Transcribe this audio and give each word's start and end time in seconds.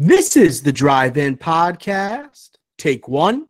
This 0.00 0.36
is 0.36 0.62
the 0.62 0.70
Drive 0.70 1.16
In 1.16 1.36
Podcast. 1.36 2.50
Take 2.78 3.08
one. 3.08 3.48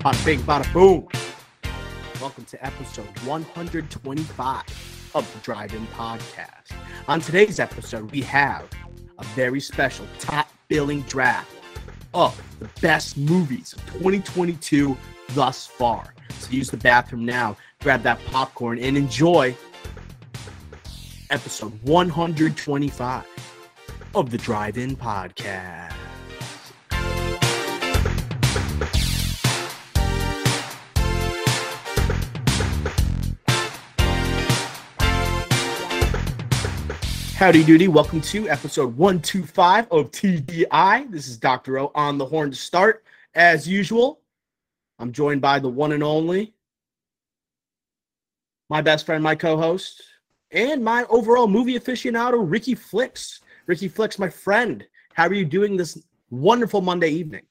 Bada 0.00 0.24
bing, 0.24 0.40
bada 0.40 0.72
boom. 0.72 1.06
Welcome 2.20 2.44
to 2.46 2.66
episode 2.66 3.06
125 3.20 4.95
of 5.16 5.32
the 5.32 5.38
Drive 5.38 5.72
In 5.72 5.86
Podcast. 5.86 6.76
On 7.08 7.20
today's 7.20 7.58
episode, 7.58 8.10
we 8.12 8.20
have 8.20 8.68
a 9.18 9.24
very 9.28 9.60
special 9.60 10.04
top 10.18 10.50
billing 10.68 11.00
draft 11.02 11.50
of 12.12 12.38
the 12.60 12.68
best 12.82 13.16
movies 13.16 13.72
of 13.72 13.80
2022 13.94 14.94
thus 15.30 15.66
far. 15.66 16.12
So 16.38 16.50
use 16.50 16.68
the 16.68 16.76
bathroom 16.76 17.24
now, 17.24 17.56
grab 17.80 18.02
that 18.02 18.22
popcorn, 18.26 18.78
and 18.78 18.94
enjoy 18.94 19.56
episode 21.30 21.72
125 21.84 23.24
of 24.14 24.30
the 24.30 24.36
Drive 24.36 24.76
In 24.76 24.96
Podcast. 24.96 25.95
Howdy 37.36 37.64
doody. 37.64 37.86
Welcome 37.86 38.22
to 38.22 38.48
episode 38.48 38.96
125 38.96 39.88
of 39.90 40.10
TDI. 40.10 41.10
This 41.10 41.28
is 41.28 41.36
Dr. 41.36 41.78
O 41.78 41.92
on 41.94 42.16
the 42.16 42.24
horn 42.24 42.50
to 42.50 42.56
start. 42.56 43.04
As 43.34 43.68
usual, 43.68 44.22
I'm 44.98 45.12
joined 45.12 45.42
by 45.42 45.58
the 45.58 45.68
one 45.68 45.92
and 45.92 46.02
only, 46.02 46.54
my 48.70 48.80
best 48.80 49.04
friend, 49.04 49.22
my 49.22 49.34
co 49.34 49.58
host, 49.58 50.02
and 50.50 50.82
my 50.82 51.04
overall 51.10 51.46
movie 51.46 51.78
aficionado, 51.78 52.38
Ricky 52.40 52.74
Flicks. 52.74 53.40
Ricky 53.66 53.88
Flicks, 53.88 54.18
my 54.18 54.30
friend, 54.30 54.86
how 55.12 55.26
are 55.26 55.34
you 55.34 55.44
doing 55.44 55.76
this 55.76 56.02
wonderful 56.30 56.80
Monday 56.80 57.10
evening? 57.10 57.42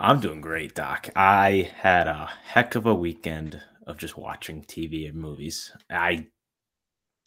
I'm 0.00 0.18
doing 0.18 0.40
great, 0.40 0.74
Doc. 0.74 1.08
I 1.14 1.70
had 1.76 2.08
a 2.08 2.28
heck 2.42 2.74
of 2.74 2.86
a 2.86 2.94
weekend 2.94 3.62
of 3.86 3.98
just 3.98 4.18
watching 4.18 4.64
TV 4.64 5.08
and 5.08 5.16
movies. 5.16 5.70
I 5.88 6.26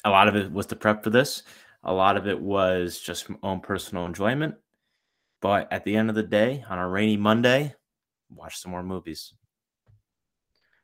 a 0.03 0.09
lot 0.09 0.27
of 0.27 0.35
it 0.35 0.51
was 0.51 0.65
to 0.67 0.75
prep 0.75 1.03
for 1.03 1.09
this. 1.09 1.43
A 1.83 1.93
lot 1.93 2.17
of 2.17 2.27
it 2.27 2.39
was 2.39 2.99
just 2.99 3.29
my 3.29 3.37
own 3.43 3.59
personal 3.59 4.05
enjoyment. 4.05 4.55
But 5.41 5.71
at 5.71 5.83
the 5.83 5.95
end 5.95 6.09
of 6.09 6.15
the 6.15 6.23
day, 6.23 6.63
on 6.69 6.79
a 6.79 6.87
rainy 6.87 7.17
Monday, 7.17 7.75
watch 8.29 8.57
some 8.59 8.71
more 8.71 8.83
movies. 8.83 9.33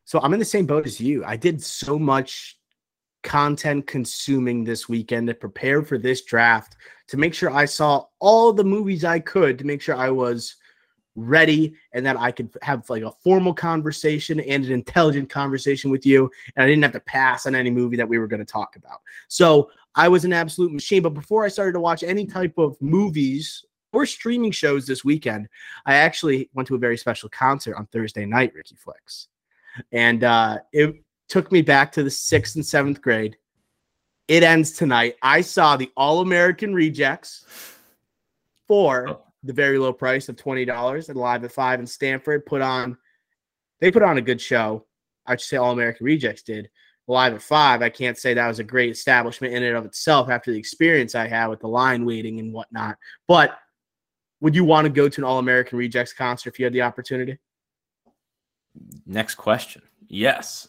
So 0.03 0.19
I'm 0.19 0.33
in 0.33 0.39
the 0.39 0.45
same 0.45 0.65
boat 0.65 0.85
as 0.85 0.99
you. 0.99 1.23
I 1.23 1.37
did 1.37 1.63
so 1.63 1.97
much 1.97 2.57
content 3.23 3.85
consuming 3.85 4.63
this 4.63 4.89
weekend 4.89 5.27
to 5.27 5.33
prepare 5.33 5.83
for 5.83 5.97
this 5.97 6.23
draft 6.23 6.75
to 7.07 7.17
make 7.17 7.33
sure 7.33 7.51
I 7.51 7.65
saw 7.65 8.05
all 8.19 8.53
the 8.53 8.63
movies 8.63 9.03
I 9.03 9.19
could 9.19 9.57
to 9.59 9.65
make 9.65 9.81
sure 9.81 9.95
I 9.95 10.09
was 10.09 10.55
ready 11.15 11.73
and 11.93 12.05
that 12.05 12.17
I 12.17 12.31
could 12.31 12.49
have 12.61 12.89
like 12.89 13.03
a 13.03 13.11
formal 13.11 13.53
conversation 13.53 14.39
and 14.39 14.65
an 14.65 14.71
intelligent 14.71 15.29
conversation 15.29 15.91
with 15.91 16.05
you. 16.05 16.29
And 16.55 16.63
I 16.63 16.67
didn't 16.67 16.83
have 16.83 16.93
to 16.93 16.99
pass 17.01 17.45
on 17.45 17.55
any 17.55 17.69
movie 17.69 17.97
that 17.97 18.07
we 18.07 18.17
were 18.17 18.27
going 18.27 18.39
to 18.39 18.45
talk 18.45 18.75
about. 18.75 19.01
So 19.27 19.69
I 19.95 20.07
was 20.07 20.25
an 20.25 20.33
absolute 20.33 20.71
machine. 20.71 21.01
But 21.01 21.13
before 21.13 21.43
I 21.43 21.49
started 21.49 21.73
to 21.73 21.79
watch 21.79 22.03
any 22.03 22.25
type 22.25 22.57
of 22.57 22.81
movies 22.81 23.65
or 23.91 24.05
streaming 24.05 24.51
shows 24.51 24.85
this 24.85 25.03
weekend, 25.03 25.47
I 25.85 25.95
actually 25.95 26.49
went 26.53 26.67
to 26.67 26.75
a 26.75 26.79
very 26.79 26.97
special 26.97 27.29
concert 27.29 27.75
on 27.75 27.87
Thursday 27.87 28.25
night, 28.25 28.53
Ricky 28.55 28.75
Flicks. 28.75 29.27
And 29.91 30.23
uh, 30.23 30.59
it 30.71 30.95
took 31.27 31.51
me 31.51 31.61
back 31.61 31.91
to 31.93 32.03
the 32.03 32.11
sixth 32.11 32.55
and 32.55 32.65
seventh 32.65 33.01
grade. 33.01 33.37
It 34.27 34.43
ends 34.43 34.71
tonight. 34.71 35.15
I 35.23 35.41
saw 35.41 35.75
the 35.75 35.91
All 35.97 36.21
American 36.21 36.73
Rejects 36.73 37.45
for 38.67 39.09
oh 39.09 39.23
the 39.43 39.53
very 39.53 39.77
low 39.77 39.93
price 39.93 40.29
of 40.29 40.35
twenty 40.35 40.65
dollars 40.65 41.09
at 41.09 41.15
Live 41.15 41.43
at 41.43 41.51
Five 41.51 41.79
in 41.79 41.87
Stamford. 41.87 42.45
Put 42.45 42.61
on, 42.61 42.97
they 43.79 43.91
put 43.91 44.03
on 44.03 44.17
a 44.17 44.21
good 44.21 44.41
show. 44.41 44.85
I 45.25 45.35
should 45.35 45.47
say 45.47 45.57
All 45.57 45.71
American 45.71 46.05
Rejects 46.05 46.43
did. 46.43 46.69
Live 47.07 47.33
at 47.33 47.41
Five, 47.41 47.81
I 47.81 47.89
can't 47.89 48.17
say 48.17 48.33
that 48.35 48.47
was 48.47 48.59
a 48.59 48.63
great 48.63 48.91
establishment 48.91 49.53
in 49.53 49.63
and 49.63 49.75
of 49.75 49.85
itself 49.85 50.29
after 50.29 50.51
the 50.51 50.59
experience 50.59 51.15
I 51.15 51.27
had 51.27 51.47
with 51.47 51.59
the 51.59 51.67
line 51.67 52.05
waiting 52.05 52.39
and 52.39 52.53
whatnot. 52.53 52.97
But 53.27 53.57
would 54.41 54.55
you 54.55 54.63
want 54.63 54.85
to 54.85 54.91
go 54.91 55.09
to 55.09 55.21
an 55.21 55.25
All 55.25 55.39
American 55.39 55.77
Rejects 55.77 56.13
concert 56.13 56.49
if 56.53 56.59
you 56.59 56.65
had 56.65 56.73
the 56.73 56.83
opportunity? 56.83 57.39
Next 59.05 59.35
question. 59.35 59.81
Yes. 60.07 60.67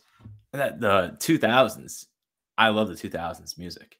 That 0.53 0.81
the 0.81 1.17
2000s. 1.19 2.07
I 2.59 2.69
love 2.69 2.89
the 2.89 2.95
2000s 2.95 3.59
music. 3.59 3.99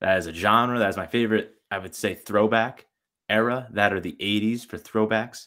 That 0.00 0.18
is 0.18 0.26
a 0.26 0.32
genre. 0.32 0.78
That 0.78 0.90
is 0.90 0.96
my 0.96 1.06
favorite. 1.06 1.54
I 1.70 1.78
would 1.78 1.94
say 1.94 2.14
throwback 2.14 2.86
era 3.28 3.68
that 3.72 3.92
are 3.92 4.00
the 4.00 4.16
80s 4.20 4.66
for 4.66 4.78
throwbacks. 4.78 5.46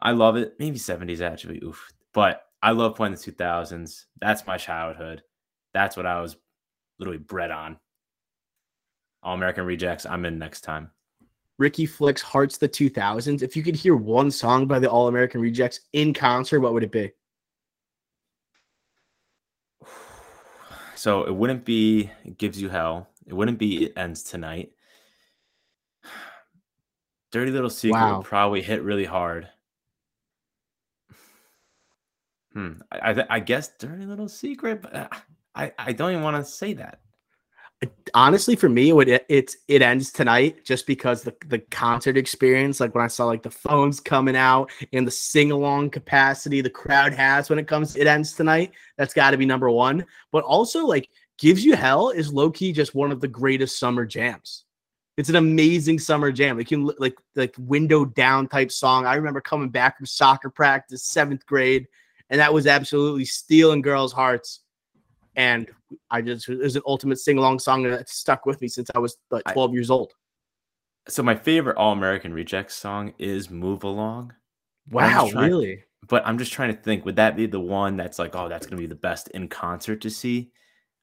I 0.00 0.12
love 0.12 0.36
it. 0.36 0.54
Maybe 0.58 0.78
70s 0.78 1.20
actually. 1.20 1.62
Oof. 1.62 1.92
But 2.12 2.42
I 2.62 2.72
love 2.72 2.96
playing 2.96 3.14
the 3.14 3.18
2000s. 3.18 4.04
That's 4.20 4.46
my 4.46 4.56
childhood. 4.56 5.22
That's 5.74 5.96
what 5.96 6.06
I 6.06 6.20
was 6.20 6.36
literally 6.98 7.18
bred 7.18 7.50
on. 7.50 7.78
All 9.22 9.34
American 9.34 9.64
Rejects. 9.64 10.06
I'm 10.06 10.24
in 10.24 10.38
next 10.38 10.62
time. 10.62 10.90
Ricky 11.58 11.86
Flicks 11.86 12.22
Hearts 12.22 12.58
the 12.58 12.68
2000s. 12.68 13.42
If 13.42 13.56
you 13.56 13.62
could 13.62 13.76
hear 13.76 13.94
one 13.94 14.30
song 14.30 14.66
by 14.66 14.78
the 14.78 14.90
All 14.90 15.08
American 15.08 15.40
Rejects 15.40 15.80
in 15.92 16.12
concert, 16.12 16.60
what 16.60 16.72
would 16.72 16.84
it 16.84 16.92
be? 16.92 17.10
So 20.94 21.24
it 21.24 21.34
wouldn't 21.34 21.64
be 21.64 22.12
It 22.24 22.38
Gives 22.38 22.62
You 22.62 22.68
Hell. 22.68 23.08
It 23.26 23.34
wouldn't 23.34 23.58
be 23.58 23.86
It 23.86 23.92
Ends 23.96 24.22
Tonight. 24.22 24.70
Dirty 27.32 27.50
Little 27.50 27.70
Secret 27.70 27.98
wow. 27.98 28.18
would 28.18 28.26
probably 28.26 28.62
hit 28.62 28.82
really 28.82 29.06
hard. 29.06 29.48
Hmm. 32.52 32.72
I, 32.92 33.12
I, 33.12 33.26
I 33.30 33.40
guess 33.40 33.70
Dirty 33.78 34.04
Little 34.04 34.28
Secret, 34.28 34.82
but 34.82 34.94
uh, 34.94 35.08
I 35.54 35.72
I 35.78 35.92
don't 35.92 36.12
even 36.12 36.22
want 36.22 36.36
to 36.36 36.44
say 36.44 36.74
that. 36.74 37.00
Honestly, 38.14 38.54
for 38.54 38.68
me, 38.68 38.90
it 38.90 38.92
would 38.92 39.08
it, 39.08 39.24
it 39.30 39.56
it 39.66 39.80
ends 39.80 40.12
tonight 40.12 40.62
just 40.64 40.86
because 40.86 41.22
the 41.22 41.34
the 41.46 41.58
concert 41.58 42.18
experience, 42.18 42.78
like 42.78 42.94
when 42.94 43.02
I 43.02 43.08
saw 43.08 43.24
like 43.24 43.42
the 43.42 43.50
phones 43.50 43.98
coming 43.98 44.36
out 44.36 44.70
and 44.92 45.06
the 45.06 45.10
sing 45.10 45.50
along 45.50 45.90
capacity 45.90 46.60
the 46.60 46.70
crowd 46.70 47.14
has 47.14 47.48
when 47.48 47.58
it 47.58 47.66
comes, 47.66 47.96
it 47.96 48.06
ends 48.06 48.34
tonight. 48.34 48.72
That's 48.98 49.14
got 49.14 49.30
to 49.30 49.38
be 49.38 49.46
number 49.46 49.70
one. 49.70 50.04
But 50.30 50.44
also, 50.44 50.86
like, 50.86 51.08
gives 51.38 51.64
you 51.64 51.74
hell 51.74 52.10
is 52.10 52.32
low 52.32 52.50
key 52.50 52.72
just 52.72 52.94
one 52.94 53.10
of 53.10 53.22
the 53.22 53.28
greatest 53.28 53.78
summer 53.78 54.04
jams. 54.04 54.64
It's 55.22 55.28
an 55.28 55.36
amazing 55.36 56.00
summer 56.00 56.32
jam. 56.32 56.56
Like 56.58 56.72
you 56.72 56.92
like 56.98 57.14
like 57.36 57.54
window 57.56 58.04
down 58.04 58.48
type 58.48 58.72
song. 58.72 59.06
I 59.06 59.14
remember 59.14 59.40
coming 59.40 59.68
back 59.68 59.96
from 59.96 60.04
soccer 60.04 60.50
practice, 60.50 61.04
seventh 61.04 61.46
grade, 61.46 61.86
and 62.28 62.40
that 62.40 62.52
was 62.52 62.66
absolutely 62.66 63.24
stealing 63.24 63.82
girls' 63.82 64.12
hearts. 64.12 64.62
And 65.36 65.70
I 66.10 66.22
just 66.22 66.48
it 66.48 66.58
was 66.58 66.74
an 66.74 66.82
ultimate 66.88 67.20
sing 67.20 67.38
along 67.38 67.60
song 67.60 67.84
that 67.84 68.08
stuck 68.08 68.46
with 68.46 68.60
me 68.60 68.66
since 68.66 68.90
I 68.96 68.98
was 68.98 69.16
like 69.30 69.44
12 69.52 69.70
I, 69.70 69.72
years 69.74 69.90
old. 69.90 70.12
So 71.06 71.22
my 71.22 71.36
favorite 71.36 71.76
All 71.76 71.92
American 71.92 72.34
Rejects 72.34 72.74
song 72.74 73.14
is 73.16 73.48
"Move 73.48 73.84
Along." 73.84 74.32
Wow, 74.90 75.28
trying, 75.30 75.50
really? 75.50 75.84
But 76.08 76.26
I'm 76.26 76.36
just 76.36 76.52
trying 76.52 76.74
to 76.74 76.82
think. 76.82 77.04
Would 77.04 77.14
that 77.14 77.36
be 77.36 77.46
the 77.46 77.60
one 77.60 77.96
that's 77.96 78.18
like, 78.18 78.34
oh, 78.34 78.48
that's 78.48 78.66
gonna 78.66 78.82
be 78.82 78.86
the 78.86 78.96
best 78.96 79.28
in 79.28 79.46
concert 79.46 80.00
to 80.00 80.10
see? 80.10 80.50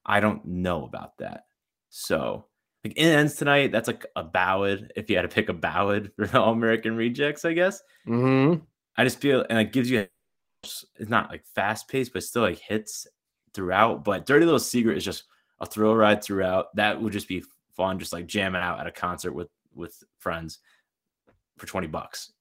I 0.06 0.20
don't 0.20 0.44
know 0.44 0.84
about 0.84 1.20
that. 1.20 1.46
So 1.90 2.49
like 2.84 2.94
it 2.96 3.02
ends 3.02 3.36
tonight. 3.36 3.72
That's 3.72 3.88
like 3.88 4.06
a 4.16 4.24
ballad. 4.24 4.92
If 4.96 5.10
you 5.10 5.16
had 5.16 5.24
to 5.24 5.28
pick 5.28 5.50
a 5.50 5.54
ballad 5.54 6.12
for 6.16 6.28
the 6.28 6.42
All 6.42 6.54
American 6.54 6.96
Rejects, 6.96 7.46
I 7.46 7.54
guess. 7.54 7.82
Mm-hmm. 8.08 8.64
I 8.98 9.04
just 9.04 9.20
feel 9.20 9.46
and 9.50 9.60
it 9.60 9.74
gives 9.74 9.90
you. 9.90 10.08
It's 10.64 11.10
not 11.10 11.30
like 11.30 11.46
fast 11.56 11.88
paced, 11.88 12.14
but 12.14 12.24
still 12.24 12.42
like 12.44 12.60
hits 12.60 13.08
throughout. 13.54 14.04
But 14.04 14.26
Dirty 14.26 14.46
Little 14.46 14.60
Secret 14.60 14.98
is 14.98 15.06
just 15.06 15.24
a 15.60 15.66
thrill 15.66 15.96
ride 15.96 16.24
throughout. 16.24 16.76
That 16.76 17.02
would 17.02 17.14
just 17.14 17.28
be 17.28 17.44
fun, 17.76 18.00
just 18.00 18.14
like 18.14 18.28
jamming 18.28 18.62
out 18.62 18.80
at 18.80 18.88
a 18.88 18.92
concert 18.92 19.34
with 19.34 19.50
with 19.74 20.02
friends 20.20 20.60
for 21.58 21.66
twenty 21.66 21.88
bucks. 21.88 22.32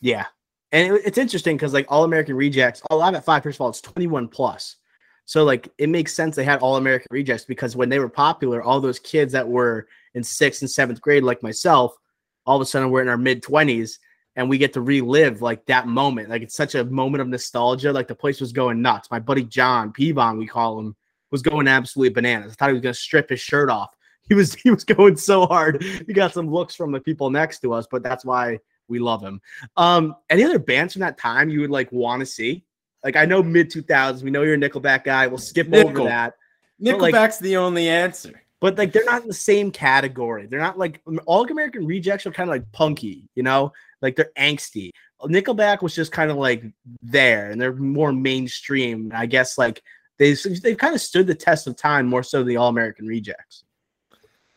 Yeah, 0.00 0.26
and 0.70 0.94
it, 0.94 1.02
it's 1.04 1.18
interesting 1.18 1.56
because 1.56 1.72
like 1.72 1.86
All 1.88 2.04
American 2.04 2.36
Rejects, 2.36 2.82
all 2.90 2.98
live 2.98 3.14
at 3.14 3.24
five. 3.24 3.42
First 3.42 3.56
of 3.56 3.62
all, 3.62 3.68
it's 3.68 3.80
twenty 3.80 4.06
one 4.06 4.28
plus. 4.28 4.76
So 5.24 5.44
like 5.44 5.68
it 5.78 5.88
makes 5.88 6.14
sense 6.14 6.36
they 6.36 6.44
had 6.44 6.60
all 6.60 6.76
American 6.76 7.08
rejects 7.10 7.44
because 7.44 7.76
when 7.76 7.88
they 7.88 7.98
were 7.98 8.08
popular, 8.08 8.62
all 8.62 8.80
those 8.80 8.98
kids 8.98 9.32
that 9.32 9.48
were 9.48 9.88
in 10.14 10.22
sixth 10.22 10.62
and 10.62 10.70
seventh 10.70 11.00
grade, 11.00 11.22
like 11.22 11.42
myself, 11.42 11.96
all 12.44 12.56
of 12.56 12.62
a 12.62 12.66
sudden 12.66 12.90
we're 12.90 13.02
in 13.02 13.08
our 13.08 13.16
mid 13.16 13.42
twenties 13.42 13.98
and 14.36 14.48
we 14.48 14.58
get 14.58 14.72
to 14.72 14.80
relive 14.80 15.42
like 15.42 15.64
that 15.66 15.86
moment. 15.86 16.30
Like 16.30 16.42
it's 16.42 16.56
such 16.56 16.74
a 16.74 16.84
moment 16.84 17.22
of 17.22 17.28
nostalgia. 17.28 17.92
Like 17.92 18.08
the 18.08 18.14
place 18.14 18.40
was 18.40 18.52
going 18.52 18.80
nuts. 18.82 19.10
My 19.10 19.18
buddy 19.18 19.44
John 19.44 19.92
Peavon, 19.92 20.38
we 20.38 20.46
call 20.46 20.78
him, 20.78 20.96
was 21.30 21.42
going 21.42 21.68
absolutely 21.68 22.14
bananas. 22.14 22.52
I 22.52 22.54
thought 22.54 22.68
he 22.68 22.74
was 22.74 22.82
gonna 22.82 22.94
strip 22.94 23.30
his 23.30 23.40
shirt 23.40 23.70
off. 23.70 23.90
He 24.28 24.34
was 24.34 24.54
he 24.54 24.70
was 24.70 24.84
going 24.84 25.16
so 25.16 25.46
hard. 25.46 25.82
He 25.82 26.12
got 26.12 26.32
some 26.32 26.48
looks 26.48 26.76
from 26.76 26.92
the 26.92 27.00
people 27.00 27.28
next 27.28 27.58
to 27.58 27.72
us, 27.74 27.88
but 27.90 28.04
that's 28.04 28.24
why 28.24 28.60
we 28.86 29.00
love 29.00 29.20
him. 29.20 29.40
Um, 29.76 30.14
any 30.30 30.44
other 30.44 30.60
bands 30.60 30.92
from 30.92 31.00
that 31.00 31.18
time 31.18 31.50
you 31.50 31.60
would 31.60 31.70
like 31.70 31.90
want 31.90 32.20
to 32.20 32.26
see? 32.26 32.64
Like 33.04 33.16
I 33.16 33.24
know 33.24 33.42
mid 33.42 33.70
2000s, 33.70 34.22
we 34.22 34.30
know 34.30 34.42
you're 34.42 34.54
a 34.54 34.58
Nickelback 34.58 35.04
guy. 35.04 35.26
We'll 35.26 35.38
skip 35.38 35.68
Nickel. 35.68 35.90
over 36.02 36.04
that. 36.08 36.34
Nickelback's 36.80 37.12
like- 37.12 37.38
the 37.40 37.56
only 37.56 37.88
answer. 37.88 38.42
But 38.60 38.78
like 38.78 38.92
they're 38.92 39.04
not 39.04 39.22
in 39.22 39.28
the 39.28 39.34
same 39.34 39.72
category. 39.72 40.46
They're 40.46 40.60
not 40.60 40.78
like 40.78 41.00
all 41.26 41.42
American 41.50 41.84
rejects 41.84 42.26
are 42.26 42.30
kind 42.30 42.48
of 42.48 42.54
like 42.54 42.70
punky, 42.70 43.28
you 43.34 43.42
know, 43.42 43.72
like 44.02 44.14
they're 44.14 44.30
angsty. 44.38 44.90
Nickelback 45.20 45.82
was 45.82 45.96
just 45.96 46.12
kind 46.12 46.30
of 46.30 46.36
like 46.36 46.64
there, 47.02 47.50
and 47.50 47.60
they're 47.60 47.74
more 47.74 48.12
mainstream. 48.12 49.10
I 49.14 49.26
guess 49.26 49.58
like 49.58 49.82
they 50.18 50.34
they've 50.62 50.78
kind 50.78 50.94
of 50.94 51.00
stood 51.00 51.26
the 51.26 51.34
test 51.34 51.66
of 51.66 51.76
time 51.76 52.06
more 52.06 52.22
so 52.22 52.38
than 52.38 52.46
the 52.48 52.56
All 52.56 52.68
American 52.68 53.06
Rejects. 53.08 53.64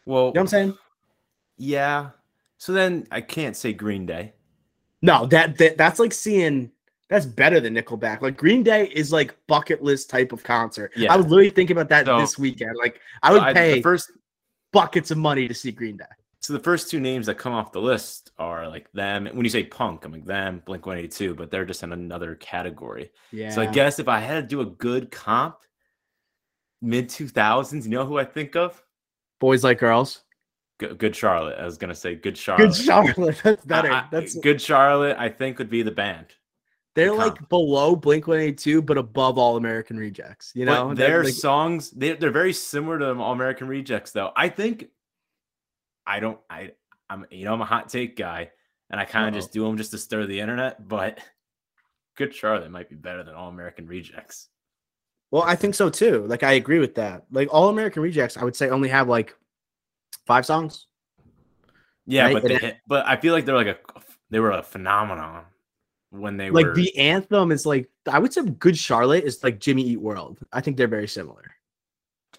Well, 0.06 0.28
You 0.28 0.34
know 0.34 0.42
what 0.42 0.42
I'm 0.42 0.48
saying? 0.48 0.78
yeah. 1.58 2.10
So 2.60 2.74
then 2.74 3.08
I 3.12 3.22
can't 3.22 3.56
say 3.56 3.74
Green 3.74 4.06
Day. 4.06 4.34
No, 5.02 5.26
that, 5.28 5.58
that 5.58 5.78
that's 5.78 6.00
like 6.00 6.14
seeing 6.14 6.72
that's 7.10 7.26
better 7.26 7.60
than 7.60 7.76
Nickelback. 7.76 8.22
Like 8.22 8.36
Green 8.38 8.64
Day 8.64 8.88
is 8.88 9.12
like 9.12 9.36
bucket 9.48 9.84
list 9.84 10.10
type 10.10 10.32
of 10.32 10.44
concert. 10.44 10.92
Yeah. 10.96 11.14
I 11.14 11.18
was 11.18 11.28
literally 11.28 11.50
thinking 11.52 11.78
about 11.78 11.90
that 11.90 12.06
So- 12.06 12.20
this 12.20 12.38
weekend. 12.40 12.76
Like 12.78 13.00
I 13.24 13.32
would 13.32 13.42
I- 13.42 13.54
pay 13.54 13.74
the 13.76 13.82
first 13.82 14.12
buckets 14.74 15.12
of 15.12 15.18
money 15.18 15.48
to 15.48 15.54
see 15.54 15.72
Green 15.72 15.98
Day. 15.98 16.06
so 16.42 16.54
the 16.54 16.60
first 16.60 16.90
two 16.92 17.00
names 17.00 17.26
that 17.28 17.36
come 17.40 17.54
off 17.54 17.72
the 17.72 17.82
list 17.82 18.32
are 18.38 18.68
like 18.68 18.92
them. 18.92 19.26
When 19.28 19.44
you 19.46 19.50
say 19.50 19.64
punk, 19.64 20.06
I'm 20.06 20.12
like 20.12 20.26
them, 20.26 20.62
Blink 20.66 20.86
182, 20.86 21.34
but 21.36 21.50
they're 21.50 21.66
just 21.66 21.82
in 21.84 21.92
another 21.92 22.36
category. 22.36 23.12
Yeah. 23.32 23.50
So 23.50 23.62
I 23.62 23.66
guess 23.68 23.98
if 24.00 24.08
I 24.08 24.20
had 24.20 24.42
to 24.44 24.48
do 24.48 24.62
a 24.62 24.66
good 24.66 25.10
comp, 25.12 25.56
mid 26.82 27.10
2000s, 27.10 27.84
you 27.86 27.90
know 27.92 28.06
who 28.06 28.18
I 28.20 28.26
think 28.26 28.56
of? 28.56 28.82
boys 29.40 29.64
like 29.64 29.80
girls. 29.80 30.22
Good, 30.80 30.98
good 30.98 31.16
Charlotte. 31.16 31.58
I 31.60 31.66
was 31.66 31.78
gonna 31.78 31.96
say 31.96 32.16
Good 32.16 32.38
Charlotte. 32.38 32.68
Good 32.68 32.76
Charlotte. 32.76 33.40
That's 33.44 33.66
better. 33.66 34.06
That's 34.12 34.36
Good 34.36 34.62
Charlotte. 34.62 35.18
I 35.20 35.30
think 35.30 35.58
would 35.60 35.70
be 35.70 35.84
the 35.84 35.92
band. 35.92 36.28
They're 36.96 37.12
the 37.12 37.14
like 37.16 37.50
below 37.50 37.96
Blink 37.96 38.28
182, 38.28 38.82
but 38.82 38.98
above 38.98 39.38
all 39.38 39.58
American 39.58 39.98
rejects. 39.98 40.52
You 40.56 40.66
know, 40.66 40.88
But 40.90 40.98
their 40.98 41.24
like- 41.24 41.34
songs 41.34 41.92
they, 41.92 42.14
they're 42.14 42.32
very 42.32 42.54
similar 42.54 42.98
to 43.00 43.14
All 43.20 43.34
American 43.34 43.68
Rejects, 43.68 44.12
though. 44.12 44.32
I 44.36 44.50
think 44.50 44.88
I 46.08 46.20
don't. 46.20 46.40
I 46.50 46.72
I'm 47.10 47.26
you 47.30 47.46
know 47.46 47.54
I'm 47.54 47.62
a 47.62 47.66
hot 47.66 47.90
take 47.90 48.16
guy, 48.16 48.50
and 48.90 49.00
I 49.00 49.06
kind 49.06 49.28
of 49.28 49.34
just 49.34 49.52
do 49.54 49.64
them 49.64 49.78
just 49.78 49.92
to 49.92 49.98
stir 49.98 50.26
the 50.26 50.40
internet. 50.40 50.88
But 50.88 51.20
Good 52.18 52.34
Charlotte 52.34 52.72
might 52.72 52.90
be 52.90 52.96
better 52.96 53.24
than 53.24 53.36
All 53.36 53.50
American 53.50 53.86
Rejects. 53.88 54.48
well, 55.32 55.44
I 55.44 55.56
think 55.56 55.76
so 55.76 55.90
too. 55.90 56.26
Like 56.28 56.44
I 56.44 56.54
agree 56.54 56.80
with 56.80 56.96
that. 56.96 57.26
Like 57.32 57.50
all 57.54 57.70
American 57.70 58.02
rejects, 58.02 58.38
I 58.38 58.44
would 58.44 58.56
say 58.56 58.70
only 58.70 58.90
have 58.90 59.08
like 59.10 59.36
five 60.26 60.46
songs. 60.46 60.88
Yeah, 62.08 62.26
Right, 62.26 62.34
but 62.34 62.44
they 62.44 62.56
hit, 62.58 62.78
but 62.88 63.06
I 63.08 63.18
feel 63.18 63.34
like 63.34 63.46
they're 63.46 63.56
like 63.56 63.68
a 63.68 63.78
they 64.30 64.40
were 64.40 64.52
a 64.52 64.64
phenomenon 64.64 65.44
when 66.20 66.38
they 66.38 66.50
like 66.50 66.66
were 66.68 66.74
the 66.76 66.96
anthem 66.98 67.52
is 67.52 67.66
like 67.66 67.90
I 68.10 68.20
would 68.20 68.34
say 68.34 68.42
Good 68.44 68.78
Charlotte 68.78 69.24
is 69.24 69.44
like 69.44 69.60
Jimmy 69.60 69.84
Eat 69.84 70.02
World. 70.02 70.40
I 70.54 70.62
think 70.62 70.78
they're 70.78 70.88
very 70.88 71.08
similar. 71.08 71.52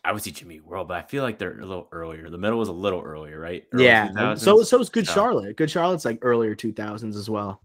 I 0.05 0.13
would 0.13 0.23
see 0.23 0.31
Jimmy 0.31 0.57
Eat 0.57 0.65
World, 0.65 0.89
but 0.89 0.99
I 0.99 1.03
feel 1.03 1.23
like 1.25 1.39
they're 1.39 1.59
a 1.59 1.65
little 1.67 1.89
earlier. 1.91 2.31
The 2.31 2.39
middle 2.39 2.59
was 2.59 2.69
a 2.69 2.73
little 2.73 3.01
earlier, 3.03 3.41
right? 3.41 3.65
Early 3.73 3.85
yeah. 3.87 4.09
2000s? 4.09 4.39
So 4.41 4.63
so 4.63 4.81
is 4.81 4.89
Good 4.89 5.07
So- 5.07 5.15
Charlotte. 5.15 5.57
Good 5.57 5.71
Charlotte's 5.71 6.05
like 6.05 6.19
earlier 6.23 6.55
2000s 6.55 7.17
as 7.17 7.29
well. 7.31 7.61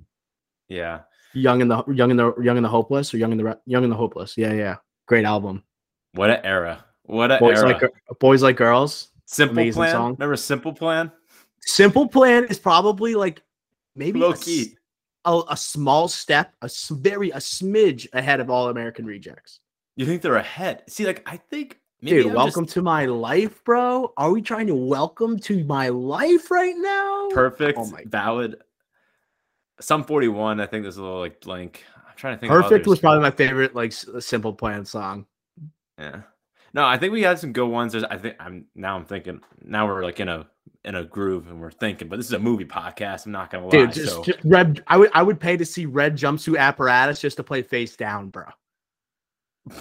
yeah. 0.68 1.02
Young 1.34 1.62
and 1.62 1.72
the 1.72 1.82
Young 1.88 2.12
and 2.12 2.20
the 2.20 2.34
Young 2.42 2.58
and 2.58 2.66
the 2.66 2.70
Hopeless 2.70 3.14
or 3.14 3.18
Young 3.18 3.32
and 3.32 3.40
the 3.40 3.58
Young 3.66 3.84
and 3.84 3.92
the 3.92 3.96
Hopeless. 3.96 4.38
Yeah, 4.38 4.52
yeah. 4.52 4.76
Great 5.08 5.24
album. 5.24 5.64
What 6.14 6.30
an 6.30 6.42
era! 6.44 6.84
What 7.04 7.32
a 7.32 7.38
Boys 7.40 7.60
era! 7.60 7.70
like 7.82 8.20
Boys 8.20 8.44
like 8.44 8.58
Girls. 8.58 9.12
Simple 9.28 9.54
amazing 9.58 9.80
Plan. 9.80 9.92
song. 9.94 10.12
Remember 10.14 10.36
Simple 10.36 10.74
Plan? 10.74 11.10
Simple 11.62 12.08
Plan 12.10 12.44
is 12.46 12.60
probably 12.60 13.16
like 13.16 13.42
maybe 13.96 14.20
Low 14.20 14.34
key. 14.34 14.76
A, 15.26 15.42
a 15.50 15.58
small 15.58 16.08
step, 16.08 16.54
a 16.62 16.70
very 16.92 17.30
a 17.32 17.38
smidge 17.38 18.08
ahead 18.14 18.40
of 18.40 18.50
All 18.50 18.70
American 18.70 19.06
Rejects. 19.06 19.60
You 19.96 20.06
think 20.06 20.22
they're 20.22 20.36
ahead? 20.36 20.84
See, 20.88 21.06
like 21.06 21.22
I 21.30 21.38
think 21.38 21.80
maybe 22.02 22.18
Dude, 22.24 22.28
I'm 22.28 22.34
welcome 22.34 22.66
just 22.66 22.74
to 22.76 22.82
my 22.82 23.06
life, 23.06 23.64
bro. 23.64 24.14
Are 24.18 24.32
we 24.32 24.42
trying 24.42 24.68
to 24.68 24.76
welcome 24.76 25.38
to 25.40 25.64
my 25.66 25.90
life 25.90 26.50
right 26.50 26.76
now? 26.76 27.30
perfect, 27.32 27.78
Oh 27.78 27.86
my- 27.88 28.04
valid. 28.08 28.56
Sum 29.80 30.04
41. 30.04 30.60
I 30.60 30.66
think 30.66 30.84
there's 30.84 30.98
a 30.98 31.02
little 31.04 31.20
like 31.20 31.42
blank. 31.42 31.84
I'm 31.98 32.16
trying 32.16 32.36
to 32.36 32.40
think. 32.40 32.52
Perfect 32.52 32.88
was 32.88 33.00
probably 33.00 33.22
my 33.22 33.32
favorite, 33.32 33.76
like 33.76 33.92
Simple 33.92 34.54
Plan 34.54 34.86
song. 34.86 35.26
Yeah. 35.98 36.22
No, 36.74 36.86
I 36.86 36.98
think 36.98 37.14
we 37.14 37.22
had 37.24 37.38
some 37.40 37.52
good 37.52 37.68
ones. 37.68 37.92
There's, 37.92 38.04
I 38.06 38.18
think 38.18 38.36
I'm 38.40 38.66
now. 38.76 38.96
I'm 38.96 39.06
thinking 39.06 39.42
now 39.62 39.88
we're 39.88 40.04
like 40.04 40.20
in 40.20 40.30
a 40.30 40.48
in 40.84 40.96
a 40.96 41.04
groove 41.04 41.48
and 41.48 41.62
we're 41.62 41.72
thinking. 41.72 42.08
But 42.08 42.18
this 42.18 42.26
is 42.26 42.34
a 42.34 42.40
movie 42.40 42.66
podcast. 42.66 43.26
I'm 43.26 43.32
not 43.32 43.52
gonna 43.52 43.66
lie. 43.66 43.72
Dude, 43.72 43.94
just, 43.94 44.14
so 44.14 44.24
just 44.24 44.40
red. 44.44 44.84
I 44.88 44.98
would 44.98 45.12
I 45.14 45.24
would 45.24 45.40
pay 45.40 45.58
to 45.58 45.66
see 45.66 45.86
red 45.86 46.18
jumpsuit 46.18 46.58
apparatus 46.58 47.20
just 47.20 47.38
to 47.38 47.44
play 47.44 47.62
face 47.62 47.96
down, 47.96 48.30
bro. 48.30 48.46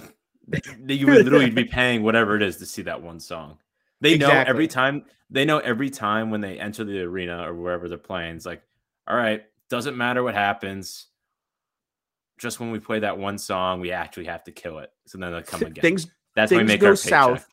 you 0.87 1.07
would 1.07 1.25
literally 1.25 1.49
be 1.49 1.63
paying 1.65 2.03
whatever 2.03 2.35
it 2.35 2.41
is 2.41 2.57
to 2.57 2.65
see 2.65 2.83
that 2.83 3.01
one 3.01 3.19
song. 3.19 3.57
They 3.99 4.17
know 4.17 4.27
Exactly. 4.27 4.49
every 4.49 4.67
time 4.67 5.05
they 5.29 5.45
know 5.45 5.59
every 5.59 5.89
time 5.89 6.29
when 6.29 6.41
they 6.41 6.59
enter 6.59 6.83
the 6.83 7.01
arena 7.01 7.47
or 7.47 7.53
wherever 7.53 7.87
they're 7.87 7.97
playing, 7.97 8.35
it's 8.35 8.45
like, 8.45 8.61
all 9.07 9.15
right, 9.15 9.43
doesn't 9.69 9.97
matter 9.97 10.23
what 10.23 10.35
happens. 10.35 11.07
Just 12.37 12.59
when 12.59 12.71
we 12.71 12.79
play 12.79 12.99
that 12.99 13.17
one 13.17 13.37
song, 13.37 13.79
we 13.81 13.91
actually 13.91 14.25
have 14.25 14.43
to 14.45 14.51
kill 14.51 14.79
it. 14.79 14.91
So 15.05 15.17
then 15.19 15.31
they'll 15.31 15.43
come 15.43 15.61
again. 15.61 15.81
Things 15.81 16.07
That's 16.35 16.49
things 16.51 16.67
make 16.67 16.81
go 16.81 16.95
south. 16.95 17.47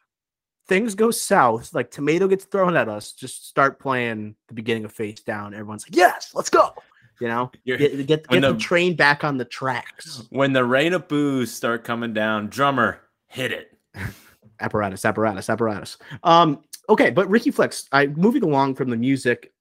Things 0.69 0.95
go 0.95 1.11
south, 1.11 1.75
like 1.75 1.91
tomato 1.91 2.29
gets 2.29 2.45
thrown 2.45 2.77
at 2.77 2.89
us, 2.89 3.13
just 3.13 3.49
start 3.49 3.79
playing 3.81 4.37
the 4.49 4.55
beginning 4.55 4.85
of 4.85 4.93
face 4.93 5.21
down. 5.21 5.55
Everyone's 5.55 5.85
like, 5.87 5.97
yes, 5.97 6.33
let's 6.35 6.51
go. 6.51 6.75
You 7.21 7.29
know, 7.29 7.51
You're- 7.65 7.79
get 7.79 8.07
get, 8.07 8.29
get 8.29 8.41
the 8.43 8.53
the- 8.53 8.59
train 8.59 8.95
back 8.95 9.25
on 9.25 9.39
the 9.39 9.45
tracks. 9.45 10.25
When 10.31 10.53
the 10.53 10.65
rain 10.65 10.93
of 10.93 11.09
boos 11.09 11.51
start 11.51 11.85
coming 11.85 12.13
down, 12.13 12.49
drummer, 12.49 13.01
hit 13.27 13.51
it. 13.51 13.73
apparatus, 14.61 15.05
apparatus, 15.05 15.49
apparatus. 15.49 15.97
Um, 16.23 16.63
okay, 16.89 17.11
but 17.11 17.29
Ricky 17.29 17.51
Flicks, 17.51 17.89
I 17.93 18.07
moving 18.09 18.43
along 18.43 18.75
from 18.75 18.91
the 18.91 18.97
music 18.97 19.53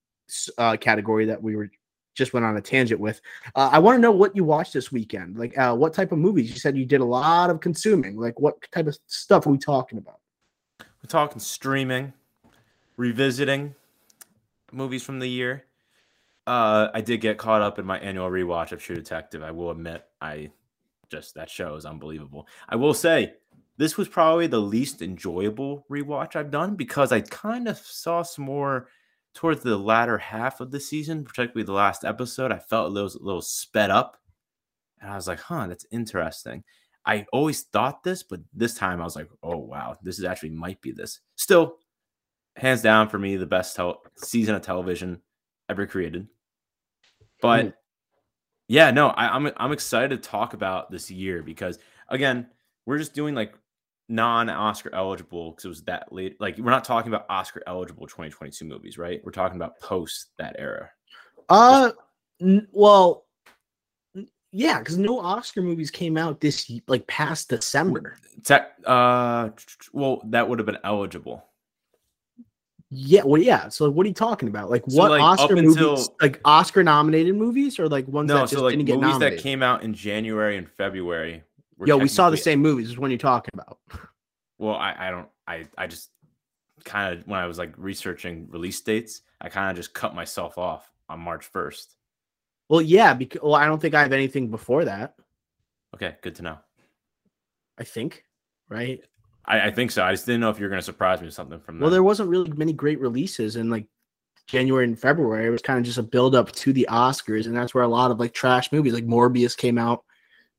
uh, 0.58 0.76
category 0.78 1.26
that 1.26 1.42
we 1.42 1.56
were 1.56 1.72
just 2.16 2.34
went 2.34 2.46
on 2.46 2.58
a 2.58 2.62
tangent 2.62 3.00
with. 3.00 3.22
Uh, 3.56 3.70
I 3.72 3.80
want 3.80 3.96
to 3.96 4.02
know 4.02 4.12
what 4.12 4.36
you 4.36 4.44
watched 4.44 4.74
this 4.74 4.92
weekend. 4.92 5.38
Like, 5.38 5.58
uh, 5.58 5.74
what 5.76 5.94
type 5.94 6.12
of 6.12 6.18
movies? 6.18 6.52
You 6.52 6.58
said 6.60 6.76
you 6.76 6.86
did 6.86 7.00
a 7.00 7.06
lot 7.06 7.50
of 7.50 7.60
consuming. 7.60 8.18
Like, 8.18 8.40
what 8.40 8.56
type 8.72 8.88
of 8.88 8.98
stuff 9.06 9.46
are 9.48 9.52
we 9.52 9.58
talking 9.58 10.00
about? 10.00 10.20
Talking 11.08 11.40
streaming, 11.40 12.14
revisiting 12.98 13.76
movies 14.72 15.04
from 15.04 15.20
the 15.20 15.28
year. 15.28 15.64
Uh, 16.46 16.90
I 16.94 17.02
did 17.02 17.22
get 17.22 17.38
caught 17.38 17.62
up 17.62 17.80
in 17.80 17.86
my 17.86 17.98
annual 18.00 18.30
rewatch 18.30 18.72
of 18.72 18.82
True 18.82 18.96
Detective. 18.96 19.42
I 19.42 19.52
will 19.52 19.72
admit, 19.72 20.06
I 20.22 20.52
just 21.10 21.36
that 21.36 21.50
show 21.50 21.76
is 21.76 21.86
unbelievable. 21.86 22.48
I 22.68 22.76
will 22.76 22.94
say 22.94 23.34
this 23.78 23.96
was 23.96 24.08
probably 24.08 24.48
the 24.48 24.60
least 24.60 25.02
enjoyable 25.02 25.86
rewatch 25.90 26.36
I've 26.36 26.52
done 26.52 26.76
because 26.76 27.12
I 27.12 27.22
kind 27.22 27.68
of 27.68 27.78
saw 27.78 28.24
some 28.24 28.46
more 28.46 28.90
towards 29.34 29.62
the 29.62 29.78
latter 29.78 30.18
half 30.18 30.60
of 30.60 30.72
the 30.72 30.80
season, 30.80 31.24
particularly 31.24 31.66
the 31.66 31.72
last 31.72 32.04
episode. 32.04 32.52
I 32.52 32.60
felt 32.60 32.88
a 32.88 32.94
little, 32.94 33.22
a 33.22 33.24
little 33.24 33.42
sped 33.42 33.92
up, 33.92 34.18
and 35.00 35.12
I 35.12 35.16
was 35.16 35.28
like, 35.28 35.40
"Huh, 35.40 35.68
that's 35.68 35.86
interesting." 35.92 36.64
I 37.08 37.26
always 37.32 37.64
thought 37.64 38.04
this, 38.04 38.22
but 38.22 38.42
this 38.54 38.76
time 38.76 39.02
I 39.02 39.06
was 39.06 39.16
like, 39.16 39.30
"Oh 39.42 39.58
wow, 39.58 39.98
this 40.04 40.20
is 40.20 40.26
actually 40.26 40.50
might 40.52 40.82
be 40.82 40.92
this." 40.92 41.22
Still, 41.38 41.78
hands 42.58 42.82
down 42.82 43.08
for 43.10 43.18
me, 43.18 43.38
the 43.38 43.46
best 43.46 43.76
tel- 43.76 44.04
season 44.18 44.54
of 44.56 44.62
television 44.62 45.22
ever 45.70 45.88
created. 45.88 46.28
But 47.42 47.66
Mm. 47.68 47.74
yeah, 48.68 48.92
no, 48.92 49.08
I, 49.10 49.30
I'm 49.36 49.50
I'm 49.58 49.72
excited 49.72 50.10
to 50.22 50.30
talk 50.30 50.54
about 50.54 50.92
this 50.92 51.10
year 51.10 51.42
because 51.44 51.80
again, 52.10 52.48
we're 52.86 52.98
just 52.98 53.14
doing 53.14 53.34
like 53.36 53.54
non-Oscar 54.10 54.90
eligible 54.94 55.52
because 55.52 55.66
it 55.66 55.70
was 55.70 55.84
that 55.84 56.12
late. 56.12 56.40
Like 56.42 56.58
we're 56.58 56.72
not 56.72 56.84
talking 56.86 57.14
about 57.14 57.26
Oscar 57.30 57.62
eligible 57.68 58.08
2022 58.08 58.66
movies, 58.66 58.98
right? 58.98 59.22
We're 59.24 59.32
talking 59.32 59.56
about 59.58 59.80
post 59.80 60.28
that 60.40 60.56
era. 60.60 60.90
Uh, 61.50 61.92
n- 62.42 62.68
well, 62.72 63.27
yeah, 64.52 64.80
because 64.80 64.98
no 64.98 65.20
Oscar 65.20 65.62
movies 65.62 65.92
came 65.92 66.18
out 66.18 66.40
this 66.40 66.72
like 66.88 67.06
past 67.08 67.50
December. 67.50 68.18
Tech, 68.44 68.74
uh, 68.86 69.50
well, 69.94 70.22
that 70.26 70.48
would 70.48 70.60
have 70.60 70.66
been 70.66 70.80
eligible. 70.84 71.44
Yeah, 72.90 73.24
well, 73.26 73.42
yeah. 73.42 73.68
So, 73.68 73.90
what 73.90 74.06
are 74.06 74.08
you 74.08 74.14
talking 74.14 74.48
about? 74.48 74.70
Like, 74.70 74.84
So, 74.88 74.98
what 74.98 75.12
like, 75.12 75.22
Oscar 75.22 75.58
movies? 75.58 76.10
Like 76.22 76.40
Oscar 76.46 76.84
nominated 76.84 77.36
movies, 77.36 77.80
or 77.80 77.90
like 77.90 78.08
ones 78.08 78.30
No, 78.30 78.36
that 78.36 78.42
just 78.44 78.54
so 78.54 78.64
like 78.64 78.72
didn't 78.74 78.86
get 78.86 78.96
movies 78.96 79.12
nominated? 79.12 79.40
that 79.40 79.44
came 79.44 79.62
out 79.62 79.84
in 79.84 79.94
January 79.94 80.58
and 80.58 80.70
February. 80.70 81.44
Yo, 81.86 81.98
we 81.98 82.08
saw 82.08 82.30
the 82.30 82.38
same 82.38 82.62
movies. 82.62 82.90
Is 82.90 82.98
what 82.98 83.12
you're 83.12 83.18
talking 83.18 83.52
about. 83.54 83.80
Well, 84.58 84.76
I, 84.76 84.96
I 84.98 85.12
don't 85.12 85.28
I 85.48 85.66
I 85.78 85.88
just 85.88 86.10
kind 86.86 87.14
of 87.14 87.28
when 87.28 87.40
I 87.40 87.46
was 87.46 87.58
like 87.58 87.74
researching 87.78 88.48
release 88.50 88.80
dates, 88.82 89.22
I 89.42 89.50
kind 89.50 89.70
of 89.70 89.76
just 89.76 89.94
cut 89.94 90.16
myself 90.16 90.58
off 90.58 90.92
on 91.10 91.20
March 91.20 91.52
1st. 91.52 91.96
Well, 92.70 92.82
yeah, 92.82 93.14
because 93.14 93.42
well, 93.42 93.56
I 93.56 93.66
don't 93.66 93.82
think 93.82 93.96
I 93.96 94.02
have 94.02 94.12
anything 94.14 94.50
before 94.50 94.86
that. 94.86 95.16
Okay, 95.96 96.16
good 96.22 96.36
to 96.36 96.42
know. 96.44 96.58
I 97.78 97.84
think, 97.84 98.24
right? 98.70 99.02
I, 99.46 99.68
I 99.68 99.72
think 99.72 99.92
so. 99.92 100.04
I 100.04 100.12
just 100.12 100.26
didn't 100.26 100.42
know 100.42 100.50
if 100.50 100.60
you 100.60 100.64
were 100.66 100.70
going 100.70 100.82
to 100.82 100.86
surprise 100.86 101.22
me 101.22 101.28
with 101.28 101.34
something 101.34 101.60
from. 101.60 101.78
That. 101.78 101.84
Well, 101.84 101.92
there 101.92 102.04
wasn't 102.04 102.30
really 102.30 102.52
many 102.52 102.74
great 102.74 103.00
releases 103.00 103.56
in 103.56 103.70
like 103.70 103.86
January 104.48 104.84
and 104.86 105.00
February. 105.00 105.46
It 105.48 105.50
was 105.52 105.62
kind 105.62 105.80
of 105.80 105.86
just 105.86 105.98
a 105.98 106.04
build 106.04 106.36
up 106.36 106.52
to 106.54 106.74
the 106.74 106.88
Oscars, 106.90 107.46
and 107.46 107.56
that's 107.56 107.74
where 107.74 107.84
a 107.84 107.88
lot 107.88 108.12
of 108.12 108.20
like 108.20 108.34
trash 108.34 108.72
movies 108.72 108.94
like 108.94 109.06
Morbius 109.06 109.56
came 109.56 109.78
out 109.78 110.04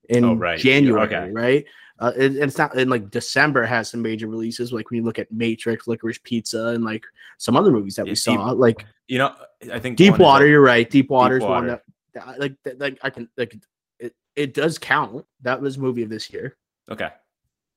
in 0.09 0.25
Oh, 0.25 0.35
right. 0.35 0.59
January, 0.59 1.03
Okay. 1.07 1.31
right? 1.33 1.65
Uh, 2.01 2.13
it, 2.17 2.37
it's 2.37 2.57
not 2.57 2.75
in 2.79 2.89
like 2.89 3.11
December 3.11 3.65
has 3.65 3.91
some 3.91 4.01
major 4.01 4.29
releases, 4.29 4.73
like 4.73 4.89
when 4.91 4.99
you 4.99 5.05
look 5.05 5.19
at 5.19 5.31
Matrix, 5.33 5.87
Licorice 5.89 6.23
Pizza, 6.23 6.69
and 6.69 6.85
like 6.85 7.05
some 7.39 7.57
other 7.57 7.73
movies 7.73 7.97
that 7.97 8.07
Yeah, 8.07 8.11
we 8.13 8.15
Deep- 8.15 8.19
saw, 8.19 8.51
like 8.53 8.87
You 9.09 9.19
know, 9.19 9.35
I 9.73 9.81
think 9.81 9.97
Deep 9.99 10.17
Water. 10.19 10.47
a- 10.47 10.49
You're 10.49 10.63
right. 10.63 10.89
Deep 10.89 11.11
Water 11.11 11.37
is 11.39 11.43
one 11.43 11.51
Water. 11.51 11.67
that, 11.67 11.83
that 12.15 12.39
like 12.39 12.55
that, 12.65 12.79
like 12.79 12.99
I 13.03 13.11
can 13.11 13.29
like 13.37 13.57
it, 13.99 14.15
it 14.37 14.55
does 14.55 14.79
count. 14.79 15.25
That 15.43 15.61
was 15.61 15.79
movie 15.79 16.03
of 16.03 16.11
this 16.11 16.31
year. 16.31 16.57
Okay. 16.91 17.11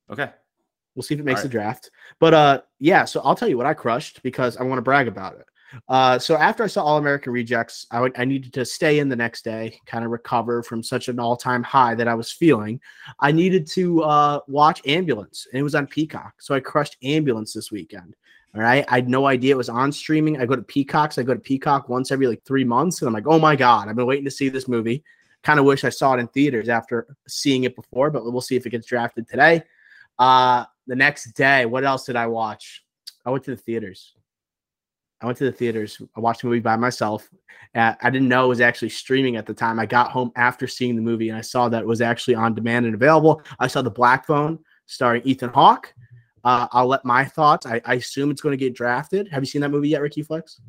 Okay. 0.09 0.29
We'll 0.95 1.03
see 1.03 1.13
if 1.13 1.19
it 1.21 1.25
makes 1.25 1.43
the 1.43 1.49
draft. 1.49 1.89
But 2.19 2.33
uh 2.33 2.61
yeah, 2.79 3.05
so 3.05 3.21
I'll 3.21 3.35
tell 3.35 3.47
you 3.47 3.57
what 3.57 3.65
I 3.65 3.73
crushed 3.73 4.21
because 4.23 4.57
I 4.57 4.63
want 4.63 4.77
to 4.77 4.83
brag 4.83 5.07
about 5.07 5.35
it. 5.35 5.45
Uh 5.87 6.19
so 6.19 6.35
after 6.35 6.63
I 6.63 6.67
saw 6.67 6.83
All 6.83 6.97
American 6.97 7.31
Rejects, 7.31 7.87
I 7.91 8.01
would 8.01 8.13
I 8.17 8.25
needed 8.25 8.51
to 8.53 8.65
stay 8.65 8.99
in 8.99 9.07
the 9.07 9.15
next 9.15 9.43
day, 9.45 9.79
kind 9.85 10.03
of 10.03 10.11
recover 10.11 10.63
from 10.63 10.83
such 10.83 11.07
an 11.07 11.19
all-time 11.19 11.63
high 11.63 11.95
that 11.95 12.09
I 12.09 12.13
was 12.13 12.31
feeling. 12.31 12.81
I 13.19 13.31
needed 13.31 13.67
to 13.67 14.03
uh 14.03 14.39
watch 14.47 14.81
Ambulance 14.85 15.47
and 15.51 15.59
it 15.59 15.63
was 15.63 15.75
on 15.75 15.87
Peacock. 15.87 16.33
So 16.41 16.53
I 16.53 16.59
crushed 16.59 16.97
Ambulance 17.03 17.53
this 17.53 17.71
weekend. 17.71 18.15
All 18.53 18.61
right. 18.61 18.83
I 18.89 18.95
had 18.95 19.09
no 19.09 19.27
idea 19.27 19.53
it 19.53 19.57
was 19.57 19.69
on 19.69 19.91
streaming. 19.91 20.41
I 20.41 20.45
go 20.45 20.55
to 20.55 20.61
Peacocks. 20.61 21.17
I 21.17 21.23
go 21.23 21.33
to 21.33 21.39
Peacock 21.39 21.87
once 21.87 22.11
every 22.11 22.27
like 22.27 22.43
three 22.43 22.65
months. 22.65 23.01
And 23.01 23.07
I'm 23.07 23.13
like, 23.13 23.27
oh 23.27 23.39
my 23.39 23.55
God, 23.55 23.87
I've 23.87 23.95
been 23.95 24.05
waiting 24.05 24.25
to 24.25 24.31
see 24.31 24.49
this 24.49 24.67
movie. 24.67 25.03
Kind 25.41 25.59
of 25.59 25.65
wish 25.65 25.83
I 25.83 25.89
saw 25.89 26.13
it 26.13 26.19
in 26.19 26.27
theaters 26.27 26.67
after 26.67 27.15
seeing 27.27 27.63
it 27.63 27.75
before, 27.75 28.11
but 28.11 28.23
we'll 28.25 28.41
see 28.41 28.57
if 28.57 28.65
it 28.65 28.71
gets 28.71 28.85
drafted 28.87 29.27
today. 29.27 29.63
Uh, 30.19 30.65
the 30.85 30.95
next 30.95 31.31
day, 31.31 31.65
what 31.65 31.85
else 31.85 32.05
did 32.05 32.15
I 32.15 32.27
watch? 32.27 32.83
I 33.25 33.29
went 33.29 33.45
to 33.45 33.51
the 33.51 33.57
theaters. 33.57 34.13
I 35.21 35.27
went 35.27 35.37
to 35.37 35.45
the 35.45 35.51
theaters. 35.51 36.01
I 36.15 36.19
watched 36.19 36.43
a 36.43 36.47
movie 36.47 36.59
by 36.59 36.75
myself. 36.75 37.29
I 37.73 38.09
didn't 38.09 38.27
know 38.27 38.45
it 38.45 38.49
was 38.49 38.61
actually 38.61 38.89
streaming 38.89 39.37
at 39.37 39.45
the 39.45 39.53
time. 39.53 39.79
I 39.79 39.85
got 39.85 40.11
home 40.11 40.31
after 40.35 40.67
seeing 40.67 40.95
the 40.95 41.01
movie 41.01 41.29
and 41.29 41.37
I 41.37 41.41
saw 41.41 41.69
that 41.69 41.83
it 41.83 41.87
was 41.87 42.01
actually 42.01 42.35
on 42.35 42.53
demand 42.53 42.85
and 42.85 42.95
available. 42.95 43.41
I 43.59 43.67
saw 43.67 43.81
The 43.81 43.91
Black 43.91 44.25
Phone 44.25 44.59
starring 44.87 45.21
Ethan 45.23 45.51
Hawke. 45.51 45.93
Uh, 46.43 46.67
I'll 46.71 46.87
let 46.87 47.05
my 47.05 47.25
thoughts. 47.25 47.65
I, 47.65 47.81
I 47.85 47.95
assume 47.95 48.31
it's 48.31 48.41
going 48.41 48.57
to 48.57 48.63
get 48.65 48.73
drafted. 48.73 49.27
Have 49.29 49.41
you 49.43 49.47
seen 49.47 49.61
that 49.61 49.69
movie 49.69 49.89
yet, 49.89 50.01
Ricky 50.01 50.23
Flicks? 50.23 50.59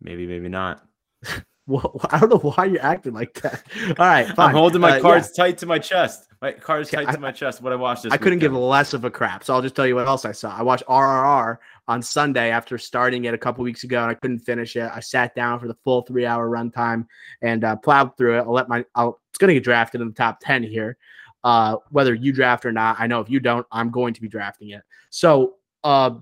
Maybe, 0.00 0.26
maybe 0.26 0.48
not. 0.48 0.82
Well, 1.66 2.00
I 2.10 2.18
don't 2.18 2.30
know 2.30 2.50
why 2.56 2.64
you're 2.64 2.82
acting 2.82 3.12
like 3.12 3.32
that. 3.42 3.62
All 3.90 4.04
right, 4.04 4.26
fine. 4.34 4.48
I'm 4.48 4.54
holding 4.56 4.80
my 4.80 4.98
Uh, 4.98 5.02
cards 5.02 5.30
tight 5.30 5.56
to 5.58 5.66
my 5.66 5.78
chest. 5.78 6.26
My 6.42 6.50
cards 6.50 6.90
tight 6.90 7.06
I- 7.06 7.12
to 7.12 7.20
my 7.20 7.30
chest. 7.30 7.62
What 7.62 7.72
I 7.72 7.76
watched 7.76 8.02
this 8.02 8.12
I 8.12 8.16
couldn't 8.16 8.40
give 8.40 8.52
less 8.52 8.92
of 8.92 9.04
a 9.04 9.10
crap. 9.10 9.44
So 9.44 9.54
I'll 9.54 9.62
just 9.62 9.76
tell 9.76 9.86
you 9.86 9.94
what 9.94 10.08
else 10.08 10.24
I 10.24 10.32
saw. 10.32 10.56
I 10.56 10.62
watched 10.62 10.82
RRR 10.88 11.58
on 11.86 12.02
Sunday 12.02 12.50
after 12.50 12.76
starting 12.76 13.26
it 13.26 13.34
a 13.34 13.38
couple 13.38 13.62
weeks 13.62 13.84
ago, 13.84 14.02
and 14.02 14.10
I 14.10 14.14
couldn't 14.14 14.40
finish 14.40 14.74
it. 14.74 14.90
I 14.92 14.98
sat 14.98 15.32
down 15.36 15.60
for 15.60 15.68
the 15.68 15.76
full 15.84 16.02
three 16.02 16.26
hour 16.26 16.50
runtime 16.50 17.06
and 17.40 17.62
uh, 17.62 17.76
plowed 17.76 18.16
through 18.16 18.38
it. 18.38 18.40
I'll 18.40 18.52
let 18.52 18.68
my. 18.68 18.84
I'll, 18.96 19.20
it's 19.30 19.38
going 19.38 19.48
to 19.48 19.54
get 19.54 19.62
drafted 19.62 20.00
in 20.00 20.08
the 20.08 20.14
top 20.14 20.40
ten 20.40 20.64
here, 20.64 20.96
uh, 21.44 21.76
whether 21.90 22.14
you 22.14 22.32
draft 22.32 22.66
or 22.66 22.72
not. 22.72 22.96
I 22.98 23.06
know 23.06 23.20
if 23.20 23.30
you 23.30 23.40
don't, 23.40 23.66
I'm 23.72 23.90
going 23.90 24.14
to 24.14 24.20
be 24.20 24.28
drafting 24.28 24.70
it. 24.70 24.82
So, 25.10 25.54
uh, 25.84 26.12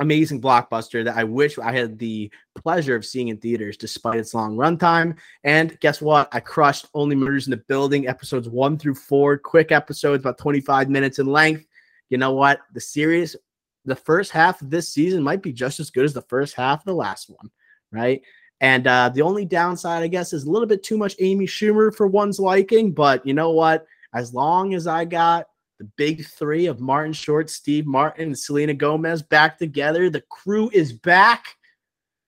amazing 0.00 0.40
blockbuster 0.40 1.04
that 1.04 1.16
I 1.16 1.24
wish 1.24 1.58
I 1.58 1.72
had 1.72 1.98
the 1.98 2.30
pleasure 2.54 2.94
of 2.94 3.04
seeing 3.04 3.28
in 3.28 3.38
theaters 3.38 3.76
despite 3.76 4.18
its 4.18 4.32
long 4.32 4.56
runtime. 4.56 5.16
And 5.44 5.78
guess 5.80 6.00
what? 6.00 6.28
I 6.32 6.40
crushed 6.40 6.86
Only 6.94 7.16
Murders 7.16 7.46
in 7.46 7.50
the 7.50 7.56
Building 7.56 8.06
episodes 8.06 8.48
one 8.48 8.78
through 8.78 8.94
four, 8.94 9.38
quick 9.38 9.72
episodes, 9.72 10.22
about 10.22 10.38
25 10.38 10.88
minutes 10.88 11.18
in 11.18 11.26
length. 11.26 11.66
You 12.10 12.18
know 12.18 12.32
what? 12.32 12.60
The 12.74 12.80
series, 12.80 13.34
the 13.84 13.96
first 13.96 14.30
half 14.30 14.62
of 14.62 14.70
this 14.70 14.88
season 14.88 15.22
might 15.22 15.42
be 15.42 15.52
just 15.52 15.80
as 15.80 15.90
good 15.90 16.04
as 16.04 16.14
the 16.14 16.22
first 16.22 16.54
half 16.54 16.80
of 16.80 16.84
the 16.84 16.94
last 16.94 17.28
one, 17.28 17.50
right? 17.90 18.22
And 18.60 18.86
uh, 18.86 19.10
the 19.10 19.22
only 19.22 19.44
downside, 19.44 20.02
I 20.02 20.08
guess, 20.08 20.32
is 20.32 20.44
a 20.44 20.50
little 20.50 20.66
bit 20.66 20.82
too 20.82 20.98
much 20.98 21.14
Amy 21.20 21.46
Schumer 21.46 21.94
for 21.94 22.06
one's 22.06 22.40
liking. 22.40 22.92
But 22.92 23.24
you 23.26 23.34
know 23.34 23.50
what? 23.50 23.86
As 24.14 24.32
long 24.32 24.74
as 24.74 24.86
I 24.86 25.04
got 25.04 25.46
the 25.78 25.88
big 25.96 26.26
three 26.26 26.66
of 26.66 26.80
Martin 26.80 27.12
Short, 27.12 27.50
Steve 27.50 27.86
Martin, 27.86 28.26
and 28.26 28.38
Selena 28.38 28.74
Gomez 28.74 29.22
back 29.22 29.58
together, 29.58 30.10
the 30.10 30.22
crew 30.22 30.70
is 30.72 30.92
back. 30.92 31.56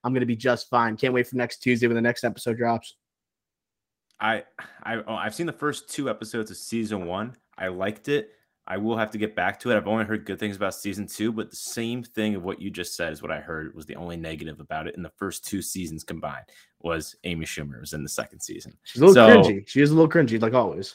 I'm 0.05 0.13
going 0.13 0.21
to 0.21 0.27
be 0.27 0.37
just 0.37 0.69
fine. 0.71 0.97
Can't 0.97 1.15
wait 1.15 1.27
for 1.27 1.37
next 1.37 1.59
Tuesday 1.59 1.87
when 1.87 1.97
the 1.97 2.01
next 2.01 2.25
episode 2.25 2.57
drops. 2.57 2.95
I 4.21 4.45
I 4.83 4.97
oh, 4.97 5.15
I've 5.15 5.35
seen 5.35 5.47
the 5.47 5.53
first 5.53 5.89
two 5.89 6.11
episodes 6.11 6.51
of 6.51 6.57
season 6.57 7.07
one. 7.07 7.37
I 7.57 7.69
liked 7.69 8.09
it. 8.09 8.33
I 8.67 8.77
will 8.77 8.97
have 8.97 9.11
to 9.13 9.19
get 9.19 9.35
back 9.35 9.59
to 9.61 9.71
it. 9.71 9.77
I've 9.77 9.89
only 9.89 10.05
heard 10.05 10.25
good 10.25 10.39
things 10.39 10.55
about 10.57 10.75
season 10.75 11.07
two, 11.07 11.33
but 11.33 11.51
the 11.51 11.57
same 11.57 12.05
thing 12.05 12.37
of 12.37 12.45
what 12.45 12.61
you 12.63 12.71
just 12.71 12.95
said 12.95 13.13
is 13.13 13.21
what 13.21 13.33
I 13.33 13.41
heard 13.41 13.75
was 13.75 13.85
the 13.87 13.97
only 13.97 14.17
negative 14.17 14.61
about 14.61 14.87
it 14.87 14.95
in 14.95 15.03
the 15.03 15.11
first 15.17 15.45
two 15.45 15.61
seasons 15.61 16.05
combined 16.05 16.45
was 16.81 17.17
Amy 17.25 17.47
Schumer 17.47 17.81
was 17.81 17.95
in 17.95 18.03
the 18.05 18.09
second 18.09 18.41
season. 18.41 18.77
She's 18.85 19.03
a 19.03 19.07
little 19.07 19.15
So- 19.15 19.51
cringy. 19.51 19.67
She 19.67 19.81
is 19.81 19.91
a 19.91 19.95
little 19.95 20.09
cringy, 20.11 20.41
like 20.41 20.55
always. 20.55 20.95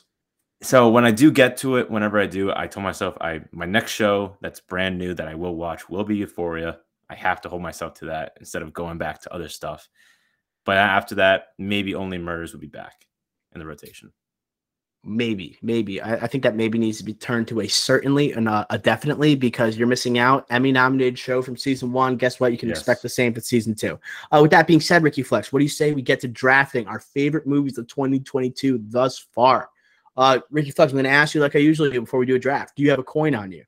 So 0.61 0.89
when 0.89 1.05
I 1.05 1.11
do 1.11 1.31
get 1.31 1.57
to 1.57 1.77
it, 1.77 1.91
whenever 1.91 2.19
I 2.19 2.25
do, 2.27 2.51
I 2.55 2.67
told 2.67 2.83
myself 2.83 3.17
I 3.21 3.41
my 3.51 3.65
next 3.65 3.91
show 3.91 4.37
that's 4.41 4.59
brand 4.59 4.97
new 4.97 5.13
that 5.13 5.27
I 5.27 5.35
will 5.35 5.55
watch 5.55 5.89
will 5.89 6.03
be 6.03 6.15
Euphoria. 6.17 6.79
I 7.09 7.15
have 7.15 7.41
to 7.41 7.49
hold 7.49 7.61
myself 7.61 7.93
to 7.95 8.05
that 8.05 8.33
instead 8.39 8.61
of 8.61 8.73
going 8.73 8.97
back 8.97 9.21
to 9.21 9.33
other 9.33 9.49
stuff. 9.49 9.87
But 10.65 10.77
after 10.77 11.15
that, 11.15 11.49
maybe 11.59 11.93
only 11.93 12.17
murders 12.17 12.53
will 12.53 12.61
be 12.61 12.67
back 12.67 13.05
in 13.53 13.59
the 13.59 13.65
rotation. 13.65 14.11
Maybe, 15.07 15.59
maybe. 15.61 16.01
I, 16.01 16.15
I 16.15 16.27
think 16.27 16.41
that 16.41 16.55
maybe 16.55 16.79
needs 16.79 16.97
to 16.97 17.03
be 17.03 17.13
turned 17.13 17.47
to 17.49 17.61
a 17.61 17.67
certainly 17.67 18.31
and 18.31 18.49
a, 18.49 18.65
a 18.71 18.79
definitely 18.79 19.35
because 19.35 19.77
you're 19.77 19.87
missing 19.87 20.17
out. 20.17 20.47
Emmy 20.49 20.71
nominated 20.71 21.19
show 21.19 21.43
from 21.43 21.55
season 21.55 21.91
one. 21.91 22.15
Guess 22.17 22.39
what? 22.39 22.51
You 22.51 22.57
can 22.57 22.69
Yes. 22.69 22.79
expect 22.79 23.03
the 23.03 23.09
same 23.09 23.31
for 23.31 23.41
season 23.41 23.75
two. 23.75 23.99
Uh, 24.31 24.39
with 24.41 24.49
that 24.49 24.65
being 24.65 24.81
said, 24.81 25.03
Ricky 25.03 25.21
Flicks, 25.21 25.53
what 25.53 25.59
do 25.59 25.63
you 25.63 25.69
say 25.69 25.91
we 25.93 26.01
get 26.01 26.19
to 26.21 26.27
drafting 26.27 26.87
our 26.87 26.99
favorite 26.99 27.45
movies 27.45 27.77
of 27.77 27.87
2022 27.87 28.79
thus 28.87 29.19
far? 29.19 29.69
Uh, 30.17 30.39
Ricky 30.49 30.71
Flicks, 30.71 30.91
I'm 30.91 30.95
going 30.95 31.05
to 31.05 31.09
ask 31.09 31.35
you 31.35 31.41
like 31.41 31.55
I 31.55 31.59
usually 31.59 31.91
do 31.91 32.01
before 32.01 32.19
we 32.19 32.25
do 32.25 32.35
a 32.35 32.39
draft. 32.39 32.75
Do 32.75 32.83
you 32.83 32.89
have 32.89 32.99
a 32.99 33.03
coin 33.03 33.35
on 33.35 33.51
you? 33.51 33.63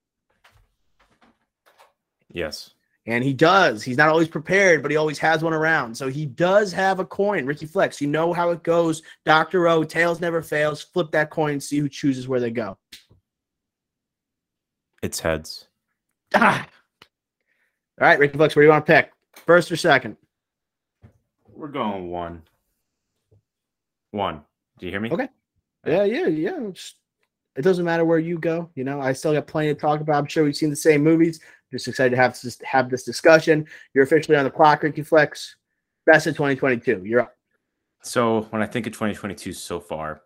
Yes. 2.31 2.71
And 3.05 3.23
he 3.23 3.33
does. 3.33 3.83
He's 3.83 3.97
not 3.97 4.09
always 4.09 4.27
prepared, 4.27 4.81
but 4.81 4.91
he 4.91 4.97
always 4.97 5.17
has 5.19 5.43
one 5.43 5.53
around. 5.53 5.95
So 5.95 6.09
he 6.09 6.25
does 6.25 6.73
have 6.73 6.99
a 6.99 7.05
coin. 7.05 7.45
Ricky 7.45 7.65
Flicks, 7.65 8.01
you 8.01 8.07
know 8.07 8.33
how 8.33 8.49
it 8.49 8.63
goes. 8.63 9.01
Dr. 9.25 9.67
O, 9.67 9.83
tails 9.83 10.19
never 10.19 10.41
fails. 10.41 10.81
Flip 10.81 11.09
that 11.11 11.29
coin, 11.29 11.59
see 11.59 11.79
who 11.79 11.87
chooses 11.87 12.27
where 12.27 12.41
they 12.41 12.51
go. 12.51 12.77
It's 15.01 15.19
heads. 15.19 15.67
Ah. 16.35 16.67
All 17.99 18.07
right, 18.07 18.19
Ricky 18.19 18.37
Flicks, 18.37 18.55
where 18.55 18.63
do 18.63 18.67
you 18.67 18.71
want 18.71 18.85
to 18.85 18.93
pick? 18.93 19.11
First 19.45 19.71
or 19.71 19.77
second? 19.77 20.17
We're 21.53 21.69
going 21.69 22.11
one. 22.11 22.43
One. 24.11 24.41
Do 24.77 24.85
you 24.85 24.91
hear 24.91 25.01
me? 25.01 25.09
Okay. 25.11 25.29
Yeah, 25.85 26.03
yeah, 26.03 26.27
yeah. 26.27 26.57
It's- 26.57 26.95
It 27.55 27.63
doesn't 27.63 27.85
matter 27.85 28.05
where 28.05 28.19
you 28.19 28.37
go. 28.37 28.69
You 28.75 28.83
know, 28.83 29.01
I 29.01 29.13
still 29.13 29.33
got 29.33 29.47
plenty 29.47 29.73
to 29.73 29.79
talk 29.79 29.99
about. 29.99 30.17
I'm 30.17 30.27
sure 30.27 30.43
we've 30.43 30.55
seen 30.55 30.69
the 30.69 30.75
same 30.75 31.03
movies. 31.03 31.39
Just 31.71 31.87
excited 31.87 32.11
to 32.11 32.15
have 32.17 32.39
this 32.39 32.61
have 32.61 32.87
this 32.89 33.03
discussion. 33.03 33.67
You're 33.95 34.03
officially 34.03 34.37
on 34.37 34.43
the 34.43 34.51
clock, 34.51 34.83
Ricky 34.83 35.01
Flicks. 35.01 35.55
Best 36.05 36.27
of 36.27 36.35
2022. 36.35 37.03
You're 37.03 37.21
up. 37.21 37.35
So 38.03 38.43
when 38.51 38.61
I 38.61 38.67
think 38.67 38.85
of 38.85 38.93
2022 38.93 39.53
so 39.53 39.79
far, 39.79 40.21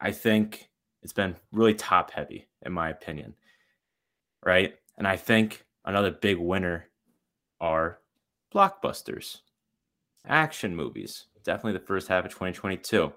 I 0.00 0.12
think 0.12 0.68
it's 1.02 1.14
been 1.14 1.34
really 1.50 1.74
top 1.74 2.10
heavy, 2.10 2.46
in 2.60 2.72
my 2.72 2.90
opinion. 2.90 3.34
Right. 4.44 4.76
And 4.98 5.08
I 5.08 5.16
think 5.16 5.64
another 5.86 6.10
big 6.10 6.36
winner 6.36 6.88
are 7.58 8.00
blockbusters, 8.54 9.38
action 10.26 10.76
movies. 10.76 11.24
Definitely 11.42 11.72
the 11.78 11.86
first 11.86 12.08
half 12.08 12.26
of 12.26 12.30
2022. 12.32 13.12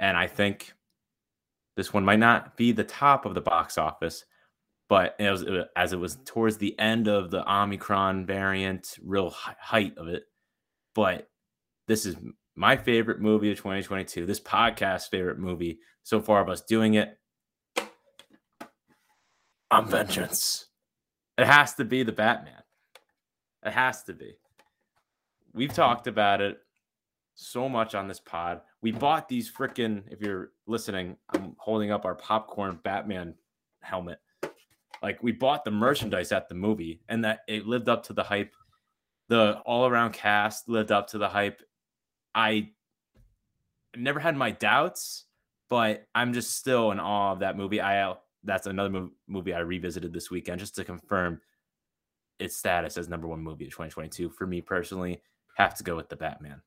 And 0.00 0.16
I 0.16 0.26
think 0.26 0.72
this 1.76 1.92
one 1.92 2.04
might 2.04 2.18
not 2.18 2.56
be 2.56 2.72
the 2.72 2.82
top 2.82 3.26
of 3.26 3.34
the 3.34 3.40
box 3.40 3.78
office, 3.78 4.24
but 4.88 5.14
it 5.20 5.30
was, 5.30 5.42
it- 5.42 5.68
as 5.76 5.92
it 5.92 6.00
was 6.00 6.16
towards 6.24 6.56
the 6.56 6.76
end 6.80 7.06
of 7.06 7.30
the 7.30 7.48
Omicron 7.48 8.26
variant, 8.26 8.98
real 9.04 9.30
height 9.30 9.96
of 9.98 10.08
it. 10.08 10.24
But 10.94 11.28
this 11.86 12.04
is 12.06 12.16
my 12.56 12.76
favorite 12.76 13.20
movie 13.20 13.52
of 13.52 13.58
2022. 13.58 14.26
This 14.26 14.40
podcast 14.40 15.10
favorite 15.10 15.38
movie 15.38 15.78
so 16.02 16.20
far 16.20 16.40
of 16.40 16.48
us 16.48 16.62
doing 16.62 16.94
it. 16.94 17.16
I'm 19.70 19.86
Vengeance. 19.86 20.66
It 21.38 21.46
has 21.46 21.74
to 21.74 21.84
be 21.84 22.02
the 22.02 22.10
Batman. 22.12 22.62
It 23.64 23.72
has 23.72 24.02
to 24.04 24.14
be. 24.14 24.34
We've 25.52 25.72
talked 25.72 26.06
about 26.06 26.40
it 26.40 26.58
so 27.40 27.68
much 27.68 27.94
on 27.94 28.06
this 28.06 28.20
pod. 28.20 28.60
We 28.82 28.92
bought 28.92 29.28
these 29.28 29.50
freaking, 29.50 30.02
if 30.10 30.20
you're 30.20 30.50
listening, 30.66 31.16
I'm 31.30 31.56
holding 31.58 31.90
up 31.90 32.04
our 32.04 32.14
popcorn 32.14 32.78
Batman 32.82 33.34
helmet. 33.80 34.18
Like 35.02 35.22
we 35.22 35.32
bought 35.32 35.64
the 35.64 35.70
merchandise 35.70 36.32
at 36.32 36.48
the 36.48 36.54
movie 36.54 37.00
and 37.08 37.24
that 37.24 37.40
it 37.48 37.66
lived 37.66 37.88
up 37.88 38.04
to 38.04 38.12
the 38.12 38.22
hype. 38.22 38.54
The 39.28 39.58
all 39.64 39.86
around 39.86 40.12
cast 40.12 40.68
lived 40.68 40.92
up 40.92 41.08
to 41.08 41.18
the 41.18 41.28
hype. 41.28 41.62
I 42.34 42.70
never 43.96 44.20
had 44.20 44.36
my 44.36 44.50
doubts, 44.50 45.24
but 45.68 46.06
I'm 46.14 46.34
just 46.34 46.56
still 46.56 46.90
in 46.90 47.00
awe 47.00 47.32
of 47.32 47.40
that 47.40 47.56
movie. 47.56 47.80
I 47.80 48.02
uh, 48.02 48.16
that's 48.44 48.66
another 48.66 49.08
movie 49.28 49.54
I 49.54 49.60
revisited 49.60 50.12
this 50.12 50.30
weekend 50.30 50.60
just 50.60 50.74
to 50.76 50.84
confirm 50.84 51.40
its 52.38 52.56
status 52.56 52.98
as 52.98 53.08
number 53.08 53.28
one 53.28 53.40
movie 53.40 53.66
of 53.66 53.70
2022. 53.70 54.30
For 54.30 54.46
me 54.46 54.60
personally, 54.60 55.22
have 55.56 55.74
to 55.76 55.84
go 55.84 55.96
with 55.96 56.08
the 56.08 56.16
Batman. 56.16 56.60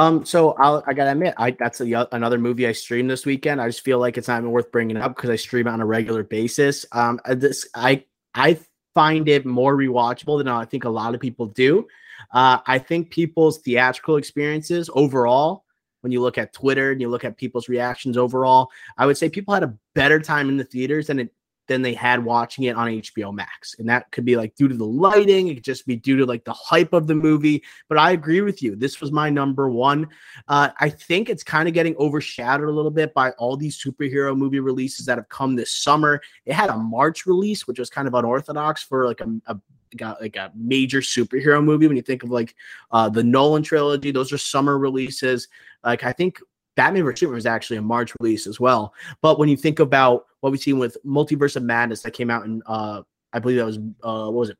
Um, 0.00 0.24
so 0.24 0.52
I'll, 0.52 0.82
I 0.86 0.94
gotta 0.94 1.12
admit, 1.12 1.34
I 1.36 1.50
that's 1.50 1.82
a, 1.82 2.08
another 2.12 2.38
movie 2.38 2.66
I 2.66 2.72
streamed 2.72 3.10
this 3.10 3.26
weekend. 3.26 3.60
I 3.60 3.68
just 3.68 3.82
feel 3.82 3.98
like 3.98 4.16
it's 4.16 4.28
not 4.28 4.38
even 4.38 4.50
worth 4.50 4.72
bringing 4.72 4.96
it 4.96 5.02
up 5.02 5.14
because 5.14 5.28
I 5.28 5.36
stream 5.36 5.66
it 5.66 5.70
on 5.70 5.82
a 5.82 5.84
regular 5.84 6.22
basis. 6.22 6.86
Um, 6.92 7.20
this 7.26 7.68
I 7.74 8.04
I 8.34 8.58
find 8.94 9.28
it 9.28 9.44
more 9.44 9.76
rewatchable 9.76 10.38
than 10.38 10.48
I 10.48 10.64
think 10.64 10.84
a 10.84 10.88
lot 10.88 11.14
of 11.14 11.20
people 11.20 11.46
do. 11.46 11.86
Uh, 12.32 12.60
I 12.66 12.78
think 12.78 13.10
people's 13.10 13.58
theatrical 13.58 14.16
experiences 14.16 14.88
overall, 14.94 15.64
when 16.00 16.12
you 16.12 16.22
look 16.22 16.38
at 16.38 16.54
Twitter 16.54 16.92
and 16.92 17.00
you 17.00 17.10
look 17.10 17.24
at 17.24 17.36
people's 17.36 17.68
reactions 17.68 18.16
overall, 18.16 18.70
I 18.96 19.04
would 19.04 19.18
say 19.18 19.28
people 19.28 19.52
had 19.52 19.64
a 19.64 19.74
better 19.94 20.18
time 20.18 20.48
in 20.48 20.56
the 20.56 20.64
theaters 20.64 21.08
than 21.08 21.18
it 21.18 21.34
than 21.70 21.82
they 21.82 21.94
had 21.94 22.24
watching 22.24 22.64
it 22.64 22.74
on 22.74 22.88
HBO 22.88 23.32
Max. 23.32 23.76
And 23.78 23.88
that 23.88 24.10
could 24.10 24.24
be 24.24 24.36
like 24.36 24.56
due 24.56 24.66
to 24.66 24.74
the 24.74 24.84
lighting, 24.84 25.46
it 25.46 25.54
could 25.54 25.62
just 25.62 25.86
be 25.86 25.94
due 25.94 26.16
to 26.16 26.26
like 26.26 26.44
the 26.44 26.52
hype 26.52 26.92
of 26.92 27.06
the 27.06 27.14
movie. 27.14 27.62
But 27.88 27.96
I 27.96 28.10
agree 28.10 28.40
with 28.40 28.60
you. 28.60 28.74
This 28.74 29.00
was 29.00 29.12
my 29.12 29.30
number 29.30 29.70
one. 29.70 30.08
Uh, 30.48 30.70
I 30.80 30.88
think 30.88 31.30
it's 31.30 31.44
kind 31.44 31.68
of 31.68 31.74
getting 31.74 31.94
overshadowed 31.94 32.68
a 32.68 32.72
little 32.72 32.90
bit 32.90 33.14
by 33.14 33.30
all 33.38 33.56
these 33.56 33.80
superhero 33.80 34.36
movie 34.36 34.58
releases 34.58 35.06
that 35.06 35.16
have 35.16 35.28
come 35.28 35.54
this 35.54 35.72
summer. 35.72 36.20
It 36.44 36.54
had 36.54 36.70
a 36.70 36.76
March 36.76 37.24
release, 37.24 37.68
which 37.68 37.78
was 37.78 37.88
kind 37.88 38.08
of 38.08 38.14
unorthodox 38.14 38.82
for 38.82 39.06
like 39.06 39.20
a, 39.20 39.32
a 39.46 39.60
got 39.96 40.20
like 40.20 40.36
a 40.36 40.52
major 40.56 41.00
superhero 41.00 41.62
movie 41.62 41.88
when 41.88 41.96
you 41.96 42.02
think 42.02 42.22
of 42.22 42.30
like 42.30 42.54
uh 42.92 43.08
the 43.08 43.24
Nolan 43.24 43.64
trilogy 43.64 44.12
those 44.12 44.32
are 44.32 44.38
summer 44.38 44.78
releases 44.78 45.48
like 45.82 46.04
I 46.04 46.12
think 46.12 46.38
Batman 46.80 47.04
vs 47.04 47.20
Superman 47.20 47.34
was 47.34 47.44
actually 47.44 47.76
a 47.76 47.82
March 47.82 48.14
release 48.20 48.46
as 48.46 48.58
well. 48.58 48.94
But 49.20 49.38
when 49.38 49.50
you 49.50 49.56
think 49.56 49.80
about 49.80 50.24
what 50.40 50.50
we've 50.50 50.60
seen 50.62 50.78
with 50.78 50.96
Multiverse 51.04 51.56
of 51.56 51.62
Madness 51.62 52.00
that 52.00 52.12
came 52.12 52.30
out 52.30 52.46
in, 52.46 52.62
uh, 52.64 53.02
I 53.34 53.38
believe 53.38 53.58
that 53.58 53.66
was, 53.66 53.76
uh, 54.02 54.30
what 54.30 54.40
was 54.40 54.48
it, 54.48 54.56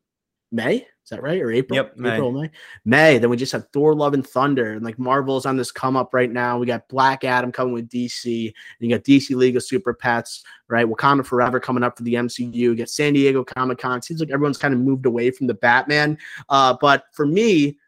May? 0.53 0.77
Is 0.77 1.09
that 1.11 1.23
right? 1.23 1.41
Or 1.41 1.51
April? 1.51 1.77
Yep, 1.77 1.95
April, 2.05 2.31
May. 2.31 2.41
May. 2.41 2.51
May. 2.85 3.19
Then 3.19 3.31
we 3.31 3.39
just 3.39 3.53
have 3.53 3.69
Thor: 3.73 3.95
Love 3.95 4.13
and 4.13 4.27
Thunder, 4.27 4.73
and 4.73 4.85
like 4.85 4.99
Marvel's 4.99 5.47
on 5.47 5.57
this 5.57 5.73
come 5.73 5.97
up 5.97 6.13
right 6.13 6.31
now. 6.31 6.59
We 6.59 6.67
got 6.67 6.89
Black 6.89 7.25
Adam 7.25 7.51
coming 7.53 7.73
with 7.73 7.89
DC, 7.89 8.47
and 8.49 8.55
you 8.81 8.95
got 8.95 9.03
DC 9.03 9.35
League 9.35 9.57
of 9.57 9.63
Super 9.63 9.95
Pets, 9.95 10.45
right? 10.69 10.87
Wakanda 10.87 11.25
Forever 11.25 11.59
coming 11.59 11.83
up 11.83 11.97
for 11.97 12.03
the 12.03 12.15
MCU. 12.15 12.55
You 12.55 12.75
get 12.75 12.91
San 12.91 13.15
Diego 13.15 13.45
Comic 13.45 13.79
Con. 13.79 14.03
Seems 14.03 14.21
like 14.21 14.31
everyone's 14.31 14.59
kind 14.59 14.75
of 14.75 14.81
moved 14.81 15.07
away 15.07 15.31
from 15.31 15.47
the 15.47 15.55
Batman. 15.55 16.19
Uh, 16.51 16.77
but 16.81 17.05
for 17.13 17.25
me, 17.25 17.79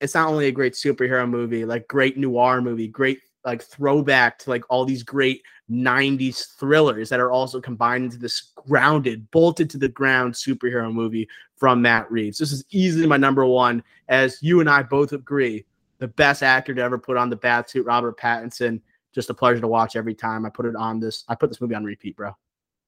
it's 0.00 0.14
not 0.14 0.28
only 0.28 0.46
a 0.46 0.52
great 0.52 0.74
superhero 0.74 1.28
movie, 1.28 1.64
like 1.64 1.88
great 1.88 2.16
noir 2.16 2.60
movie, 2.60 2.86
great 2.88 3.20
like 3.46 3.62
throwback 3.62 4.38
to 4.40 4.50
like 4.50 4.64
all 4.68 4.84
these 4.84 5.04
great 5.04 5.42
90s 5.70 6.56
thrillers 6.58 7.08
that 7.08 7.20
are 7.20 7.30
also 7.30 7.60
combined 7.60 8.04
into 8.04 8.18
this 8.18 8.52
grounded, 8.56 9.30
bolted 9.30 9.70
to 9.70 9.78
the 9.78 9.88
ground 9.88 10.34
superhero 10.34 10.92
movie 10.92 11.28
from 11.56 11.80
Matt 11.80 12.10
Reeves. 12.10 12.38
This 12.38 12.52
is 12.52 12.64
easily 12.70 13.06
my 13.06 13.16
number 13.16 13.46
one, 13.46 13.82
as 14.08 14.42
you 14.42 14.60
and 14.60 14.68
I 14.68 14.82
both 14.82 15.12
agree. 15.12 15.64
The 15.98 16.08
best 16.08 16.42
actor 16.42 16.74
to 16.74 16.82
ever 16.82 16.98
put 16.98 17.16
on 17.16 17.30
the 17.30 17.36
bat 17.36 17.70
suit, 17.70 17.86
Robert 17.86 18.18
Pattinson. 18.18 18.82
Just 19.14 19.30
a 19.30 19.34
pleasure 19.34 19.60
to 19.60 19.68
watch 19.68 19.96
every 19.96 20.14
time 20.14 20.44
I 20.44 20.50
put 20.50 20.66
it 20.66 20.76
on 20.76 21.00
this. 21.00 21.24
I 21.28 21.34
put 21.34 21.48
this 21.48 21.60
movie 21.60 21.74
on 21.74 21.84
repeat, 21.84 22.16
bro. 22.16 22.36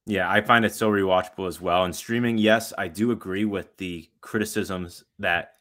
Yeah, 0.05 0.31
I 0.31 0.41
find 0.43 0.65
it 0.65 0.75
so 0.75 0.91
rewatchable 0.91 1.49
as 1.49 1.61
well. 1.61 1.85
And 1.85 1.95
streaming, 1.95 2.37
yes, 2.37 2.73
I 2.77 2.89
do 2.89 3.13
agree 3.13 3.47
with 3.47 3.75
the 3.79 4.11
criticisms 4.21 5.05
that 5.19 5.55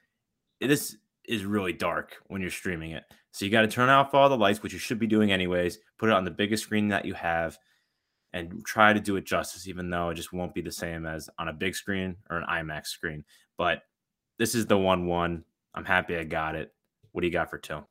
this 0.59 0.97
is 1.23 1.45
really 1.45 1.73
dark 1.73 2.17
when 2.27 2.41
you're 2.41 2.49
streaming 2.49 2.91
it. 2.91 3.03
So 3.37 3.45
you 3.45 3.51
got 3.51 3.61
to 3.61 3.67
turn 3.67 3.89
off 3.89 4.15
all 4.15 4.29
the 4.29 4.35
lights, 4.35 4.63
which 4.63 4.73
you 4.73 4.79
should 4.79 4.97
be 4.97 5.05
doing 5.05 5.31
anyways. 5.31 5.77
Put 5.99 6.09
it 6.09 6.13
on 6.13 6.25
the 6.25 6.31
biggest 6.31 6.63
screen 6.63 6.87
that 6.87 7.05
you 7.05 7.13
have, 7.13 7.55
and 8.33 8.65
try 8.65 8.93
to 8.93 8.99
do 8.99 9.15
it 9.15 9.25
justice, 9.25 9.67
even 9.67 9.91
though 9.91 10.09
it 10.09 10.15
just 10.15 10.33
won't 10.33 10.55
be 10.55 10.61
the 10.61 10.71
same 10.71 11.05
as 11.05 11.29
on 11.37 11.47
a 11.47 11.53
big 11.53 11.75
screen 11.75 12.15
or 12.31 12.37
an 12.37 12.47
IMAX 12.49 12.87
screen. 12.87 13.23
But 13.55 13.83
this 14.39 14.55
is 14.55 14.65
the 14.65 14.77
one 14.79 15.05
one. 15.05 15.43
I'm 15.75 15.85
happy 15.85 16.17
I 16.17 16.23
got 16.23 16.55
it. 16.55 16.73
What 17.11 17.21
do 17.21 17.27
you 17.27 17.33
got 17.33 17.51
for 17.51 17.59
two? 17.59 17.83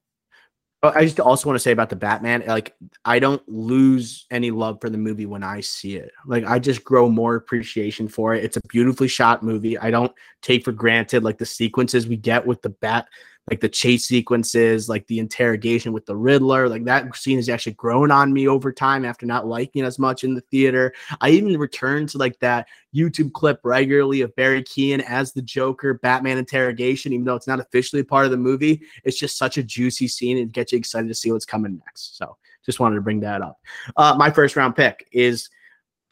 I 0.83 1.05
just 1.05 1.21
also 1.21 1.49
want 1.49 1.57
to 1.57 1.63
say 1.63 1.71
about 1.71 1.91
the 1.91 1.97
Batman, 1.97 2.43
like 2.47 2.75
I 3.05 3.19
don't 3.19 3.43
lose 3.49 4.27
any 4.31 4.51
love 4.51 4.79
for 4.81 4.91
the 4.91 4.99
movie 4.99 5.27
when 5.27 5.43
I 5.43 5.61
see 5.61 5.97
it. 5.97 6.11
Like 6.27 6.45
I 6.45 6.59
just 6.59 6.85
grow 6.85 7.09
more 7.09 7.37
appreciation 7.37 8.09
for 8.09 8.35
it. 8.35 8.45
It's 8.45 8.57
a 8.57 8.61
beautifully 8.69 9.09
shot 9.09 9.43
movie. 9.43 9.79
I 9.79 9.91
don't 9.91 10.13
take 10.43 10.65
for 10.65 10.73
granted 10.73 11.23
like 11.23 11.39
the 11.39 11.47
sequences 11.47 12.07
we 12.07 12.17
get 12.17 12.47
with 12.47 12.63
the 12.63 12.69
bat 12.69 13.09
like 13.51 13.61
the 13.61 13.69
chase 13.69 14.07
sequences, 14.07 14.89
like 14.89 15.07
the 15.07 15.19
interrogation 15.19 15.93
with 15.93 16.05
the 16.07 16.17
Riddler, 16.17 16.69
like 16.69 16.85
that 16.85 17.15
scene 17.17 17.39
has 17.39 17.49
actually 17.49 17.75
grown 17.75 18.11
on 18.11 18.33
me 18.33 18.49
over 18.49 18.73
time 18.73 19.05
after 19.05 19.25
not 19.25 19.47
liking 19.47 19.85
as 19.85 19.99
much 19.99 20.25
in 20.25 20.35
the 20.35 20.41
theater. 20.43 20.93
I 21.21 21.31
even 21.31 21.57
return 21.59 22.07
to 22.09 22.19
like 22.19 22.39
that 22.41 22.67
YouTube 22.95 23.33
clip 23.33 23.61
regularly 23.63 24.23
of 24.23 24.35
Barry 24.35 24.63
Keoghan 24.63 25.01
as 25.01 25.33
the 25.33 25.43
Joker 25.43 25.95
Batman 25.95 26.39
interrogation, 26.39 27.13
even 27.13 27.25
though 27.25 27.37
it's 27.37 27.47
not 27.47 27.61
officially 27.61 28.03
part 28.03 28.25
of 28.25 28.33
the 28.33 28.37
movie. 28.37 28.83
It's 29.05 29.19
just 29.19 29.39
such 29.39 29.59
a 29.59 29.63
juicy 29.63 30.09
scene 30.09 30.39
and 30.39 30.53
gets 30.53 30.73
you 30.73 30.79
excited 30.79 31.09
to 31.09 31.15
see 31.15 31.31
what's 31.31 31.45
coming 31.45 31.81
next. 31.85 32.19
So 32.19 32.37
just 32.65 32.81
wanted 32.81 32.97
to 32.97 33.03
bring 33.03 33.21
that 33.21 33.43
up. 33.43 33.61
Uh, 33.97 34.17
my 34.19 34.31
first 34.31 34.57
round 34.57 34.75
pick 34.75 35.07
is 35.13 35.49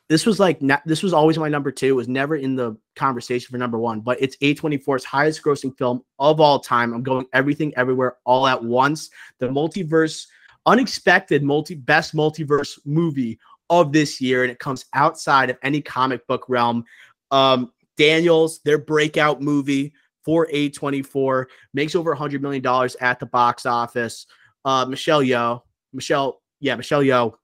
this 0.08 0.26
was 0.26 0.38
like 0.38 0.60
this 0.84 1.02
was 1.02 1.12
always 1.12 1.38
my 1.38 1.48
number 1.48 1.70
two. 1.70 1.88
It 1.88 1.92
was 1.92 2.08
never 2.08 2.36
in 2.36 2.56
the 2.56 2.76
conversation 2.94 3.50
for 3.50 3.58
number 3.58 3.78
one, 3.78 4.00
but 4.00 4.20
it's 4.20 4.36
A24's 4.38 5.04
highest 5.04 5.42
grossing 5.42 5.76
film 5.76 6.04
of 6.18 6.40
all 6.40 6.58
time. 6.58 6.92
I'm 6.92 7.02
going 7.02 7.26
everything 7.32 7.72
everywhere 7.76 8.16
all 8.24 8.46
at 8.46 8.62
once. 8.62 9.10
The 9.38 9.48
multiverse, 9.48 10.26
unexpected 10.66 11.42
multi 11.42 11.74
best 11.74 12.14
multiverse 12.14 12.78
movie 12.84 13.38
of 13.70 13.92
this 13.92 14.20
year, 14.20 14.42
and 14.42 14.52
it 14.52 14.58
comes 14.58 14.84
outside 14.92 15.48
of 15.48 15.56
any 15.62 15.80
comic 15.80 16.26
book 16.26 16.44
realm. 16.48 16.84
Um, 17.30 17.72
Daniels, 17.96 18.60
their 18.64 18.78
breakout 18.78 19.40
movie 19.40 19.94
for 20.22 20.46
A24 20.48 21.46
makes 21.72 21.94
over 21.94 22.14
$100 22.14 22.40
million 22.40 22.64
at 23.00 23.20
the 23.20 23.26
box 23.26 23.66
office. 23.66 24.26
Uh, 24.64 24.84
Michelle 24.84 25.22
Yeoh, 25.22 25.62
Michelle, 25.92 26.42
yeah, 26.60 26.74
Michelle 26.76 27.02
Yeoh, 27.02 27.34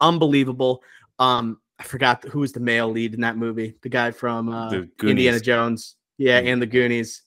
unbelievable. 0.00 0.82
Um, 1.18 1.58
I 1.82 1.84
forgot 1.84 2.22
who 2.24 2.38
was 2.38 2.52
the 2.52 2.60
male 2.60 2.88
lead 2.88 3.12
in 3.12 3.22
that 3.22 3.36
movie. 3.36 3.74
The 3.82 3.88
guy 3.88 4.12
from 4.12 4.48
uh, 4.48 4.82
Indiana 5.02 5.40
Jones. 5.40 5.96
Yeah, 6.16 6.40
mm. 6.40 6.52
and 6.52 6.62
the 6.62 6.66
Goonies. 6.66 7.22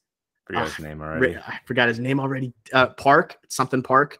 Forgot 0.47 0.67
his 0.67 0.79
name 0.79 1.01
already. 1.01 1.35
I 1.35 1.59
forgot 1.65 1.89
his 1.89 1.99
name 1.99 2.21
already. 2.21 2.53
Uh, 2.71 2.87
Park, 2.87 3.37
something 3.49 3.83
Park. 3.83 4.17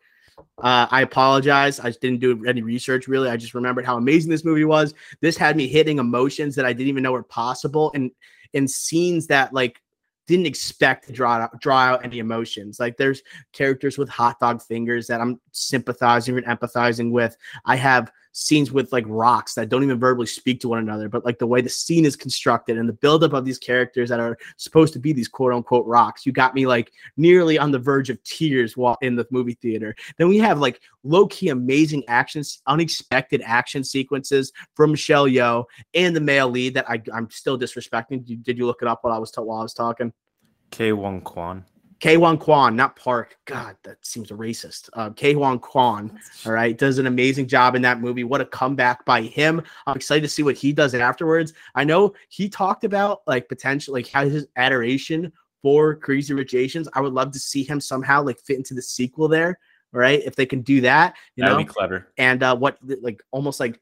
Uh, 0.61 0.87
I 0.91 1.03
apologize. 1.03 1.79
I 1.79 1.91
didn't 1.91 2.19
do 2.19 2.45
any 2.45 2.61
research 2.61 3.07
really. 3.07 3.29
I 3.29 3.37
just 3.37 3.53
remembered 3.53 3.85
how 3.85 3.95
amazing 3.95 4.29
this 4.29 4.43
movie 4.43 4.65
was. 4.65 4.93
This 5.21 5.37
had 5.37 5.55
me 5.55 5.67
hitting 5.69 5.99
emotions 5.99 6.53
that 6.55 6.65
I 6.65 6.73
didn't 6.73 6.89
even 6.89 7.03
know 7.03 7.13
were 7.13 7.23
possible, 7.23 7.91
and 7.95 8.11
in 8.51 8.67
scenes 8.67 9.27
that 9.27 9.53
like 9.53 9.81
didn't 10.27 10.47
expect 10.47 11.07
to 11.07 11.13
draw 11.13 11.35
out, 11.35 11.61
draw 11.61 11.77
out 11.77 12.03
any 12.03 12.19
emotions. 12.19 12.77
Like 12.77 12.97
there's 12.97 13.23
characters 13.53 13.97
with 13.97 14.09
hot 14.09 14.37
dog 14.41 14.61
fingers 14.61 15.07
that 15.07 15.21
I'm 15.21 15.39
sympathizing 15.55 16.37
and 16.37 16.45
empathizing 16.45 17.11
with. 17.11 17.37
I 17.65 17.75
have 17.75 18.11
scenes 18.37 18.69
with 18.69 18.91
like 18.91 19.05
rocks 19.07 19.53
that 19.53 19.69
don't 19.69 19.81
even 19.81 19.97
verbally 19.97 20.27
speak 20.27 20.59
to 20.59 20.67
one 20.67 20.79
another, 20.79 21.07
but 21.07 21.23
like 21.23 21.39
the 21.39 21.47
way 21.47 21.61
the 21.61 21.69
scene 21.69 22.05
is 22.05 22.17
constructed 22.17 22.77
and 22.77 22.87
the 22.87 22.93
buildup 22.93 23.31
of 23.31 23.45
these 23.45 23.57
characters 23.57 24.09
that 24.09 24.19
are 24.19 24.37
supposed 24.57 24.91
to 24.91 24.99
be 24.99 25.13
these 25.13 25.29
quote 25.29 25.53
unquote 25.53 25.85
rocks, 25.85 26.25
you 26.25 26.33
got 26.33 26.53
me 26.53 26.67
like 26.67 26.91
nearly 27.15 27.57
on 27.57 27.71
the 27.71 27.79
verge 27.79 28.09
of 28.09 28.21
tears 28.23 28.75
while 28.75 28.97
in 29.01 29.15
the 29.15 29.25
movie 29.31 29.57
theater. 29.61 29.95
Then 30.17 30.27
we 30.27 30.37
have 30.39 30.59
like 30.59 30.81
low 31.03 31.27
key 31.27 31.49
amazing 31.49 32.03
actions, 32.09 32.61
unexpected 32.67 33.41
action 33.45 33.85
sequences 33.85 34.51
from 34.75 34.91
Michelle 34.91 35.27
Yeoh 35.27 35.63
and 35.93 36.13
the 36.13 36.21
male 36.21 36.49
lead 36.49 36.73
that 36.73 36.89
I, 36.89 37.01
I'm 37.13 37.29
still 37.29 37.57
disrespecting. 37.57 38.25
Did, 38.25 38.43
did 38.43 38.57
you 38.57 38.65
look 38.65 38.81
it 38.81 38.87
up 38.89 38.99
while 39.03 39.13
I 39.13 39.17
was 39.17 39.31
t- 39.31 39.41
while 39.41 39.59
I 39.59 39.63
was 39.63 39.73
talking? 39.73 40.11
Ke 40.71 40.91
Huy 40.91 41.21
Quan. 41.21 41.63
Ke 42.05 42.19
Huy 42.19 42.37
Quan, 42.37 42.75
not 42.75 42.95
Park. 42.95 43.35
God, 43.45 43.77
that 43.81 43.97
seems 44.05 44.29
racist. 44.29 44.89
Uh, 44.93 45.09
Ke 45.09 45.33
Huy 45.33 45.57
Quan, 45.57 46.19
all 46.45 46.51
right, 46.51 46.77
does 46.77 46.99
an 46.99 47.07
amazing 47.07 47.47
job 47.47 47.73
in 47.73 47.81
that 47.81 47.99
movie. 47.99 48.23
What 48.23 48.41
a 48.41 48.45
comeback 48.45 49.03
by 49.05 49.23
him. 49.23 49.63
I'm 49.87 49.95
excited 49.95 50.21
to 50.21 50.27
see 50.27 50.43
what 50.43 50.55
he 50.55 50.71
does 50.71 50.93
afterwards. 50.93 51.53
I 51.73 51.83
know 51.83 52.13
he 52.29 52.47
talked 52.47 52.83
about 52.83 53.21
like 53.25 53.49
potential, 53.49 53.95
like 53.95 54.07
how 54.07 54.29
his 54.29 54.45
adoration 54.55 55.33
for 55.63 55.95
Crazy 55.95 56.35
Rich 56.35 56.53
Asians. 56.53 56.87
I 56.93 57.01
would 57.01 57.13
love 57.13 57.31
to 57.31 57.39
see 57.39 57.63
him 57.63 57.81
somehow 57.81 58.21
like 58.21 58.39
fit 58.39 58.57
into 58.57 58.75
the 58.75 58.83
sequel 58.83 59.27
there 59.27 59.57
right? 59.95 60.21
If 60.23 60.35
they 60.35 60.45
can 60.45 60.61
do 60.61 60.81
that, 60.81 61.15
you 61.35 61.43
That'd 61.43 61.57
know, 61.57 61.63
be 61.63 61.65
clever. 61.65 62.07
And 62.17 62.43
uh, 62.43 62.55
what 62.55 62.77
like 63.01 63.23
almost 63.31 63.59
like 63.59 63.79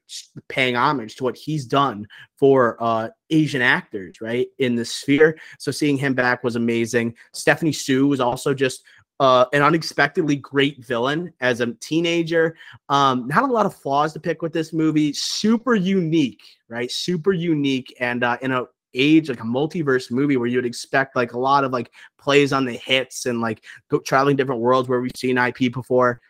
paying 0.48 0.76
homage 0.76 1.16
to 1.16 1.24
what 1.24 1.36
he's 1.36 1.66
done 1.66 2.06
for 2.38 2.76
uh, 2.80 3.08
Asian 3.30 3.62
actors, 3.62 4.20
right, 4.20 4.46
in 4.58 4.76
the 4.76 4.84
sphere. 4.84 5.38
So 5.58 5.70
seeing 5.70 5.96
him 5.96 6.14
back 6.14 6.44
was 6.44 6.56
amazing. 6.56 7.14
Stephanie 7.32 7.72
Hsu 7.72 8.06
was 8.06 8.20
also 8.20 8.54
just 8.54 8.84
uh, 9.20 9.46
an 9.52 9.62
unexpectedly 9.62 10.36
great 10.36 10.84
villain 10.84 11.32
as 11.40 11.60
a 11.60 11.72
teenager. 11.74 12.56
Um, 12.88 13.28
not 13.28 13.48
a 13.48 13.52
lot 13.52 13.66
of 13.66 13.74
flaws 13.74 14.12
to 14.14 14.20
pick 14.20 14.42
with 14.42 14.52
this 14.52 14.72
movie. 14.72 15.12
Super 15.12 15.74
unique, 15.74 16.42
right? 16.68 16.90
Super 16.90 17.32
unique, 17.32 17.94
and 18.00 18.24
uh, 18.24 18.38
in 18.42 18.52
a 18.52 18.64
age 18.94 19.28
like 19.28 19.40
a 19.40 19.44
multiverse 19.44 20.10
movie 20.10 20.36
where 20.36 20.46
you 20.46 20.58
would 20.58 20.66
expect 20.66 21.16
like 21.16 21.32
a 21.32 21.38
lot 21.38 21.64
of 21.64 21.72
like 21.72 21.92
plays 22.18 22.52
on 22.52 22.64
the 22.64 22.72
hits 22.72 23.26
and 23.26 23.40
like 23.40 23.64
go 23.90 23.98
traveling 23.98 24.36
different 24.36 24.60
worlds 24.60 24.88
where 24.88 25.00
we've 25.00 25.12
seen 25.16 25.38
IP 25.38 25.72
before. 25.72 26.20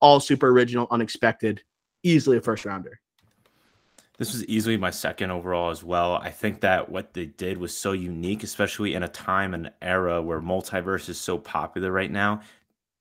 All 0.00 0.20
super 0.20 0.48
original, 0.48 0.86
unexpected, 0.90 1.62
easily 2.02 2.36
a 2.36 2.40
first 2.40 2.64
rounder. 2.64 3.00
This 4.16 4.32
was 4.32 4.44
easily 4.46 4.76
my 4.76 4.90
second 4.90 5.30
overall 5.30 5.70
as 5.70 5.82
well. 5.82 6.16
I 6.16 6.30
think 6.30 6.60
that 6.60 6.88
what 6.88 7.14
they 7.14 7.26
did 7.26 7.58
was 7.58 7.76
so 7.76 7.92
unique, 7.92 8.44
especially 8.44 8.94
in 8.94 9.02
a 9.02 9.08
time 9.08 9.54
and 9.54 9.72
era 9.82 10.22
where 10.22 10.40
multiverse 10.40 11.08
is 11.08 11.20
so 11.20 11.36
popular 11.36 11.90
right 11.90 12.10
now. 12.10 12.40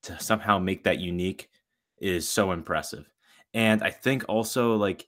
To 0.04 0.20
somehow 0.20 0.60
make 0.60 0.84
that 0.84 1.00
unique 1.00 1.50
is 2.00 2.28
so 2.28 2.52
impressive. 2.52 3.10
And 3.54 3.82
I 3.84 3.90
think 3.90 4.26
also 4.28 4.76
like 4.76 5.08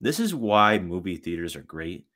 this 0.00 0.20
is 0.20 0.34
why 0.34 0.78
movie 0.78 1.16
theaters 1.16 1.56
are 1.56 1.62
great. 1.62 2.06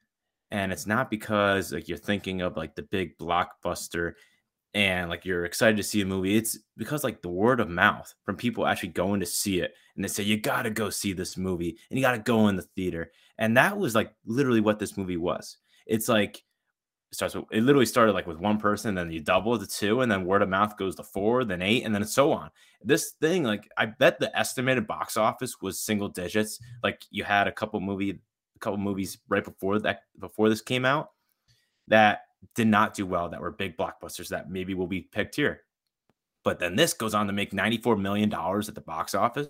And 0.53 0.71
it's 0.71 0.87
not 0.87 1.11
because 1.11 1.73
like 1.73 1.88
you're 1.88 1.97
thinking 1.97 2.43
of 2.43 2.59
like 2.59 2.75
the 2.75 2.83
big 2.83 3.17
blockbuster 3.17 4.12
and 4.75 5.09
like 5.09 5.25
you're 5.25 5.47
excited 5.47 5.79
to 5.79 5.83
see 5.83 6.03
a 6.03 6.07
movie, 6.07 6.37
it's 6.37 6.59
because 6.77 7.03
like 7.03 7.23
the 7.23 7.31
word 7.31 7.59
of 7.59 7.71
mouth 7.71 8.15
from 8.25 8.37
people 8.37 8.67
actually 8.67 8.91
going 8.91 9.21
to 9.21 9.27
see 9.27 9.61
it 9.61 9.75
and 9.97 10.05
they 10.05 10.09
say, 10.09 10.23
you 10.23 10.37
got 10.37 10.62
to 10.62 10.71
go 10.71 10.91
see 10.91 11.15
this 11.15 11.38
movie 11.38 11.79
and 11.88 11.99
you 11.99 12.05
got 12.05 12.12
to 12.12 12.19
go 12.19 12.49
in 12.49 12.57
the 12.57 12.69
theater. 12.77 13.11
And 13.38 13.57
that 13.57 13.79
was 13.79 13.95
like 13.95 14.15
literally 14.27 14.61
what 14.61 14.79
this 14.79 14.97
movie 14.99 15.17
was. 15.17 15.57
It's 15.87 16.07
like, 16.07 16.37
it 17.11 17.15
starts 17.15 17.35
with, 17.35 17.47
it 17.51 17.62
literally 17.62 17.87
started 17.87 18.12
like 18.12 18.27
with 18.27 18.38
one 18.38 18.59
person, 18.59 18.95
then 18.95 19.11
you 19.11 19.21
double 19.21 19.59
to 19.59 19.67
two, 19.67 20.03
and 20.03 20.12
then 20.12 20.27
word 20.27 20.43
of 20.43 20.51
mouth 20.51 20.77
goes 20.77 20.97
to 20.97 21.03
four, 21.03 21.45
then 21.45 21.62
eight, 21.62 21.85
and 21.85 21.95
then 21.95 22.05
so 22.05 22.31
on. 22.31 22.51
This 22.83 23.12
thing, 23.21 23.43
like, 23.43 23.71
I 23.77 23.87
bet 23.87 24.21
the 24.21 24.37
estimated 24.38 24.87
box 24.87 25.17
office 25.17 25.61
was 25.61 25.81
single 25.81 26.09
digits. 26.09 26.59
Like, 26.83 27.05
you 27.11 27.25
had 27.25 27.49
a 27.49 27.53
couple 27.53 27.81
movie, 27.81 28.21
couple 28.62 28.79
movies 28.79 29.18
right 29.29 29.44
before 29.44 29.79
that, 29.81 30.05
before 30.18 30.48
this 30.48 30.61
came 30.61 30.85
out, 30.85 31.11
that 31.88 32.22
did 32.55 32.66
not 32.66 32.94
do 32.94 33.07
well 33.07 33.29
that 33.29 33.40
were 33.40 33.51
big 33.51 33.77
blockbusters 33.77 34.29
that 34.29 34.51
maybe 34.51 34.75
will 34.75 34.87
be 34.87 35.01
picked 35.01 35.37
here. 35.37 35.62
But 36.44 36.59
then 36.59 36.75
this 36.77 36.94
goes 36.94 37.14
on 37.14 37.27
to 37.27 37.33
make 37.33 37.53
$94 37.53 38.01
million 38.01 38.33
at 38.33 38.75
the 38.75 38.81
box 38.81 39.14
office. 39.14 39.48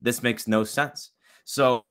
This 0.00 0.22
makes 0.22 0.48
no 0.48 0.64
sense. 0.64 1.10
So, 1.44 1.82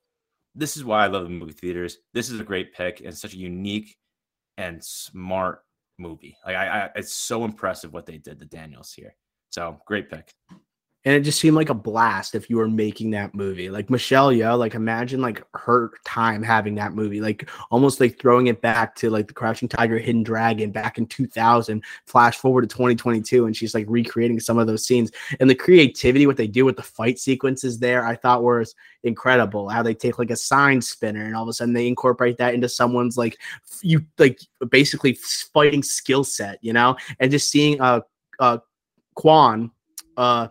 this 0.53 0.75
is 0.75 0.83
why 0.83 1.05
I 1.05 1.07
love 1.07 1.23
the 1.23 1.29
movie 1.29 1.53
theaters. 1.53 1.97
This 2.13 2.29
is 2.29 2.39
a 2.39 2.43
great 2.43 2.73
pick 2.73 3.01
and 3.01 3.17
such 3.17 3.33
a 3.33 3.37
unique 3.37 3.95
and 4.57 4.83
smart 4.83 5.61
movie. 5.97 6.35
Like, 6.45 6.55
I, 6.57 6.67
I 6.67 6.89
it's 6.95 7.13
so 7.13 7.45
impressive 7.45 7.93
what 7.93 8.05
they 8.05 8.17
did, 8.17 8.39
the 8.39 8.45
Daniels 8.45 8.91
here. 8.91 9.15
So, 9.49 9.79
great 9.85 10.09
pick 10.09 10.33
and 11.03 11.15
it 11.15 11.21
just 11.21 11.39
seemed 11.39 11.55
like 11.55 11.69
a 11.69 11.73
blast 11.73 12.35
if 12.35 12.49
you 12.49 12.57
were 12.57 12.69
making 12.69 13.11
that 13.11 13.33
movie. 13.35 13.69
Like 13.69 13.89
michelle 13.89 14.31
yeoh 14.31 14.57
like 14.57 14.75
imagine 14.75 15.21
like 15.21 15.43
her 15.53 15.91
time 16.05 16.41
having 16.41 16.75
that 16.75 16.93
movie 16.93 17.21
like 17.21 17.49
almost 17.69 17.99
like 17.99 18.19
throwing 18.19 18.47
it 18.47 18.61
back 18.61 18.95
to 18.95 19.09
like 19.09 19.27
the 19.27 19.33
crouching 19.33 19.67
tiger 19.67 19.97
hidden 19.97 20.23
dragon 20.23 20.71
back 20.71 20.97
in 20.97 21.05
2000 21.05 21.83
flash 22.05 22.37
forward 22.37 22.61
to 22.61 22.67
2022 22.67 23.45
and 23.45 23.55
she's 23.55 23.73
like 23.73 23.85
recreating 23.89 24.39
some 24.39 24.57
of 24.57 24.67
those 24.67 24.85
scenes. 24.85 25.11
And 25.39 25.49
the 25.49 25.55
creativity 25.55 26.27
what 26.27 26.37
they 26.37 26.47
do 26.47 26.65
with 26.65 26.77
the 26.77 26.83
fight 26.83 27.19
sequences 27.19 27.79
there 27.79 28.05
i 28.05 28.15
thought 28.15 28.43
was 28.43 28.75
incredible 29.03 29.67
how 29.67 29.81
they 29.81 29.95
take 29.95 30.19
like 30.19 30.29
a 30.29 30.35
sign 30.35 30.81
spinner 30.81 31.25
and 31.25 31.35
all 31.35 31.43
of 31.43 31.49
a 31.49 31.53
sudden 31.53 31.73
they 31.73 31.87
incorporate 31.87 32.37
that 32.37 32.53
into 32.53 32.69
someone's 32.69 33.17
like 33.17 33.37
you 33.81 34.05
like 34.19 34.39
basically 34.69 35.17
fighting 35.53 35.83
skill 35.83 36.23
set 36.23 36.59
you 36.61 36.73
know? 36.73 36.95
And 37.19 37.31
just 37.31 37.49
seeing 37.49 37.81
uh 37.81 38.01
uh 38.39 38.59
Quan 39.15 39.71
uh 40.17 40.47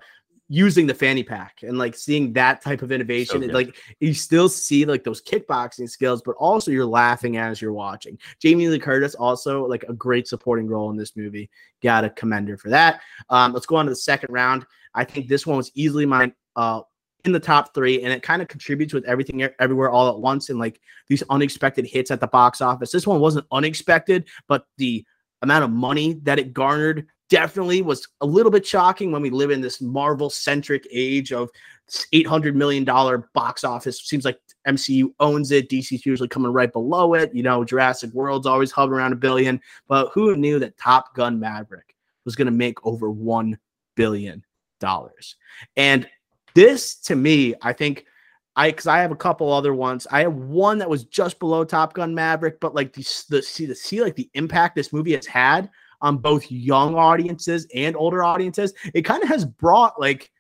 using 0.53 0.85
the 0.85 0.93
fanny 0.93 1.23
pack 1.23 1.61
and 1.63 1.79
like 1.79 1.95
seeing 1.95 2.33
that 2.33 2.61
type 2.61 2.83
of 2.83 2.91
innovation. 2.91 3.41
So 3.41 3.49
like 3.51 3.77
you 4.01 4.13
still 4.13 4.49
see 4.49 4.85
like 4.85 5.05
those 5.05 5.23
kickboxing 5.23 5.89
skills, 5.89 6.23
but 6.23 6.35
also 6.41 6.73
you're 6.73 6.85
laughing 6.85 7.37
as 7.37 7.63
you're 7.63 7.73
watching. 7.73 8.19
Jamie 8.43 8.67
Lee 8.67 8.81
Curtis 8.81 9.15
also 9.15 9.65
like 9.65 9.85
a 9.85 9.93
great 9.93 10.27
supporting 10.27 10.67
role 10.67 10.91
in 10.91 10.97
this 10.97 11.17
movie. 11.17 11.49
Got 11.85 12.01
to 12.01 12.11
commend 12.11 12.49
her 12.49 12.59
for 12.59 12.69
that. 12.69 13.01
Um, 13.31 13.53
let's 13.53 13.65
go 13.65 13.77
on 13.77 13.87
to 13.87 13.93
the 13.93 13.97
second 13.97 14.33
round. 14.33 14.67
I 14.93 15.05
think 15.05 15.29
this 15.29 15.47
one 15.47 15.57
was 15.57 15.71
easily 15.75 16.05
mine. 16.05 16.35
Uh, 16.57 16.81
in 17.27 17.33
the 17.33 17.39
top 17.39 17.75
three, 17.75 18.03
and 18.03 18.11
it 18.13 18.23
kind 18.23 18.41
of 18.41 18.49
contributes 18.49 18.95
with 18.95 19.05
everything 19.05 19.47
everywhere 19.59 19.91
all 19.91 20.09
at 20.09 20.19
once 20.19 20.49
and 20.49 20.59
like 20.59 20.81
these 21.07 21.23
unexpected 21.29 21.87
hits 21.87 22.11
at 22.11 22.19
the 22.19 22.27
box 22.27 22.63
office. 22.63 22.91
This 22.91 23.07
one 23.07 23.21
wasn't 23.21 23.47
unexpected, 23.53 24.27
but 24.49 24.65
the 24.79 25.05
amount 25.43 25.65
of 25.65 25.71
money 25.71 26.15
that 26.23 26.39
it 26.39 26.55
garnered 26.55 27.07
definitely 27.31 27.81
was 27.81 28.07
a 28.21 28.27
little 28.27 28.53
bit 28.53 28.67
shocking 28.67 29.11
when 29.11 29.23
we 29.23 29.31
live 29.31 29.51
in 29.51 29.61
this 29.61 29.81
Marvel 29.81 30.29
centric 30.29 30.87
age 30.93 31.33
of 31.33 31.49
$800 32.13 32.55
million 32.55 32.85
box 33.33 33.65
office. 33.65 34.03
Seems 34.03 34.25
like 34.25 34.39
MCU 34.69 35.15
owns 35.21 35.51
it. 35.53 35.71
DC's 35.71 36.05
usually 36.05 36.29
coming 36.29 36.53
right 36.53 36.73
below 36.73 37.15
it. 37.15 37.35
You 37.35 37.43
know, 37.43 37.65
Jurassic 37.65 38.13
World's 38.13 38.47
always 38.47 38.71
hovering 38.71 39.01
around 39.01 39.13
a 39.13 39.17
billion. 39.17 39.61
But 39.89 40.11
who 40.13 40.37
knew 40.37 40.59
that 40.59 40.77
Top 40.77 41.15
Gun 41.15 41.41
Maverick 41.41 41.95
was 42.25 42.37
going 42.37 42.47
to 42.47 42.53
make 42.53 42.85
over 42.85 43.09
$1 43.09 43.57
billion? 43.95 44.45
And 45.77 46.09
this 46.55 46.95
to 46.97 47.17
me, 47.17 47.55
I 47.63 47.73
think. 47.73 48.07
I 48.57 48.73
because 48.73 48.89
I 48.89 48.99
have 48.99 49.13
a 49.13 49.17
couple 49.17 49.53
other 49.53 49.73
ones. 49.73 50.09
I 50.11 50.23
have 50.23 50.35
one 50.35 50.79
that 50.79 50.91
was 50.91 51.05
just 51.05 51.39
below 51.39 51.65
Top 51.65 51.95
Gun 51.95 52.15
Maverick, 52.15 52.59
but 52.59 52.75
like 52.75 52.93
the, 52.93 53.03
the 53.29 53.43
see 53.43 53.65
the 53.65 53.77
see 53.77 54.03
like 54.03 54.17
the 54.17 54.29
impact 54.35 54.75
this 54.75 54.93
movie 54.93 55.15
has 55.15 55.25
had 55.25 55.71
on 56.01 56.19
both 56.19 56.51
young 56.51 56.95
audiences 56.95 57.67
and 57.75 57.97
older 57.97 58.23
audiences. 58.23 58.73
It 58.95 59.03
kind 59.03 59.23
of 59.23 59.29
has 59.29 59.45
brought 59.45 60.01
like 60.01 60.31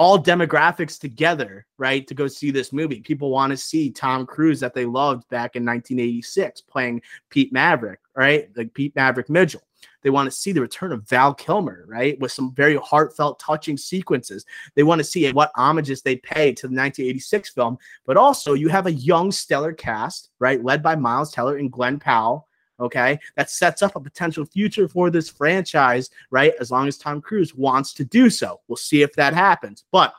all 0.00 0.18
demographics 0.18 0.98
together, 0.98 1.66
right? 1.76 2.06
To 2.06 2.14
go 2.14 2.26
see 2.26 2.50
this 2.50 2.72
movie. 2.72 3.00
People 3.00 3.30
want 3.30 3.50
to 3.50 3.56
see 3.56 3.90
Tom 3.90 4.24
Cruise 4.24 4.58
that 4.60 4.72
they 4.72 4.86
loved 4.86 5.28
back 5.28 5.56
in 5.56 5.64
1986 5.64 6.62
playing 6.62 7.02
Pete 7.28 7.52
Maverick, 7.52 8.00
right? 8.16 8.48
Like 8.56 8.72
Pete 8.72 8.96
Maverick 8.96 9.28
Mitchell. 9.28 9.60
They 10.02 10.10
want 10.10 10.26
to 10.26 10.36
see 10.36 10.52
the 10.52 10.60
return 10.62 10.92
of 10.92 11.06
Val 11.08 11.34
Kilmer, 11.34 11.84
right? 11.86 12.18
With 12.18 12.32
some 12.32 12.54
very 12.54 12.76
heartfelt, 12.76 13.38
touching 13.38 13.76
sequences. 13.76 14.46
They 14.74 14.82
want 14.82 15.00
to 15.00 15.04
see 15.04 15.30
what 15.32 15.52
homages 15.54 16.00
they 16.00 16.16
pay 16.16 16.52
to 16.54 16.62
the 16.62 16.74
1986 16.74 17.50
film. 17.50 17.76
But 18.06 18.16
also, 18.16 18.54
you 18.54 18.68
have 18.68 18.86
a 18.86 18.92
young, 18.92 19.30
stellar 19.30 19.74
cast, 19.74 20.30
right? 20.38 20.64
Led 20.64 20.82
by 20.82 20.96
Miles 20.96 21.30
Teller 21.30 21.58
and 21.58 21.70
Glen 21.70 21.98
Powell, 21.98 22.48
Okay. 22.80 23.18
That 23.36 23.50
sets 23.50 23.82
up 23.82 23.96
a 23.96 24.00
potential 24.00 24.44
future 24.44 24.88
for 24.88 25.10
this 25.10 25.28
franchise, 25.28 26.10
right? 26.30 26.54
As 26.60 26.70
long 26.70 26.88
as 26.88 26.98
Tom 26.98 27.20
Cruise 27.20 27.54
wants 27.54 27.92
to 27.94 28.04
do 28.04 28.30
so. 28.30 28.60
We'll 28.68 28.76
see 28.76 29.02
if 29.02 29.12
that 29.14 29.34
happens. 29.34 29.84
But 29.92 30.14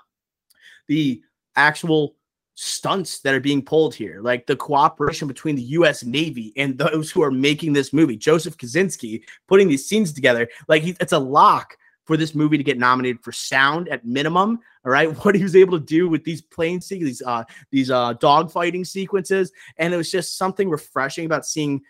the 0.87 1.21
actual 1.55 2.15
stunts 2.55 3.19
that 3.21 3.33
are 3.33 3.39
being 3.39 3.63
pulled 3.63 3.95
here, 3.95 4.19
like 4.21 4.45
the 4.45 4.55
cooperation 4.55 5.27
between 5.27 5.55
the 5.55 5.61
US 5.63 6.03
Navy 6.03 6.53
and 6.57 6.77
those 6.77 7.09
who 7.09 7.23
are 7.23 7.31
making 7.31 7.73
this 7.73 7.93
movie, 7.93 8.17
Joseph 8.17 8.57
Kosinski 8.57 9.23
putting 9.47 9.67
these 9.67 9.87
scenes 9.87 10.13
together, 10.13 10.47
like 10.67 10.83
he, 10.83 10.95
it's 10.99 11.13
a 11.13 11.19
lock 11.19 11.77
for 12.05 12.17
this 12.17 12.35
movie 12.35 12.57
to 12.57 12.63
get 12.63 12.77
nominated 12.77 13.23
for 13.23 13.31
sound 13.31 13.87
at 13.89 14.05
minimum. 14.05 14.59
All 14.85 14.91
right, 14.91 15.09
what 15.25 15.35
he 15.35 15.43
was 15.43 15.55
able 15.55 15.79
to 15.79 15.85
do 15.85 16.09
with 16.09 16.23
these 16.23 16.41
plane 16.41 16.81
sequences, 16.81 17.19
these 17.19 17.27
uh 17.27 17.43
these 17.71 17.91
uh 17.91 18.13
dogfighting 18.15 18.85
sequences, 18.85 19.51
and 19.77 19.93
it 19.93 19.97
was 19.97 20.11
just 20.11 20.37
something 20.37 20.69
refreshing 20.69 21.25
about 21.25 21.45
seeing 21.45 21.81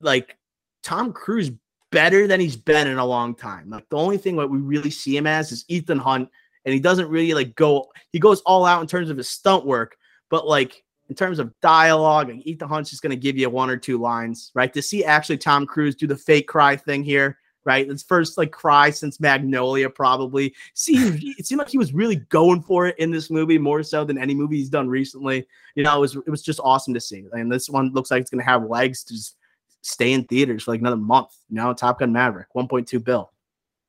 like 0.00 0.36
Tom 0.82 1.12
Cruise 1.12 1.50
better 1.90 2.26
than 2.26 2.40
he's 2.40 2.56
been 2.56 2.86
in 2.86 2.98
a 2.98 3.04
long 3.04 3.34
time. 3.34 3.70
Like 3.70 3.88
the 3.88 3.96
only 3.96 4.18
thing 4.18 4.36
that 4.36 4.48
we 4.48 4.58
really 4.58 4.90
see 4.90 5.16
him 5.16 5.26
as 5.26 5.52
is 5.52 5.64
Ethan 5.68 5.98
Hunt, 5.98 6.28
and 6.64 6.74
he 6.74 6.80
doesn't 6.80 7.08
really 7.08 7.34
like 7.34 7.54
go. 7.54 7.90
He 8.12 8.18
goes 8.18 8.40
all 8.42 8.66
out 8.66 8.80
in 8.80 8.86
terms 8.86 9.10
of 9.10 9.16
his 9.16 9.28
stunt 9.28 9.64
work, 9.64 9.96
but 10.30 10.46
like 10.46 10.82
in 11.08 11.14
terms 11.14 11.38
of 11.38 11.52
dialogue, 11.60 12.28
like 12.28 12.46
Ethan 12.46 12.68
Hunt's 12.68 12.90
just 12.90 13.02
to 13.02 13.16
give 13.16 13.38
you 13.38 13.48
one 13.48 13.70
or 13.70 13.76
two 13.76 13.98
lines, 13.98 14.50
right? 14.54 14.72
To 14.72 14.82
see 14.82 15.04
actually 15.04 15.38
Tom 15.38 15.66
Cruise 15.66 15.94
do 15.94 16.06
the 16.06 16.16
fake 16.16 16.48
cry 16.48 16.76
thing 16.76 17.04
here, 17.04 17.38
right? 17.64 17.88
It's 17.88 18.02
first 18.02 18.36
like 18.36 18.50
cry 18.50 18.90
since 18.90 19.20
Magnolia, 19.20 19.88
probably. 19.88 20.54
See, 20.74 20.96
it 21.38 21.46
seemed 21.46 21.60
like 21.60 21.68
he 21.68 21.78
was 21.78 21.92
really 21.92 22.16
going 22.16 22.62
for 22.62 22.86
it 22.86 22.98
in 22.98 23.10
this 23.10 23.30
movie 23.30 23.58
more 23.58 23.82
so 23.82 24.04
than 24.04 24.18
any 24.18 24.34
movie 24.34 24.56
he's 24.56 24.68
done 24.68 24.88
recently. 24.88 25.46
You 25.76 25.84
know, 25.84 25.96
it 25.96 26.00
was 26.00 26.16
it 26.16 26.30
was 26.30 26.42
just 26.42 26.60
awesome 26.62 26.94
to 26.94 27.00
see, 27.00 27.24
and 27.32 27.50
this 27.50 27.68
one 27.68 27.92
looks 27.92 28.10
like 28.10 28.22
it's 28.22 28.30
to 28.30 28.38
have 28.38 28.68
legs 28.68 29.04
to 29.04 29.14
just 29.14 29.36
stay 29.86 30.12
in 30.12 30.24
theaters 30.24 30.64
for 30.64 30.72
like 30.72 30.80
another 30.80 30.96
month. 30.96 31.34
You 31.48 31.56
know, 31.56 31.72
Top 31.72 32.00
Gun 32.00 32.12
Maverick, 32.12 32.48
1.2 32.54 33.02
bill. 33.02 33.30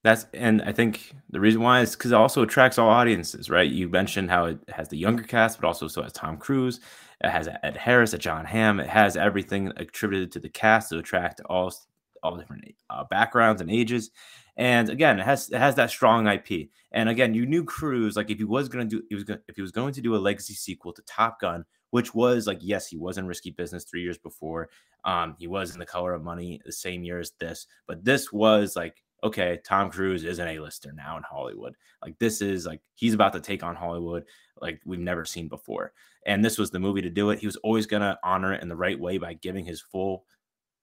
That's 0.04 0.26
and 0.34 0.62
I 0.62 0.72
think 0.72 1.14
the 1.32 1.40
reason 1.40 1.62
why 1.62 1.82
is 1.82 1.96
because 1.96 2.12
it 2.12 2.16
also 2.16 2.44
attracts 2.44 2.78
all 2.78 2.88
audiences, 2.88 3.50
right? 3.50 3.70
You 3.70 3.90
mentioned 3.90 4.30
how 4.30 4.46
it 4.46 4.60
has 4.70 4.88
the 4.88 4.98
younger 4.98 5.24
cast, 5.24 5.60
but 5.60 5.68
also 5.68 5.88
so 5.88 6.04
has 6.04 6.14
Tom 6.14 6.38
Cruise, 6.38 6.80
it 7.22 7.30
has 7.30 7.50
Ed 7.64 7.76
Harris, 7.76 8.14
a 8.14 8.18
Jon 8.18 8.46
Hamm, 8.46 8.80
it 8.80 8.88
has 8.88 9.18
everything 9.18 9.72
attributed 9.76 10.32
to 10.34 10.40
the 10.40 10.50
cast 10.50 10.90
to 10.90 11.00
attract 11.00 11.42
all 11.48 11.74
all 12.24 12.38
different 12.38 12.64
uh, 12.90 13.04
backgrounds 13.10 13.62
and 13.62 13.72
ages. 13.72 14.12
And 14.56 14.90
again, 14.90 15.20
it 15.20 15.24
has 15.24 15.50
it 15.50 15.58
has 15.58 15.76
that 15.76 15.90
strong 15.90 16.28
IP. 16.28 16.70
And 16.92 17.10
again, 17.10 17.34
you 17.34 17.46
knew 17.46 17.64
Cruise 17.64 18.16
like 18.16 18.30
if 18.30 18.38
he 18.38 18.44
was 18.44 18.70
to 18.70 18.86
do 18.86 19.04
he 19.10 19.16
was 19.16 19.24
gonna, 19.24 19.42
if 19.48 19.56
he 19.56 19.62
was 19.62 19.72
going 19.72 19.94
to 19.94 20.02
do 20.02 20.16
a 20.16 20.18
legacy 20.18 20.54
sequel 20.54 20.94
to 20.94 21.02
Top 21.04 21.42
Gun, 21.42 21.66
which 21.92 22.14
was 22.14 22.48
like 22.48 22.60
yes, 22.62 22.88
he 22.88 22.98
was 22.98 23.18
in 23.18 23.28
Risky 23.28 23.52
Business 23.52 23.84
three 23.84 24.02
years 24.02 24.18
before. 24.18 24.70
Um, 25.06 25.36
he 25.38 25.48
was 25.48 25.74
in 25.74 25.80
The 25.80 25.86
Color 25.86 26.14
of 26.14 26.24
Money 26.24 26.62
the 26.66 26.72
same 26.72 27.04
year 27.04 27.20
as 27.20 27.32
this, 27.40 27.68
but 27.88 28.04
this 28.04 28.32
was 28.32 28.76
like 28.76 29.04
okay, 29.24 29.60
Tom 29.66 29.90
Cruise 29.90 30.24
is 30.24 30.40
an 30.40 30.48
A-lister 30.48 30.92
now 30.94 31.18
in 31.18 31.24
Hollywood. 31.24 31.76
Like 32.02 32.18
this 32.20 32.42
is 32.42 32.66
like 32.66 32.82
he's 32.96 33.14
about 33.14 33.34
to 33.34 33.40
take 33.40 33.64
on 33.64 33.76
Hollywood 33.76 34.24
like 34.62 34.80
we've 34.86 35.00
never 35.00 35.26
seen 35.26 35.48
before. 35.48 35.94
And 36.26 36.44
this 36.44 36.58
was 36.58 36.72
the 36.72 36.80
movie 36.80 37.02
to 37.02 37.10
do 37.10 37.30
it. 37.30 37.40
He 37.40 37.46
was 37.46 37.56
always 37.58 37.88
to 37.88 38.20
honor 38.24 38.54
it 38.54 38.62
in 38.62 38.70
the 38.70 38.76
right 38.76 39.00
way 39.00 39.18
by 39.18 39.34
giving 39.34 39.66
his 39.66 39.82
full 39.82 40.26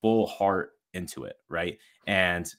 full 0.01 0.27
heart 0.27 0.73
into 0.95 1.25
it, 1.25 1.37
right? 1.49 1.79
And 2.07 2.53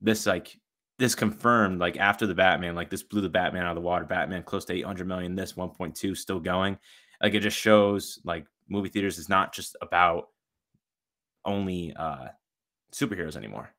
this 0.00 0.26
like 0.26 0.58
this 0.98 1.14
confirmed 1.14 1.78
like 1.78 1.98
after 1.98 2.26
the 2.26 2.34
Batman, 2.34 2.74
like 2.74 2.90
this 2.90 3.02
blew 3.02 3.20
the 3.20 3.28
Batman 3.28 3.64
out 3.64 3.70
of 3.70 3.76
the 3.76 3.80
water. 3.82 4.04
Batman 4.04 4.42
close 4.42 4.64
to 4.66 4.74
800 4.74 5.06
million, 5.06 5.34
this 5.34 5.52
1.2 5.52 6.16
still 6.16 6.40
going. 6.40 6.78
Like 7.22 7.34
it 7.34 7.40
just 7.40 7.56
shows 7.56 8.20
like 8.24 8.46
movie 8.68 8.88
theaters 8.88 9.18
is 9.18 9.28
not 9.28 9.52
just 9.52 9.76
about 9.80 10.28
only 11.44 11.94
uh, 11.94 12.28
superheroes 12.92 13.36
anymore, 13.36 13.70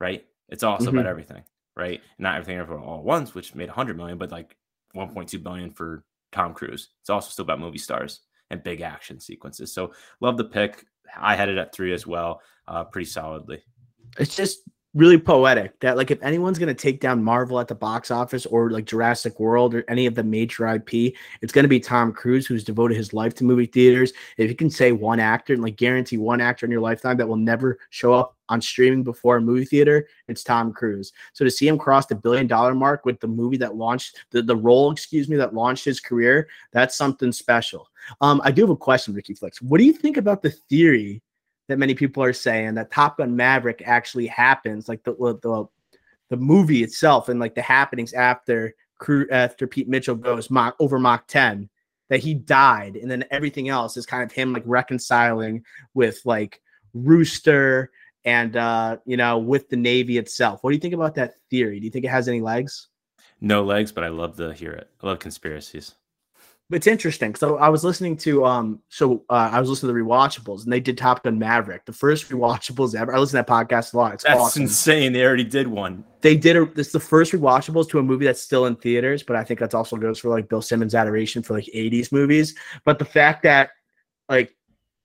right? 0.00 0.24
It's 0.48 0.62
also 0.62 0.86
mm-hmm. 0.86 0.98
about 0.98 1.08
everything, 1.08 1.42
right? 1.76 2.00
Not 2.18 2.36
everything 2.36 2.58
everywhere 2.58 2.82
all 2.82 2.98
at 2.98 3.04
once, 3.04 3.34
which 3.34 3.54
made 3.54 3.68
100 3.68 3.96
million, 3.96 4.18
but 4.18 4.32
like 4.32 4.56
1.2 4.96 5.42
billion 5.42 5.70
for 5.70 6.04
Tom 6.32 6.54
Cruise. 6.54 6.88
It's 7.00 7.10
also 7.10 7.30
still 7.30 7.44
about 7.44 7.60
movie 7.60 7.78
stars 7.78 8.20
and 8.50 8.62
big 8.62 8.80
action 8.80 9.20
sequences. 9.20 9.72
So 9.72 9.92
love 10.20 10.36
the 10.36 10.44
pick. 10.44 10.84
I 11.16 11.36
had 11.36 11.48
it 11.48 11.58
at 11.58 11.74
three 11.74 11.92
as 11.92 12.06
well, 12.06 12.40
uh, 12.66 12.84
pretty 12.84 13.06
solidly. 13.06 13.62
It's 14.18 14.36
just 14.36 14.60
really 14.98 15.16
poetic 15.16 15.78
that 15.78 15.96
like 15.96 16.10
if 16.10 16.20
anyone's 16.24 16.58
going 16.58 16.66
to 16.66 16.74
take 16.74 17.00
down 17.00 17.22
Marvel 17.22 17.60
at 17.60 17.68
the 17.68 17.74
box 17.74 18.10
office 18.10 18.44
or 18.46 18.70
like 18.70 18.84
Jurassic 18.84 19.38
World 19.38 19.72
or 19.72 19.84
any 19.86 20.06
of 20.06 20.16
the 20.16 20.24
major 20.24 20.66
IP, 20.66 21.14
it's 21.40 21.52
going 21.52 21.62
to 21.62 21.68
be 21.68 21.78
Tom 21.78 22.12
Cruise 22.12 22.48
who's 22.48 22.64
devoted 22.64 22.96
his 22.96 23.12
life 23.12 23.32
to 23.36 23.44
movie 23.44 23.66
theaters. 23.66 24.12
If 24.38 24.50
you 24.50 24.56
can 24.56 24.68
say 24.68 24.90
one 24.90 25.20
actor 25.20 25.52
and 25.52 25.62
like 25.62 25.76
guarantee 25.76 26.18
one 26.18 26.40
actor 26.40 26.66
in 26.66 26.72
your 26.72 26.80
lifetime 26.80 27.16
that 27.18 27.28
will 27.28 27.36
never 27.36 27.78
show 27.90 28.12
up 28.12 28.36
on 28.48 28.60
streaming 28.60 29.04
before 29.04 29.36
a 29.36 29.40
movie 29.40 29.64
theater, 29.64 30.08
it's 30.26 30.42
Tom 30.42 30.72
Cruise. 30.72 31.12
So 31.32 31.44
to 31.44 31.50
see 31.50 31.68
him 31.68 31.78
cross 31.78 32.06
the 32.06 32.16
billion 32.16 32.48
dollar 32.48 32.74
mark 32.74 33.04
with 33.04 33.20
the 33.20 33.28
movie 33.28 33.58
that 33.58 33.76
launched 33.76 34.24
the, 34.32 34.42
the 34.42 34.56
role, 34.56 34.90
excuse 34.90 35.28
me, 35.28 35.36
that 35.36 35.54
launched 35.54 35.84
his 35.84 36.00
career, 36.00 36.48
that's 36.72 36.96
something 36.96 37.30
special. 37.30 37.86
Um, 38.20 38.40
I 38.42 38.50
do 38.50 38.62
have 38.62 38.70
a 38.70 38.76
question, 38.76 39.14
Ricky 39.14 39.34
Flicks. 39.34 39.62
What 39.62 39.78
do 39.78 39.84
you 39.84 39.92
think 39.92 40.16
about 40.16 40.42
the 40.42 40.50
theory 40.50 41.22
that 41.68 41.78
many 41.78 41.94
people 41.94 42.22
are 42.22 42.32
saying 42.32 42.74
that 42.74 42.90
Top 42.90 43.18
Gun 43.18 43.36
Maverick 43.36 43.82
actually 43.84 44.26
happens, 44.26 44.88
like 44.88 45.04
the 45.04 45.12
the, 45.12 45.66
the 46.30 46.36
movie 46.36 46.82
itself 46.82 47.28
and 47.28 47.38
like 47.38 47.54
the 47.54 47.62
happenings 47.62 48.12
after 48.12 48.74
after 49.30 49.66
Pete 49.66 49.88
Mitchell 49.88 50.16
goes 50.16 50.48
over 50.80 50.98
Mach 50.98 51.26
10, 51.28 51.68
that 52.08 52.20
he 52.20 52.34
died, 52.34 52.96
and 52.96 53.10
then 53.10 53.24
everything 53.30 53.68
else 53.68 53.96
is 53.96 54.06
kind 54.06 54.24
of 54.24 54.32
him 54.32 54.52
like 54.52 54.64
reconciling 54.66 55.64
with 55.94 56.20
like 56.24 56.60
Rooster 56.94 57.90
and 58.24 58.56
uh, 58.56 58.96
you 59.04 59.16
know 59.16 59.38
with 59.38 59.68
the 59.68 59.76
Navy 59.76 60.18
itself. 60.18 60.64
What 60.64 60.70
do 60.70 60.74
you 60.74 60.80
think 60.80 60.94
about 60.94 61.14
that 61.16 61.34
theory? 61.50 61.78
Do 61.78 61.84
you 61.84 61.92
think 61.92 62.06
it 62.06 62.10
has 62.10 62.28
any 62.28 62.40
legs? 62.40 62.88
No 63.40 63.62
legs, 63.62 63.92
but 63.92 64.02
I 64.02 64.08
love 64.08 64.36
to 64.38 64.52
hear 64.52 64.72
it. 64.72 64.90
I 65.00 65.06
love 65.06 65.20
conspiracies 65.20 65.94
it's 66.70 66.86
interesting. 66.86 67.34
So 67.34 67.56
I 67.56 67.70
was 67.70 67.82
listening 67.82 68.16
to 68.18 68.44
um, 68.44 68.82
so 68.90 69.24
uh, 69.30 69.50
I 69.52 69.60
was 69.60 69.70
listening 69.70 69.94
to 69.94 69.98
the 69.98 70.04
rewatchables, 70.04 70.64
and 70.64 70.72
they 70.72 70.80
did 70.80 70.98
Top 70.98 71.22
Gun 71.22 71.38
Maverick, 71.38 71.86
the 71.86 71.92
first 71.92 72.28
rewatchables 72.28 72.94
ever. 72.94 73.14
I 73.14 73.18
listen 73.18 73.42
to 73.42 73.46
that 73.46 73.48
podcast 73.48 73.94
a 73.94 73.96
lot. 73.96 74.14
It's 74.14 74.24
that's 74.24 74.38
awesome. 74.38 74.62
insane. 74.62 75.12
They 75.14 75.24
already 75.24 75.44
did 75.44 75.66
one. 75.66 76.04
They 76.20 76.36
did 76.36 76.56
a, 76.56 76.66
this 76.66 76.92
the 76.92 77.00
first 77.00 77.32
rewatchables 77.32 77.88
to 77.90 77.98
a 77.98 78.02
movie 78.02 78.26
that's 78.26 78.42
still 78.42 78.66
in 78.66 78.76
theaters, 78.76 79.22
but 79.22 79.34
I 79.34 79.44
think 79.44 79.60
that's 79.60 79.74
also 79.74 79.96
goes 79.96 80.18
for 80.18 80.28
like 80.28 80.48
Bill 80.50 80.60
Simmons' 80.60 80.94
adoration 80.94 81.42
for 81.42 81.54
like 81.54 81.68
'80s 81.74 82.12
movies. 82.12 82.54
But 82.84 82.98
the 82.98 83.06
fact 83.06 83.44
that 83.44 83.70
like 84.28 84.54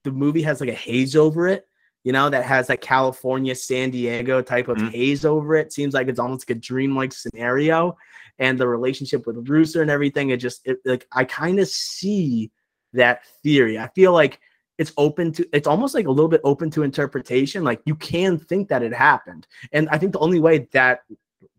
the 0.04 0.12
movie 0.12 0.42
has 0.42 0.60
like 0.60 0.70
a 0.70 0.74
haze 0.74 1.16
over 1.16 1.48
it, 1.48 1.66
you 2.04 2.12
know, 2.12 2.30
that 2.30 2.44
has 2.46 2.68
that 2.68 2.82
California, 2.82 3.56
San 3.56 3.92
Diego 3.92 4.42
type 4.42 4.68
of 4.68 4.78
mm-hmm. 4.78 4.90
haze 4.90 5.26
over 5.26 5.56
it, 5.56 5.72
seems 5.72 5.94
like 5.94 6.08
it's 6.08 6.20
almost 6.20 6.50
like 6.50 6.58
a 6.58 6.60
dreamlike 6.60 7.14
scenario 7.14 7.98
and 8.40 8.58
the 8.58 8.68
relationship 8.68 9.26
with 9.26 9.48
Rooster 9.48 9.82
and 9.82 9.92
everything. 9.92 10.30
It 10.30 10.38
just 10.38 10.62
it, 10.66 10.80
like 10.86 11.08
I 11.12 11.24
kind 11.24 11.60
of 11.60 11.68
see 11.68 12.52
that 12.94 13.26
theory. 13.44 13.80
I 13.80 13.88
feel 13.90 14.12
like 14.12 14.40
it's 14.78 14.92
open 14.98 15.32
to 15.34 15.48
it's 15.54 15.68
almost 15.68 15.94
like 15.94 16.08
a 16.08 16.12
little 16.12 16.30
bit 16.30 16.42
open 16.44 16.70
to 16.72 16.84
interpretation. 16.84 17.64
Like 17.64 17.82
you 17.86 17.96
can 17.96 18.38
think 18.38 18.70
that 18.70 18.84
it 18.84 18.94
happened, 18.94 19.48
and 19.72 19.88
I 19.90 19.98
think 19.98 20.14
the 20.14 20.20
only 20.20 20.40
way 20.40 20.68
that 20.74 21.02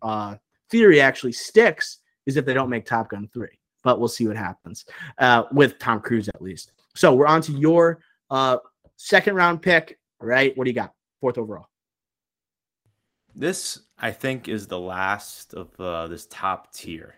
uh, 0.03 0.37
theory 0.71 1.01
actually 1.01 1.33
sticks 1.33 1.99
is 2.27 2.37
if 2.37 2.45
they 2.45 2.55
don't 2.55 2.71
make 2.71 2.87
Top 2.87 3.11
Gun 3.11 3.29
three. 3.33 3.59
But 3.83 3.99
we'll 3.99 4.09
see 4.09 4.27
what 4.27 4.37
happens 4.37 4.87
uh, 5.19 5.45
with 5.53 5.79
Tom 5.79 6.01
Cruise 6.01 6.29
at 6.29 6.41
least. 6.41 6.73
So 6.95 7.15
we're 7.15 7.27
on 7.27 7.43
to 7.43 7.53
your 7.53 8.01
uh, 8.31 8.59
second 8.97 9.35
round 9.35 9.63
pick. 9.63 9.99
Right? 10.21 10.57
What 10.57 10.65
do 10.65 10.71
you 10.71 10.75
got? 10.75 10.93
Fourth 11.21 11.39
overall. 11.39 11.69
This, 13.35 13.81
I 13.99 14.13
think, 14.13 14.49
is 14.49 14.67
the 14.67 14.79
last 14.79 15.55
of 15.55 15.79
uh, 15.81 16.07
this 16.07 16.27
top 16.31 16.73
tier. 16.73 17.17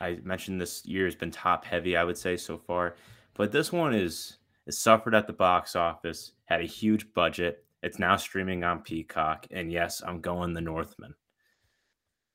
I 0.00 0.18
mentioned 0.22 0.60
this 0.60 0.84
year 0.84 1.06
has 1.06 1.14
been 1.14 1.30
top 1.30 1.64
heavy, 1.64 1.96
I 1.96 2.04
would 2.04 2.18
say 2.18 2.36
so 2.36 2.58
far, 2.58 2.94
but 3.34 3.52
this 3.52 3.72
one 3.72 3.94
is 3.94 4.38
is 4.66 4.78
suffered 4.78 5.14
at 5.14 5.26
the 5.26 5.32
box 5.32 5.74
office, 5.74 6.32
had 6.44 6.60
a 6.60 6.66
huge 6.66 7.12
budget. 7.14 7.64
It's 7.82 7.98
now 7.98 8.16
streaming 8.16 8.64
on 8.64 8.82
Peacock, 8.82 9.46
and 9.50 9.72
yes, 9.72 10.02
I'm 10.06 10.20
going 10.20 10.52
the 10.52 10.60
Northman. 10.60 11.14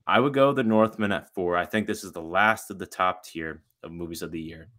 I 0.08 0.20
would 0.20 0.34
go 0.34 0.52
the 0.52 0.64
Northman 0.64 1.12
at 1.12 1.34
four. 1.34 1.56
I 1.56 1.66
think 1.66 1.86
this 1.86 2.04
is 2.04 2.12
the 2.12 2.22
last 2.22 2.72
of 2.72 2.80
the 2.80 2.88
top 2.88 3.24
tier 3.24 3.62
of 3.84 3.92
movies 3.92 4.22
of 4.22 4.32
the 4.32 4.42
year. 4.42 4.70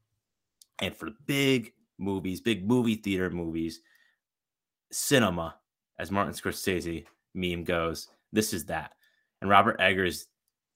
And 0.80 0.94
for 0.94 1.10
big 1.26 1.72
movies, 1.98 2.40
big 2.40 2.66
movie 2.66 2.96
theater 2.96 3.30
movies, 3.30 3.80
cinema, 4.94 5.56
as 5.98 6.10
Martin 6.10 6.34
Scorsese 6.34 7.04
meme 7.34 7.64
goes, 7.64 8.08
this 8.32 8.52
is 8.52 8.64
that. 8.66 8.92
And 9.40 9.50
Robert 9.50 9.80
Eggers 9.80 10.26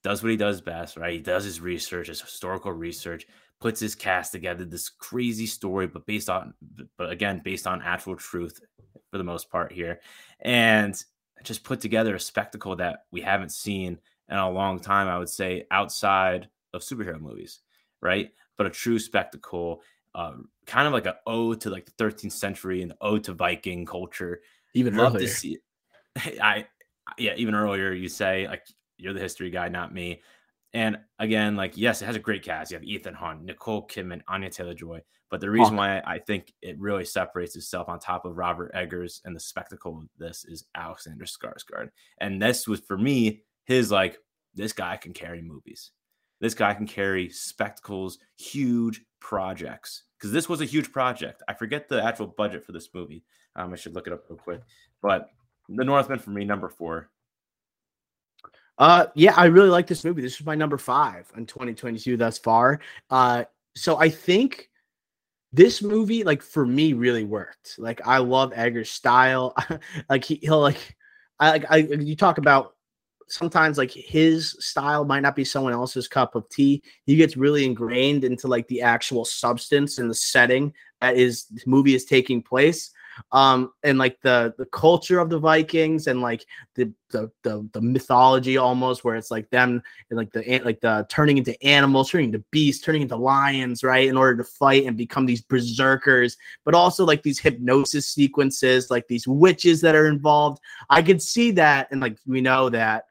does 0.03 0.21
what 0.21 0.31
he 0.31 0.37
does 0.37 0.61
best, 0.61 0.97
right? 0.97 1.13
He 1.13 1.19
does 1.19 1.43
his 1.43 1.61
research, 1.61 2.07
his 2.07 2.21
historical 2.21 2.71
research, 2.71 3.25
puts 3.59 3.79
his 3.79 3.95
cast 3.95 4.31
together, 4.31 4.63
this 4.63 4.89
crazy 4.89 5.45
story, 5.45 5.87
but 5.87 6.05
based 6.05 6.29
on, 6.29 6.53
but 6.97 7.09
again, 7.09 7.41
based 7.43 7.67
on 7.67 7.81
actual 7.81 8.15
truth 8.15 8.61
for 9.11 9.17
the 9.17 9.23
most 9.23 9.49
part 9.49 9.71
here. 9.71 9.99
And 10.41 10.95
just 11.43 11.63
put 11.63 11.81
together 11.81 12.15
a 12.15 12.19
spectacle 12.19 12.75
that 12.77 13.05
we 13.11 13.21
haven't 13.21 13.51
seen 13.51 13.97
in 14.29 14.37
a 14.37 14.49
long 14.49 14.79
time, 14.79 15.07
I 15.07 15.17
would 15.17 15.29
say, 15.29 15.65
outside 15.71 16.47
of 16.73 16.81
superhero 16.81 17.19
movies, 17.19 17.59
right? 18.01 18.29
But 18.57 18.67
a 18.67 18.71
true 18.71 18.99
spectacle, 18.99 19.81
uh, 20.19 20.33
kind 20.65 20.85
of 20.85 20.93
like 20.93 21.05
an 21.05 21.13
ode 21.25 21.61
to 21.61 21.69
like 21.69 21.85
the 21.85 22.03
13th 22.03 22.33
century 22.33 22.81
and 22.81 22.91
the 22.91 22.97
ode 22.99 23.23
to 23.23 23.33
Viking 23.33 23.85
culture. 23.85 24.41
Even 24.73 24.97
love 24.97 25.15
earlier. 25.15 25.27
to 25.27 25.33
see 25.33 25.57
it. 26.15 26.39
I 26.43 26.65
yeah, 27.17 27.33
even 27.37 27.55
earlier 27.55 27.91
you 27.93 28.09
say 28.09 28.47
like 28.47 28.65
you're 28.97 29.13
the 29.13 29.19
history 29.19 29.49
guy, 29.49 29.69
not 29.69 29.93
me. 29.93 30.21
And 30.73 30.97
again, 31.17 31.55
like 31.55 31.77
yes, 31.77 32.01
it 32.01 32.05
has 32.05 32.17
a 32.17 32.19
great 32.19 32.43
cast. 32.43 32.71
You 32.71 32.77
have 32.77 32.83
Ethan 32.83 33.13
Hunt, 33.13 33.43
Nicole 33.43 33.87
Kidman, 33.87 34.21
Anya 34.27 34.49
Taylor 34.49 34.73
Joy. 34.73 35.01
But 35.31 35.41
the 35.41 35.49
reason 35.49 35.75
why 35.75 36.01
I 36.05 36.17
think 36.17 36.51
it 36.61 36.79
really 36.79 37.05
separates 37.05 37.55
itself 37.55 37.87
on 37.87 37.99
top 37.99 38.25
of 38.25 38.35
Robert 38.35 38.71
Eggers 38.73 39.21
and 39.25 39.35
the 39.35 39.39
spectacle 39.39 39.99
of 39.99 40.09
this 40.17 40.43
is 40.43 40.65
Alexander 40.75 41.25
Skarsgård. 41.25 41.89
And 42.19 42.41
this 42.41 42.67
was 42.67 42.79
for 42.79 42.97
me 42.97 43.43
his 43.65 43.91
like 43.91 44.17
this 44.55 44.73
guy 44.73 44.97
can 44.97 45.13
carry 45.13 45.41
movies. 45.41 45.91
This 46.41 46.55
guy 46.55 46.73
can 46.73 46.87
carry 46.87 47.29
spectacles, 47.29 48.17
huge 48.37 49.01
projects. 49.19 50.03
Because 50.19 50.33
this 50.33 50.49
was 50.49 50.59
a 50.59 50.65
huge 50.65 50.91
project. 50.91 51.41
I 51.47 51.53
forget 51.53 51.87
the 51.87 52.03
actual 52.03 52.27
budget 52.27 52.65
for 52.65 52.73
this 52.73 52.89
movie. 52.93 53.23
Um, 53.55 53.71
I 53.71 53.77
should 53.77 53.95
look 53.95 54.05
it 54.05 54.13
up 54.13 54.25
real 54.29 54.37
quick. 54.37 54.61
But 55.01 55.29
the 55.69 55.85
Northman 55.85 56.19
for 56.19 56.31
me, 56.31 56.43
number 56.43 56.67
four. 56.67 57.09
Uh, 58.77 59.07
yeah, 59.15 59.33
I 59.35 59.45
really 59.45 59.69
like 59.69 59.87
this 59.87 60.03
movie. 60.03 60.21
This 60.21 60.39
is 60.39 60.45
my 60.45 60.55
number 60.55 60.77
five 60.77 61.31
in 61.35 61.45
2022 61.45 62.17
thus 62.17 62.37
far. 62.37 62.79
Uh, 63.09 63.43
so 63.75 63.97
I 63.97 64.09
think 64.09 64.69
this 65.51 65.81
movie, 65.81 66.23
like 66.23 66.41
for 66.41 66.65
me, 66.65 66.93
really 66.93 67.23
worked. 67.23 67.75
Like 67.77 68.01
I 68.05 68.17
love 68.17 68.53
Eggers' 68.55 68.89
style. 68.89 69.55
like 70.09 70.23
he, 70.23 70.35
he'll 70.35 70.61
like, 70.61 70.95
I 71.39 71.51
like 71.51 71.65
I. 71.69 71.77
You 71.77 72.15
talk 72.15 72.37
about 72.37 72.75
sometimes 73.29 73.77
like 73.77 73.91
his 73.91 74.55
style 74.59 75.05
might 75.05 75.21
not 75.21 75.35
be 75.35 75.45
someone 75.45 75.73
else's 75.73 76.07
cup 76.07 76.35
of 76.35 76.47
tea. 76.49 76.81
He 77.05 77.15
gets 77.15 77.37
really 77.37 77.65
ingrained 77.65 78.23
into 78.23 78.47
like 78.47 78.67
the 78.67 78.81
actual 78.81 79.25
substance 79.25 79.97
and 79.97 80.09
the 80.09 80.15
setting 80.15 80.73
that 81.01 81.15
is 81.15 81.45
this 81.45 81.65
movie 81.65 81.95
is 81.95 82.05
taking 82.05 82.41
place 82.41 82.91
um 83.31 83.71
and 83.83 83.97
like 83.97 84.19
the 84.21 84.53
the 84.57 84.65
culture 84.67 85.19
of 85.19 85.29
the 85.29 85.37
vikings 85.37 86.07
and 86.07 86.21
like 86.21 86.45
the 86.75 86.91
the 87.09 87.29
the, 87.43 87.67
the 87.73 87.81
mythology 87.81 88.57
almost 88.57 89.03
where 89.03 89.15
it's 89.15 89.31
like 89.31 89.49
them 89.49 89.81
and 90.09 90.17
like 90.17 90.31
the 90.31 90.61
like 90.63 90.79
the 90.79 91.05
turning 91.09 91.37
into 91.37 91.61
animals 91.65 92.09
turning 92.09 92.27
into 92.27 92.43
beasts 92.51 92.83
turning 92.83 93.01
into 93.01 93.15
lions 93.15 93.83
right 93.83 94.07
in 94.07 94.15
order 94.15 94.37
to 94.37 94.43
fight 94.43 94.85
and 94.85 94.95
become 94.95 95.25
these 95.25 95.41
berserkers 95.41 96.37
but 96.63 96.73
also 96.73 97.03
like 97.05 97.23
these 97.23 97.39
hypnosis 97.39 98.07
sequences 98.07 98.89
like 98.89 99.07
these 99.07 99.27
witches 99.27 99.81
that 99.81 99.95
are 99.95 100.07
involved 100.07 100.61
i 100.89 101.01
could 101.01 101.21
see 101.21 101.51
that 101.51 101.87
and 101.91 101.99
like 101.99 102.17
we 102.25 102.39
know 102.39 102.69
that 102.69 103.05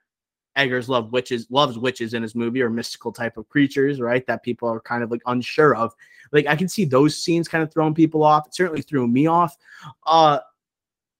Eggers 0.59 0.88
love 0.88 1.12
witches, 1.12 1.47
loves 1.51 1.79
witches 1.79 2.14
in 2.14 2.23
his 2.23 2.35
movie 2.35 2.61
or 2.61 2.68
mystical 2.68 3.12
type 3.12 3.37
of 3.37 3.49
creatures, 3.49 4.01
right? 4.01 4.27
That 4.27 4.42
people 4.42 4.68
are 4.68 4.81
kind 4.81 5.03
of 5.03 5.11
like 5.11 5.23
unsure 5.27 5.75
of. 5.75 5.94
Like 6.33 6.47
I 6.47 6.57
can 6.57 6.68
see 6.68 6.85
those 6.85 7.16
scenes 7.16 7.49
kind 7.49 7.62
of 7.62 7.73
throwing 7.73 7.94
people 7.94 8.23
off. 8.25 8.47
It 8.47 8.55
certainly 8.55 8.83
threw 8.83 9.07
me 9.07 9.27
off. 9.29 9.57
Uh, 10.07 10.40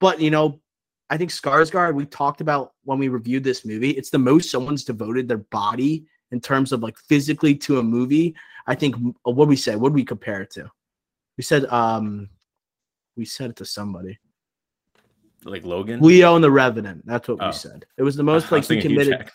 but 0.01 0.21
you 0.21 0.31
know, 0.31 0.61
I 1.09 1.17
think 1.17 1.31
Skarsgård, 1.31 1.95
we 1.95 2.05
talked 2.05 2.41
about 2.41 2.75
when 2.85 2.99
we 2.99 3.09
reviewed 3.09 3.45
this 3.45 3.65
movie, 3.65 3.91
it's 3.91 4.11
the 4.11 4.19
most 4.19 4.51
someone's 4.51 4.85
devoted 4.85 5.29
their 5.29 5.39
body 5.39 6.07
in 6.33 6.41
terms 6.41 6.73
of 6.73 6.83
like 6.83 6.99
physically 6.99 7.55
to 7.55 7.79
a 7.79 7.83
movie. 7.83 8.35
I 8.67 8.75
think 8.75 8.97
uh, 9.27 9.31
what 9.31 9.49
we 9.49 9.57
said, 9.57 9.81
what 9.81 9.93
we 9.93 10.05
compare 10.05 10.43
it 10.43 10.51
to? 10.51 10.71
We 11.37 11.45
said 11.45 11.65
um 11.67 12.29
we 13.17 13.25
said 13.25 13.51
it 13.51 13.57
to 13.57 13.65
somebody. 13.65 14.19
Like 15.49 15.65
Logan? 15.65 16.01
Leo 16.01 16.35
and 16.35 16.45
the 16.45 16.51
Revenant. 16.51 17.07
That's 17.07 17.29
what 17.29 17.39
oh. 17.41 17.47
we 17.47 17.53
said. 17.53 17.87
It 17.97 18.03
was 18.03 18.17
the 18.17 18.23
most 18.23 18.51
like 18.53 18.65
he 18.65 18.81
committed. 18.81 19.31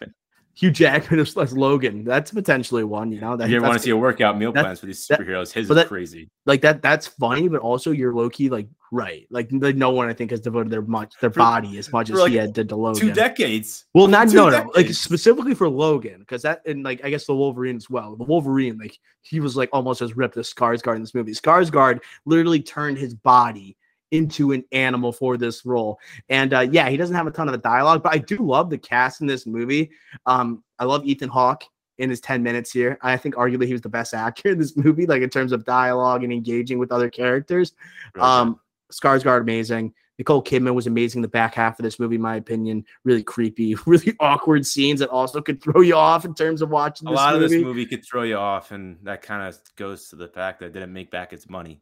Hugh 0.55 0.69
Jackman 0.69 1.19
as, 1.19 1.35
as 1.35 1.57
Logan. 1.57 2.03
That's 2.03 2.31
potentially 2.31 2.83
one. 2.83 3.11
You 3.11 3.19
know, 3.19 3.35
that, 3.35 3.49
you 3.49 3.59
want 3.61 3.73
to 3.73 3.79
see 3.79 3.89
a 3.89 3.97
workout 3.97 4.37
meal 4.37 4.53
plans 4.53 4.79
for 4.79 4.85
these 4.85 5.07
superheroes? 5.07 5.51
His 5.51 5.69
is 5.69 5.83
crazy. 5.85 6.29
like 6.45 6.61
that. 6.61 6.83
That's 6.83 7.07
funny, 7.07 7.47
but 7.47 7.61
also 7.61 7.89
you're 7.89 8.13
low 8.13 8.29
key 8.29 8.49
like 8.49 8.67
right. 8.91 9.25
Like, 9.31 9.49
like 9.51 9.75
no 9.75 9.89
one 9.89 10.09
I 10.09 10.13
think 10.13 10.29
has 10.29 10.39
devoted 10.39 10.71
their 10.71 10.83
much 10.83 11.15
their 11.19 11.31
For- 11.31 11.39
body 11.39 11.79
as 11.79 11.91
much 11.91 12.11
as 12.11 12.17
like, 12.17 12.31
he 12.31 12.37
had 12.37 12.53
did 12.53 12.69
to 12.69 12.75
Logan. 12.75 13.01
Two 13.01 13.13
decades. 13.13 13.85
Well, 13.95 14.07
not 14.07 14.29
Two 14.29 14.35
no, 14.35 14.49
no, 14.49 14.71
like 14.75 14.89
specifically 14.89 15.55
for 15.55 15.67
Logan, 15.67 16.19
because 16.19 16.43
that 16.43 16.61
and 16.67 16.83
like 16.83 17.03
I 17.03 17.09
guess 17.09 17.25
the 17.25 17.35
Wolverine 17.35 17.75
as 17.75 17.89
well. 17.89 18.15
The 18.15 18.25
Wolverine, 18.25 18.77
like 18.77 18.99
he 19.21 19.39
was 19.39 19.57
like 19.57 19.69
almost 19.73 20.03
as 20.03 20.15
ripped 20.15 20.37
as 20.37 20.53
Skarsgård 20.53 20.97
in 20.97 21.01
this 21.01 21.15
movie. 21.15 21.31
Skarsgård 21.31 21.99
literally 22.25 22.61
turned 22.61 22.99
his 22.99 23.15
body 23.15 23.75
into 24.13 24.51
an 24.51 24.63
animal 24.71 25.11
for 25.11 25.35
this 25.37 25.65
role, 25.65 25.99
and 26.29 26.53
uh, 26.53 26.61
yeah, 26.61 26.89
he 26.89 26.97
doesn't 26.97 27.15
have 27.15 27.27
a 27.27 27.31
ton 27.31 27.47
of 27.47 27.51
the 27.51 27.57
dialogue, 27.57 28.03
but 28.03 28.13
I 28.13 28.19
do 28.19 28.37
love 28.37 28.69
the 28.69 28.77
cast 28.77 29.21
in 29.21 29.27
this 29.27 29.45
movie. 29.45 29.91
Um, 30.25 30.63
I 30.79 30.85
love 30.85 31.05
Ethan 31.05 31.29
Hawke 31.29 31.63
in 31.97 32.09
his 32.09 32.21
10 32.21 32.41
minutes 32.43 32.71
here. 32.71 32.97
I 33.01 33.17
think 33.17 33.35
arguably 33.35 33.67
he 33.67 33.73
was 33.73 33.81
the 33.81 33.89
best 33.89 34.13
actor 34.25 34.49
in 34.49 34.59
this 34.59 34.77
movie, 34.77 35.05
like 35.05 35.21
in 35.21 35.29
terms 35.29 35.51
of 35.51 35.65
dialogue 35.65 36.23
and 36.23 36.31
engaging 36.31 36.79
with 36.79 36.91
other 36.91 37.09
characters. 37.09 37.73
Really. 38.15 38.27
Um, 38.27 38.59
Skarsgård 38.91 39.41
amazing. 39.41 39.93
Nicole 40.19 40.43
Kidman 40.43 40.75
was 40.75 40.85
amazing. 40.85 41.19
in 41.19 41.21
The 41.23 41.27
back 41.27 41.55
half 41.55 41.79
of 41.79 41.83
this 41.83 41.99
movie, 41.99 42.15
in 42.15 42.21
my 42.21 42.35
opinion, 42.35 42.85
really 43.03 43.23
creepy, 43.23 43.75
really 43.85 44.13
awkward 44.19 44.65
scenes 44.65 44.99
that 44.99 45.09
also 45.09 45.41
could 45.41 45.61
throw 45.61 45.81
you 45.81 45.95
off 45.95 46.25
in 46.25 46.35
terms 46.35 46.61
of 46.61 46.69
watching 46.69 47.07
a 47.07 47.11
lot 47.11 47.33
movie. 47.33 47.45
of 47.45 47.51
this 47.51 47.61
movie 47.61 47.85
could 47.85 48.05
throw 48.05 48.23
you 48.23 48.37
off, 48.37 48.71
and 48.71 48.97
that 49.03 49.21
kind 49.21 49.47
of 49.47 49.59
goes 49.75 50.09
to 50.09 50.15
the 50.15 50.27
fact 50.27 50.59
that 50.59 50.67
it 50.67 50.73
didn't 50.73 50.93
make 50.93 51.09
back 51.09 51.33
its 51.33 51.49
money. 51.49 51.81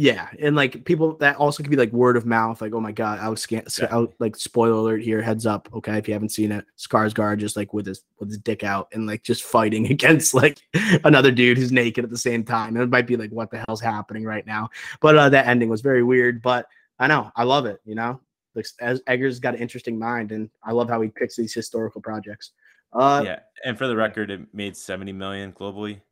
Yeah, 0.00 0.28
and 0.38 0.54
like 0.54 0.84
people 0.84 1.16
that 1.16 1.34
also 1.38 1.60
could 1.60 1.72
be 1.72 1.76
like 1.76 1.90
word 1.90 2.16
of 2.16 2.24
mouth, 2.24 2.62
like 2.62 2.72
oh 2.72 2.78
my 2.78 2.92
god, 2.92 3.18
I 3.18 3.28
was 3.28 3.42
scan, 3.42 3.64
Yeah. 3.80 4.04
like 4.20 4.36
spoiler 4.36 4.74
alert 4.74 5.02
here, 5.02 5.20
heads 5.20 5.44
up, 5.44 5.68
okay, 5.74 5.98
if 5.98 6.06
you 6.06 6.14
haven't 6.14 6.28
seen 6.28 6.52
it, 6.52 6.64
Skarsgård 6.78 7.38
just 7.38 7.56
like 7.56 7.74
with 7.74 7.86
his 7.86 8.04
with 8.20 8.28
his 8.28 8.38
dick 8.38 8.62
out 8.62 8.86
and 8.92 9.08
like 9.08 9.24
just 9.24 9.42
fighting 9.42 9.86
against 9.90 10.34
like 10.34 10.60
another 11.02 11.32
dude 11.32 11.58
who's 11.58 11.72
naked 11.72 12.04
at 12.04 12.10
the 12.10 12.16
same 12.16 12.44
time. 12.44 12.76
And 12.76 12.84
it 12.84 12.90
might 12.90 13.08
be 13.08 13.16
like 13.16 13.30
what 13.30 13.50
the 13.50 13.64
hell's 13.66 13.80
happening 13.80 14.22
right 14.22 14.46
now, 14.46 14.68
but 15.00 15.18
uh, 15.18 15.30
that 15.30 15.48
ending 15.48 15.68
was 15.68 15.80
very 15.80 16.04
weird. 16.04 16.42
But 16.42 16.66
I 17.00 17.08
know 17.08 17.32
I 17.34 17.42
love 17.42 17.66
it, 17.66 17.80
you 17.84 17.96
know. 17.96 18.20
Like 18.54 18.66
as 18.80 19.02
Eggers 19.08 19.40
got 19.40 19.56
an 19.56 19.60
interesting 19.60 19.98
mind, 19.98 20.30
and 20.30 20.48
I 20.62 20.70
love 20.70 20.88
how 20.88 21.00
he 21.00 21.08
picks 21.08 21.34
these 21.34 21.52
historical 21.54 22.00
projects. 22.00 22.52
Uh, 22.92 23.22
yeah, 23.24 23.40
and 23.64 23.76
for 23.76 23.88
the 23.88 23.96
record, 23.96 24.30
it 24.30 24.42
made 24.54 24.76
70 24.76 25.12
million 25.12 25.52
globally, 25.52 26.02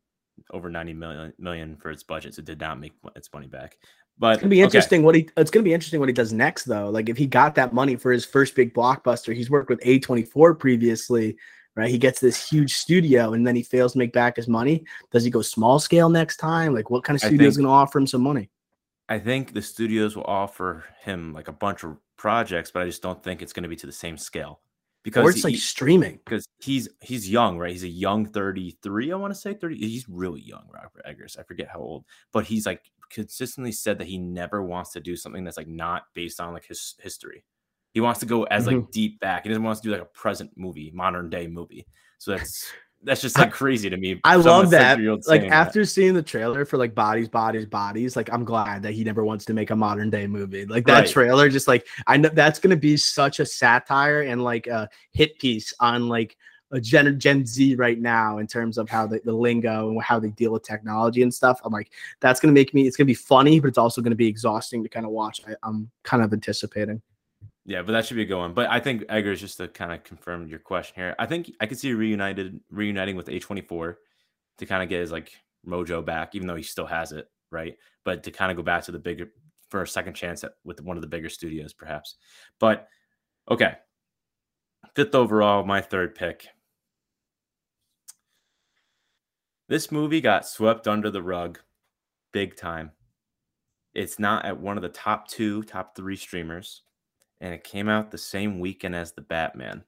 over 0.51 0.69
90 0.69 0.93
million 0.93 1.33
million 1.37 1.75
for 1.77 1.91
its 1.91 2.03
budget, 2.03 2.35
so 2.35 2.39
it 2.39 2.45
did 2.45 2.59
not 2.59 2.79
make 2.79 2.93
its 3.15 3.31
money 3.33 3.47
back. 3.47 3.77
But 4.19 4.33
It's 4.33 4.41
gonna 4.41 4.49
be 4.49 4.57
okay, 4.57 4.63
interesting 4.63 5.03
what 5.03 5.15
he. 5.15 5.29
It's 5.37 5.51
gonna 5.51 5.63
be 5.63 5.73
interesting 5.73 5.99
what 5.99 6.09
he 6.09 6.13
does 6.13 6.33
next, 6.33 6.65
though. 6.65 6.89
Like 6.89 7.09
if 7.09 7.17
he 7.17 7.27
got 7.27 7.55
that 7.55 7.73
money 7.73 7.95
for 7.95 8.11
his 8.11 8.25
first 8.25 8.55
big 8.55 8.73
blockbuster, 8.73 9.35
he's 9.35 9.49
worked 9.49 9.69
with 9.69 9.79
A 9.83 9.99
twenty 9.99 10.23
four 10.23 10.55
previously, 10.55 11.37
right? 11.75 11.89
He 11.89 11.97
gets 11.97 12.19
this 12.19 12.49
huge 12.49 12.75
studio, 12.75 13.33
and 13.33 13.45
then 13.45 13.55
he 13.55 13.63
fails 13.63 13.93
to 13.93 13.99
make 13.99 14.13
back 14.13 14.35
his 14.35 14.47
money. 14.47 14.85
Does 15.11 15.23
he 15.23 15.29
go 15.29 15.41
small 15.41 15.79
scale 15.79 16.09
next 16.09 16.37
time? 16.37 16.73
Like 16.73 16.89
what 16.89 17.03
kind 17.03 17.15
of 17.15 17.21
studio 17.21 17.47
is 17.47 17.57
gonna 17.57 17.69
offer 17.69 17.99
him 17.99 18.07
some 18.07 18.21
money? 18.21 18.49
I 19.09 19.19
think 19.19 19.53
the 19.53 19.61
studios 19.61 20.15
will 20.15 20.25
offer 20.25 20.85
him 21.01 21.31
like 21.33 21.47
a 21.47 21.53
bunch 21.53 21.83
of 21.83 21.97
projects, 22.17 22.71
but 22.71 22.81
I 22.81 22.85
just 22.85 23.01
don't 23.01 23.23
think 23.23 23.41
it's 23.41 23.53
going 23.53 23.63
to 23.63 23.69
be 23.69 23.75
to 23.77 23.85
the 23.85 23.91
same 23.93 24.17
scale 24.17 24.59
because 25.07 25.23
Or 25.23 25.29
it's 25.29 25.45
like 25.45 25.55
streaming. 25.55 26.19
because 26.25 26.45
he's 26.59 26.89
he's 26.99 27.29
young, 27.29 27.57
right? 27.57 27.71
He's 27.71 27.85
a 27.85 27.87
young 27.87 28.25
33, 28.25 29.13
I 29.13 29.15
want 29.15 29.33
to 29.33 29.39
say 29.39 29.53
30. 29.53 29.77
He's 29.77 30.09
really 30.09 30.41
young, 30.41 30.67
Robert 30.69 31.01
Eggers. 31.05 31.37
I 31.39 31.43
forget 31.43 31.69
how 31.69 31.79
old, 31.79 32.03
but 32.33 32.43
he's 32.43 32.65
like 32.65 32.91
consistently 33.09 33.71
said 33.71 33.99
that 33.99 34.07
he 34.07 34.17
never 34.17 34.61
wants 34.61 34.91
to 34.91 34.99
do 34.99 35.15
something 35.15 35.45
that's 35.45 35.55
like 35.55 35.69
not 35.69 36.07
based 36.13 36.41
on 36.41 36.51
like 36.51 36.65
his 36.65 36.95
history. 36.99 37.45
He 37.93 38.01
wants 38.01 38.19
to 38.19 38.25
go 38.25 38.43
as 38.43 38.67
like 38.67 38.75
mm-hmm. 38.75 38.91
deep 38.91 39.21
back. 39.21 39.43
He 39.43 39.49
doesn't 39.49 39.63
want 39.63 39.77
to 39.77 39.81
do 39.87 39.93
like 39.93 40.01
a 40.01 40.05
present 40.05 40.51
movie, 40.57 40.91
modern 40.93 41.29
day 41.29 41.47
movie. 41.47 41.87
So 42.17 42.31
that's 42.31 42.69
that's 43.03 43.21
just 43.21 43.37
like 43.37 43.51
crazy 43.51 43.89
to 43.89 43.97
me. 43.97 44.19
I 44.23 44.35
love 44.35 44.69
that. 44.71 44.99
Like 45.27 45.41
that. 45.41 45.51
after 45.51 45.85
seeing 45.85 46.13
the 46.13 46.21
trailer 46.21 46.65
for 46.65 46.77
like 46.77 46.93
Bodies, 46.93 47.29
Bodies, 47.29 47.65
Bodies, 47.65 48.15
like 48.15 48.31
I'm 48.33 48.43
glad 48.43 48.83
that 48.83 48.93
he 48.93 49.03
never 49.03 49.23
wants 49.23 49.45
to 49.45 49.53
make 49.53 49.69
a 49.69 49.75
modern 49.75 50.09
day 50.09 50.27
movie. 50.27 50.65
Like 50.65 50.85
that 50.87 50.99
Right. 50.99 51.07
trailer, 51.07 51.49
just 51.49 51.67
like 51.67 51.87
I 52.07 52.17
know 52.17 52.29
that's 52.29 52.59
gonna 52.59 52.75
be 52.75 52.97
such 52.97 53.39
a 53.39 53.45
satire 53.45 54.21
and 54.23 54.43
like 54.43 54.67
a 54.67 54.89
hit 55.11 55.37
piece 55.39 55.73
on 55.79 56.09
like 56.09 56.35
a 56.71 56.81
Gen 56.81 57.17
Gen 57.19 57.45
Z 57.45 57.75
right 57.75 57.99
now 57.99 58.39
in 58.39 58.47
terms 58.47 58.77
of 58.77 58.89
how 58.89 59.07
the, 59.07 59.21
the 59.23 59.31
lingo 59.31 59.89
and 59.89 60.01
how 60.01 60.19
they 60.19 60.31
deal 60.31 60.51
with 60.51 60.63
technology 60.63 61.21
and 61.21 61.33
stuff. 61.33 61.61
I'm 61.63 61.71
like, 61.71 61.91
that's 62.19 62.39
gonna 62.39 62.53
make 62.53 62.73
me. 62.73 62.87
It's 62.87 62.97
gonna 62.97 63.05
be 63.05 63.13
funny, 63.13 63.59
but 63.59 63.69
it's 63.69 63.77
also 63.77 64.01
gonna 64.01 64.15
be 64.15 64.27
exhausting 64.27 64.83
to 64.83 64.89
kind 64.89 65.05
of 65.05 65.11
watch. 65.11 65.41
I, 65.47 65.55
I'm 65.63 65.89
kind 66.03 66.23
of 66.23 66.33
anticipating. 66.33 67.01
Yeah, 67.67 67.81
but 67.81 67.91
that 67.91 68.05
should 68.05 68.15
be 68.15 68.23
a 68.23 68.25
good 68.25 68.37
one. 68.37 68.53
But 68.53 68.69
I 68.69 68.79
think 68.79 69.03
Eggers, 69.09 69.41
just 69.41 69.57
to 69.57 69.67
kind 69.67 69.91
of 69.91 70.01
confirm 70.05 70.47
your 70.47 70.57
question 70.57 70.95
here, 70.95 71.15
I 71.19 71.25
think 71.25 71.51
I 71.59 71.65
could 71.65 71.77
see 71.77 71.93
reunited 71.93 72.61
reuniting 72.71 73.17
with 73.17 73.27
A24 73.27 73.95
to 74.59 74.65
kind 74.65 74.81
of 74.81 74.87
get 74.87 75.01
his 75.01 75.11
like 75.11 75.33
mojo 75.67 76.03
back, 76.03 76.33
even 76.33 76.47
though 76.47 76.55
he 76.55 76.63
still 76.63 76.85
has 76.85 77.11
it, 77.11 77.29
right? 77.51 77.75
But 78.05 78.23
to 78.23 78.31
kind 78.31 78.51
of 78.51 78.57
go 78.57 78.63
back 78.63 78.83
to 78.85 78.93
the 78.93 78.99
bigger 78.99 79.31
for 79.69 79.81
a 79.81 79.87
second 79.87 80.13
chance 80.13 80.45
at, 80.45 80.53
with 80.63 80.79
one 80.79 80.95
of 80.95 81.01
the 81.01 81.09
bigger 81.09 81.27
studios, 81.27 81.73
perhaps. 81.73 82.15
But 82.57 82.87
okay. 83.51 83.75
Fifth 84.95 85.13
overall, 85.13 85.65
my 85.65 85.81
third 85.81 86.15
pick. 86.15 86.47
This 89.67 89.91
movie 89.91 90.21
got 90.21 90.47
swept 90.47 90.87
under 90.87 91.11
the 91.11 91.21
rug 91.21 91.59
big 92.31 92.55
time. 92.55 92.91
It's 93.93 94.19
not 94.19 94.45
at 94.45 94.57
one 94.57 94.77
of 94.77 94.83
the 94.83 94.89
top 94.89 95.27
two, 95.27 95.63
top 95.63 95.97
three 95.97 96.15
streamers 96.15 96.83
and 97.41 97.53
it 97.53 97.63
came 97.63 97.89
out 97.89 98.11
the 98.11 98.17
same 98.17 98.59
weekend 98.59 98.95
as 98.95 99.11
the 99.11 99.21
Batman. 99.21 99.83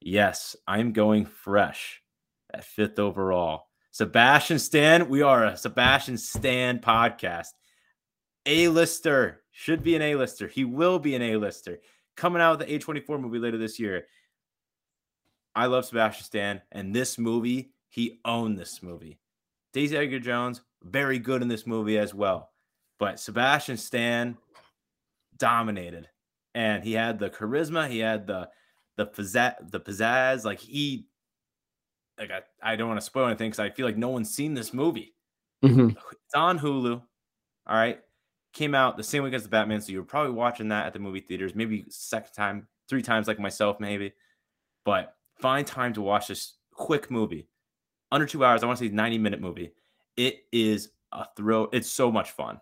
Yes, 0.00 0.56
I'm 0.66 0.92
going 0.92 1.24
fresh 1.26 2.02
at 2.52 2.64
fifth 2.64 2.98
overall. 2.98 3.66
Sebastian 3.90 4.58
Stan, 4.58 5.08
we 5.08 5.22
are 5.22 5.44
a 5.44 5.56
Sebastian 5.56 6.18
Stan 6.18 6.78
podcast. 6.80 7.48
A-lister 8.46 9.42
should 9.52 9.82
be 9.82 9.94
an 9.96 10.02
A-lister. 10.02 10.48
He 10.48 10.64
will 10.64 10.98
be 10.98 11.14
an 11.14 11.22
A-lister. 11.22 11.78
Coming 12.16 12.42
out 12.42 12.58
with 12.58 12.68
the 12.68 12.78
A24 12.78 13.20
movie 13.20 13.38
later 13.38 13.56
this 13.56 13.78
year. 13.78 14.06
I 15.54 15.66
love 15.66 15.84
Sebastian 15.84 16.24
Stan, 16.24 16.62
and 16.72 16.94
this 16.94 17.18
movie, 17.18 17.72
he 17.88 18.18
owned 18.24 18.58
this 18.58 18.82
movie. 18.82 19.20
Daisy 19.72 19.96
Edgar 19.96 20.18
Jones, 20.18 20.60
very 20.82 21.18
good 21.18 21.42
in 21.42 21.48
this 21.48 21.66
movie 21.66 21.98
as 21.98 22.12
well. 22.12 22.50
But 22.98 23.20
Sebastian 23.20 23.76
Stan 23.76 24.36
dominated 25.36 26.08
and 26.54 26.84
he 26.84 26.92
had 26.92 27.18
the 27.18 27.30
charisma, 27.30 27.88
he 27.88 27.98
had 28.00 28.26
the 28.26 28.50
the 28.96 29.06
pizzazz, 29.06 29.70
the 29.70 29.80
pizzazz. 29.80 30.44
Like 30.44 30.60
he, 30.60 31.08
like 32.18 32.30
I, 32.30 32.42
I 32.62 32.76
don't 32.76 32.88
want 32.88 33.00
to 33.00 33.04
spoil 33.06 33.26
anything 33.26 33.50
because 33.50 33.60
I 33.60 33.70
feel 33.70 33.86
like 33.86 33.96
no 33.96 34.08
one's 34.08 34.30
seen 34.34 34.54
this 34.54 34.72
movie. 34.72 35.14
Mhm. 35.64 35.96
It's 36.12 36.34
on 36.34 36.58
Hulu. 36.58 37.02
All 37.66 37.76
right, 37.76 38.00
came 38.52 38.74
out 38.74 38.96
the 38.96 39.02
same 39.02 39.22
week 39.24 39.34
as 39.34 39.42
the 39.44 39.48
Batman, 39.48 39.80
so 39.80 39.92
you're 39.92 40.02
probably 40.04 40.32
watching 40.32 40.68
that 40.68 40.86
at 40.86 40.92
the 40.92 40.98
movie 40.98 41.20
theaters, 41.20 41.54
maybe 41.54 41.84
second 41.88 42.32
time, 42.34 42.68
three 42.88 43.02
times 43.02 43.26
like 43.28 43.38
myself, 43.40 43.80
maybe. 43.80 44.12
But 44.84 45.16
find 45.40 45.66
time 45.66 45.94
to 45.94 46.02
watch 46.02 46.28
this 46.28 46.56
quick 46.72 47.10
movie, 47.10 47.48
under 48.12 48.26
two 48.26 48.44
hours. 48.44 48.62
I 48.62 48.66
want 48.66 48.78
to 48.80 48.86
say 48.86 48.92
90 48.94 49.18
minute 49.18 49.40
movie. 49.40 49.72
It 50.16 50.44
is 50.52 50.90
a 51.12 51.26
thrill. 51.36 51.68
It's 51.72 51.90
so 51.90 52.12
much 52.12 52.32
fun. 52.32 52.60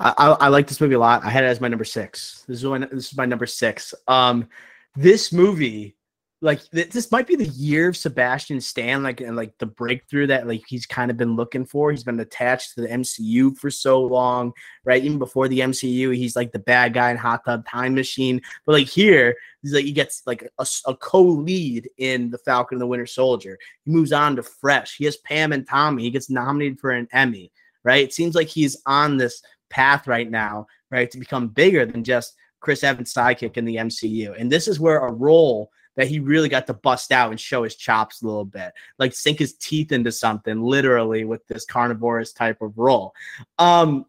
I, 0.00 0.36
I, 0.40 0.48
like 0.48 0.66
this 0.66 0.80
movie 0.80 0.94
a 0.94 0.98
lot. 0.98 1.24
I 1.24 1.30
had 1.30 1.44
it 1.44 1.48
as 1.48 1.60
my 1.60 1.68
number 1.68 1.84
six. 1.84 2.44
This 2.48 2.58
is 2.58 2.64
my 2.64 2.78
this 2.78 3.12
is 3.12 3.16
my 3.16 3.26
number 3.26 3.46
six. 3.46 3.92
Um, 4.08 4.48
this 4.96 5.30
movie, 5.30 5.94
like 6.40 6.62
th- 6.70 6.88
this 6.88 7.12
might 7.12 7.26
be 7.26 7.36
the 7.36 7.48
year 7.48 7.88
of 7.88 7.98
Sebastian 7.98 8.62
Stan, 8.62 9.02
like 9.02 9.20
and 9.20 9.36
like 9.36 9.58
the 9.58 9.66
breakthrough 9.66 10.26
that 10.28 10.46
like 10.46 10.62
he's 10.66 10.86
kind 10.86 11.10
of 11.10 11.18
been 11.18 11.36
looking 11.36 11.66
for. 11.66 11.90
He's 11.90 12.02
been 12.02 12.18
attached 12.18 12.74
to 12.74 12.80
the 12.80 12.88
MCU 12.88 13.58
for 13.58 13.70
so 13.70 14.00
long, 14.02 14.54
right? 14.84 15.04
Even 15.04 15.18
before 15.18 15.48
the 15.48 15.60
MCU, 15.60 16.16
he's 16.16 16.34
like 16.34 16.50
the 16.52 16.58
bad 16.58 16.94
guy 16.94 17.10
in 17.10 17.18
Hot 17.18 17.44
Tub 17.44 17.66
Time 17.68 17.94
Machine. 17.94 18.40
But 18.64 18.72
like 18.72 18.86
here, 18.86 19.36
he's 19.60 19.74
like 19.74 19.84
he 19.84 19.92
gets 19.92 20.22
like 20.24 20.50
a 20.58 20.94
co-lead 20.94 21.90
in 21.98 22.30
the 22.30 22.38
Falcon 22.38 22.76
and 22.76 22.82
the 22.82 22.86
Winter 22.86 23.06
Soldier. 23.06 23.58
He 23.84 23.90
moves 23.90 24.12
on 24.12 24.36
to 24.36 24.42
Fresh. 24.42 24.96
He 24.96 25.04
has 25.04 25.18
Pam 25.18 25.52
and 25.52 25.68
Tommy. 25.68 26.04
He 26.04 26.10
gets 26.10 26.30
nominated 26.30 26.80
for 26.80 26.90
an 26.90 27.06
Emmy. 27.12 27.52
Right? 27.82 28.04
It 28.04 28.12
seems 28.12 28.34
like 28.34 28.48
he's 28.48 28.76
on 28.84 29.16
this 29.16 29.42
path 29.70 30.06
right 30.06 30.30
now, 30.30 30.66
right, 30.90 31.10
to 31.10 31.18
become 31.18 31.48
bigger 31.48 31.86
than 31.86 32.04
just 32.04 32.34
Chris 32.60 32.84
Evans' 32.84 33.14
sidekick 33.14 33.56
in 33.56 33.64
the 33.64 33.76
MCU. 33.76 34.38
And 34.38 34.52
this 34.52 34.68
is 34.68 34.78
where 34.78 34.98
a 34.98 35.12
role 35.12 35.70
that 35.96 36.08
he 36.08 36.20
really 36.20 36.48
got 36.48 36.66
to 36.66 36.74
bust 36.74 37.12
out 37.12 37.30
and 37.30 37.40
show 37.40 37.64
his 37.64 37.74
chops 37.74 38.22
a 38.22 38.26
little 38.26 38.44
bit, 38.44 38.72
like 38.98 39.14
sink 39.14 39.38
his 39.38 39.54
teeth 39.54 39.92
into 39.92 40.12
something, 40.12 40.62
literally, 40.62 41.24
with 41.24 41.46
this 41.46 41.64
carnivorous 41.64 42.32
type 42.32 42.60
of 42.62 42.76
role. 42.78 43.12
Um, 43.58 44.06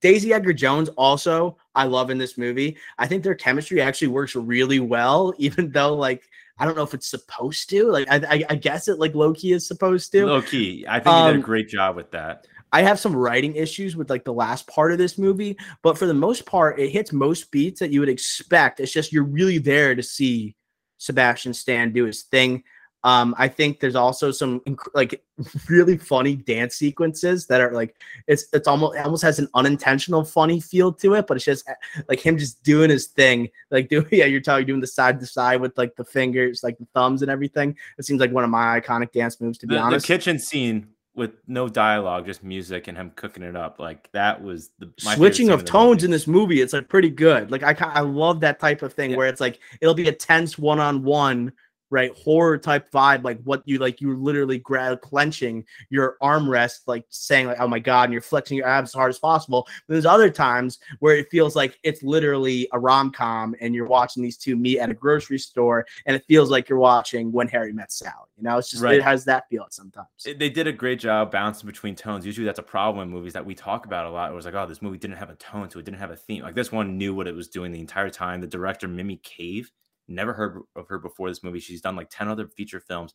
Daisy 0.00 0.32
Edgar 0.32 0.52
Jones 0.52 0.88
also 0.90 1.56
I 1.74 1.84
love 1.84 2.10
in 2.10 2.18
this 2.18 2.38
movie. 2.38 2.76
I 2.98 3.06
think 3.06 3.22
their 3.22 3.34
chemistry 3.34 3.80
actually 3.80 4.08
works 4.08 4.36
really 4.36 4.80
well, 4.80 5.34
even 5.38 5.70
though 5.70 5.94
like 5.94 6.22
I 6.58 6.64
don't 6.64 6.76
know 6.76 6.82
if 6.82 6.94
it's 6.94 7.08
supposed 7.08 7.68
to. 7.70 7.90
Like 7.90 8.08
I, 8.10 8.16
I, 8.16 8.44
I 8.50 8.54
guess 8.54 8.88
it 8.88 8.98
like 8.98 9.14
Loki 9.14 9.52
is 9.52 9.66
supposed 9.66 10.12
to. 10.12 10.26
Low 10.26 10.42
key, 10.42 10.86
I 10.88 11.00
think 11.00 11.14
he 11.14 11.22
did 11.22 11.34
Um, 11.34 11.38
a 11.40 11.42
great 11.42 11.68
job 11.68 11.96
with 11.96 12.10
that. 12.12 12.46
I 12.76 12.82
have 12.82 13.00
some 13.00 13.16
writing 13.16 13.56
issues 13.56 13.96
with 13.96 14.10
like 14.10 14.24
the 14.24 14.34
last 14.34 14.66
part 14.66 14.92
of 14.92 14.98
this 14.98 15.16
movie, 15.16 15.56
but 15.80 15.96
for 15.96 16.04
the 16.04 16.12
most 16.12 16.44
part, 16.44 16.78
it 16.78 16.90
hits 16.90 17.10
most 17.10 17.50
beats 17.50 17.80
that 17.80 17.90
you 17.90 18.00
would 18.00 18.10
expect. 18.10 18.80
It's 18.80 18.92
just 18.92 19.14
you're 19.14 19.24
really 19.24 19.56
there 19.56 19.94
to 19.94 20.02
see 20.02 20.54
Sebastian 20.98 21.54
Stan 21.54 21.94
do 21.94 22.04
his 22.04 22.24
thing. 22.24 22.64
Um, 23.02 23.34
I 23.38 23.48
think 23.48 23.80
there's 23.80 23.94
also 23.94 24.30
some 24.30 24.60
like 24.92 25.24
really 25.70 25.96
funny 25.96 26.36
dance 26.36 26.76
sequences 26.76 27.46
that 27.46 27.62
are 27.62 27.72
like 27.72 27.96
it's 28.26 28.44
it's 28.52 28.68
almost 28.68 28.98
it 28.98 29.06
almost 29.06 29.22
has 29.22 29.38
an 29.38 29.48
unintentional 29.54 30.22
funny 30.22 30.60
feel 30.60 30.92
to 30.92 31.14
it, 31.14 31.26
but 31.26 31.38
it's 31.38 31.46
just 31.46 31.66
like 32.10 32.20
him 32.20 32.36
just 32.36 32.62
doing 32.62 32.90
his 32.90 33.06
thing, 33.06 33.48
like 33.70 33.88
doing 33.88 34.06
yeah, 34.12 34.26
you're 34.26 34.42
telling 34.42 34.66
doing 34.66 34.82
the 34.82 34.86
side 34.86 35.18
to 35.20 35.24
side 35.24 35.62
with 35.62 35.78
like 35.78 35.96
the 35.96 36.04
fingers, 36.04 36.62
like 36.62 36.76
the 36.76 36.86
thumbs 36.92 37.22
and 37.22 37.30
everything. 37.30 37.74
It 37.96 38.04
seems 38.04 38.20
like 38.20 38.32
one 38.32 38.44
of 38.44 38.50
my 38.50 38.78
iconic 38.78 39.12
dance 39.12 39.40
moves 39.40 39.56
to 39.58 39.66
be 39.66 39.76
the, 39.76 39.80
honest. 39.80 40.06
The 40.06 40.12
kitchen 40.12 40.38
scene 40.38 40.88
with 41.16 41.32
no 41.46 41.68
dialogue, 41.68 42.26
just 42.26 42.44
music 42.44 42.88
and 42.88 42.96
him 42.96 43.10
cooking 43.16 43.42
it 43.42 43.56
up, 43.56 43.80
like 43.80 44.10
that 44.12 44.42
was 44.42 44.70
the 44.78 44.92
switching 44.98 45.48
of 45.48 45.64
tones 45.64 46.04
in 46.04 46.10
this 46.10 46.26
movie. 46.26 46.60
It's 46.60 46.74
like 46.74 46.88
pretty 46.88 47.10
good. 47.10 47.50
Like 47.50 47.62
I 47.62 47.74
I 47.80 48.00
love 48.00 48.40
that 48.40 48.60
type 48.60 48.82
of 48.82 48.92
thing 48.92 49.10
yeah. 49.10 49.16
where 49.16 49.26
it's 49.26 49.40
like 49.40 49.58
it'll 49.80 49.94
be 49.94 50.08
a 50.08 50.12
tense 50.12 50.58
one 50.58 50.78
on 50.78 51.02
one 51.02 51.52
right? 51.90 52.12
Horror 52.16 52.58
type 52.58 52.90
vibe 52.90 53.24
like 53.24 53.40
what 53.44 53.62
you 53.64 53.78
like 53.78 54.00
you're 54.00 54.16
literally 54.16 54.58
grab 54.58 55.00
clenching 55.00 55.64
your 55.90 56.16
armrest 56.22 56.80
like 56.86 57.04
saying 57.10 57.46
like 57.46 57.60
oh 57.60 57.68
my 57.68 57.78
god 57.78 58.04
and 58.04 58.12
you're 58.12 58.22
flexing 58.22 58.56
your 58.56 58.66
abs 58.66 58.90
as 58.90 58.94
hard 58.94 59.10
as 59.10 59.18
possible. 59.18 59.66
But 59.86 59.94
there's 59.94 60.06
other 60.06 60.30
times 60.30 60.78
where 61.00 61.16
it 61.16 61.28
feels 61.30 61.56
like 61.56 61.78
it's 61.82 62.02
literally 62.02 62.68
a 62.72 62.78
rom-com 62.78 63.54
and 63.60 63.74
you're 63.74 63.86
watching 63.86 64.22
these 64.22 64.36
two 64.36 64.56
meet 64.56 64.78
at 64.78 64.90
a 64.90 64.94
grocery 64.94 65.38
store 65.38 65.86
and 66.06 66.16
it 66.16 66.24
feels 66.28 66.50
like 66.50 66.68
you're 66.68 66.78
watching 66.78 67.32
when 67.32 67.48
harry 67.48 67.72
met 67.72 67.92
sally 67.92 68.12
you 68.36 68.42
know? 68.42 68.58
It's 68.58 68.70
just 68.70 68.82
right. 68.82 68.96
it 68.96 69.02
has 69.02 69.24
that 69.24 69.48
feel 69.48 69.66
sometimes 69.70 70.08
they 70.24 70.50
did 70.50 70.66
a 70.66 70.72
great 70.72 70.98
job 71.00 71.30
bouncing 71.30 71.66
between 71.66 71.94
tones. 71.94 72.26
Usually 72.26 72.44
that's 72.44 72.58
a 72.58 72.64
problem 72.64 73.06
in 73.06 73.14
movies 73.14 73.32
that 73.32 73.44
we 73.44 73.54
talk 73.54 73.86
about 73.86 74.06
a 74.06 74.10
lot 74.10 74.30
it 74.30 74.34
was 74.34 74.44
like 74.44 74.54
oh 74.54 74.66
this 74.66 74.82
movie 74.82 74.98
didn't 74.98 75.16
have 75.16 75.30
a 75.30 75.36
tone 75.36 75.70
so 75.70 75.78
it 75.78 75.84
didn't 75.84 75.98
have 75.98 76.10
a 76.10 76.16
theme. 76.16 76.42
Like 76.42 76.54
this 76.54 76.72
one 76.72 76.98
knew 76.98 77.14
what 77.14 77.26
it 77.26 77.34
was 77.34 77.48
doing 77.48 77.72
the 77.72 77.80
entire 77.80 78.10
time. 78.10 78.40
The 78.40 78.46
director 78.46 78.88
mimi 78.88 79.16
cave 79.18 79.70
Never 80.08 80.32
heard 80.32 80.62
of 80.76 80.88
her 80.88 80.98
before 80.98 81.28
this 81.28 81.42
movie. 81.42 81.60
She's 81.60 81.80
done 81.80 81.96
like 81.96 82.10
10 82.10 82.28
other 82.28 82.48
feature 82.48 82.80
films. 82.80 83.14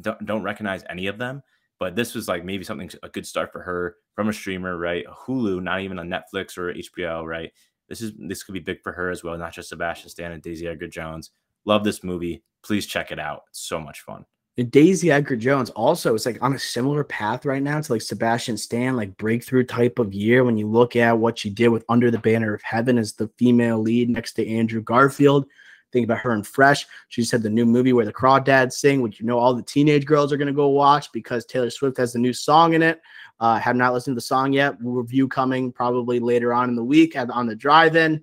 Don't, 0.00 0.24
don't 0.26 0.42
recognize 0.42 0.82
any 0.88 1.06
of 1.06 1.18
them, 1.18 1.42
but 1.78 1.94
this 1.94 2.14
was 2.14 2.28
like 2.28 2.44
maybe 2.44 2.64
something 2.64 2.90
a 3.02 3.08
good 3.08 3.26
start 3.26 3.52
for 3.52 3.60
her 3.62 3.96
from 4.14 4.28
a 4.28 4.32
streamer, 4.32 4.76
right? 4.76 5.04
Hulu, 5.06 5.62
not 5.62 5.80
even 5.80 5.98
on 5.98 6.08
Netflix 6.08 6.56
or 6.58 6.74
HBO, 6.74 7.24
right? 7.24 7.52
This 7.88 8.00
is 8.00 8.12
this 8.18 8.42
could 8.42 8.54
be 8.54 8.60
big 8.60 8.82
for 8.82 8.92
her 8.92 9.10
as 9.10 9.22
well, 9.22 9.36
not 9.36 9.52
just 9.52 9.68
Sebastian 9.68 10.08
Stan 10.08 10.32
and 10.32 10.42
Daisy 10.42 10.66
Edgar 10.66 10.88
Jones. 10.88 11.30
Love 11.64 11.84
this 11.84 12.02
movie. 12.02 12.42
Please 12.62 12.86
check 12.86 13.12
it 13.12 13.18
out. 13.18 13.42
It's 13.50 13.60
so 13.60 13.78
much 13.78 14.00
fun. 14.00 14.24
And 14.56 14.70
Daisy 14.70 15.10
Edgar 15.10 15.36
Jones 15.36 15.70
also 15.70 16.14
is 16.14 16.26
like 16.26 16.40
on 16.40 16.54
a 16.54 16.58
similar 16.58 17.02
path 17.02 17.44
right 17.44 17.62
now 17.62 17.80
to 17.80 17.92
like 17.92 18.02
Sebastian 18.02 18.56
Stan, 18.56 18.96
like 18.96 19.16
breakthrough 19.16 19.64
type 19.64 19.98
of 19.98 20.14
year. 20.14 20.44
When 20.44 20.56
you 20.56 20.68
look 20.68 20.94
at 20.94 21.18
what 21.18 21.38
she 21.38 21.50
did 21.50 21.68
with 21.68 21.84
Under 21.88 22.10
the 22.10 22.18
Banner 22.18 22.54
of 22.54 22.62
Heaven 22.62 22.96
as 22.96 23.14
the 23.14 23.28
female 23.36 23.80
lead 23.80 24.08
next 24.08 24.34
to 24.34 24.48
Andrew 24.48 24.80
Garfield, 24.80 25.46
Think 25.94 26.06
about 26.06 26.18
her 26.18 26.32
and 26.32 26.44
Fresh. 26.44 26.88
She 27.06 27.22
just 27.22 27.30
had 27.30 27.44
the 27.44 27.48
new 27.48 27.64
movie 27.64 27.92
where 27.92 28.04
the 28.04 28.12
Crawdads 28.12 28.72
sing, 28.72 29.00
which 29.00 29.20
you 29.20 29.26
know 29.26 29.38
all 29.38 29.54
the 29.54 29.62
teenage 29.62 30.04
girls 30.04 30.32
are 30.32 30.36
going 30.36 30.48
to 30.48 30.52
go 30.52 30.66
watch 30.66 31.12
because 31.12 31.46
Taylor 31.46 31.70
Swift 31.70 31.96
has 31.98 32.12
the 32.12 32.18
new 32.18 32.32
song 32.32 32.74
in 32.74 32.82
it. 32.82 33.00
Uh, 33.38 33.60
have 33.60 33.76
not 33.76 33.92
listened 33.92 34.14
to 34.14 34.16
the 34.16 34.20
song 34.20 34.52
yet. 34.52 34.74
Review 34.80 35.28
coming 35.28 35.70
probably 35.70 36.18
later 36.18 36.52
on 36.52 36.68
in 36.68 36.74
the 36.74 36.82
week 36.82 37.14
at, 37.14 37.30
on 37.30 37.46
the 37.46 37.54
drive-in. 37.54 38.22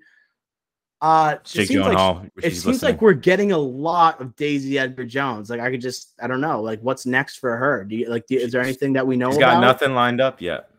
Uh, 0.99 1.38
it 1.39 1.47
seems, 1.47 1.74
like, 1.74 2.32
it 2.43 2.53
seems 2.53 2.84
like 2.84 3.01
we're 3.01 3.13
getting 3.13 3.53
a 3.53 3.57
lot 3.57 4.19
of 4.19 4.36
Daisy 4.36 4.78
Edgar 4.78 5.05
Jones. 5.05 5.49
Like 5.49 5.61
I 5.61 5.72
could 5.72 5.82
just, 5.82 6.13
I 6.22 6.28
don't 6.28 6.41
know, 6.41 6.61
like 6.61 6.82
what's 6.82 7.05
next 7.05 7.38
for 7.38 7.55
her? 7.55 7.86
Do 7.86 7.95
you 7.95 8.09
like? 8.09 8.28
Do, 8.28 8.36
is 8.36 8.51
there 8.51 8.61
anything 8.61 8.91
that 8.93 9.07
we 9.07 9.15
know? 9.15 9.32
She's 9.32 9.39
got 9.39 9.53
about? 9.53 9.61
nothing 9.61 9.95
lined 9.95 10.19
up 10.19 10.41
yet. 10.41 10.69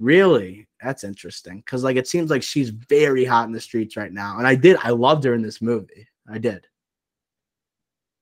Really? 0.00 0.66
That's 0.82 1.04
interesting 1.04 1.58
because 1.58 1.84
like 1.84 1.96
it 1.96 2.08
seems 2.08 2.30
like 2.30 2.42
she's 2.42 2.70
very 2.70 3.24
hot 3.24 3.46
in 3.46 3.52
the 3.52 3.60
streets 3.60 3.96
right 3.96 4.12
now. 4.12 4.38
And 4.38 4.46
I 4.46 4.54
did, 4.54 4.78
I 4.82 4.90
loved 4.90 5.22
her 5.24 5.34
in 5.34 5.42
this 5.42 5.60
movie. 5.62 6.07
I 6.30 6.38
did. 6.38 6.66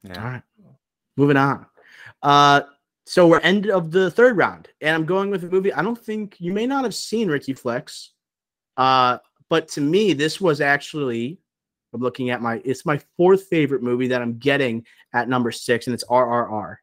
Yeah. 0.02 0.22
All 0.22 0.30
right. 0.30 0.42
Moving 1.16 1.36
on. 1.36 1.66
Uh, 2.22 2.62
so 3.06 3.26
we're 3.26 3.40
end 3.40 3.70
of 3.70 3.90
the 3.90 4.10
third 4.10 4.36
round, 4.36 4.68
and 4.80 4.94
I'm 4.94 5.06
going 5.06 5.30
with 5.30 5.44
a 5.44 5.48
movie. 5.48 5.72
I 5.72 5.82
don't 5.82 5.98
think 5.98 6.36
you 6.38 6.52
may 6.52 6.66
not 6.66 6.84
have 6.84 6.94
seen 6.94 7.28
Ricky 7.28 7.54
Flicks, 7.54 8.12
uh, 8.76 9.18
but 9.48 9.68
to 9.68 9.80
me, 9.80 10.12
this 10.12 10.40
was 10.40 10.60
actually. 10.60 11.38
I'm 11.94 12.00
looking 12.00 12.30
at 12.30 12.42
my. 12.42 12.60
It's 12.64 12.84
my 12.84 13.00
fourth 13.16 13.44
favorite 13.44 13.82
movie 13.82 14.08
that 14.08 14.20
I'm 14.20 14.38
getting 14.38 14.84
at 15.14 15.28
number 15.28 15.52
six, 15.52 15.86
and 15.86 15.94
it's 15.94 16.04
RRR. 16.04 16.76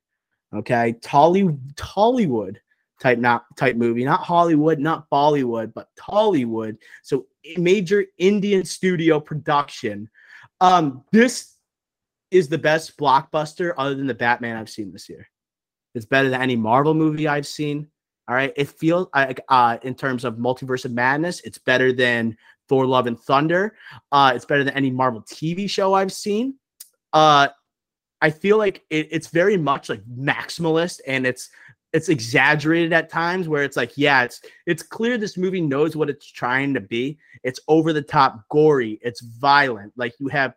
Okay, 0.55 0.95
Tolly 1.01 1.43
Tollywood 1.75 2.57
type 2.99 3.19
not 3.19 3.43
type 3.57 3.75
movie, 3.75 4.05
not 4.05 4.21
Hollywood, 4.21 4.79
not 4.79 5.09
Bollywood, 5.09 5.73
but 5.73 5.89
Tollywood. 5.99 6.77
So 7.03 7.25
major 7.57 8.05
Indian 8.17 8.63
studio 8.63 9.19
production 9.19 10.09
um, 10.63 11.03
this 11.11 11.57
is 12.31 12.47
the 12.47 12.57
best 12.57 12.97
blockbuster 12.97 13.73
other 13.77 13.95
than 13.95 14.07
the 14.07 14.13
Batman 14.13 14.55
I've 14.55 14.69
seen 14.69 14.93
this 14.93 15.09
year. 15.09 15.27
It's 15.93 16.05
better 16.05 16.29
than 16.29 16.41
any 16.41 16.55
Marvel 16.55 16.93
movie 16.93 17.27
I've 17.27 17.45
seen. 17.45 17.87
All 18.29 18.35
right, 18.35 18.53
it 18.55 18.69
feels 18.69 19.09
like 19.13 19.41
uh, 19.49 19.77
in 19.81 19.93
terms 19.93 20.23
of 20.23 20.35
multiverse 20.35 20.85
of 20.85 20.93
madness, 20.93 21.41
it's 21.41 21.57
better 21.57 21.91
than 21.91 22.37
Thor: 22.69 22.85
Love 22.85 23.07
and 23.07 23.19
Thunder. 23.19 23.75
Uh, 24.13 24.31
it's 24.33 24.45
better 24.45 24.63
than 24.63 24.73
any 24.73 24.89
Marvel 24.89 25.21
TV 25.23 25.69
show 25.69 25.93
I've 25.93 26.13
seen. 26.13 26.55
Uh, 27.11 27.49
I 28.21 28.29
feel 28.29 28.57
like 28.57 28.85
it, 28.89 29.09
it's 29.11 29.27
very 29.27 29.57
much 29.57 29.89
like 29.89 30.01
maximalist, 30.05 31.01
and 31.05 31.27
it's 31.27 31.49
it's 31.93 32.09
exaggerated 32.09 32.91
at 32.91 33.09
times 33.09 33.47
where 33.47 33.63
it's 33.63 33.77
like 33.77 33.91
yeah 33.95 34.23
it's 34.23 34.41
it's 34.65 34.81
clear 34.83 35.17
this 35.17 35.37
movie 35.37 35.61
knows 35.61 35.95
what 35.95 36.09
it's 36.09 36.29
trying 36.29 36.73
to 36.73 36.81
be. 36.81 37.17
It's 37.43 37.59
over 37.67 37.93
the 37.93 38.01
top 38.01 38.41
gory 38.49 38.99
it's 39.01 39.21
violent. 39.21 39.93
Like 39.95 40.13
you 40.19 40.27
have 40.29 40.55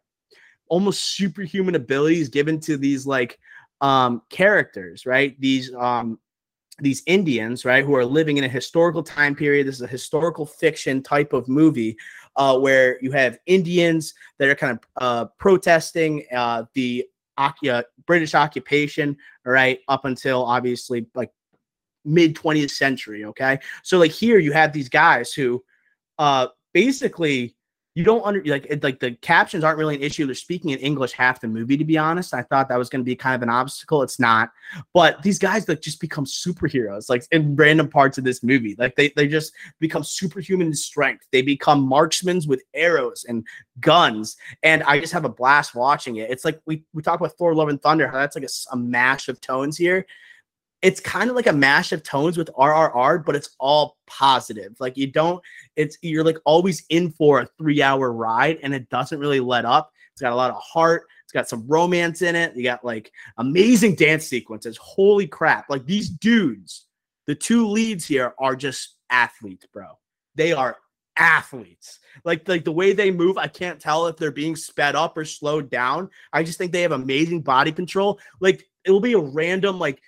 almost 0.68 1.16
superhuman 1.16 1.74
abilities 1.74 2.28
given 2.28 2.59
to 2.61 2.76
these 2.76 3.07
like 3.07 3.39
um 3.82 4.22
characters 4.30 5.07
right? 5.07 5.39
These 5.39 5.72
um 5.74 6.18
these 6.78 7.03
indians 7.07 7.64
right 7.64 7.84
who 7.84 7.95
are 7.95 8.05
living 8.05 8.39
in 8.39 8.45
a 8.45 8.49
historical 8.49 9.03
time 9.03 9.34
period. 9.34 9.66
This 9.66 9.76
is 9.76 9.82
a 9.82 9.87
historical 9.87 10.47
fiction 10.47 11.03
type 11.03 11.34
of 11.34 11.49
movie 11.49 11.97
uh 12.37 12.59
where 12.59 12.99
you 13.03 13.12
have 13.12 13.39
indians 13.47 14.14
that 14.39 14.49
are 14.49 14.55
kind 14.55 14.78
of 14.78 15.03
uh 15.03 15.24
protesting 15.39 16.24
uh 16.34 16.64
the 16.74 17.07
uh, 17.39 17.82
British 18.07 18.34
occupation, 18.34 19.16
right, 19.45 19.80
up 19.89 20.05
until 20.05 20.45
obviously 20.45 21.07
like 21.14 21.30
mid 22.05 22.37
20th 22.37 22.70
century. 22.70 23.24
Okay. 23.24 23.59
So 23.82 23.99
like 23.99 24.12
here 24.12 24.39
you 24.39 24.53
have 24.53 24.72
these 24.72 24.89
guys 24.89 25.32
who 25.32 25.62
uh 26.18 26.49
basically 26.72 27.56
you 27.97 28.05
don't 28.05 28.26
under 28.26 28.44
like 28.44 28.66
it, 28.68 28.82
like 28.82 29.01
the 29.01 29.12
captions 29.12 29.64
aren't 29.64 29.78
really 29.78 29.94
an 29.94 30.03
issue. 30.03 30.26
They're 30.26 30.34
speaking 30.34 30.70
in 30.70 30.78
English 30.80 31.12
half 31.12 31.40
the 31.40 31.49
movie, 31.49 31.78
to 31.78 31.84
be 31.84 31.97
honest. 31.97 32.34
I 32.34 32.42
thought 32.42 32.68
that 32.68 32.78
was 32.78 32.90
going 32.90 33.01
to 33.01 33.07
be 33.07 33.16
kind 33.16 33.34
of 33.34 33.40
an 33.40 33.49
obstacle. 33.49 34.03
It's 34.03 34.20
not, 34.20 34.51
but 34.92 35.22
these 35.22 35.38
guys 35.38 35.66
like 35.66 35.80
just 35.80 35.99
become 35.99 36.26
superheroes, 36.26 37.09
like 37.09 37.24
in 37.30 37.57
random 37.57 37.88
parts 37.88 38.18
of 38.18 38.24
this 38.24 38.42
movie. 38.42 38.76
Like 38.78 38.97
they 38.97 39.09
they 39.16 39.26
just 39.26 39.55
become 39.80 40.05
superhuman 40.05 40.74
strength. 40.74 41.24
They 41.32 41.40
become 41.40 41.80
marksmen 41.80 42.42
with 42.47 42.62
arrows 42.74 43.24
and 43.26 43.47
guns, 43.80 44.36
and 44.62 44.82
I 44.82 45.01
just 45.01 45.14
have 45.14 45.24
a 45.24 45.30
blast 45.30 45.74
watching 45.74 46.16
it. 46.16 46.30
It's 46.30 46.44
like 46.44 46.61
we 46.66 46.84
we 46.92 47.01
talk 47.01 47.18
about 47.18 47.32
Thor: 47.38 47.55
Love 47.55 47.70
and 47.70 47.80
Thunder, 47.80 48.09
how 48.09 48.18
that's 48.18 48.36
like 48.36 48.44
a, 48.44 48.72
a 48.72 48.76
mash 48.76 49.28
of 49.28 49.40
tones 49.40 49.78
here 49.78 50.05
it's 50.87 51.01
kind 51.01 51.28
of 51.28 51.34
like 51.34 51.49
a 51.49 51.53
mash 51.53 51.91
of 51.91 52.05
tones 52.05 52.39
with 52.39 52.49
RRR, 52.57 53.24
but 53.24 53.34
it's 53.34 53.57
all 53.59 53.97
positive. 54.07 54.76
Like 54.78 54.97
you 54.97 55.09
don't, 55.09 55.43
it's 55.74 55.99
you're 56.01 56.22
like 56.22 56.39
always 56.45 56.84
in 56.91 57.11
for 57.11 57.41
a 57.41 57.49
three 57.59 57.82
hour 57.82 58.12
ride 58.12 58.61
and 58.62 58.72
it 58.72 58.89
doesn't 58.89 59.18
really 59.18 59.41
let 59.41 59.64
up. 59.64 59.91
It's 60.12 60.20
got 60.20 60.30
a 60.30 60.37
lot 60.37 60.53
of 60.53 60.62
heart. 60.62 61.09
It's 61.24 61.32
got 61.32 61.49
some 61.49 61.66
romance 61.66 62.22
in 62.22 62.37
it. 62.37 62.55
You 62.55 62.62
got 62.62 62.84
like 62.84 63.11
amazing 63.39 63.97
dance 63.97 64.28
sequences. 64.28 64.76
Holy 64.76 65.26
crap. 65.26 65.68
Like 65.68 65.87
these 65.87 66.09
dudes, 66.09 66.87
the 67.26 67.34
two 67.34 67.66
leads 67.66 68.07
here 68.07 68.32
are 68.39 68.55
just 68.55 68.95
athletes, 69.11 69.66
bro. 69.72 69.99
They 70.37 70.53
are 70.53 70.76
athletes. 71.16 71.99
Like 72.24 72.49
like 72.49 72.64
the 72.64 72.70
way 72.70 72.93
they 72.93 73.11
move, 73.11 73.39
I 73.39 73.49
can't 73.49 73.80
tell 73.80 74.07
if 74.07 74.18
they're 74.18 74.30
being 74.30 74.55
sped 74.55 74.95
up 74.95 75.18
or 75.18 75.24
slowed 75.24 75.68
down. 75.68 76.11
I 76.32 76.45
just 76.45 76.59
think 76.59 76.70
they 76.70 76.82
have 76.82 76.93
amazing 76.93 77.41
body 77.41 77.72
control. 77.72 78.20
Like 78.39 78.64
it'll 78.84 79.01
be 79.01 79.14
a 79.14 79.18
random 79.18 79.80
like 79.80 80.01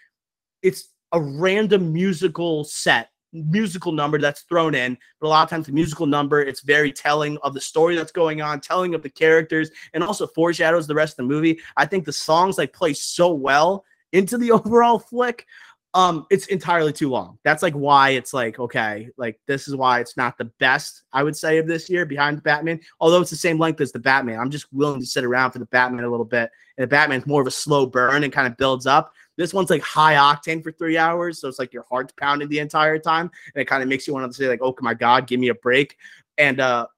it's 0.62 0.88
a 1.12 1.20
random 1.20 1.92
musical 1.92 2.64
set 2.64 3.10
musical 3.32 3.92
number 3.92 4.18
that's 4.18 4.42
thrown 4.42 4.74
in 4.74 4.96
but 5.20 5.26
a 5.26 5.28
lot 5.28 5.42
of 5.42 5.50
times 5.50 5.66
the 5.66 5.72
musical 5.72 6.06
number 6.06 6.40
it's 6.40 6.62
very 6.62 6.90
telling 6.90 7.36
of 7.42 7.52
the 7.52 7.60
story 7.60 7.94
that's 7.94 8.12
going 8.12 8.40
on 8.40 8.60
telling 8.60 8.94
of 8.94 9.02
the 9.02 9.10
characters 9.10 9.70
and 9.92 10.02
also 10.02 10.26
foreshadows 10.26 10.86
the 10.86 10.94
rest 10.94 11.12
of 11.12 11.16
the 11.18 11.34
movie. 11.34 11.60
I 11.76 11.84
think 11.84 12.04
the 12.04 12.12
songs 12.12 12.56
like 12.56 12.72
play 12.72 12.94
so 12.94 13.32
well 13.32 13.84
into 14.12 14.38
the 14.38 14.52
overall 14.52 14.98
flick. 14.98 15.46
Um 15.92 16.26
it's 16.30 16.46
entirely 16.46 16.92
too 16.92 17.10
long. 17.10 17.38
That's 17.44 17.62
like 17.62 17.74
why 17.74 18.10
it's 18.10 18.32
like 18.32 18.58
okay 18.58 19.08
like 19.18 19.38
this 19.46 19.68
is 19.68 19.76
why 19.76 20.00
it's 20.00 20.16
not 20.16 20.38
the 20.38 20.50
best 20.58 21.02
i 21.12 21.22
would 21.22 21.36
say 21.36 21.58
of 21.58 21.66
this 21.66 21.90
year 21.90 22.06
behind 22.06 22.42
batman 22.42 22.80
although 23.00 23.20
it's 23.20 23.30
the 23.30 23.36
same 23.36 23.58
length 23.58 23.80
as 23.82 23.92
the 23.92 23.98
batman. 23.98 24.40
I'm 24.40 24.50
just 24.50 24.72
willing 24.72 25.00
to 25.00 25.06
sit 25.06 25.24
around 25.24 25.50
for 25.50 25.58
the 25.58 25.66
batman 25.66 26.04
a 26.04 26.10
little 26.10 26.26
bit 26.26 26.50
and 26.78 26.82
the 26.82 26.88
batman's 26.88 27.26
more 27.26 27.42
of 27.42 27.46
a 27.46 27.50
slow 27.50 27.84
burn 27.84 28.24
and 28.24 28.32
kind 28.32 28.46
of 28.46 28.56
builds 28.56 28.86
up 28.86 29.12
this 29.38 29.54
one's 29.54 29.70
like 29.70 29.80
high 29.80 30.14
octane 30.14 30.62
for 30.62 30.72
three 30.72 30.98
hours. 30.98 31.38
So 31.38 31.48
it's 31.48 31.58
like 31.58 31.72
your 31.72 31.86
heart's 31.88 32.12
pounding 32.18 32.48
the 32.48 32.58
entire 32.58 32.98
time. 32.98 33.30
And 33.54 33.62
it 33.62 33.66
kind 33.66 33.82
of 33.82 33.88
makes 33.88 34.06
you 34.06 34.12
want 34.12 34.30
to 34.30 34.36
say, 34.36 34.48
like, 34.48 34.60
oh 34.62 34.76
my 34.80 34.92
God, 34.92 35.26
give 35.26 35.40
me 35.40 35.48
a 35.48 35.54
break. 35.54 35.96
And 36.36 36.60
uh 36.60 36.88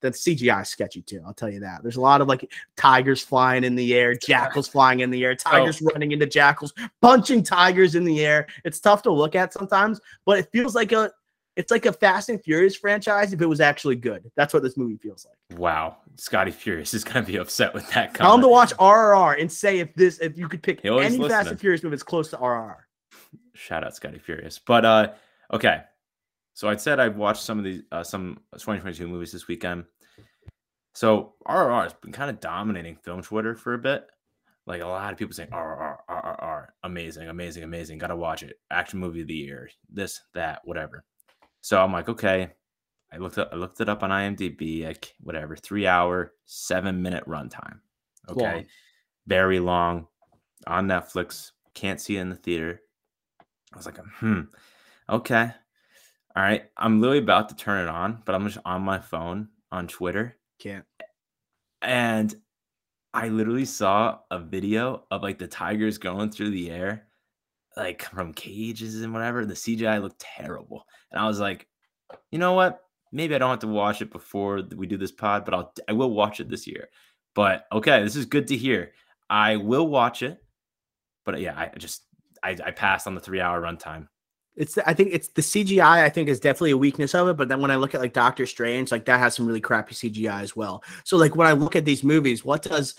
the 0.00 0.10
CGI 0.10 0.62
is 0.62 0.68
sketchy 0.68 1.02
too. 1.02 1.20
I'll 1.26 1.34
tell 1.34 1.50
you 1.50 1.60
that. 1.60 1.82
There's 1.82 1.96
a 1.96 2.00
lot 2.00 2.20
of 2.20 2.28
like 2.28 2.50
tigers 2.76 3.22
flying 3.22 3.64
in 3.64 3.74
the 3.74 3.94
air, 3.94 4.14
jackals 4.26 4.68
flying 4.68 5.00
in 5.00 5.10
the 5.10 5.24
air, 5.24 5.34
tigers 5.34 5.82
oh. 5.82 5.90
running 5.92 6.12
into 6.12 6.26
jackals, 6.26 6.72
punching 7.02 7.42
tigers 7.42 7.94
in 7.94 8.04
the 8.04 8.24
air. 8.24 8.46
It's 8.64 8.80
tough 8.80 9.02
to 9.02 9.12
look 9.12 9.34
at 9.34 9.52
sometimes, 9.52 10.00
but 10.24 10.38
it 10.38 10.48
feels 10.52 10.74
like 10.74 10.92
a 10.92 11.10
it's 11.58 11.72
like 11.72 11.86
a 11.86 11.92
Fast 11.92 12.28
and 12.28 12.40
Furious 12.40 12.76
franchise 12.76 13.32
if 13.32 13.42
it 13.42 13.46
was 13.46 13.60
actually 13.60 13.96
good. 13.96 14.30
That's 14.36 14.54
what 14.54 14.62
this 14.62 14.76
movie 14.76 14.96
feels 14.96 15.26
like. 15.26 15.58
Wow, 15.58 15.96
Scotty 16.14 16.52
Furious 16.52 16.94
is 16.94 17.02
gonna 17.02 17.26
be 17.26 17.36
upset 17.36 17.74
with 17.74 17.84
that. 17.90 18.14
Comment. 18.14 18.16
Tell 18.16 18.34
him 18.36 18.40
to 18.42 18.48
watch 18.48 18.72
RRR 18.76 19.40
and 19.40 19.50
say 19.50 19.80
if 19.80 19.92
this 19.96 20.20
if 20.20 20.38
you 20.38 20.48
could 20.48 20.62
pick 20.62 20.84
any 20.84 20.94
listening. 20.94 21.28
Fast 21.28 21.50
and 21.50 21.58
Furious 21.58 21.82
movie 21.82 21.96
that's 21.96 22.04
close 22.04 22.30
to 22.30 22.36
RRR. 22.36 22.76
Shout 23.54 23.82
out 23.82 23.96
Scotty 23.96 24.20
Furious, 24.20 24.60
but 24.60 24.84
uh, 24.84 25.12
okay. 25.52 25.82
So 26.54 26.68
I 26.68 26.76
said 26.76 27.00
I 27.00 27.08
watched 27.08 27.42
some 27.42 27.58
of 27.58 27.64
these 27.64 27.82
uh, 27.90 28.04
some 28.04 28.38
2022 28.52 29.08
movies 29.08 29.32
this 29.32 29.48
weekend. 29.48 29.84
So 30.94 31.34
RRR 31.46 31.82
has 31.82 31.94
been 31.94 32.12
kind 32.12 32.30
of 32.30 32.38
dominating 32.38 32.96
film 32.96 33.22
Twitter 33.22 33.56
for 33.56 33.74
a 33.74 33.78
bit. 33.78 34.06
Like 34.64 34.82
a 34.82 34.86
lot 34.86 35.12
of 35.12 35.18
people 35.18 35.34
saying 35.34 35.48
RRR, 35.50 35.96
RRR, 36.08 36.66
amazing, 36.84 37.28
amazing, 37.28 37.64
amazing. 37.64 37.98
Got 37.98 38.08
to 38.08 38.16
watch 38.16 38.42
it. 38.42 38.60
Action 38.70 39.00
movie 39.00 39.22
of 39.22 39.26
the 39.26 39.34
year. 39.34 39.70
This, 39.90 40.20
that, 40.34 40.60
whatever. 40.64 41.04
So 41.60 41.82
I'm 41.82 41.92
like, 41.92 42.08
okay. 42.08 42.50
I 43.12 43.16
looked 43.16 43.38
up, 43.38 43.50
I 43.52 43.56
looked 43.56 43.80
it 43.80 43.88
up 43.88 44.02
on 44.02 44.10
IMDb, 44.10 44.84
like 44.84 45.14
whatever, 45.20 45.56
three 45.56 45.86
hour, 45.86 46.34
seven 46.44 47.00
minute 47.02 47.24
runtime. 47.26 47.78
Okay. 48.28 48.54
Long. 48.54 48.64
Very 49.26 49.60
long 49.60 50.06
on 50.66 50.86
Netflix. 50.86 51.52
Can't 51.74 52.00
see 52.00 52.16
it 52.16 52.20
in 52.20 52.28
the 52.28 52.36
theater. 52.36 52.82
I 53.72 53.76
was 53.76 53.86
like, 53.86 53.98
hmm, 53.98 54.42
okay. 55.08 55.50
All 56.36 56.42
right. 56.42 56.64
I'm 56.76 57.00
literally 57.00 57.22
about 57.22 57.48
to 57.50 57.56
turn 57.56 57.82
it 57.82 57.88
on, 57.88 58.22
but 58.24 58.34
I'm 58.34 58.46
just 58.46 58.58
on 58.64 58.82
my 58.82 58.98
phone 58.98 59.48
on 59.72 59.88
Twitter. 59.88 60.36
Can't. 60.58 60.84
And 61.82 62.34
I 63.14 63.28
literally 63.28 63.64
saw 63.64 64.18
a 64.30 64.38
video 64.38 65.04
of 65.10 65.22
like 65.22 65.38
the 65.38 65.48
tigers 65.48 65.98
going 65.98 66.30
through 66.30 66.50
the 66.50 66.70
air 66.70 67.07
like 67.78 68.02
from 68.02 68.34
cages 68.34 69.00
and 69.00 69.14
whatever. 69.14 69.46
The 69.46 69.54
CGI 69.54 70.02
looked 70.02 70.20
terrible, 70.20 70.84
and 71.10 71.20
I 71.20 71.26
was 71.26 71.40
like, 71.40 71.66
you 72.30 72.38
know 72.38 72.52
what? 72.52 72.80
Maybe 73.12 73.34
I 73.34 73.38
don't 73.38 73.50
have 73.50 73.60
to 73.60 73.68
watch 73.68 74.02
it 74.02 74.10
before 74.10 74.62
we 74.76 74.86
do 74.86 74.98
this 74.98 75.12
pod, 75.12 75.44
but 75.44 75.54
I'll 75.54 75.72
I 75.88 75.92
will 75.92 76.10
watch 76.10 76.40
it 76.40 76.50
this 76.50 76.66
year. 76.66 76.88
But 77.34 77.66
okay, 77.72 78.02
this 78.02 78.16
is 78.16 78.26
good 78.26 78.48
to 78.48 78.56
hear. 78.56 78.92
I 79.30 79.56
will 79.56 79.86
watch 79.86 80.22
it, 80.22 80.42
but 81.24 81.40
yeah, 81.40 81.56
I 81.56 81.70
just 81.78 82.02
I, 82.42 82.56
I 82.64 82.70
passed 82.72 83.06
on 83.06 83.14
the 83.14 83.20
three 83.20 83.40
hour 83.40 83.62
runtime. 83.62 84.08
It's 84.56 84.76
I 84.78 84.92
think 84.92 85.10
it's 85.12 85.28
the 85.28 85.42
CGI. 85.42 86.02
I 86.02 86.08
think 86.08 86.28
is 86.28 86.40
definitely 86.40 86.72
a 86.72 86.76
weakness 86.76 87.14
of 87.14 87.28
it. 87.28 87.36
But 87.36 87.48
then 87.48 87.60
when 87.60 87.70
I 87.70 87.76
look 87.76 87.94
at 87.94 88.00
like 88.00 88.12
Doctor 88.12 88.44
Strange, 88.44 88.90
like 88.90 89.04
that 89.04 89.20
has 89.20 89.36
some 89.36 89.46
really 89.46 89.60
crappy 89.60 89.94
CGI 89.94 90.42
as 90.42 90.56
well. 90.56 90.82
So 91.04 91.16
like 91.16 91.36
when 91.36 91.46
I 91.46 91.52
look 91.52 91.76
at 91.76 91.84
these 91.84 92.02
movies, 92.02 92.44
what 92.44 92.62
does 92.62 92.96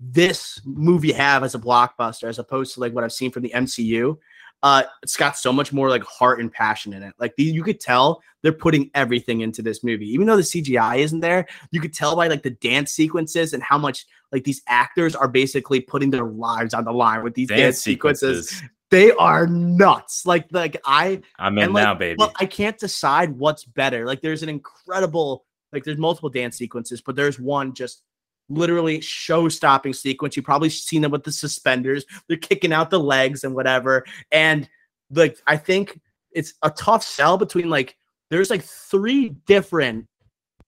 this 0.00 0.60
movie 0.64 1.12
have 1.12 1.44
as 1.44 1.54
a 1.54 1.58
blockbuster 1.58 2.24
as 2.24 2.38
opposed 2.38 2.74
to 2.74 2.80
like 2.80 2.94
what 2.94 3.04
I've 3.04 3.12
seen 3.12 3.30
from 3.30 3.42
the 3.42 3.52
MCU. 3.54 4.16
Uh, 4.62 4.82
it's 5.02 5.16
got 5.16 5.38
so 5.38 5.52
much 5.52 5.72
more 5.72 5.88
like 5.88 6.02
heart 6.02 6.40
and 6.40 6.52
passion 6.52 6.92
in 6.92 7.02
it. 7.02 7.14
Like 7.18 7.34
the, 7.36 7.44
you 7.44 7.62
could 7.62 7.80
tell 7.80 8.22
they're 8.42 8.52
putting 8.52 8.90
everything 8.94 9.42
into 9.42 9.62
this 9.62 9.84
movie, 9.84 10.06
even 10.06 10.26
though 10.26 10.36
the 10.36 10.42
CGI 10.42 10.98
isn't 10.98 11.20
there. 11.20 11.46
You 11.70 11.80
could 11.80 11.94
tell 11.94 12.16
by 12.16 12.28
like 12.28 12.42
the 12.42 12.50
dance 12.50 12.92
sequences 12.92 13.52
and 13.52 13.62
how 13.62 13.78
much 13.78 14.06
like 14.32 14.44
these 14.44 14.62
actors 14.66 15.14
are 15.14 15.28
basically 15.28 15.80
putting 15.80 16.10
their 16.10 16.24
lives 16.24 16.74
on 16.74 16.84
the 16.84 16.92
line 16.92 17.22
with 17.22 17.34
these 17.34 17.48
dance, 17.48 17.60
dance 17.60 17.78
sequences. 17.82 18.48
sequences. 18.48 18.70
They 18.90 19.12
are 19.12 19.46
nuts. 19.46 20.26
Like 20.26 20.46
like 20.50 20.80
I 20.84 21.20
I'm 21.38 21.56
in 21.58 21.72
like, 21.72 21.84
now, 21.84 21.94
baby. 21.94 22.16
Well, 22.18 22.32
I 22.40 22.46
can't 22.46 22.78
decide 22.78 23.30
what's 23.38 23.64
better. 23.64 24.04
Like 24.04 24.20
there's 24.20 24.42
an 24.42 24.48
incredible 24.48 25.44
like 25.72 25.84
there's 25.84 25.98
multiple 25.98 26.30
dance 26.30 26.56
sequences, 26.56 27.00
but 27.00 27.16
there's 27.16 27.38
one 27.38 27.72
just 27.72 28.02
literally 28.50 29.00
show 29.00 29.48
stopping 29.48 29.92
sequence. 29.92 30.36
You've 30.36 30.44
probably 30.44 30.70
seen 30.70 31.02
them 31.02 31.10
with 31.10 31.24
the 31.24 31.32
suspenders. 31.32 32.04
They're 32.28 32.36
kicking 32.36 32.72
out 32.72 32.90
the 32.90 33.00
legs 33.00 33.44
and 33.44 33.54
whatever. 33.54 34.04
And 34.30 34.68
like, 35.10 35.38
I 35.46 35.56
think 35.56 36.00
it's 36.32 36.54
a 36.62 36.70
tough 36.70 37.02
sell 37.02 37.38
between 37.38 37.70
like, 37.70 37.96
there's 38.30 38.50
like 38.50 38.62
three 38.62 39.30
different 39.46 40.06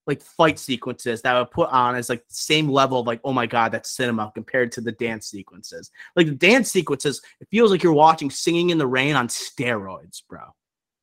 like 0.07 0.21
fight 0.21 0.59
sequences 0.59 1.23
that 1.23 1.37
I 1.37 1.41
would 1.41 1.53
put 1.53 1.69
on 1.71 1.95
as 1.95 2.09
like 2.09 2.25
same 2.29 2.69
level 2.69 3.01
of 3.01 3.07
like, 3.07 3.21
oh 3.23 3.33
my 3.33 3.47
God, 3.47 3.71
that's 3.71 3.91
cinema 3.91 4.33
compared 4.35 4.73
to 4.73 4.81
the 4.81 4.93
dance 4.93 5.27
sequences. 5.29 5.91
Like 6.17 6.27
the 6.27 6.33
dance 6.33 6.73
sequences, 6.73 7.21
it 7.41 7.49
feels 7.51 7.71
like 7.71 7.83
you're 7.83 7.93
watching 7.93 8.31
Singing 8.31 8.71
in 8.71 8.79
the 8.79 8.87
Rain 8.87 9.15
on 9.15 9.29
steroids, 9.29 10.23
bro. 10.29 10.41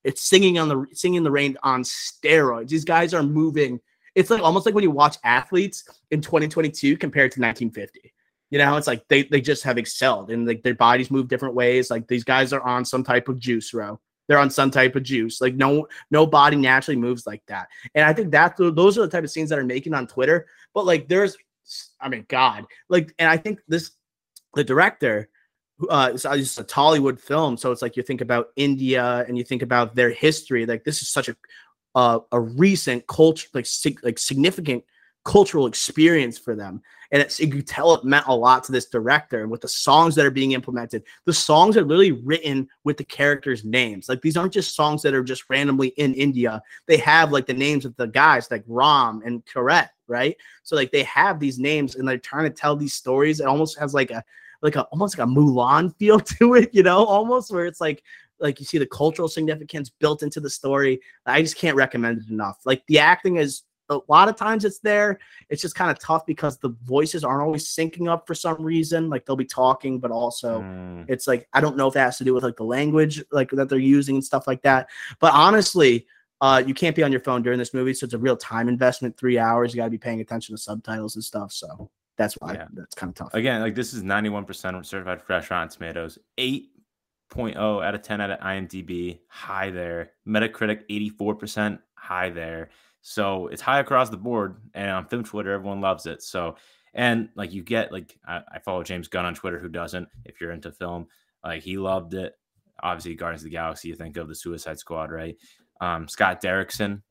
It's 0.04 0.22
singing 0.22 0.58
on 0.60 0.70
the 0.70 0.86
singing 0.94 1.18
in 1.18 1.24
the 1.24 1.32
rain 1.32 1.58
on 1.64 1.84
steroids. 1.84 2.70
These 2.70 2.86
guys 2.86 3.14
are 3.14 3.24
moving 3.24 3.80
it's 4.20 4.30
like 4.30 4.42
almost 4.42 4.66
like 4.66 4.76
when 4.76 4.84
you 4.84 4.92
watch 4.92 5.18
athletes 5.24 5.86
in 6.12 6.20
2022 6.20 6.98
compared 6.98 7.32
to 7.32 7.40
1950. 7.40 8.14
You 8.50 8.58
know, 8.58 8.76
it's 8.76 8.88
like 8.88 9.08
they 9.08 9.24
they 9.24 9.40
just 9.40 9.64
have 9.64 9.78
excelled 9.78 10.30
and 10.30 10.46
like 10.46 10.62
their 10.62 10.76
bodies 10.76 11.10
move 11.10 11.30
different 11.30 11.56
ways. 11.56 11.90
Like 11.90 12.08
these 12.08 12.26
guys 12.26 12.52
are 12.52 12.62
on 12.62 12.84
some 12.84 13.04
type 13.04 13.30
of 13.30 13.40
juice, 13.40 13.74
row. 13.74 14.00
They're 14.28 14.40
on 14.40 14.50
some 14.50 14.72
type 14.72 14.96
of 14.96 15.04
juice. 15.04 15.40
Like 15.40 15.56
no 15.56 15.88
no 16.12 16.26
body 16.26 16.58
naturally 16.58 17.00
moves 17.00 17.26
like 17.26 17.44
that. 17.48 17.70
And 17.96 18.04
I 18.04 18.12
think 18.12 18.32
that 18.32 18.58
those 18.58 18.98
are 18.98 19.02
the 19.02 19.08
type 19.08 19.24
of 19.24 19.32
scenes 19.32 19.50
that 19.50 19.60
are 19.60 19.64
making 19.64 19.94
on 19.94 20.06
Twitter. 20.06 20.48
But 20.74 20.86
like 20.86 21.08
there's, 21.08 21.38
I 22.02 22.10
mean, 22.10 22.26
God, 22.28 22.66
like, 22.90 23.14
and 23.20 23.30
I 23.30 23.38
think 23.38 23.62
this 23.68 23.92
the 24.54 24.64
director 24.64 25.30
uh, 25.90 26.12
it's, 26.14 26.26
it's 26.26 26.58
a 26.58 26.64
Tollywood 26.64 27.20
film, 27.20 27.56
so 27.56 27.72
it's 27.72 27.82
like 27.82 27.96
you 27.96 28.04
think 28.04 28.20
about 28.20 28.50
India 28.58 29.24
and 29.28 29.38
you 29.38 29.46
think 29.46 29.62
about 29.62 29.96
their 29.96 30.10
history. 30.10 30.66
Like 30.66 30.84
this 30.84 31.02
is 31.02 31.10
such 31.10 31.30
a 31.30 31.36
uh, 31.96 32.20
a 32.32 32.40
recent 32.40 33.06
culture, 33.08 33.48
like 33.54 33.66
sig- 33.66 34.04
like 34.04 34.18
significant 34.18 34.84
cultural 35.24 35.68
experience 35.68 36.38
for 36.38 36.56
them. 36.56 36.82
And 37.12 37.22
it's, 37.22 37.40
you 37.40 37.62
tell 37.62 37.94
it 37.96 38.04
meant 38.04 38.28
a 38.28 38.36
lot 38.36 38.64
to 38.66 38.72
this 38.72 38.86
director 38.86 39.42
and 39.42 39.50
with 39.50 39.62
the 39.62 39.68
songs 39.68 40.14
that 40.16 40.26
are 40.26 40.32
being 40.32 40.52
implemented. 40.52 41.04
The 41.26 41.34
songs 41.34 41.76
are 41.76 41.82
literally 41.82 42.12
written 42.12 42.68
with 42.84 42.98
the 42.98 43.04
characters' 43.04 43.66
names. 43.66 44.08
Like 44.08 44.22
these 44.22 44.38
aren't 44.38 44.54
just 44.54 44.76
songs 44.76 45.02
that 45.02 45.16
are 45.16 45.24
just 45.24 45.50
randomly 45.50 45.90
in 45.98 46.14
India. 46.14 46.62
They 46.88 46.98
have 46.98 47.32
like 47.32 47.48
the 47.48 47.54
names 47.54 47.86
of 47.86 47.96
the 47.96 48.08
guys 48.08 48.50
like 48.52 48.64
Ram 48.68 49.24
and 49.26 49.44
Karet, 49.46 49.90
right? 50.08 50.38
So 50.62 50.76
like 50.76 50.92
they 50.92 51.04
have 51.04 51.40
these 51.40 51.58
names 51.58 51.96
and 51.96 52.08
they're 52.08 52.20
trying 52.20 52.46
to 52.46 52.56
tell 52.56 52.76
these 52.76 52.94
stories. 52.94 53.40
It 53.40 53.48
almost 53.48 53.80
has 53.80 53.94
like 53.94 54.12
a 54.12 54.24
like 54.62 54.76
a 54.76 54.84
almost 54.86 55.18
like 55.18 55.28
a 55.28 55.32
Mulan 55.32 55.96
feel 56.00 56.20
to 56.20 56.56
it, 56.56 56.70
you 56.74 56.84
know, 56.84 57.06
almost 57.06 57.52
where 57.52 57.66
it's 57.66 57.82
like 57.82 58.04
like 58.40 58.60
you 58.60 58.66
see 58.66 58.78
the 58.78 58.86
cultural 58.86 59.28
significance 59.28 59.90
built 59.90 60.24
into 60.24 60.40
the 60.40 60.50
story. 60.50 61.02
I 61.26 61.42
just 61.42 61.58
can't 61.58 61.76
recommend 61.76 62.22
it 62.22 62.30
enough. 62.30 62.60
Like 62.66 62.84
the 62.88 63.00
acting 63.00 63.38
is 63.38 63.64
a 63.90 64.00
lot 64.08 64.30
of 64.30 64.36
times 64.36 64.66
it's 64.66 64.80
there. 64.80 65.20
It's 65.50 65.62
just 65.62 65.76
kind 65.76 65.90
of 65.90 66.00
tough 66.00 66.26
because 66.26 66.58
the 66.58 66.76
voices 66.84 67.24
aren't 67.24 67.42
always 67.42 67.68
syncing 67.68 68.08
up 68.08 68.28
for 68.28 68.36
some 68.36 68.62
reason. 68.62 69.10
Like 69.10 69.26
they'll 69.26 69.36
be 69.36 69.46
talking, 69.46 70.00
but 70.00 70.12
also 70.12 70.62
mm. 70.62 71.06
it's 71.08 71.28
like 71.28 71.48
I 71.54 71.62
don't 71.62 71.78
know 71.78 71.88
if 71.88 71.94
that 71.96 72.06
has 72.06 72.18
to 72.20 72.24
do 72.24 72.34
with 72.34 72.44
like 72.44 72.58
the 72.58 72.64
language 72.64 73.24
like 73.32 73.50
that 73.52 73.70
they're 73.70 73.80
using 73.80 74.16
and 74.16 74.24
stuff 74.24 74.48
like 74.48 74.62
that. 74.62 74.90
But 75.20 75.34
honestly, 75.34 76.08
uh, 76.42 76.64
you 76.66 76.74
can't 76.74 76.96
be 76.96 77.04
on 77.04 77.12
your 77.12 77.22
phone 77.22 77.42
during 77.42 77.60
this 77.60 77.74
movie, 77.74 77.94
so 77.94 78.06
it's 78.06 78.14
a 78.14 78.18
real 78.18 78.38
time 78.38 78.70
investment. 78.70 79.18
Three 79.18 79.38
hours, 79.38 79.74
you 79.74 79.78
got 79.78 79.86
to 79.86 79.92
be 79.92 79.98
paying 79.98 80.22
attention 80.22 80.56
to 80.56 80.62
subtitles 80.62 81.16
and 81.16 81.24
stuff. 81.24 81.52
So 81.52 81.90
that's 82.18 82.36
why 82.36 82.54
yeah. 82.54 82.68
that's 82.74 82.96
kind 82.96 83.10
of 83.10 83.16
tough. 83.16 83.34
Again, 83.34 83.62
like 83.62 83.76
this 83.76 83.94
is 83.94 84.04
91% 84.04 84.86
certified 84.86 85.22
fresh 85.22 85.52
on 85.52 85.68
tomatoes, 85.68 86.20
8 86.38 86.70
0.0 87.30 87.86
out 87.86 87.96
of 87.96 88.02
10 88.02 88.22
out 88.22 88.32
of 88.32 88.40
IMDb, 88.40 89.20
high 89.28 89.70
there. 89.70 90.12
Metacritic 90.28 90.82
84%, 90.90 91.80
high 91.96 92.30
there. 92.30 92.70
So 93.02 93.48
it's 93.48 93.62
high 93.62 93.80
across 93.80 94.10
the 94.10 94.18
board. 94.18 94.58
And 94.74 94.90
on 94.90 95.06
film 95.06 95.24
Twitter, 95.24 95.54
everyone 95.54 95.82
loves 95.82 96.06
it. 96.06 96.22
So, 96.22 96.56
and 96.94 97.30
like 97.36 97.54
you 97.54 97.64
get, 97.64 97.92
like, 97.92 98.18
I, 98.28 98.42
I 98.54 98.60
follow 98.60 98.84
James 98.84 99.08
Gunn 99.08 99.26
on 99.26 99.36
Twitter, 99.36 99.60
who 99.60 99.70
doesn't, 99.70 100.08
if 100.26 100.42
you're 100.42 100.52
into 100.52 100.72
film, 100.72 101.08
like, 101.44 101.64
he 101.64 101.78
loved 101.78 102.14
it. 102.14 102.34
Obviously, 102.82 103.16
Guardians 103.16 103.42
of 103.42 103.46
the 103.46 103.52
Galaxy, 103.52 103.90
you 103.90 103.96
think 103.96 104.18
of 104.18 104.28
the 104.28 104.36
Suicide 104.36 104.80
Squad, 104.80 105.12
right? 105.12 105.36
Um, 105.82 106.08
Scott 106.08 106.42
Derrickson, 106.42 107.02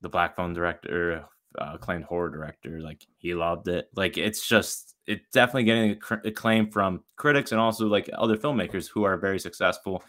the 0.00 0.08
Black 0.08 0.36
Phone 0.36 0.52
director, 0.52 1.24
uh, 1.58 1.72
acclaimed 1.74 2.04
horror 2.04 2.30
director, 2.30 2.80
like, 2.80 3.06
he 3.16 3.34
loved 3.34 3.68
it. 3.68 3.88
Like, 3.94 4.18
it's 4.18 4.46
just, 4.46 4.95
it's 5.06 5.30
definitely 5.32 5.64
getting 5.64 6.00
acclaim 6.24 6.70
from 6.70 7.02
critics 7.16 7.52
and 7.52 7.60
also 7.60 7.86
like 7.86 8.10
other 8.14 8.36
filmmakers 8.36 8.88
who 8.88 9.04
are 9.04 9.16
very 9.16 9.38
successful. 9.38 10.02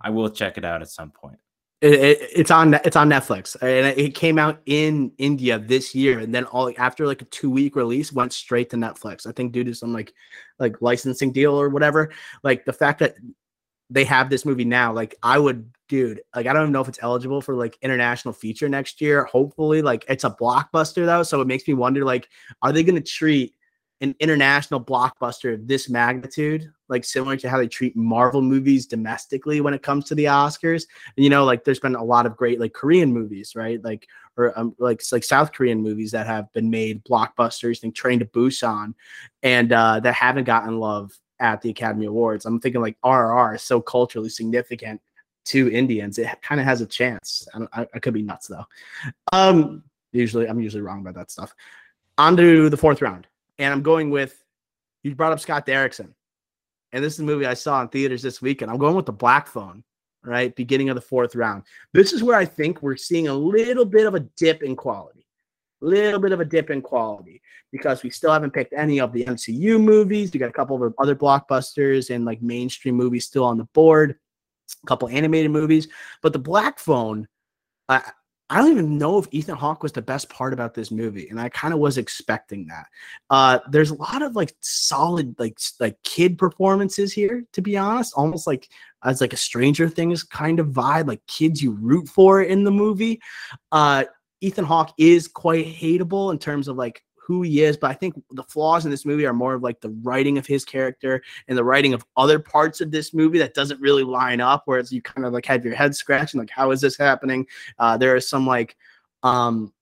I 0.00 0.10
will 0.10 0.30
check 0.30 0.56
it 0.58 0.64
out 0.64 0.82
at 0.82 0.88
some 0.88 1.10
point. 1.10 1.38
It, 1.80 1.94
it, 1.94 2.18
it's 2.34 2.50
on 2.50 2.74
it's 2.74 2.96
on 2.96 3.08
Netflix 3.08 3.56
and 3.62 3.98
it 3.98 4.14
came 4.14 4.38
out 4.38 4.60
in 4.66 5.12
India 5.16 5.58
this 5.58 5.94
year 5.94 6.18
and 6.18 6.34
then 6.34 6.44
all 6.44 6.70
after 6.76 7.06
like 7.06 7.22
a 7.22 7.26
two 7.26 7.50
week 7.50 7.74
release 7.74 8.12
went 8.12 8.34
straight 8.34 8.68
to 8.70 8.76
Netflix. 8.76 9.26
I 9.26 9.32
think 9.32 9.52
due 9.52 9.64
to 9.64 9.74
some 9.74 9.92
like 9.92 10.12
like 10.58 10.82
licensing 10.82 11.32
deal 11.32 11.58
or 11.58 11.70
whatever. 11.70 12.12
Like 12.42 12.64
the 12.66 12.72
fact 12.72 12.98
that 13.00 13.14
they 13.88 14.04
have 14.04 14.30
this 14.30 14.44
movie 14.44 14.64
now, 14.64 14.92
like 14.92 15.16
I 15.22 15.38
would, 15.38 15.68
dude, 15.88 16.20
like 16.34 16.46
I 16.46 16.52
don't 16.52 16.62
even 16.62 16.72
know 16.72 16.82
if 16.82 16.88
it's 16.88 17.00
eligible 17.02 17.40
for 17.40 17.56
like 17.56 17.76
international 17.82 18.32
feature 18.32 18.68
next 18.68 19.00
year. 19.00 19.24
Hopefully, 19.24 19.82
like 19.82 20.04
it's 20.08 20.24
a 20.24 20.30
blockbuster 20.30 21.06
though, 21.06 21.24
so 21.24 21.40
it 21.40 21.48
makes 21.48 21.66
me 21.66 21.74
wonder 21.74 22.04
like, 22.04 22.28
are 22.62 22.72
they 22.72 22.84
to 22.84 23.00
treat 23.00 23.54
an 24.00 24.14
international 24.18 24.82
blockbuster 24.82 25.54
of 25.54 25.66
this 25.68 25.90
magnitude, 25.90 26.72
like 26.88 27.04
similar 27.04 27.36
to 27.36 27.48
how 27.48 27.58
they 27.58 27.68
treat 27.68 27.94
Marvel 27.96 28.40
movies 28.40 28.86
domestically 28.86 29.60
when 29.60 29.74
it 29.74 29.82
comes 29.82 30.06
to 30.06 30.14
the 30.14 30.24
Oscars. 30.24 30.84
And, 31.16 31.24
you 31.24 31.30
know, 31.30 31.44
like 31.44 31.64
there's 31.64 31.80
been 31.80 31.94
a 31.94 32.04
lot 32.04 32.26
of 32.26 32.36
great 32.36 32.58
like 32.58 32.72
Korean 32.72 33.12
movies, 33.12 33.54
right? 33.54 33.82
Like 33.84 34.06
or 34.36 34.58
um, 34.58 34.74
like 34.78 35.02
like 35.12 35.24
South 35.24 35.52
Korean 35.52 35.82
movies 35.82 36.12
that 36.12 36.26
have 36.26 36.52
been 36.52 36.70
made 36.70 37.04
blockbusters, 37.04 37.80
think 37.80 37.94
Train 37.94 38.18
to 38.20 38.24
Busan, 38.24 38.94
and 39.42 39.72
uh, 39.72 40.00
that 40.00 40.14
haven't 40.14 40.44
gotten 40.44 40.78
love 40.78 41.12
at 41.38 41.60
the 41.62 41.70
Academy 41.70 42.06
Awards. 42.06 42.46
I'm 42.46 42.60
thinking 42.60 42.80
like 42.80 42.98
RRR 43.04 43.56
is 43.56 43.62
so 43.62 43.80
culturally 43.80 44.28
significant 44.28 45.00
to 45.46 45.70
Indians, 45.72 46.18
it 46.18 46.28
kind 46.42 46.60
of 46.60 46.66
has 46.66 46.80
a 46.80 46.86
chance. 46.86 47.46
I, 47.72 47.86
I, 47.94 47.98
could 47.98 48.14
be 48.14 48.22
nuts 48.22 48.46
though. 48.46 48.66
Um, 49.32 49.82
usually 50.12 50.46
I'm 50.46 50.60
usually 50.60 50.82
wrong 50.82 51.00
about 51.00 51.14
that 51.14 51.30
stuff. 51.30 51.54
On 52.18 52.36
to 52.36 52.68
the 52.68 52.76
fourth 52.76 53.00
round, 53.00 53.26
and 53.60 53.72
I'm 53.72 53.82
going 53.82 54.10
with 54.10 54.42
you 55.04 55.14
brought 55.14 55.32
up 55.32 55.40
Scott 55.40 55.66
Derrickson, 55.66 56.12
and 56.92 57.04
this 57.04 57.14
is 57.14 57.20
a 57.20 57.24
movie 57.24 57.46
I 57.46 57.54
saw 57.54 57.80
in 57.80 57.88
theaters 57.88 58.22
this 58.22 58.42
weekend. 58.42 58.70
I'm 58.70 58.78
going 58.78 58.96
with 58.96 59.06
the 59.06 59.12
Black 59.12 59.46
Phone. 59.46 59.84
Right, 60.22 60.54
beginning 60.54 60.90
of 60.90 60.96
the 60.96 61.00
fourth 61.00 61.34
round. 61.34 61.62
This 61.94 62.12
is 62.12 62.22
where 62.22 62.36
I 62.36 62.44
think 62.44 62.82
we're 62.82 62.96
seeing 62.96 63.28
a 63.28 63.32
little 63.32 63.86
bit 63.86 64.06
of 64.06 64.14
a 64.14 64.20
dip 64.20 64.62
in 64.62 64.76
quality 64.76 65.26
little 65.82 66.20
bit 66.20 66.32
of 66.32 66.40
a 66.40 66.44
dip 66.44 66.68
in 66.68 66.82
quality 66.82 67.40
because 67.72 68.02
we 68.02 68.10
still 68.10 68.30
haven't 68.32 68.52
picked 68.52 68.74
any 68.74 69.00
of 69.00 69.14
the 69.14 69.24
MCU 69.24 69.82
movies. 69.82 70.30
We 70.30 70.38
got 70.38 70.50
a 70.50 70.52
couple 70.52 70.84
of 70.84 70.94
other 70.98 71.16
blockbusters 71.16 72.14
and 72.14 72.26
like 72.26 72.42
mainstream 72.42 72.96
movies 72.96 73.24
still 73.24 73.44
on 73.44 73.56
the 73.56 73.64
board 73.72 74.18
a 74.82 74.86
couple 74.86 75.08
animated 75.08 75.50
movies. 75.50 75.88
But 76.22 76.32
the 76.32 76.38
Black 76.38 76.78
Phone, 76.78 77.28
I 77.88 78.02
I 78.50 78.58
don't 78.58 78.72
even 78.72 78.98
know 78.98 79.16
if 79.18 79.28
Ethan 79.30 79.54
Hawke 79.54 79.84
was 79.84 79.92
the 79.92 80.02
best 80.02 80.28
part 80.28 80.52
about 80.52 80.74
this 80.74 80.90
movie, 80.90 81.28
and 81.28 81.40
I 81.40 81.48
kind 81.50 81.72
of 81.72 81.78
was 81.78 81.98
expecting 81.98 82.66
that. 82.66 82.86
Uh, 83.30 83.60
there's 83.70 83.90
a 83.90 83.94
lot 83.94 84.22
of 84.22 84.34
like 84.34 84.54
solid 84.58 85.36
like 85.38 85.56
like 85.78 86.02
kid 86.02 86.36
performances 86.36 87.12
here, 87.12 87.44
to 87.52 87.62
be 87.62 87.78
honest, 87.78 88.12
almost 88.16 88.48
like 88.48 88.68
as 89.04 89.20
like 89.20 89.32
a 89.32 89.36
Stranger 89.36 89.88
Things 89.88 90.24
kind 90.24 90.58
of 90.58 90.66
vibe, 90.68 91.06
like 91.06 91.24
kids 91.28 91.62
you 91.62 91.70
root 91.70 92.08
for 92.08 92.42
in 92.42 92.64
the 92.64 92.72
movie. 92.72 93.20
Uh, 93.70 94.04
Ethan 94.40 94.64
Hawke 94.64 94.94
is 94.98 95.28
quite 95.28 95.66
hateable 95.66 96.32
in 96.32 96.38
terms 96.38 96.66
of 96.66 96.76
like 96.76 97.04
who 97.22 97.42
he 97.42 97.62
is, 97.62 97.76
but 97.76 97.90
I 97.90 97.94
think 97.94 98.20
the 98.32 98.42
flaws 98.42 98.84
in 98.84 98.90
this 98.90 99.04
movie 99.04 99.26
are 99.26 99.32
more 99.32 99.54
of 99.54 99.62
like 99.62 99.80
the 99.80 99.90
writing 100.02 100.38
of 100.38 100.46
his 100.46 100.64
character 100.64 101.22
and 101.46 101.56
the 101.56 101.64
writing 101.64 101.94
of 101.94 102.04
other 102.16 102.38
parts 102.38 102.80
of 102.80 102.90
this 102.90 103.14
movie 103.14 103.38
that 103.38 103.54
doesn't 103.54 103.80
really 103.80 104.02
line 104.02 104.40
up. 104.40 104.62
Whereas 104.64 104.92
you 104.92 105.00
kind 105.00 105.26
of 105.26 105.32
like 105.32 105.46
have 105.46 105.64
your 105.64 105.74
head 105.74 105.94
scratching, 105.94 106.40
like, 106.40 106.50
how 106.50 106.70
is 106.72 106.80
this 106.80 106.96
happening? 106.96 107.46
Uh, 107.78 107.96
there 107.96 108.14
are 108.16 108.20
some 108.20 108.46
like, 108.46 108.76
um, 109.22 109.72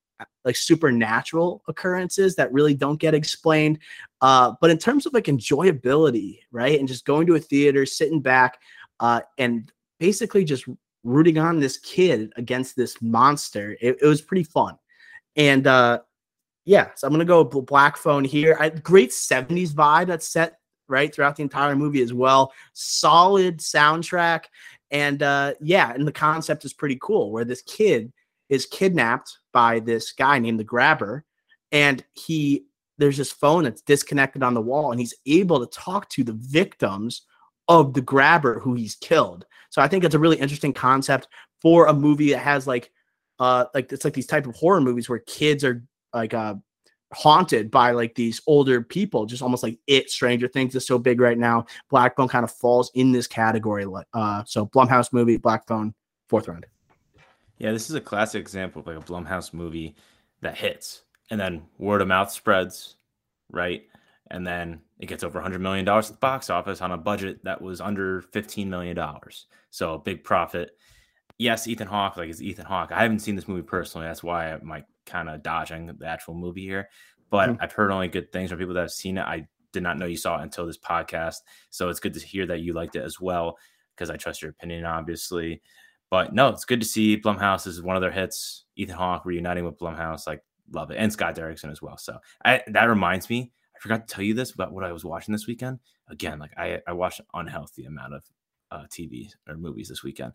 like 0.43 0.55
supernatural 0.55 1.63
occurrences 1.67 2.35
that 2.35 2.51
really 2.51 2.73
don't 2.73 2.99
get 2.99 3.13
explained. 3.13 3.79
Uh, 4.21 4.53
but 4.59 4.69
in 4.69 4.77
terms 4.77 5.05
of 5.05 5.13
like 5.13 5.25
enjoyability, 5.25 6.39
right, 6.51 6.77
and 6.77 6.87
just 6.87 7.05
going 7.05 7.25
to 7.25 7.35
a 7.35 7.39
theater, 7.39 7.85
sitting 7.85 8.21
back, 8.21 8.59
uh, 8.99 9.21
and 9.37 9.71
basically 9.99 10.43
just 10.43 10.65
rooting 11.03 11.37
on 11.37 11.59
this 11.59 11.77
kid 11.77 12.31
against 12.35 12.75
this 12.75 13.01
monster, 13.01 13.77
it, 13.81 13.97
it 14.01 14.05
was 14.05 14.21
pretty 14.21 14.43
fun. 14.43 14.77
And 15.35 15.67
uh, 15.67 15.99
yeah, 16.69 16.89
so 16.93 17.07
I'm 17.07 17.13
gonna 17.13 17.25
go 17.25 17.43
Black 17.43 17.97
Phone 17.97 18.23
here. 18.23 18.55
I, 18.59 18.69
great 18.69 19.09
70s 19.09 19.71
vibe 19.71 20.05
that's 20.05 20.27
set 20.27 20.59
right 20.87 21.11
throughout 21.11 21.35
the 21.35 21.41
entire 21.41 21.75
movie 21.75 22.03
as 22.03 22.13
well. 22.13 22.53
Solid 22.73 23.57
soundtrack, 23.57 24.43
and 24.91 25.23
uh, 25.23 25.55
yeah, 25.61 25.91
and 25.91 26.07
the 26.07 26.11
concept 26.11 26.65
is 26.65 26.73
pretty 26.73 26.99
cool. 27.01 27.31
Where 27.31 27.43
this 27.43 27.63
kid 27.63 28.13
is 28.49 28.67
kidnapped 28.67 29.35
by 29.51 29.79
this 29.79 30.11
guy 30.11 30.37
named 30.37 30.59
the 30.59 30.63
Grabber, 30.63 31.25
and 31.71 32.05
he 32.13 32.65
there's 32.99 33.17
this 33.17 33.31
phone 33.31 33.63
that's 33.63 33.81
disconnected 33.81 34.43
on 34.43 34.53
the 34.53 34.61
wall, 34.61 34.91
and 34.91 34.99
he's 34.99 35.15
able 35.25 35.65
to 35.65 35.75
talk 35.75 36.07
to 36.09 36.23
the 36.23 36.33
victims 36.33 37.23
of 37.67 37.95
the 37.95 38.01
Grabber 38.01 38.59
who 38.59 38.75
he's 38.75 38.93
killed. 38.93 39.43
So 39.71 39.81
I 39.81 39.87
think 39.87 40.03
it's 40.03 40.13
a 40.13 40.19
really 40.19 40.37
interesting 40.37 40.73
concept 40.73 41.29
for 41.63 41.87
a 41.87 41.93
movie 41.93 42.29
that 42.29 42.39
has 42.39 42.67
like 42.67 42.91
uh 43.39 43.65
like 43.73 43.91
it's 43.91 44.05
like 44.05 44.13
these 44.13 44.27
type 44.27 44.45
of 44.45 44.55
horror 44.55 44.81
movies 44.81 45.09
where 45.09 45.19
kids 45.19 45.63
are 45.63 45.83
like 46.13 46.33
uh 46.33 46.55
haunted 47.13 47.71
by 47.71 47.91
like 47.91 48.15
these 48.15 48.41
older 48.47 48.81
people, 48.81 49.25
just 49.25 49.41
almost 49.41 49.63
like 49.63 49.79
it. 49.87 50.09
Stranger 50.09 50.47
Things 50.47 50.75
is 50.75 50.85
so 50.85 50.97
big 50.97 51.19
right 51.19 51.37
now. 51.37 51.65
Black 51.89 52.15
Phone 52.15 52.27
kind 52.27 52.43
of 52.43 52.51
falls 52.51 52.91
in 52.93 53.11
this 53.11 53.27
category. 53.27 53.85
like 53.85 54.07
Uh, 54.13 54.43
so 54.45 54.65
Blumhouse 54.67 55.11
movie, 55.11 55.37
Black 55.37 55.67
Phone, 55.67 55.93
fourth 56.27 56.47
round. 56.47 56.65
Yeah, 57.57 57.71
this 57.71 57.89
is 57.89 57.95
a 57.95 58.01
classic 58.01 58.39
example 58.39 58.81
of 58.81 58.87
like 58.87 58.97
a 58.97 59.11
Blumhouse 59.11 59.53
movie 59.53 59.95
that 60.41 60.57
hits, 60.57 61.03
and 61.29 61.39
then 61.39 61.63
word 61.77 62.01
of 62.01 62.07
mouth 62.07 62.31
spreads, 62.31 62.95
right? 63.51 63.83
And 64.31 64.45
then 64.45 64.81
it 64.99 65.07
gets 65.07 65.23
over 65.23 65.39
100 65.39 65.59
million 65.59 65.85
dollars 65.85 66.09
at 66.09 66.15
the 66.15 66.19
box 66.19 66.49
office 66.49 66.81
on 66.81 66.91
a 66.91 66.97
budget 66.97 67.43
that 67.43 67.61
was 67.61 67.81
under 67.81 68.21
15 68.21 68.69
million 68.69 68.95
dollars. 68.95 69.47
So 69.71 69.95
a 69.95 69.99
big 69.99 70.23
profit. 70.23 70.77
Yes, 71.37 71.67
Ethan 71.67 71.87
Hawke, 71.87 72.17
like 72.17 72.29
it's 72.29 72.41
Ethan 72.41 72.65
Hawke. 72.65 72.91
I 72.91 73.01
haven't 73.01 73.19
seen 73.19 73.35
this 73.35 73.47
movie 73.47 73.63
personally. 73.63 74.05
That's 74.07 74.21
why 74.21 74.53
I 74.53 74.59
might 74.61 74.85
kind 75.09 75.29
of 75.29 75.43
dodging 75.43 75.87
the 75.97 76.05
actual 76.05 76.33
movie 76.33 76.65
here, 76.65 76.89
but 77.29 77.49
mm-hmm. 77.49 77.61
I've 77.61 77.71
heard 77.71 77.91
only 77.91 78.07
good 78.07 78.31
things 78.31 78.49
from 78.49 78.59
people 78.59 78.73
that 78.75 78.81
have 78.81 78.91
seen 78.91 79.17
it. 79.17 79.23
I 79.23 79.47
did 79.71 79.83
not 79.83 79.97
know 79.97 80.05
you 80.05 80.17
saw 80.17 80.39
it 80.39 80.43
until 80.43 80.65
this 80.65 80.77
podcast, 80.77 81.37
so 81.69 81.89
it's 81.89 81.99
good 81.99 82.13
to 82.13 82.19
hear 82.19 82.45
that 82.47 82.61
you 82.61 82.73
liked 82.73 82.95
it 82.95 83.03
as 83.03 83.19
well 83.19 83.57
because 83.95 84.09
I 84.09 84.17
trust 84.17 84.41
your 84.41 84.51
opinion, 84.51 84.85
obviously. 84.85 85.61
But 86.09 86.33
no, 86.33 86.47
it's 86.49 86.65
good 86.65 86.81
to 86.81 86.87
see 86.87 87.19
Blumhouse 87.19 87.65
this 87.65 87.75
is 87.75 87.81
one 87.81 87.95
of 87.95 88.01
their 88.01 88.11
hits. 88.11 88.65
Ethan 88.75 88.95
Hawke 88.95 89.25
reuniting 89.25 89.65
with 89.65 89.77
Blumhouse, 89.77 90.25
like 90.25 90.41
love 90.71 90.91
it, 90.91 90.97
and 90.97 91.11
Scott 91.11 91.35
Derrickson 91.35 91.71
as 91.71 91.81
well. 91.81 91.97
So 91.97 92.17
I, 92.43 92.63
that 92.67 92.85
reminds 92.85 93.29
me, 93.29 93.51
I 93.75 93.79
forgot 93.79 94.07
to 94.07 94.13
tell 94.13 94.23
you 94.23 94.33
this 94.33 94.51
about 94.51 94.71
what 94.71 94.83
I 94.83 94.91
was 94.91 95.05
watching 95.05 95.31
this 95.31 95.47
weekend. 95.47 95.79
Again, 96.07 96.39
like 96.39 96.51
I, 96.57 96.79
I 96.87 96.93
watched 96.93 97.19
an 97.19 97.25
unhealthy 97.33 97.85
amount 97.85 98.15
of 98.15 98.23
uh, 98.71 98.83
TV 98.89 99.29
or 99.47 99.55
movies 99.55 99.89
this 99.89 100.03
weekend. 100.03 100.33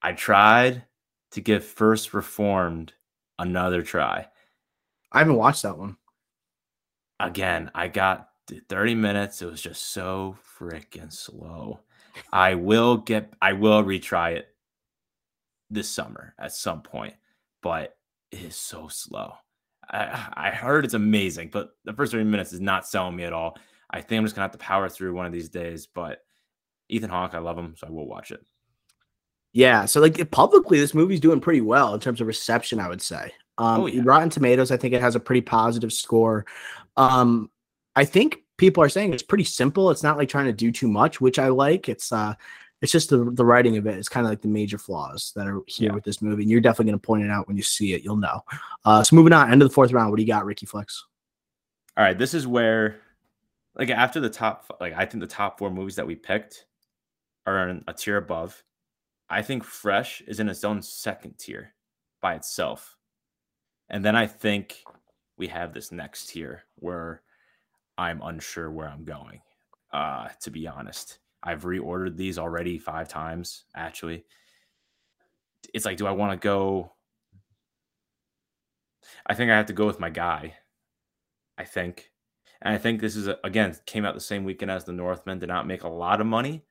I 0.00 0.12
tried 0.12 0.84
to 1.32 1.40
give 1.40 1.64
First 1.64 2.14
Reformed 2.14 2.94
another 3.42 3.82
try. 3.82 4.26
I 5.10 5.18
haven't 5.18 5.36
watched 5.36 5.62
that 5.62 5.76
one. 5.76 5.96
Again, 7.20 7.70
I 7.74 7.88
got 7.88 8.28
30 8.68 8.94
minutes. 8.94 9.42
It 9.42 9.50
was 9.50 9.60
just 9.60 9.92
so 9.92 10.36
freaking 10.58 11.12
slow. 11.12 11.80
I 12.32 12.54
will 12.54 12.98
get 12.98 13.32
I 13.40 13.54
will 13.54 13.82
retry 13.82 14.36
it 14.36 14.48
this 15.70 15.88
summer 15.88 16.34
at 16.38 16.52
some 16.52 16.82
point, 16.82 17.14
but 17.62 17.96
it 18.30 18.42
is 18.42 18.56
so 18.56 18.88
slow. 18.88 19.34
I, 19.90 20.28
I 20.34 20.50
heard 20.50 20.84
it's 20.84 20.94
amazing, 20.94 21.50
but 21.52 21.70
the 21.84 21.92
first 21.92 22.12
30 22.12 22.24
minutes 22.24 22.52
is 22.52 22.60
not 22.60 22.86
selling 22.86 23.16
me 23.16 23.24
at 23.24 23.32
all. 23.32 23.56
I 23.90 24.00
think 24.00 24.18
I'm 24.18 24.24
just 24.24 24.34
gonna 24.34 24.44
have 24.44 24.52
to 24.52 24.58
power 24.58 24.88
through 24.88 25.14
one 25.14 25.26
of 25.26 25.32
these 25.32 25.48
days. 25.48 25.86
But 25.86 26.18
Ethan 26.88 27.10
Hawke, 27.10 27.34
I 27.34 27.38
love 27.38 27.58
him, 27.58 27.74
so 27.76 27.86
I 27.86 27.90
will 27.90 28.06
watch 28.06 28.30
it. 28.30 28.40
Yeah, 29.52 29.84
so 29.84 30.00
like 30.00 30.30
publicly, 30.30 30.80
this 30.80 30.94
movie's 30.94 31.20
doing 31.20 31.40
pretty 31.40 31.60
well 31.60 31.92
in 31.94 32.00
terms 32.00 32.20
of 32.20 32.26
reception. 32.26 32.80
I 32.80 32.88
would 32.88 33.02
say. 33.02 33.32
Um, 33.58 33.82
oh, 33.82 33.86
yeah. 33.86 34.00
Rotten 34.04 34.30
Tomatoes, 34.30 34.70
I 34.70 34.78
think 34.78 34.94
it 34.94 35.02
has 35.02 35.14
a 35.14 35.20
pretty 35.20 35.42
positive 35.42 35.92
score. 35.92 36.46
Um, 36.96 37.50
I 37.94 38.06
think 38.06 38.38
people 38.56 38.82
are 38.82 38.88
saying 38.88 39.12
it's 39.12 39.22
pretty 39.22 39.44
simple. 39.44 39.90
It's 39.90 40.02
not 40.02 40.16
like 40.16 40.30
trying 40.30 40.46
to 40.46 40.52
do 40.52 40.72
too 40.72 40.88
much, 40.88 41.20
which 41.20 41.38
I 41.38 41.48
like. 41.48 41.90
It's 41.90 42.12
uh, 42.12 42.34
it's 42.80 42.90
just 42.90 43.10
the 43.10 43.30
the 43.30 43.44
writing 43.44 43.76
of 43.76 43.86
it. 43.86 43.98
It's 43.98 44.08
kind 44.08 44.26
of 44.26 44.30
like 44.30 44.40
the 44.40 44.48
major 44.48 44.78
flaws 44.78 45.32
that 45.36 45.46
are 45.46 45.60
here 45.66 45.90
yeah. 45.90 45.94
with 45.94 46.04
this 46.04 46.22
movie. 46.22 46.42
And 46.42 46.50
you're 46.50 46.62
definitely 46.62 46.86
going 46.86 47.00
to 47.00 47.06
point 47.06 47.24
it 47.24 47.30
out 47.30 47.46
when 47.46 47.58
you 47.58 47.62
see 47.62 47.92
it. 47.92 48.02
You'll 48.02 48.16
know. 48.16 48.40
Uh, 48.86 49.04
so 49.04 49.14
moving 49.14 49.34
on, 49.34 49.52
end 49.52 49.60
of 49.62 49.68
the 49.68 49.74
fourth 49.74 49.92
round. 49.92 50.10
What 50.10 50.16
do 50.16 50.22
you 50.22 50.28
got, 50.28 50.46
Ricky 50.46 50.66
Flicks? 50.66 51.04
All 51.96 52.04
right, 52.04 52.18
this 52.18 52.32
is 52.32 52.46
where, 52.46 52.96
like, 53.76 53.90
after 53.90 54.18
the 54.18 54.30
top, 54.30 54.78
like, 54.80 54.94
I 54.94 55.04
think 55.04 55.20
the 55.20 55.26
top 55.26 55.58
four 55.58 55.70
movies 55.70 55.96
that 55.96 56.06
we 56.06 56.14
picked 56.14 56.64
are 57.46 57.68
in 57.68 57.84
a 57.86 57.92
tier 57.92 58.16
above. 58.16 58.62
I 59.32 59.40
think 59.40 59.64
Fresh 59.64 60.20
is 60.26 60.40
in 60.40 60.48
its 60.50 60.62
own 60.62 60.82
second 60.82 61.38
tier 61.38 61.72
by 62.20 62.34
itself. 62.34 62.98
And 63.88 64.04
then 64.04 64.14
I 64.14 64.26
think 64.26 64.84
we 65.38 65.46
have 65.48 65.72
this 65.72 65.90
next 65.90 66.26
tier 66.26 66.64
where 66.74 67.22
I'm 67.96 68.20
unsure 68.20 68.70
where 68.70 68.88
I'm 68.88 69.04
going. 69.04 69.40
Uh, 69.90 70.28
to 70.42 70.50
be 70.50 70.68
honest, 70.68 71.18
I've 71.42 71.62
reordered 71.62 72.14
these 72.14 72.38
already 72.38 72.76
five 72.76 73.08
times. 73.08 73.64
Actually, 73.74 74.26
it's 75.72 75.86
like, 75.86 75.96
do 75.96 76.06
I 76.06 76.12
want 76.12 76.32
to 76.32 76.44
go? 76.44 76.92
I 79.26 79.32
think 79.32 79.50
I 79.50 79.56
have 79.56 79.66
to 79.66 79.72
go 79.72 79.86
with 79.86 79.98
my 79.98 80.10
guy. 80.10 80.56
I 81.56 81.64
think, 81.64 82.10
and 82.60 82.74
I 82.74 82.78
think 82.78 83.00
this 83.00 83.16
is 83.16 83.30
again 83.44 83.74
came 83.86 84.04
out 84.04 84.14
the 84.14 84.20
same 84.20 84.44
weekend 84.44 84.70
as 84.70 84.84
the 84.84 84.92
Northman. 84.92 85.38
Did 85.38 85.48
not 85.48 85.66
make 85.66 85.84
a 85.84 85.88
lot 85.88 86.20
of 86.20 86.26
money, 86.26 86.64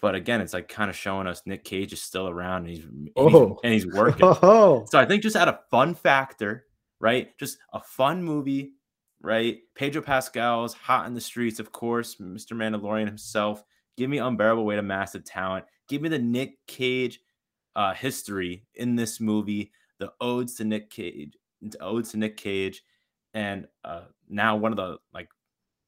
but 0.00 0.14
again, 0.14 0.40
it's 0.40 0.52
like 0.52 0.68
kind 0.68 0.90
of 0.90 0.96
showing 0.96 1.26
us 1.26 1.42
Nick 1.44 1.64
Cage 1.64 1.92
is 1.92 2.00
still 2.00 2.28
around 2.28 2.66
and 2.66 2.68
he's, 2.68 2.86
oh. 3.16 3.26
and 3.26 3.72
he's, 3.72 3.84
and 3.84 3.92
he's 3.92 3.94
working. 3.94 4.20
Oh. 4.22 4.86
So 4.90 4.98
I 4.98 5.04
think 5.04 5.22
just 5.22 5.36
add 5.36 5.48
a 5.48 5.60
fun 5.70 5.94
factor, 5.94 6.66
right? 7.00 7.36
Just 7.38 7.58
a 7.72 7.80
fun 7.80 8.22
movie, 8.22 8.72
right? 9.20 9.58
Pedro 9.74 10.02
Pascal's 10.02 10.74
hot 10.74 11.06
in 11.06 11.14
the 11.14 11.20
streets, 11.20 11.58
of 11.58 11.72
course. 11.72 12.16
Mr. 12.16 12.52
Mandalorian 12.52 13.06
himself. 13.06 13.64
Give 13.96 14.08
me 14.08 14.18
unbearable 14.18 14.64
weight 14.64 14.78
of 14.78 14.84
massive 14.84 15.24
talent. 15.24 15.64
Give 15.88 16.00
me 16.00 16.08
the 16.08 16.18
Nick 16.18 16.64
Cage 16.68 17.20
uh, 17.74 17.94
history 17.94 18.64
in 18.74 18.94
this 18.94 19.20
movie. 19.20 19.72
The 19.98 20.12
odes 20.20 20.54
to 20.56 20.64
Nick 20.64 20.90
Cage, 20.90 21.36
odes 21.80 22.12
to 22.12 22.18
Nick 22.18 22.36
Cage, 22.36 22.84
and 23.34 23.66
uh, 23.82 24.02
now 24.28 24.54
one 24.54 24.70
of 24.70 24.76
the 24.76 24.98
like 25.12 25.28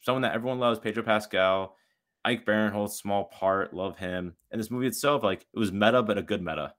someone 0.01 0.23
that 0.23 0.35
everyone 0.35 0.59
loves, 0.59 0.81
Pedro 0.81 1.05
Pascal. 1.05 1.77
Ike 2.25 2.45
Barinholtz, 2.45 2.93
small 2.93 3.25
part, 3.25 3.73
love 3.73 3.97
him. 3.97 4.35
And 4.51 4.61
this 4.61 4.71
movie 4.71 4.87
itself, 4.87 5.23
like 5.23 5.47
it 5.53 5.59
was 5.59 5.73
meta, 5.73 6.03
but 6.03 6.19
a 6.19 6.23
good 6.23 6.43
meta. 6.43 6.75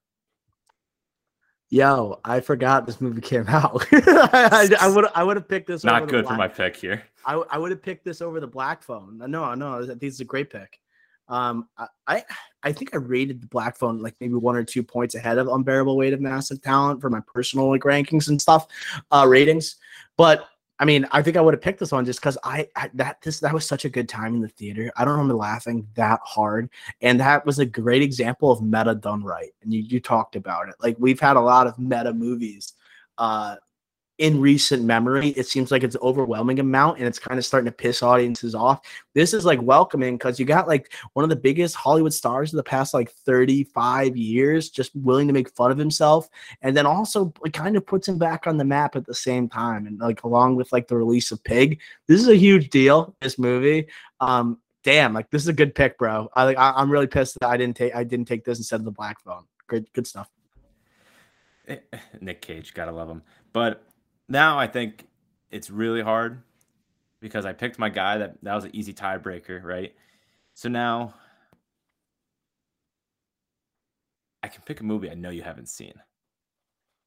Yo, 1.70 2.20
I 2.26 2.42
forgot 2.42 2.86
this 2.86 3.00
movie 3.00 3.22
came 3.22 3.46
out. 3.48 3.86
I 3.94 4.92
would 4.94 5.08
I 5.16 5.24
would 5.24 5.38
have 5.38 5.48
picked 5.48 5.68
this. 5.68 5.84
Not 5.84 6.10
good 6.10 6.28
for 6.28 6.36
my 6.36 6.48
pick 6.48 6.76
here. 6.76 7.04
I, 7.26 7.42
I 7.50 7.58
would 7.58 7.72
have 7.72 7.82
picked 7.82 8.04
this 8.04 8.22
over 8.22 8.40
the 8.40 8.48
Black 8.48 8.84
Phone. 8.84 9.18
No, 9.18 9.54
no, 9.54 9.86
this 9.86 10.16
is 10.16 10.20
a 10.20 10.26
great 10.26 10.50
pick. 10.50 10.80
Um, 11.30 11.70
I 12.08 12.26
I 12.62 12.74
think 12.74 12.94
I 12.94 12.98
rated 12.98 13.42
the 13.42 13.48
Black 13.48 13.78
Phone 13.78 14.00
like 14.00 14.16
maybe 14.20 14.34
one 14.34 14.58
or 14.58 14.66
two 14.66 14.84
points 14.84 15.16
ahead 15.16 15.38
of 15.38 15.48
Unbearable 15.48 15.96
Weight 15.96 16.12
of 16.12 16.20
Massive 16.20 16.62
Talent 16.62 17.00
for 17.00 17.10
my 17.10 17.22
personal 17.26 17.70
like 17.70 17.84
rankings 17.84 18.28
and 18.28 18.42
stuff, 18.42 18.68
uh, 19.12 19.26
ratings. 19.28 19.78
But 20.18 20.46
I 20.82 20.86
mean, 20.86 21.08
I 21.12 21.22
think 21.22 21.38
I 21.38 21.42
would 21.42 21.54
have 21.54 21.62
picked 21.62 21.80
this 21.80 21.92
one 21.92 22.06
just 22.06 22.20
because 22.20 22.40
I, 22.44 22.68
I, 22.76 22.90
that 22.96 23.22
this 23.22 23.40
that 23.42 23.54
was 23.54 23.68
such 23.68 23.86
a 23.86 23.90
good 23.90 24.10
time 24.10 24.34
in 24.34 24.42
the 24.42 24.48
theater. 24.48 24.92
I 24.98 25.06
don't 25.06 25.14
remember 25.14 25.36
laughing 25.36 25.88
that 25.94 26.20
hard, 26.24 26.72
and 27.02 27.20
that 27.20 27.46
was 27.46 27.60
a 27.60 27.66
great 27.68 28.02
example 28.02 28.52
of 28.52 28.64
meta 28.64 28.96
done 28.96 29.24
right. 29.24 29.52
And 29.62 29.72
you 29.72 29.82
you 29.84 30.00
talked 30.00 30.36
about 30.36 30.70
it. 30.70 30.76
Like 30.82 30.96
we've 30.98 31.20
had 31.20 31.38
a 31.38 31.42
lot 31.42 31.68
of 31.68 31.78
meta 31.78 32.12
movies, 32.12 32.74
uh, 33.20 33.58
in 34.18 34.40
recent 34.40 34.84
memory, 34.84 35.30
it 35.30 35.48
seems 35.48 35.72
like 35.72 35.84
it's 35.84 35.96
overwhelming 36.02 36.60
amount 36.60 37.00
and 37.00 37.08
it's 37.08 37.18
kind 37.18 37.40
of 37.40 37.46
starting 37.46 37.66
to 37.66 37.72
piss 37.72 38.04
audiences 38.04 38.54
off. 38.54 38.82
This 39.16 39.34
is 39.34 39.46
like 39.46 39.62
welcoming 39.62 40.16
because 40.16 40.40
you 40.40 40.46
got 40.46 40.68
like 40.68 40.94
one 41.14 41.24
of 41.24 41.30
the 41.30 41.36
biggest 41.36 41.76
Hollywood 41.76 42.14
stars 42.14 42.54
of 42.54 42.58
the 42.58 42.64
past 42.64 42.94
like 42.94 43.12
35 43.12 44.16
years 44.16 44.70
just 44.70 44.96
willing 44.96 45.28
to 45.28 45.34
make 45.34 45.50
fun 45.56 45.72
of 45.72 45.78
himself. 45.78 46.30
And 46.62 46.78
then 46.78 46.86
also 46.86 47.34
it 47.44 47.54
kind 47.54 47.76
of 47.76 47.86
puts 47.86 48.08
him 48.08 48.20
back 48.20 48.46
on 48.46 48.58
the 48.58 48.66
map 48.66 48.96
at 48.96 49.06
the 49.06 49.14
same 49.16 49.50
time. 49.50 49.88
And 49.88 50.00
like 50.00 50.24
along 50.24 50.56
with 50.56 50.72
like 50.72 50.88
the 50.88 50.98
release 50.98 51.32
of 51.32 51.44
Pig, 51.44 51.80
this 52.08 52.22
is 52.22 52.28
a 52.28 52.36
huge 52.36 52.70
deal, 52.70 53.16
this 53.22 53.40
movie. 53.40 53.88
Um, 54.20 54.60
damn, 54.84 55.14
like 55.14 55.30
this 55.32 55.42
is 55.42 55.48
a 55.48 55.54
good 55.54 55.74
pick, 55.74 55.98
bro. 55.98 56.30
I 56.34 56.44
like 56.44 56.58
I, 56.58 56.80
am 56.82 56.92
really 56.92 57.08
pissed 57.08 57.38
that 57.42 57.50
I 57.50 57.58
didn't 57.58 57.76
take 57.76 57.96
I 57.96 58.04
didn't 58.04 58.28
take 58.28 58.44
this 58.44 58.60
instead 58.60 58.80
of 58.80 58.86
the 58.86 58.92
black 58.92 59.20
phone. 59.22 59.46
Good 59.68 59.92
good 59.94 60.08
stuff. 60.08 60.30
Eh, 61.68 61.78
Nick 62.20 62.42
Cage, 62.42 62.74
gotta 62.74 62.92
love 62.92 63.10
him. 63.10 63.22
But 63.54 63.84
now 64.32 64.58
I 64.58 64.68
think 64.68 65.08
it's 65.50 65.70
really 65.70 66.02
hard 66.02 66.42
because 67.20 67.46
I 67.46 67.54
picked 67.54 67.78
my 67.78 67.90
guy 67.90 68.18
that 68.18 68.36
that 68.44 68.56
was 68.56 68.66
an 68.66 68.76
easy 68.76 68.94
tiebreaker, 68.94 69.64
right? 69.64 69.94
So 70.54 70.70
now 70.70 71.14
I 74.44 74.48
can 74.48 74.64
pick 74.66 74.80
a 74.80 74.84
movie 74.84 75.10
I 75.10 75.14
know 75.14 75.30
you 75.30 75.44
haven't 75.44 75.70
seen. 75.70 75.94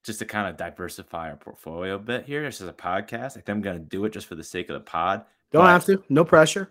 Just 0.04 0.18
to 0.18 0.26
kind 0.26 0.48
of 0.48 0.58
diversify 0.58 1.30
our 1.30 1.36
portfolio 1.36 1.94
a 1.94 1.98
bit 1.98 2.26
here. 2.26 2.42
This 2.42 2.60
is 2.60 2.68
a 2.68 2.74
podcast. 2.74 3.30
I 3.30 3.40
think 3.40 3.48
I'm 3.48 3.62
gonna 3.62 3.78
do 3.78 4.04
it 4.04 4.12
just 4.12 4.26
for 4.26 4.34
the 4.34 4.44
sake 4.44 4.68
of 4.68 4.74
the 4.74 4.80
pod. 4.80 5.24
Don't 5.50 5.62
but, 5.62 5.68
have 5.68 5.86
to. 5.86 6.02
No 6.08 6.24
pressure. 6.24 6.70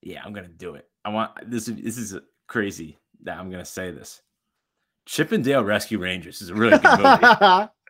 Yeah, 0.00 0.22
I'm 0.24 0.32
gonna 0.32 0.48
do 0.48 0.74
it. 0.74 0.88
I 1.04 1.10
want 1.10 1.32
this. 1.50 1.66
This 1.66 1.98
is 1.98 2.18
crazy 2.46 2.98
that 3.22 3.38
I'm 3.38 3.50
gonna 3.50 3.64
say 3.64 3.90
this. 3.90 4.22
Chip 5.04 5.32
'n 5.32 5.42
Dale 5.42 5.62
Rescue 5.62 5.98
Rangers 5.98 6.40
is 6.40 6.48
a 6.48 6.54
really 6.54 6.78
good 6.78 7.00
movie. 7.00 7.68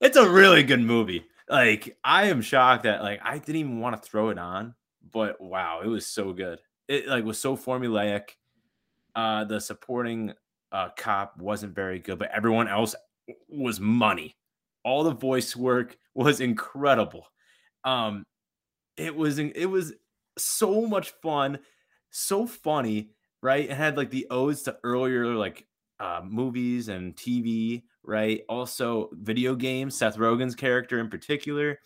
it's 0.00 0.16
a 0.16 0.28
really 0.28 0.62
good 0.62 0.80
movie. 0.80 1.26
Like 1.48 1.96
I 2.04 2.26
am 2.26 2.42
shocked 2.42 2.84
that 2.84 3.02
like 3.02 3.20
I 3.22 3.38
didn't 3.38 3.56
even 3.56 3.80
want 3.80 4.00
to 4.00 4.08
throw 4.08 4.30
it 4.30 4.38
on, 4.38 4.74
but 5.12 5.40
wow, 5.40 5.80
it 5.84 5.88
was 5.88 6.06
so 6.06 6.32
good. 6.32 6.60
It 6.88 7.06
like 7.06 7.24
was 7.24 7.38
so 7.38 7.56
formulaic. 7.56 8.30
Uh 9.14 9.44
the 9.44 9.60
supporting 9.60 10.32
uh 10.72 10.88
cop 10.96 11.38
wasn't 11.38 11.74
very 11.74 11.98
good, 11.98 12.18
but 12.18 12.30
everyone 12.30 12.68
else 12.68 12.94
was 13.48 13.80
money. 13.80 14.36
All 14.84 15.04
the 15.04 15.14
voice 15.14 15.56
work 15.56 15.96
was 16.14 16.40
incredible. 16.40 17.26
Um 17.84 18.24
it 18.96 19.14
was 19.14 19.38
it 19.38 19.66
was 19.70 19.92
so 20.38 20.86
much 20.86 21.12
fun, 21.22 21.58
so 22.10 22.46
funny, 22.46 23.10
right? 23.42 23.68
It 23.70 23.76
had 23.76 23.96
like 23.96 24.10
the 24.10 24.26
odes 24.30 24.62
to 24.62 24.76
earlier 24.82 25.34
like 25.34 25.66
uh, 26.00 26.20
movies 26.24 26.88
and 26.88 27.16
TV, 27.16 27.82
right? 28.06 28.42
Also, 28.48 29.10
video 29.12 29.54
games. 29.54 29.96
Seth 29.96 30.16
Rogen's 30.16 30.54
character 30.54 30.98
in 30.98 31.08
particular. 31.08 31.80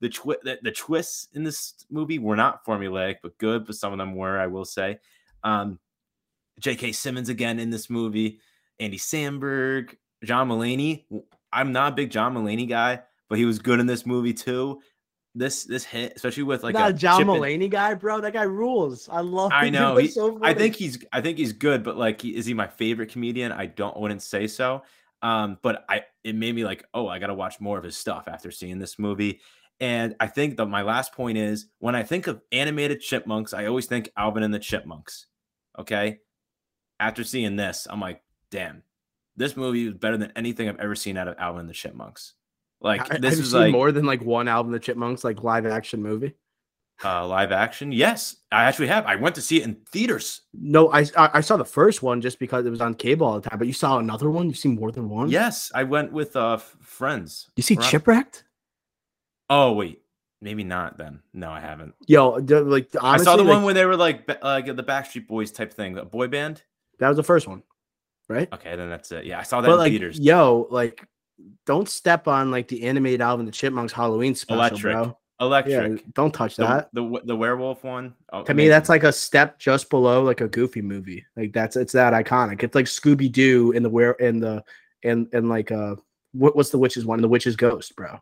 The, 0.00 0.08
twi- 0.10 0.36
the, 0.42 0.58
the 0.62 0.72
twists 0.72 1.28
in 1.32 1.42
this 1.42 1.86
movie 1.90 2.18
were 2.18 2.36
not 2.36 2.64
formulaic, 2.64 3.16
but 3.22 3.38
good. 3.38 3.66
But 3.66 3.76
some 3.76 3.92
of 3.92 3.98
them 3.98 4.14
were, 4.14 4.38
I 4.38 4.46
will 4.46 4.64
say. 4.64 4.98
Um, 5.42 5.78
J.K. 6.60 6.92
Simmons 6.92 7.28
again 7.28 7.58
in 7.58 7.70
this 7.70 7.90
movie. 7.90 8.40
Andy 8.78 8.98
Samberg, 8.98 9.96
John 10.24 10.48
Mulaney. 10.48 11.04
I'm 11.52 11.72
not 11.72 11.92
a 11.92 11.96
big 11.96 12.10
John 12.10 12.34
Mulaney 12.34 12.68
guy, 12.68 13.00
but 13.28 13.38
he 13.38 13.44
was 13.44 13.58
good 13.58 13.80
in 13.80 13.86
this 13.86 14.04
movie 14.04 14.34
too 14.34 14.80
this 15.36 15.64
this 15.64 15.84
hit, 15.84 16.14
especially 16.16 16.42
with 16.42 16.62
like 16.62 16.74
not 16.74 16.90
a 16.90 16.94
John 16.94 17.22
Mulaney 17.24 17.70
guy, 17.70 17.94
bro. 17.94 18.20
That 18.20 18.32
guy 18.32 18.42
rules. 18.42 19.08
I 19.08 19.20
love. 19.20 19.52
I 19.52 19.68
know. 19.70 19.96
He, 19.96 20.08
so 20.08 20.40
I 20.42 20.54
think 20.54 20.74
he's. 20.74 21.04
I 21.12 21.20
think 21.20 21.38
he's 21.38 21.52
good, 21.52 21.84
but 21.84 21.96
like, 21.96 22.22
he, 22.22 22.34
is 22.34 22.46
he 22.46 22.54
my 22.54 22.66
favorite 22.66 23.10
comedian? 23.10 23.52
I 23.52 23.66
don't. 23.66 23.96
Wouldn't 23.98 24.22
say 24.22 24.46
so. 24.46 24.82
Um, 25.22 25.58
but 25.62 25.84
I 25.88 26.02
it 26.24 26.34
made 26.34 26.54
me 26.54 26.64
like, 26.64 26.84
oh, 26.92 27.08
I 27.08 27.18
got 27.18 27.28
to 27.28 27.34
watch 27.34 27.60
more 27.60 27.78
of 27.78 27.84
his 27.84 27.96
stuff 27.96 28.28
after 28.28 28.50
seeing 28.50 28.78
this 28.78 28.98
movie. 28.98 29.40
And 29.78 30.16
I 30.20 30.26
think 30.26 30.56
that 30.56 30.66
my 30.66 30.82
last 30.82 31.12
point 31.12 31.38
is 31.38 31.66
when 31.78 31.94
I 31.94 32.02
think 32.02 32.26
of 32.26 32.40
animated 32.50 33.00
chipmunks, 33.00 33.52
I 33.52 33.66
always 33.66 33.86
think 33.86 34.10
Alvin 34.16 34.42
and 34.42 34.54
the 34.54 34.58
Chipmunks. 34.58 35.26
Okay. 35.78 36.18
After 36.98 37.24
seeing 37.24 37.56
this, 37.56 37.86
I'm 37.90 38.00
like, 38.00 38.22
damn, 38.50 38.82
this 39.36 39.56
movie 39.56 39.86
is 39.86 39.94
better 39.94 40.16
than 40.16 40.32
anything 40.34 40.68
I've 40.68 40.80
ever 40.80 40.94
seen 40.94 41.18
out 41.18 41.28
of 41.28 41.36
Alvin 41.38 41.60
and 41.60 41.68
the 41.68 41.74
Chipmunks. 41.74 42.34
Like 42.80 43.20
this 43.20 43.38
is 43.38 43.52
like 43.52 43.72
more 43.72 43.92
than 43.92 44.04
like 44.04 44.22
one 44.22 44.48
album 44.48 44.72
the 44.72 44.78
Chipmunks 44.78 45.24
like 45.24 45.42
live 45.42 45.66
action 45.66 46.02
movie. 46.02 46.34
Uh, 47.04 47.26
live 47.26 47.52
action, 47.52 47.92
yes, 47.92 48.36
I 48.50 48.64
actually 48.64 48.86
have. 48.86 49.04
I 49.04 49.16
went 49.16 49.34
to 49.34 49.42
see 49.42 49.58
it 49.58 49.64
in 49.64 49.74
theaters. 49.90 50.42
No, 50.54 50.90
I 50.92 51.04
I 51.16 51.42
saw 51.42 51.58
the 51.58 51.64
first 51.64 52.02
one 52.02 52.22
just 52.22 52.38
because 52.38 52.64
it 52.64 52.70
was 52.70 52.80
on 52.80 52.94
cable 52.94 53.26
all 53.26 53.38
the 53.38 53.46
time. 53.48 53.58
But 53.58 53.66
you 53.66 53.74
saw 53.74 53.98
another 53.98 54.30
one. 54.30 54.48
You 54.48 54.54
see 54.54 54.70
more 54.70 54.90
than 54.90 55.10
one. 55.10 55.28
Yes, 55.28 55.70
I 55.74 55.82
went 55.82 56.10
with 56.10 56.34
uh 56.36 56.56
friends. 56.56 57.50
You 57.56 57.62
see 57.62 57.76
Chipwrecked? 57.76 58.44
Oh 59.50 59.72
wait, 59.72 60.00
maybe 60.40 60.64
not. 60.64 60.96
Then 60.96 61.20
no, 61.34 61.50
I 61.50 61.60
haven't. 61.60 61.94
Yo, 62.06 62.30
like 62.30 62.88
honestly, 62.98 63.00
I 63.02 63.16
saw 63.18 63.36
the 63.36 63.44
like, 63.44 63.52
one 63.52 63.64
where 63.64 63.74
they 63.74 63.84
were 63.84 63.96
like 63.96 64.26
like 64.42 64.64
the 64.64 64.82
Backstreet 64.82 65.26
Boys 65.26 65.50
type 65.50 65.74
thing, 65.74 65.98
a 65.98 66.04
boy 66.06 66.28
band. 66.28 66.62
That 66.98 67.08
was 67.08 67.18
the 67.18 67.22
first 67.22 67.46
one, 67.46 67.62
right? 68.26 68.50
Okay, 68.54 68.74
then 68.74 68.88
that's 68.88 69.12
it. 69.12 69.26
Yeah, 69.26 69.38
I 69.38 69.42
saw 69.42 69.60
that 69.60 69.68
but 69.68 69.74
in 69.74 69.78
like, 69.80 69.90
theaters. 69.90 70.18
Yo, 70.18 70.66
like 70.70 71.06
don't 71.66 71.90
step 71.90 72.26
on 72.26 72.50
like 72.50 72.68
the 72.68 72.84
animated 72.84 73.20
Alvin 73.20 73.44
the 73.44 73.52
Chipmunks 73.52 73.92
Halloween 73.92 74.34
special, 74.34 74.60
Electric. 74.60 74.94
bro. 74.94 75.18
Electric. 75.40 76.00
Yeah, 76.00 76.06
don't 76.14 76.32
touch 76.32 76.56
that. 76.56 76.88
The 76.92 77.02
the, 77.02 77.20
the 77.26 77.36
werewolf 77.36 77.84
one. 77.84 78.14
Oh, 78.32 78.42
to 78.42 78.52
amazing. 78.52 78.56
me, 78.56 78.68
that's 78.68 78.88
like 78.88 79.04
a 79.04 79.12
step 79.12 79.58
just 79.58 79.90
below 79.90 80.22
like 80.22 80.40
a 80.40 80.48
Goofy 80.48 80.80
movie. 80.80 81.26
Like 81.36 81.52
that's 81.52 81.76
it's 81.76 81.92
that 81.92 82.14
iconic. 82.14 82.62
It's 82.62 82.74
like 82.74 82.86
Scooby 82.86 83.30
Doo 83.30 83.72
in 83.72 83.82
the 83.82 83.90
where 83.90 84.12
in 84.12 84.40
the 84.40 84.64
and 85.04 85.28
and 85.32 85.48
like 85.48 85.70
uh 85.70 85.96
what, 86.32 86.56
what's 86.56 86.70
the 86.70 86.78
witch's 86.78 87.04
one? 87.04 87.20
The 87.20 87.28
witch's 87.28 87.56
ghost, 87.56 87.94
bro. 87.96 88.18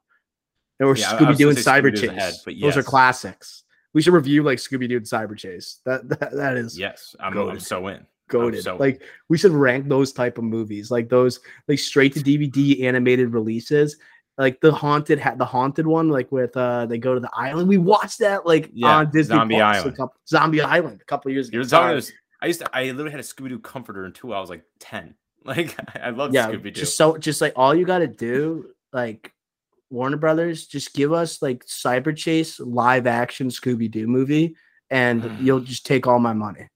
Or 0.81 0.97
yeah, 0.97 1.13
Scooby 1.13 1.37
Doo 1.37 1.49
and 1.51 1.59
Cyber 1.59 1.95
Chase. 1.95 2.11
Ahead, 2.11 2.35
but 2.45 2.57
yes. 2.57 2.75
Those 2.75 2.83
are 2.83 2.87
classics. 2.87 3.63
We 3.93 4.03
should 4.03 4.13
review 4.13 4.43
like 4.43 4.59
Scooby 4.59 4.89
Doo 4.89 4.97
and 4.97 5.07
Cyber 5.07 5.37
Chase. 5.39 5.81
That 5.85 6.09
that, 6.09 6.33
that 6.33 6.57
is 6.57 6.77
yes. 6.77 7.15
I'm, 7.21 7.37
I'm 7.39 7.61
so 7.61 7.87
in 7.87 8.07
goaded. 8.29 8.65
So, 8.65 8.77
like 8.77 9.03
we 9.29 9.39
should 9.39 9.53
rank 9.53 9.89
those 9.89 10.13
type 10.13 10.39
of 10.39 10.45
movies, 10.45 10.91
like 10.91 11.09
those 11.09 11.41
like 11.69 11.79
straight 11.79 12.15
to 12.15 12.21
DVD 12.21 12.83
animated 12.85 13.33
releases. 13.33 13.97
Like 14.37 14.61
the 14.61 14.73
haunted 14.73 15.19
had 15.19 15.39
the 15.39 15.45
haunted 15.45 15.87
one, 15.87 16.09
like 16.09 16.33
with 16.33 16.57
uh 16.57 16.87
they 16.87 16.99
go 16.99 17.15
to 17.15 17.21
the 17.21 17.31
island. 17.33 17.69
We 17.69 17.79
watched 17.79 18.19
that 18.19 18.45
like 18.45 18.71
yeah, 18.73 18.97
on 18.97 19.11
Disney 19.11 19.37
Zombie 19.37 19.55
Plus, 19.55 19.77
Island. 19.77 19.97
Couple, 19.97 20.21
Zombie 20.27 20.61
Island 20.61 21.01
a 21.01 21.05
couple 21.05 21.31
years 21.31 21.49
ago. 21.49 21.61
About, 21.61 22.11
I 22.43 22.47
used 22.47 22.61
to 22.61 22.77
I 22.77 22.85
literally 22.87 23.13
had 23.13 23.21
a 23.21 23.25
Scooby 23.25 23.49
Doo 23.49 23.61
comforter 23.61 24.05
until 24.05 24.35
I 24.35 24.41
was 24.41 24.51
like 24.51 24.65
10. 24.81 25.15
Like 25.47 25.77
I 26.03 26.09
love 26.09 26.33
yeah, 26.33 26.49
Scooby 26.49 26.63
Doo. 26.63 26.71
Just 26.71 26.97
so 26.97 27.19
just 27.19 27.43
like 27.43 27.53
all 27.55 27.75
you 27.75 27.85
gotta 27.85 28.07
do, 28.07 28.71
like 28.95 29.31
Warner 29.91 30.17
Brothers, 30.17 30.67
just 30.67 30.95
give 30.95 31.13
us 31.13 31.43
like 31.43 31.67
Cyber 31.67 32.17
Chase 32.17 32.59
live 32.59 33.07
action 33.07 33.49
Scooby 33.49 33.91
Doo 33.91 34.07
movie, 34.07 34.57
and 34.89 35.39
you'll 35.41 35.61
just 35.61 35.85
take 35.85 36.07
all 36.07 36.19
my 36.19 36.33
money. 36.33 36.67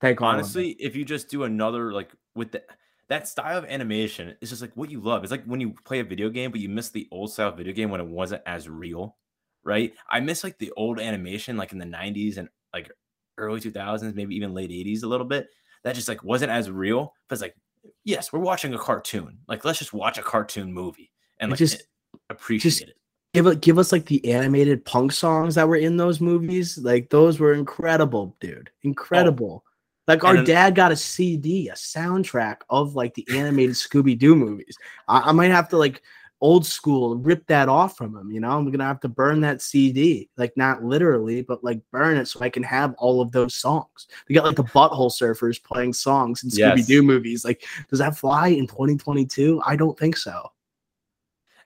Take 0.00 0.22
honestly, 0.22 0.70
if 0.70 0.96
you 0.96 1.04
just 1.04 1.28
do 1.28 1.44
another 1.44 1.92
like 1.92 2.12
with 2.34 2.52
the 2.52 2.62
that 3.08 3.28
style 3.28 3.58
of 3.58 3.64
animation 3.64 4.36
is 4.40 4.50
just 4.50 4.62
like 4.62 4.72
what 4.74 4.90
you 4.90 5.00
love. 5.00 5.22
It's 5.22 5.30
like 5.30 5.44
when 5.44 5.60
you 5.60 5.74
play 5.84 6.00
a 6.00 6.04
video 6.04 6.30
game, 6.30 6.50
but 6.50 6.60
you 6.60 6.68
miss 6.68 6.90
the 6.90 7.08
old 7.10 7.32
style 7.32 7.52
video 7.52 7.72
game 7.72 7.90
when 7.90 8.00
it 8.00 8.06
wasn't 8.06 8.42
as 8.46 8.68
real, 8.68 9.16
right? 9.62 9.92
I 10.08 10.20
miss 10.20 10.44
like 10.44 10.58
the 10.58 10.72
old 10.76 11.00
animation, 11.00 11.56
like 11.56 11.72
in 11.72 11.78
the 11.78 11.84
90s 11.84 12.38
and 12.38 12.48
like 12.72 12.90
early 13.38 13.60
2000s, 13.60 14.14
maybe 14.14 14.34
even 14.36 14.54
late 14.54 14.70
80s 14.70 15.02
a 15.02 15.06
little 15.06 15.26
bit. 15.26 15.48
That 15.82 15.94
just 15.94 16.08
like 16.08 16.24
wasn't 16.24 16.50
as 16.50 16.70
real. 16.70 17.14
But 17.28 17.34
it's 17.34 17.42
like, 17.42 17.56
yes, 18.04 18.32
we're 18.32 18.40
watching 18.40 18.72
a 18.74 18.78
cartoon. 18.78 19.38
Like, 19.46 19.64
let's 19.64 19.78
just 19.78 19.92
watch 19.92 20.16
a 20.16 20.22
cartoon 20.22 20.72
movie 20.72 21.10
and 21.38 21.50
like 21.50 21.58
just 21.58 21.84
appreciate 22.30 22.70
just, 22.70 22.82
it 22.82 22.96
give 23.34 23.46
it 23.46 23.60
give 23.60 23.78
us 23.78 23.92
like 23.92 24.06
the 24.06 24.32
animated 24.32 24.84
punk 24.84 25.12
songs 25.12 25.56
that 25.56 25.68
were 25.68 25.76
in 25.76 25.96
those 25.96 26.20
movies 26.20 26.78
like 26.78 27.10
those 27.10 27.40
were 27.40 27.52
incredible 27.52 28.36
dude 28.40 28.70
oh, 28.72 28.78
incredible 28.82 29.64
oh, 29.66 29.70
like 30.06 30.24
our 30.24 30.36
then, 30.36 30.44
dad 30.44 30.74
got 30.74 30.92
a 30.92 30.96
CD, 30.96 31.68
a 31.68 31.74
soundtrack 31.74 32.58
of 32.68 32.94
like 32.94 33.14
the 33.14 33.26
animated 33.36 33.74
Scooby 33.74 34.18
Doo 34.18 34.36
movies. 34.36 34.76
I, 35.08 35.20
I, 35.20 35.32
might 35.32 35.50
have 35.50 35.68
to 35.70 35.78
like 35.78 36.02
old 36.40 36.66
school, 36.66 37.16
rip 37.16 37.46
that 37.46 37.70
off 37.70 37.96
from 37.96 38.14
him. 38.14 38.30
You 38.30 38.40
know, 38.40 38.50
I'm 38.50 38.70
gonna 38.70 38.84
have 38.84 39.00
to 39.00 39.08
burn 39.08 39.40
that 39.40 39.62
CD, 39.62 40.28
like 40.36 40.54
not 40.56 40.84
literally, 40.84 41.40
but 41.40 41.64
like 41.64 41.80
burn 41.90 42.18
it 42.18 42.26
so 42.28 42.40
I 42.40 42.50
can 42.50 42.62
have 42.62 42.94
all 42.98 43.22
of 43.22 43.32
those 43.32 43.54
songs. 43.54 44.08
We 44.28 44.34
got 44.34 44.44
like 44.44 44.56
the 44.56 44.64
Butthole 44.64 45.10
Surfers 45.10 45.62
playing 45.62 45.94
songs 45.94 46.44
in 46.44 46.50
Yes. 46.50 46.80
Scooby 46.80 46.86
Doo 46.86 47.02
movies. 47.02 47.44
Like, 47.44 47.64
does 47.88 47.98
that 47.98 48.16
fly 48.16 48.48
in 48.48 48.66
2022? 48.66 49.62
I 49.64 49.74
don't 49.74 49.98
think 49.98 50.18
so. 50.18 50.50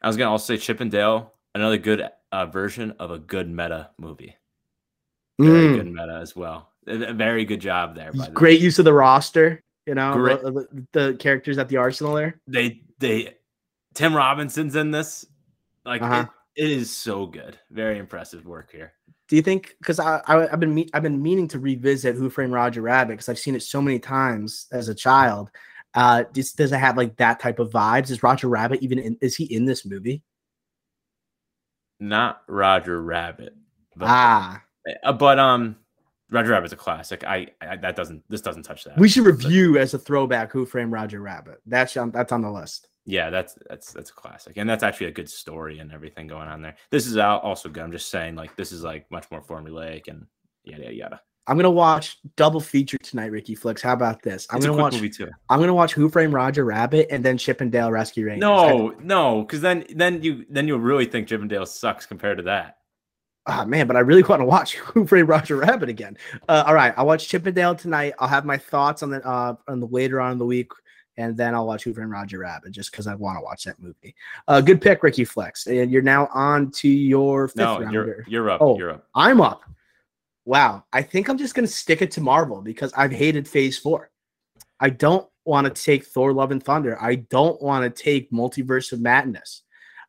I 0.00 0.06
was 0.06 0.16
gonna 0.16 0.30
also 0.30 0.54
say 0.54 0.60
Chip 0.60 0.80
and 0.80 0.92
Dale, 0.92 1.32
another 1.56 1.76
good 1.78 2.08
uh, 2.30 2.46
version 2.46 2.92
of 3.00 3.10
a 3.10 3.18
good 3.18 3.48
meta 3.48 3.90
movie. 3.98 4.36
Very 5.40 5.68
Mm. 5.68 5.74
good 5.74 5.86
meta 5.92 6.18
as 6.20 6.36
well. 6.36 6.70
A 6.88 7.10
a 7.10 7.12
very 7.12 7.44
good 7.44 7.60
job 7.60 7.94
there. 7.94 8.12
By 8.12 8.26
the 8.26 8.30
Great 8.32 8.60
use 8.60 8.78
of 8.78 8.84
the 8.84 8.92
roster. 8.92 9.62
You 9.86 9.94
know, 9.94 10.12
the, 10.22 10.66
the- 10.72 10.86
the 10.92 11.16
characters 11.16 11.56
at 11.58 11.68
the 11.68 11.76
Arsenal 11.78 12.14
there. 12.14 12.40
They 12.46 12.82
they 12.98 13.34
Tim 13.94 14.14
Robinson's 14.14 14.76
in 14.76 14.90
this. 14.90 15.24
Like 15.84 16.02
Uh-huh. 16.02 16.26
it, 16.56 16.64
it 16.64 16.70
is 16.70 16.94
so 16.94 17.24
good. 17.26 17.58
Very 17.70 17.98
impressive 17.98 18.44
work 18.46 18.70
here. 18.70 18.92
Do 19.28 19.36
you 19.36 19.42
think? 19.42 19.76
Because 19.78 19.98
I, 20.00 20.20
I 20.26 20.52
I've 20.52 20.60
been 20.60 20.74
me- 20.74 20.88
I've 20.92 21.02
been 21.02 21.22
meaning 21.22 21.48
to 21.48 21.58
revisit 21.58 22.16
Who 22.16 22.28
Framed 22.30 22.52
Roger 22.52 22.82
Rabbit 22.82 23.12
because 23.14 23.28
I've 23.28 23.38
seen 23.38 23.54
it 23.54 23.62
so 23.62 23.80
many 23.80 23.98
times 23.98 24.66
as 24.72 24.88
a 24.88 24.94
child. 24.94 25.50
Uh, 25.94 26.24
does, 26.32 26.52
does 26.52 26.70
it 26.72 26.78
have 26.78 26.96
like 26.98 27.16
that 27.16 27.40
type 27.40 27.58
of 27.58 27.70
vibes? 27.70 28.10
Is 28.10 28.22
Roger 28.22 28.48
Rabbit 28.48 28.82
even 28.82 28.98
in? 28.98 29.16
Is 29.22 29.36
he 29.36 29.44
in 29.44 29.64
this 29.64 29.86
movie? 29.86 30.22
Not 32.00 32.42
Roger 32.46 33.02
Rabbit, 33.02 33.54
but 33.96 34.06
ah, 34.08 34.62
uh, 35.02 35.12
but 35.12 35.38
um, 35.38 35.76
Roger 36.30 36.50
Rabbit's 36.50 36.72
a 36.72 36.76
classic. 36.76 37.24
I, 37.24 37.48
I 37.60 37.76
that 37.76 37.96
doesn't 37.96 38.22
this 38.28 38.40
doesn't 38.40 38.64
touch 38.64 38.84
that. 38.84 38.98
we 38.98 39.08
should 39.08 39.24
review 39.24 39.78
as 39.78 39.94
a 39.94 39.98
throwback 39.98 40.52
Who 40.52 40.66
Framed 40.66 40.92
Roger 40.92 41.20
Rabbit. 41.20 41.60
That's 41.66 41.96
on 41.96 42.10
that's 42.10 42.32
on 42.32 42.42
the 42.42 42.50
list. 42.50 42.88
Yeah, 43.06 43.30
that's 43.30 43.56
that's 43.68 43.92
that's 43.92 44.10
a 44.10 44.14
classic, 44.14 44.58
and 44.58 44.68
that's 44.68 44.82
actually 44.82 45.06
a 45.06 45.12
good 45.12 45.30
story 45.30 45.78
and 45.78 45.90
everything 45.92 46.26
going 46.26 46.48
on 46.48 46.60
there. 46.60 46.76
This 46.90 47.06
is 47.06 47.16
also 47.16 47.70
good. 47.70 47.82
I'm 47.82 47.92
just 47.92 48.10
saying, 48.10 48.34
like 48.36 48.54
this 48.56 48.70
is 48.72 48.82
like 48.84 49.10
much 49.10 49.30
more 49.30 49.40
formulaic 49.42 50.08
and 50.08 50.26
yada 50.64 50.82
yada 50.82 50.94
yada. 50.94 51.20
I'm 51.46 51.56
gonna 51.56 51.70
watch 51.70 52.18
double 52.36 52.60
feature 52.60 52.98
tonight, 52.98 53.32
Ricky 53.32 53.54
Flicks. 53.54 53.80
How 53.80 53.94
about 53.94 54.20
this? 54.22 54.46
I'm 54.50 54.58
It's 54.58 54.66
gonna 54.66 54.76
watch. 54.82 54.92
movie 54.92 55.08
too. 55.08 55.30
I'm 55.48 55.58
gonna 55.60 55.72
watch 55.72 55.94
Who 55.94 56.10
Framed 56.10 56.34
Roger 56.34 56.66
Rabbit 56.66 57.06
and 57.10 57.24
then 57.24 57.38
Chip 57.38 57.62
and 57.62 57.72
Dale 57.72 57.90
Rescue 57.90 58.26
Rangers. 58.26 58.42
No, 58.42 58.94
no, 59.00 59.40
because 59.40 59.62
then 59.62 59.86
then 59.94 60.22
you 60.22 60.44
then 60.50 60.68
you'll 60.68 60.78
really 60.78 61.06
think 61.06 61.28
Chippendale 61.28 61.64
sucks 61.64 62.04
compared 62.04 62.36
to 62.36 62.44
that. 62.44 62.77
Ah 63.48 63.64
man, 63.64 63.86
but 63.86 63.96
I 63.96 64.00
really 64.00 64.22
want 64.28 64.40
to 64.40 64.46
watch 64.46 64.76
Who 64.76 65.06
Framed 65.06 65.28
Roger 65.28 65.56
Rabbit 65.56 65.88
again. 65.88 66.16
Uh, 66.48 66.64
all 66.66 66.74
right, 66.74 66.94
I'll 66.96 67.06
watch 67.06 67.26
Chippendale 67.28 67.74
tonight. 67.74 68.14
I'll 68.18 68.28
have 68.28 68.44
my 68.44 68.58
thoughts 68.58 69.02
on 69.02 69.10
the 69.10 69.26
uh 69.26 69.56
on 69.66 69.80
the 69.80 69.86
later 69.86 70.20
on 70.20 70.32
in 70.32 70.38
the 70.38 70.44
week, 70.46 70.70
and 71.16 71.36
then 71.36 71.54
I'll 71.54 71.66
watch 71.66 71.84
Who 71.84 71.94
Framed 71.94 72.10
Roger 72.12 72.38
Rabbit 72.38 72.72
just 72.72 72.90
because 72.92 73.06
I 73.06 73.14
want 73.14 73.38
to 73.38 73.42
watch 73.42 73.64
that 73.64 73.80
movie. 73.80 74.14
Uh, 74.46 74.60
good 74.60 74.80
pick, 74.80 75.02
Ricky 75.02 75.24
Flicks. 75.24 75.66
And 75.66 75.90
you're 75.90 76.02
now 76.02 76.28
on 76.32 76.70
to 76.72 76.88
your 76.88 77.48
fifth 77.48 77.56
No, 77.56 77.80
rounder. 77.80 78.24
you're 78.28 78.42
you're 78.44 78.50
up. 78.50 78.60
Oh. 78.60 78.78
You're 78.78 78.92
up. 78.92 79.08
I'm 79.14 79.40
up. 79.40 79.62
Wow, 80.44 80.84
I 80.92 81.02
think 81.02 81.28
I'm 81.28 81.36
just 81.38 81.54
gonna 81.54 81.66
stick 81.66 82.00
it 82.02 82.10
to 82.12 82.20
Marvel 82.20 82.60
because 82.62 82.92
I've 82.96 83.12
hated 83.12 83.48
Phase 83.48 83.78
Four. 83.78 84.10
I 84.80 84.90
don't 84.90 85.28
want 85.44 85.66
to 85.66 85.82
take 85.82 86.04
Thor: 86.04 86.32
Love 86.32 86.52
and 86.52 86.62
Thunder. 86.62 86.96
I 87.02 87.16
don't 87.16 87.60
want 87.62 87.84
to 87.84 88.02
take 88.02 88.30
Multiverse 88.30 88.92
of 88.92 89.00
Madness. 89.00 89.62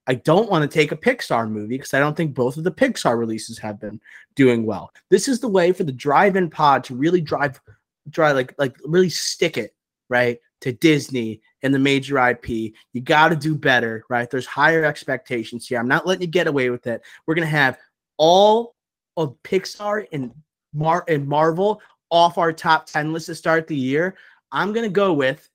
I 0.09 0.15
don't 0.15 0.49
want 0.49 0.63
to 0.63 0.67
take 0.67 0.91
a 0.91 0.97
Pixar 0.97 1.47
movie 1.47 1.77
because 1.77 1.93
I 1.93 1.99
don't 1.99 2.17
think 2.17 2.33
both 2.33 2.57
of 2.57 2.63
the 2.63 2.71
Pixar 2.71 3.15
releases 3.15 3.59
have 3.59 3.79
been 3.79 4.01
doing 4.33 4.65
well. 4.65 4.91
This 5.11 5.27
is 5.27 5.39
the 5.39 5.47
way 5.47 5.71
for 5.71 5.83
the 5.83 5.91
drive-in 5.91 6.49
pod 6.49 6.83
to 6.85 6.95
really 6.95 7.21
drive, 7.21 7.61
drive 8.09 8.35
like 8.35 8.55
like 8.57 8.75
really 8.85 9.11
stick 9.11 9.55
it 9.59 9.75
right 10.09 10.39
to 10.61 10.71
Disney 10.73 11.41
and 11.61 11.71
the 11.71 11.77
major 11.77 12.17
IP. 12.17 12.49
You 12.91 13.01
got 13.03 13.29
to 13.29 13.35
do 13.35 13.53
better, 13.55 14.03
right? 14.09 14.27
There's 14.27 14.47
higher 14.47 14.83
expectations 14.83 15.67
here. 15.67 15.77
I'm 15.77 15.87
not 15.87 16.07
letting 16.07 16.23
you 16.23 16.27
get 16.27 16.47
away 16.47 16.71
with 16.71 16.87
it. 16.87 17.03
We're 17.27 17.35
gonna 17.35 17.45
have 17.45 17.77
all 18.17 18.73
of 19.15 19.37
Pixar 19.43 20.07
and 20.11 20.31
Mar 20.73 21.05
and 21.07 21.27
Marvel 21.27 21.83
off 22.09 22.39
our 22.39 22.51
top 22.51 22.87
10 22.87 23.13
list 23.13 23.27
to 23.27 23.35
start 23.35 23.67
the 23.67 23.75
year. 23.75 24.15
I'm 24.51 24.73
gonna 24.73 24.89
go 24.89 25.13
with 25.13 25.47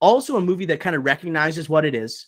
also 0.00 0.38
a 0.38 0.40
movie 0.40 0.66
that 0.66 0.80
kind 0.80 0.96
of 0.96 1.04
recognizes 1.04 1.68
what 1.68 1.84
it 1.84 1.94
is, 1.94 2.26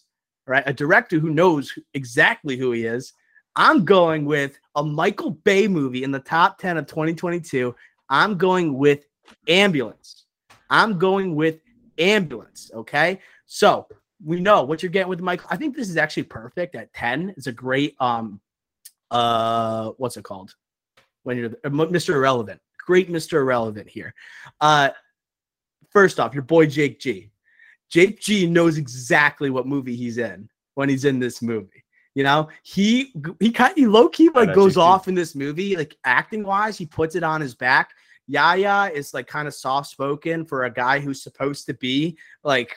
right? 0.48 0.62
A 0.66 0.72
director 0.72 1.18
who 1.18 1.30
knows 1.30 1.72
exactly 1.94 2.56
who 2.56 2.72
he 2.72 2.84
is. 2.84 3.12
I'm 3.54 3.84
going 3.84 4.24
with 4.24 4.58
a 4.76 4.84
Michael 4.84 5.30
Bay 5.30 5.68
movie 5.68 6.04
in 6.04 6.10
the 6.10 6.20
top 6.20 6.58
10 6.58 6.78
of 6.78 6.86
2022. 6.86 7.74
I'm 8.08 8.38
going 8.38 8.76
with 8.78 9.04
Ambulance. 9.46 10.24
I'm 10.70 10.98
going 10.98 11.34
with 11.34 11.60
Ambulance. 11.98 12.70
Okay. 12.74 13.20
So 13.46 13.86
we 14.24 14.40
know 14.40 14.62
what 14.62 14.82
you're 14.82 14.90
getting 14.90 15.08
with 15.08 15.20
Michael. 15.20 15.48
I 15.50 15.56
think 15.56 15.76
this 15.76 15.88
is 15.88 15.96
actually 15.96 16.24
perfect 16.24 16.74
at 16.74 16.92
10. 16.94 17.34
It's 17.36 17.46
a 17.46 17.52
great 17.52 17.94
um 18.00 18.40
uh 19.10 19.90
what's 19.96 20.16
it 20.16 20.24
called? 20.24 20.54
When 21.22 21.36
you're 21.36 21.50
uh, 21.64 21.70
Mr. 21.70 22.14
Irrelevant. 22.14 22.60
Great 22.86 23.10
Mr. 23.10 23.34
Irrelevant 23.34 23.88
here. 23.88 24.14
Uh 24.60 24.90
first 25.90 26.20
off, 26.20 26.34
your 26.34 26.42
boy 26.42 26.66
Jake 26.66 27.00
G. 27.00 27.30
Jake 27.90 28.20
G 28.20 28.46
knows 28.46 28.78
exactly 28.78 29.50
what 29.50 29.66
movie 29.66 29.96
he's 29.96 30.18
in 30.18 30.48
when 30.74 30.88
he's 30.88 31.04
in 31.04 31.18
this 31.18 31.42
movie. 31.42 31.84
You 32.14 32.24
know, 32.24 32.48
he 32.62 33.12
he 33.38 33.52
kind 33.52 33.74
he 33.76 33.86
low 33.86 34.08
key 34.08 34.28
like 34.34 34.54
goes 34.54 34.76
off 34.76 35.08
in 35.08 35.14
this 35.14 35.34
movie, 35.34 35.76
like 35.76 35.96
acting 36.04 36.42
wise, 36.42 36.76
he 36.76 36.86
puts 36.86 37.14
it 37.14 37.22
on 37.22 37.40
his 37.40 37.54
back. 37.54 37.90
Yahya 38.26 38.90
is 38.92 39.14
like 39.14 39.26
kind 39.26 39.48
of 39.48 39.54
soft 39.54 39.90
spoken 39.90 40.44
for 40.44 40.64
a 40.64 40.70
guy 40.70 40.98
who's 41.00 41.22
supposed 41.22 41.66
to 41.66 41.74
be 41.74 42.18
like 42.42 42.76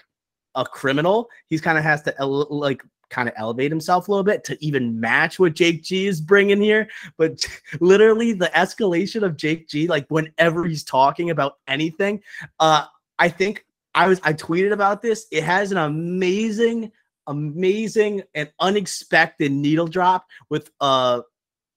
a 0.55 0.65
criminal. 0.65 1.29
He's 1.47 1.61
kind 1.61 1.77
of 1.77 1.83
has 1.83 2.01
to 2.03 2.17
ele- 2.19 2.47
like 2.49 2.83
kind 3.09 3.27
of 3.27 3.35
elevate 3.37 3.71
himself 3.71 4.07
a 4.07 4.11
little 4.11 4.23
bit 4.23 4.43
to 4.45 4.57
even 4.65 4.99
match 4.99 5.37
what 5.37 5.53
Jake 5.53 5.83
G 5.83 6.07
is 6.07 6.21
bringing 6.21 6.61
here. 6.61 6.87
But 7.17 7.45
literally, 7.79 8.33
the 8.33 8.51
escalation 8.55 9.23
of 9.23 9.37
Jake 9.37 9.67
G, 9.67 9.87
like 9.87 10.05
whenever 10.09 10.65
he's 10.65 10.83
talking 10.83 11.29
about 11.29 11.57
anything, 11.67 12.21
uh, 12.59 12.85
I 13.19 13.29
think 13.29 13.65
I 13.93 14.07
was 14.07 14.19
I 14.23 14.33
tweeted 14.33 14.71
about 14.71 15.01
this. 15.01 15.27
It 15.31 15.43
has 15.43 15.71
an 15.71 15.77
amazing, 15.77 16.91
amazing, 17.27 18.23
and 18.33 18.51
unexpected 18.59 19.51
needle 19.51 19.87
drop 19.87 20.25
with 20.49 20.71
uh 20.79 21.21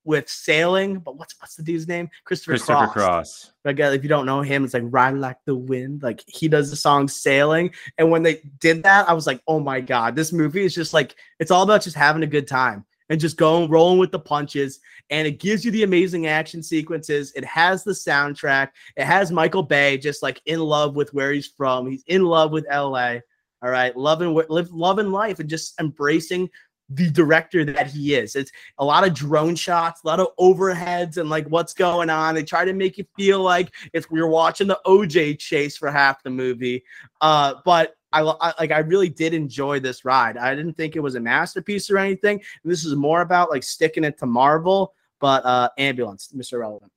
with 0.05 0.29
sailing. 0.29 0.99
But 0.99 1.17
what's 1.17 1.35
what's 1.41 1.57
the 1.57 1.63
dude's 1.63 1.89
name? 1.89 2.11
Christopher, 2.25 2.53
Christopher 2.53 2.87
Cross. 2.87 2.93
Cross. 2.93 3.53
Like 3.65 3.81
uh, 3.81 3.85
if 3.85 4.03
you 4.03 4.09
don't 4.09 4.27
know 4.27 4.43
him, 4.43 4.65
it's 4.65 4.75
like 4.75 4.85
ride 4.87 5.15
like 5.15 5.39
the 5.47 5.57
wind. 5.57 6.03
Like 6.03 6.23
he 6.27 6.49
does 6.49 6.71
the 6.71 6.77
song 6.77 7.09
"Sailing," 7.09 7.73
and 7.99 8.11
when 8.11 8.23
they 8.23 8.41
did 8.61 8.83
that, 8.85 9.09
I 9.09 9.13
was 9.13 9.27
like, 9.27 9.41
oh 9.49 9.61
my 9.61 9.81
god, 9.81 10.15
this 10.15 10.33
movie 10.33 10.65
is 10.65 10.75
just 10.75 10.95
like 10.95 11.17
it's 11.41 11.51
all 11.51 11.63
about 11.63 11.83
just 11.83 11.97
having 11.97 12.23
a 12.23 12.29
good 12.29 12.47
time 12.47 12.85
and 13.09 13.21
just 13.21 13.37
going 13.37 13.71
rolling 13.71 13.99
with 13.99 14.11
the 14.11 14.19
punches. 14.19 14.81
And 15.11 15.27
it 15.27 15.41
gives 15.41 15.65
you 15.65 15.71
the 15.71 15.83
amazing 15.83 16.27
action 16.27 16.63
sequences. 16.63 17.33
It 17.35 17.45
has 17.45 17.85
the 17.85 17.93
soundtrack. 17.93 18.71
It 18.97 19.05
has 19.05 19.31
Michael 19.31 19.63
Bay 19.63 19.99
just 19.99 20.23
like 20.23 20.41
in 20.47 20.61
love 20.61 20.97
with 20.97 21.13
where 21.13 21.33
he's 21.33 21.49
from. 21.49 21.87
He's 21.87 22.05
in 22.07 22.25
love 22.25 22.53
with 22.53 22.67
LA. 22.71 23.17
All 23.63 23.71
right, 23.71 23.97
loving 23.97 24.35
live 24.49 24.71
loving 24.73 25.11
life 25.11 25.39
and 25.39 25.49
just 25.49 25.79
embracing 25.81 26.51
the 26.91 27.11
director 27.11 27.65
that 27.65 27.87
he 27.87 28.15
is. 28.15 28.37
It's 28.37 28.53
a 28.79 28.85
lot 28.85 29.07
of 29.07 29.15
drone 29.15 29.57
shots, 29.57 30.03
a 30.05 30.07
lot 30.07 30.21
of 30.21 30.29
overheads, 30.39 31.17
and 31.17 31.31
like 31.31 31.47
what's 31.49 31.73
going 31.73 32.11
on. 32.11 32.35
They 32.35 32.45
try 32.45 32.65
to 32.65 32.73
make 32.73 32.99
you 32.99 33.07
feel 33.17 33.41
like 33.41 33.73
it's 33.93 34.11
we're 34.11 34.27
watching 34.27 34.67
the 34.67 34.81
OJ 34.87 35.39
chase 35.39 35.77
for 35.77 35.91
half 35.91 36.23
the 36.23 36.31
movie. 36.31 36.85
Uh, 37.21 37.55
but 37.65 37.95
I, 38.15 38.23
I 38.41 38.55
like 38.61 38.71
I 38.71 38.79
really 38.79 39.09
did 39.09 39.35
enjoy 39.35 39.81
this 39.81 40.05
ride. 40.05 40.37
I 40.37 40.55
didn't 40.55 40.75
think 40.75 40.97
it 40.97 41.01
was 41.01 41.15
a 41.17 41.21
masterpiece 41.21 41.91
or 41.91 41.99
anything. 41.99 42.41
This 42.65 42.85
is 42.85 42.95
more 42.95 43.21
about 43.23 43.51
like 43.51 43.63
sticking 43.63 44.05
it 44.05 44.19
to 44.19 44.27
Marvel. 44.27 44.95
But 45.21 45.45
uh, 45.45 45.71
ambulance, 45.79 46.33
Mr. 46.37 46.61
Relevant. 46.61 46.93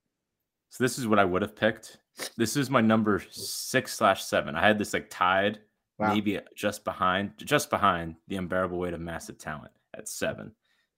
So 0.70 0.84
this 0.84 0.98
is 1.00 1.08
what 1.08 1.20
I 1.20 1.26
would 1.26 1.42
have 1.42 1.56
picked. 1.56 1.98
This 2.36 2.58
is 2.58 2.70
my 2.70 2.82
number 2.82 3.24
six 3.32 3.94
slash 3.94 4.24
seven. 4.24 4.56
I 4.56 4.66
had 4.68 4.78
this 4.78 4.94
like 4.94 5.10
tied, 5.10 5.60
Wow. 5.98 6.14
maybe 6.14 6.40
just 6.56 6.84
behind, 6.84 7.32
just 7.38 7.70
behind 7.70 8.16
the 8.28 8.36
unbearable 8.36 8.78
weight 8.78 8.94
of 8.94 9.00
massive 9.00 9.38
talent 9.38 9.72
at 9.96 10.08
seven. 10.10 10.52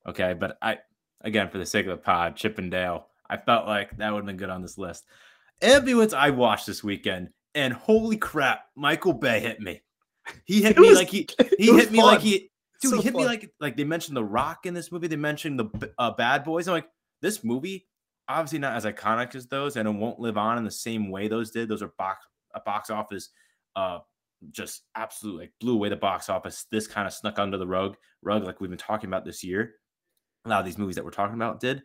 Okay, 0.07 0.34
but 0.34 0.57
I 0.61 0.80
again 1.22 1.49
for 1.49 1.57
the 1.57 1.65
sake 1.65 1.86
of 1.86 1.91
the 1.91 1.97
pod, 1.97 2.36
Chippendale, 2.36 3.07
I 3.30 3.38
felt 3.38 3.67
like 3.67 3.95
that 3.97 4.11
would 4.11 4.20
have 4.20 4.26
been 4.26 4.38
good 4.38 4.49
on 4.49 4.61
this 4.61 4.78
list. 4.78 5.05
Ambulance 5.61 6.13
I 6.13 6.30
watched 6.32 6.65
this 6.67 6.84
weekend, 6.84 7.30
and 7.53 7.74
holy 7.74 8.17
crap, 8.17 8.65
Michael 8.76 9.13
Bay 9.13 9.39
hit 9.39 9.59
me. 9.59 9.82
He 10.45 10.61
hit 10.63 10.77
It 10.77 10.80
me 10.80 10.89
was- 10.89 10.97
like 10.97 11.09
he 11.09 11.27
he 11.57 11.73
hit 11.75 11.91
me 11.91 12.01
like 12.03 12.21
he 12.21 12.51
dude 12.82 12.91
So 12.91 12.97
he 12.97 13.03
hit 13.03 13.13
me 13.15 13.25
like 13.25 13.51
like 13.59 13.75
they 13.77 13.84
mentioned 13.84 14.15
the 14.17 14.23
Rock 14.23 14.65
in 14.65 14.73
this 14.73 14.91
movie. 14.91 15.07
They 15.07 15.15
mentioned 15.15 15.59
the 15.59 15.91
uh, 15.97 16.11
Bad 16.11 16.43
Boys. 16.43 16.67
I'm 16.67 16.73
like 16.73 16.89
this 17.21 17.43
movie 17.43 17.86
obviously 18.30 18.59
not 18.59 18.75
as 18.75 18.86
iconic 18.86 19.34
as 19.34 19.47
those, 19.47 19.75
and 19.75 19.88
it 19.88 19.91
won't 19.91 20.19
live 20.19 20.38
on 20.38 20.57
in 20.59 20.63
the 20.63 20.69
same 20.71 21.09
way 21.09 21.27
those 21.27 21.49
did. 21.51 21.67
Those 21.67 21.82
are 21.82 21.91
box 21.97 22.25
a 22.53 22.59
box 22.61 22.89
office, 22.89 23.30
uh, 23.75 23.99
just 24.51 24.84
absolutely 24.95 25.45
like 25.45 25.53
blew 25.59 25.73
away 25.73 25.89
the 25.89 25.95
box 25.95 26.30
office. 26.30 26.65
This 26.71 26.88
kind 26.88 27.07
of 27.07 27.13
snuck 27.13 27.39
under 27.39 27.57
the 27.57 27.67
rug, 27.67 27.97
rug 28.21 28.43
like 28.43 28.61
we've 28.61 28.69
been 28.69 28.77
talking 28.80 29.09
about 29.09 29.25
this 29.25 29.43
year. 29.43 29.73
A 30.45 30.49
lot 30.49 30.59
of 30.59 30.65
these 30.65 30.77
movies 30.77 30.95
that 30.95 31.03
we're 31.03 31.11
talking 31.11 31.36
about 31.36 31.59
did, 31.59 31.82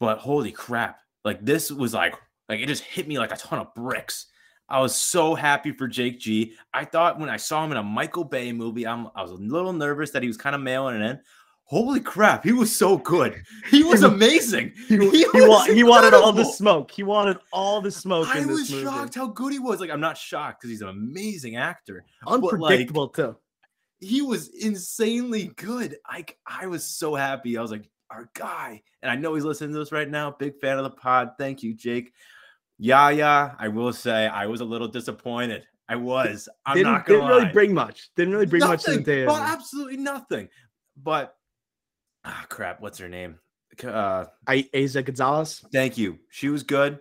but 0.00 0.18
holy 0.18 0.52
crap! 0.52 1.00
Like 1.24 1.44
this 1.44 1.72
was 1.72 1.94
like 1.94 2.14
like 2.48 2.60
it 2.60 2.66
just 2.66 2.82
hit 2.84 3.08
me 3.08 3.18
like 3.18 3.32
a 3.32 3.36
ton 3.36 3.58
of 3.58 3.74
bricks. 3.74 4.26
I 4.68 4.80
was 4.80 4.94
so 4.94 5.34
happy 5.34 5.72
for 5.72 5.86
Jake 5.86 6.20
G. 6.20 6.54
I 6.72 6.84
thought 6.84 7.18
when 7.18 7.28
I 7.28 7.36
saw 7.36 7.64
him 7.64 7.70
in 7.72 7.76
a 7.76 7.82
Michael 7.82 8.24
Bay 8.24 8.52
movie, 8.52 8.86
I'm, 8.86 9.08
I 9.14 9.22
was 9.22 9.30
a 9.30 9.36
little 9.36 9.72
nervous 9.72 10.10
that 10.12 10.22
he 10.22 10.28
was 10.28 10.36
kind 10.36 10.54
of 10.54 10.62
mailing 10.62 11.00
it 11.00 11.10
in. 11.10 11.20
Holy 11.66 12.00
crap, 12.00 12.44
he 12.44 12.52
was 12.52 12.74
so 12.76 12.98
good. 12.98 13.42
He 13.70 13.82
was 13.82 14.02
amazing. 14.04 14.72
He, 14.86 14.98
he, 14.98 15.26
he, 15.32 15.48
wa- 15.48 15.64
he 15.64 15.82
wanted 15.82 16.12
all 16.12 16.32
the 16.32 16.44
smoke. 16.44 16.90
He 16.90 17.02
wanted 17.02 17.38
all 17.52 17.80
the 17.80 17.90
smoke. 17.90 18.28
I 18.28 18.44
was 18.44 18.70
movie. 18.70 18.82
shocked 18.84 19.14
how 19.14 19.28
good 19.28 19.52
he 19.52 19.58
was. 19.58 19.80
Like, 19.80 19.90
I'm 19.90 20.00
not 20.00 20.18
shocked 20.18 20.60
because 20.60 20.70
he's 20.70 20.82
an 20.82 20.88
amazing 20.88 21.56
actor. 21.56 22.04
Unpredictable, 22.26 23.04
like, 23.04 23.12
too. 23.14 23.36
He 24.00 24.20
was 24.20 24.48
insanely 24.48 25.52
good. 25.56 25.96
Like, 26.10 26.38
I 26.46 26.66
was 26.66 26.84
so 26.84 27.14
happy. 27.14 27.56
I 27.56 27.62
was 27.62 27.70
like, 27.70 27.88
our 28.10 28.28
guy. 28.34 28.82
And 29.02 29.10
I 29.10 29.16
know 29.16 29.34
he's 29.34 29.44
listening 29.44 29.72
to 29.72 29.78
this 29.78 29.92
right 29.92 30.08
now. 30.08 30.30
Big 30.30 30.60
fan 30.60 30.78
of 30.78 30.84
the 30.84 30.90
pod. 30.90 31.32
Thank 31.38 31.62
you, 31.62 31.74
Jake. 31.74 32.12
Yeah, 32.78 33.10
yeah. 33.10 33.54
I 33.58 33.68
will 33.68 33.92
say 33.92 34.26
I 34.26 34.46
was 34.46 34.60
a 34.60 34.64
little 34.64 34.88
disappointed. 34.88 35.66
I 35.88 35.96
was. 35.96 36.48
I'm 36.66 36.76
didn't, 36.76 36.92
not 36.92 37.06
gonna 37.06 37.20
didn't 37.20 37.30
really 37.30 37.52
bring 37.52 37.74
much. 37.74 38.10
Didn't 38.16 38.32
really 38.32 38.46
bring 38.46 38.60
nothing, 38.60 38.72
much 38.72 38.84
to 38.84 38.90
the 38.92 39.02
day. 39.02 39.26
Well, 39.26 39.36
absolutely 39.36 39.98
nothing. 39.98 40.48
But 40.96 41.36
ah, 42.24 42.46
crap. 42.48 42.80
What's 42.80 42.98
her 42.98 43.08
name? 43.08 43.38
Uh, 43.82 44.26
I 44.46 44.68
Eiza 44.74 45.04
Gonzalez. 45.04 45.64
Thank 45.72 45.98
you. 45.98 46.18
She 46.30 46.48
was 46.48 46.62
good. 46.62 47.00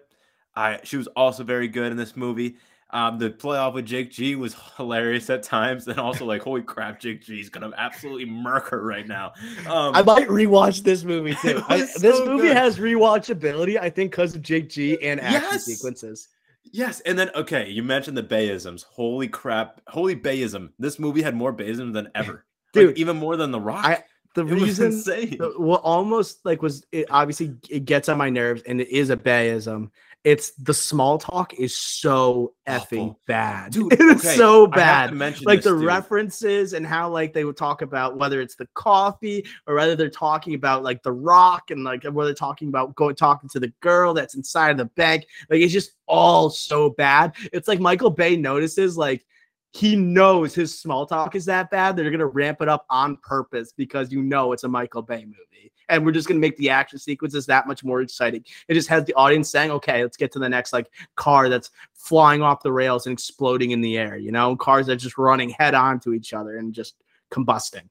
I 0.56 0.80
she 0.84 0.98
was 0.98 1.08
also 1.08 1.44
very 1.44 1.68
good 1.68 1.92
in 1.92 1.98
this 1.98 2.16
movie. 2.16 2.58
Um, 2.94 3.18
the 3.18 3.32
playoff 3.32 3.74
with 3.74 3.88
Jake 3.88 4.12
G 4.12 4.36
was 4.36 4.56
hilarious 4.78 5.28
at 5.32 5.42
times, 5.42 5.88
and 5.88 6.00
also 6.00 6.26
like, 6.26 6.44
holy 6.44 6.62
crap, 6.62 7.00
Jake 7.00 7.24
G 7.24 7.40
is 7.40 7.50
gonna 7.50 7.72
absolutely 7.76 8.26
murk 8.26 8.70
her 8.70 8.84
right 8.84 9.08
now. 9.08 9.34
Um, 9.66 9.96
I 9.96 10.04
might 10.04 10.28
rewatch 10.28 10.84
this 10.84 11.04
movie 11.04 11.34
too. 11.42 11.64
I, 11.68 11.86
so 11.86 12.00
this 12.00 12.20
movie 12.20 12.50
good. 12.50 12.56
has 12.56 12.78
rewatchability, 12.78 13.80
I 13.80 13.90
think, 13.90 14.12
because 14.12 14.36
of 14.36 14.44
Jake 14.44 14.70
G 14.70 15.02
and 15.02 15.20
action 15.20 15.42
yes! 15.42 15.66
sequences. 15.66 16.28
Yes, 16.72 17.00
and 17.00 17.18
then 17.18 17.32
okay, 17.34 17.68
you 17.68 17.82
mentioned 17.82 18.16
the 18.16 18.24
Bayisms. 18.24 18.86
Holy 18.86 19.28
crap, 19.28 19.82
holy 19.88 20.16
Bayism! 20.16 20.70
This 20.78 21.00
movie 21.00 21.24
had 21.24 21.36
more 21.36 21.52
Bayism 21.52 21.94
than 21.94 22.10
ever, 22.16 22.46
dude. 22.74 22.90
Like, 22.90 22.98
even 22.98 23.18
more 23.18 23.36
than 23.38 23.50
The 23.50 23.60
Rock. 23.60 23.86
I, 23.86 24.04
the 24.36 24.46
it 24.46 24.52
reason, 24.52 24.92
the, 24.92 25.54
what 25.58 25.82
almost 25.82 26.46
like 26.46 26.62
was 26.62 26.86
it 26.92 27.08
obviously 27.10 27.56
it 27.70 27.86
gets 27.86 28.08
on 28.08 28.20
my 28.20 28.30
nerves, 28.30 28.62
and 28.68 28.80
it 28.80 28.90
is 28.90 29.10
a 29.10 29.18
Bayism 29.18 29.90
it's 30.24 30.52
the 30.52 30.74
small 30.74 31.18
talk 31.18 31.54
is 31.54 31.78
so 31.78 32.54
effing 32.68 33.10
Awful. 33.10 33.20
bad. 33.28 33.72
Dude, 33.74 33.92
it's 33.92 34.26
okay. 34.26 34.36
so 34.38 34.68
bad. 34.68 35.18
Like 35.18 35.36
this, 35.38 35.66
the 35.66 35.72
dude. 35.72 35.84
references 35.84 36.74
and 36.74 36.88
how 36.88 37.10
like 37.10 37.34
they 37.34 37.44
would 37.44 37.58
talk 37.58 37.82
about 37.82 38.18
whether 38.18 38.40
it's 38.40 38.56
the 38.56 38.68
coffee 38.74 39.46
or 39.68 39.76
whether 39.76 39.96
they're 39.96 40.10
talking 40.10 40.56
about 40.56 40.82
like 40.84 41.04
the 41.04 41.12
rock 41.12 41.72
and 41.72 41.84
like 41.84 42.06
whether 42.06 42.30
they're 42.30 42.36
talking 42.36 42.70
about 42.70 42.96
going 42.96 43.16
talking 43.16 43.50
to 43.50 43.60
the 43.60 43.74
girl 43.82 44.14
that's 44.14 44.36
inside 44.36 44.72
of 44.72 44.78
the 44.78 44.86
bank. 44.86 45.26
Like 45.50 45.60
it's 45.60 45.74
just 45.74 45.92
all 46.08 46.50
so 46.50 46.92
bad. 46.92 47.36
It's 47.52 47.68
like 47.68 47.82
Michael 47.82 48.10
Bay 48.10 48.38
notices 48.38 48.96
like 48.96 49.26
he 49.74 49.96
knows 49.96 50.56
his 50.56 50.80
small 50.80 51.06
talk 51.06 51.36
is 51.36 51.46
that 51.46 51.70
bad. 51.70 51.98
They're 51.98 52.12
gonna 52.12 52.28
ramp 52.28 52.62
it 52.62 52.70
up 52.70 52.86
on 52.90 53.18
purpose 53.18 53.74
because 53.76 54.12
you 54.12 54.22
know 54.22 54.54
it's 54.54 54.64
a 54.64 54.70
Michael 54.70 55.02
Bay 55.02 55.26
movie 55.26 55.73
and 55.94 56.06
we're 56.06 56.12
just 56.12 56.28
going 56.28 56.40
to 56.40 56.46
make 56.46 56.58
the 56.58 56.70
action 56.70 56.98
sequences 57.00 57.46
that 57.46 57.68
much 57.68 57.84
more 57.84 58.02
exciting. 58.02 58.44
It 58.68 58.74
just 58.74 58.90
has 58.90 59.06
the 59.06 59.14
audience 59.14 59.50
saying, 59.50 59.72
"Okay, 59.72 60.02
let's 60.02 60.18
get 60.18 60.32
to 60.34 60.40
the 60.40 60.50
next 60.50 60.74
like 60.74 60.90
car 61.16 61.50
that's 61.50 61.72
flying 61.94 62.42
off 62.42 62.64
the 62.64 62.72
rails 62.72 63.06
and 63.06 63.14
exploding 63.14 63.72
in 63.72 63.82
the 63.82 63.98
air." 63.98 64.18
You 64.18 64.32
know, 64.32 64.56
cars 64.56 64.88
that 64.88 64.98
just 64.98 65.18
running 65.18 65.50
head 65.52 65.74
on 65.74 66.00
to 66.02 66.14
each 66.14 66.34
other 66.34 66.58
and 66.58 66.74
just 66.74 66.96
combusting. 67.32 67.88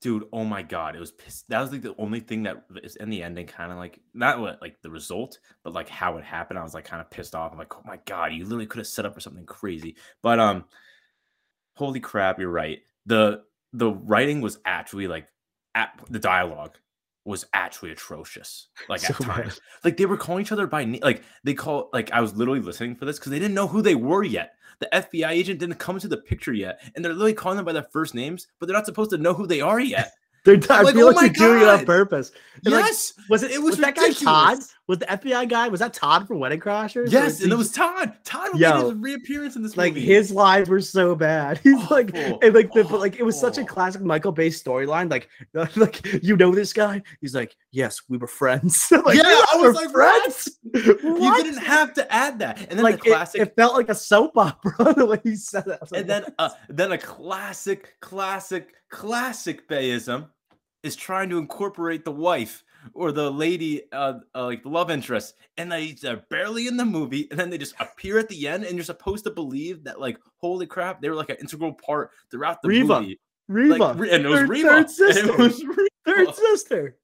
Dude, 0.00 0.26
oh 0.32 0.44
my 0.44 0.62
god, 0.62 0.94
it 0.94 1.00
was 1.00 1.10
pissed. 1.10 1.48
That 1.48 1.60
was 1.60 1.72
like 1.72 1.82
the 1.82 1.94
only 1.98 2.20
thing 2.20 2.44
that 2.44 2.64
is 2.84 2.94
in 2.96 3.10
the 3.10 3.22
ending, 3.22 3.46
kind 3.46 3.72
of 3.72 3.78
like 3.78 3.98
not 4.14 4.40
what 4.40 4.62
like 4.62 4.80
the 4.82 4.90
result, 4.90 5.38
but 5.64 5.72
like 5.72 5.88
how 5.88 6.16
it 6.18 6.24
happened. 6.24 6.58
I 6.58 6.62
was 6.62 6.74
like 6.74 6.84
kind 6.84 7.00
of 7.00 7.10
pissed 7.10 7.34
off. 7.34 7.52
I'm 7.52 7.58
like, 7.58 7.76
oh 7.76 7.82
my 7.84 7.98
god, 8.04 8.32
you 8.32 8.44
literally 8.44 8.66
could 8.66 8.78
have 8.78 8.86
set 8.86 9.06
up 9.06 9.14
for 9.14 9.20
something 9.20 9.46
crazy. 9.46 9.96
But 10.22 10.38
um, 10.38 10.64
holy 11.74 12.00
crap, 12.00 12.38
you're 12.38 12.50
right. 12.50 12.80
The 13.06 13.42
the 13.72 13.90
writing 13.90 14.40
was 14.40 14.58
actually 14.64 15.08
like 15.08 15.26
at 15.74 16.00
the 16.08 16.18
dialogue 16.18 16.76
was 17.28 17.44
actually 17.52 17.92
atrocious. 17.92 18.68
Like 18.88 19.00
so 19.00 19.14
at 19.14 19.20
times, 19.20 19.54
bad. 19.54 19.84
like 19.84 19.96
they 19.98 20.06
were 20.06 20.16
calling 20.16 20.42
each 20.42 20.50
other 20.50 20.66
by 20.66 20.84
name. 20.84 21.00
Like 21.02 21.22
they 21.44 21.54
call, 21.54 21.90
like 21.92 22.10
I 22.10 22.20
was 22.20 22.34
literally 22.34 22.60
listening 22.60 22.96
for 22.96 23.04
this 23.04 23.18
because 23.18 23.30
they 23.30 23.38
didn't 23.38 23.54
know 23.54 23.68
who 23.68 23.82
they 23.82 23.94
were 23.94 24.24
yet. 24.24 24.54
The 24.80 24.88
FBI 24.92 25.28
agent 25.28 25.60
didn't 25.60 25.76
come 25.76 25.96
into 25.96 26.08
the 26.08 26.16
picture 26.16 26.52
yet, 26.52 26.80
and 26.94 27.04
they're 27.04 27.12
literally 27.12 27.34
calling 27.34 27.56
them 27.56 27.66
by 27.66 27.72
their 27.72 27.86
first 27.92 28.14
names, 28.14 28.46
but 28.58 28.66
they're 28.66 28.76
not 28.76 28.86
supposed 28.86 29.10
to 29.10 29.18
know 29.18 29.34
who 29.34 29.46
they 29.46 29.60
are 29.60 29.80
yet. 29.80 30.12
They're, 30.56 30.78
I 30.78 30.82
like, 30.82 30.94
feel 30.94 31.08
oh 31.08 31.10
like 31.10 31.34
they're 31.34 31.48
doing 31.48 31.62
it 31.62 31.68
on 31.68 31.84
purpose. 31.84 32.32
yes, 32.62 33.12
like, 33.18 33.28
was 33.28 33.42
it? 33.42 33.50
It 33.50 33.58
was, 33.58 33.72
was 33.72 33.78
that 33.80 33.94
guy 33.94 34.12
Todd? 34.12 34.58
Was 34.86 34.98
the 35.00 35.04
FBI 35.04 35.46
guy? 35.50 35.68
Was 35.68 35.80
that 35.80 35.92
Todd 35.92 36.26
from 36.26 36.38
Wedding 36.38 36.60
Crashers? 36.60 37.12
Yes, 37.12 37.42
and 37.42 37.52
it 37.52 37.56
was 37.56 37.70
Todd. 37.70 38.14
Todd 38.24 38.58
Yo, 38.58 38.74
made 38.74 38.84
his 38.84 38.94
reappearance 38.94 39.56
in 39.56 39.62
this 39.62 39.76
like, 39.76 39.92
movie. 39.92 40.06
Like 40.06 40.08
his 40.08 40.30
lines 40.30 40.70
were 40.70 40.80
so 40.80 41.14
bad. 41.14 41.58
He's 41.62 41.90
like, 41.90 42.16
and 42.16 42.54
like, 42.54 42.72
the, 42.72 42.86
but 42.88 42.98
like 42.98 43.16
it 43.16 43.22
was 43.22 43.38
such 43.38 43.58
a 43.58 43.64
classic 43.64 44.00
Michael 44.00 44.32
Bay 44.32 44.48
storyline. 44.48 45.10
Like, 45.10 45.28
like 45.76 46.24
you 46.24 46.34
know 46.34 46.54
this 46.54 46.72
guy? 46.72 47.02
He's 47.20 47.34
like, 47.34 47.54
yes, 47.70 48.00
we 48.08 48.16
were 48.16 48.26
friends. 48.26 48.90
like, 49.04 49.18
yeah, 49.18 49.24
I 49.24 49.56
was 49.56 49.76
like, 49.76 49.90
friends. 49.90 50.58
you 50.72 51.42
didn't 51.42 51.62
have 51.62 51.92
to 51.92 52.10
add 52.10 52.38
that. 52.38 52.58
And 52.70 52.78
then 52.78 52.82
like, 52.82 53.02
the 53.02 53.10
classic. 53.10 53.42
It, 53.42 53.48
it, 53.48 53.56
felt 53.56 53.74
like 53.74 53.90
a 53.90 53.94
soap 53.94 54.38
opera 54.38 54.94
the 54.94 55.04
way 55.04 55.20
he 55.22 55.36
said 55.36 55.66
it. 55.66 55.80
and 55.94 56.08
then, 56.08 56.24
uh, 56.38 56.48
then 56.70 56.92
a 56.92 56.98
classic, 56.98 57.96
classic, 58.00 58.72
classic 58.88 59.68
Bayism 59.68 60.28
is 60.82 60.96
trying 60.96 61.28
to 61.30 61.38
incorporate 61.38 62.04
the 62.04 62.12
wife 62.12 62.64
or 62.94 63.12
the 63.12 63.30
lady, 63.30 63.82
uh, 63.92 64.14
uh, 64.34 64.44
like 64.44 64.62
the 64.62 64.68
love 64.68 64.90
interest, 64.90 65.34
and 65.56 65.70
they, 65.70 65.92
they're 65.92 66.22
barely 66.30 66.68
in 66.68 66.76
the 66.76 66.84
movie, 66.84 67.26
and 67.30 67.38
then 67.38 67.50
they 67.50 67.58
just 67.58 67.74
appear 67.80 68.18
at 68.18 68.28
the 68.28 68.48
end, 68.48 68.64
and 68.64 68.76
you're 68.76 68.84
supposed 68.84 69.24
to 69.24 69.30
believe 69.30 69.84
that, 69.84 70.00
like, 70.00 70.18
holy 70.36 70.66
crap, 70.66 71.00
they 71.00 71.10
were 71.10 71.16
like 71.16 71.30
an 71.30 71.36
integral 71.40 71.72
part 71.72 72.10
throughout 72.30 72.62
the 72.62 72.68
movie. 72.68 73.18
Reva, 73.48 73.76
like, 73.78 74.12
and 74.12 74.24
it 74.24 74.28
was 74.28 74.40
third, 74.40 74.48
Reva. 74.48 74.68
Third 74.68 74.90
sister. 74.90 75.32
it 75.32 75.38
was. 75.38 75.64
Third 76.06 76.34
sister. 76.34 76.96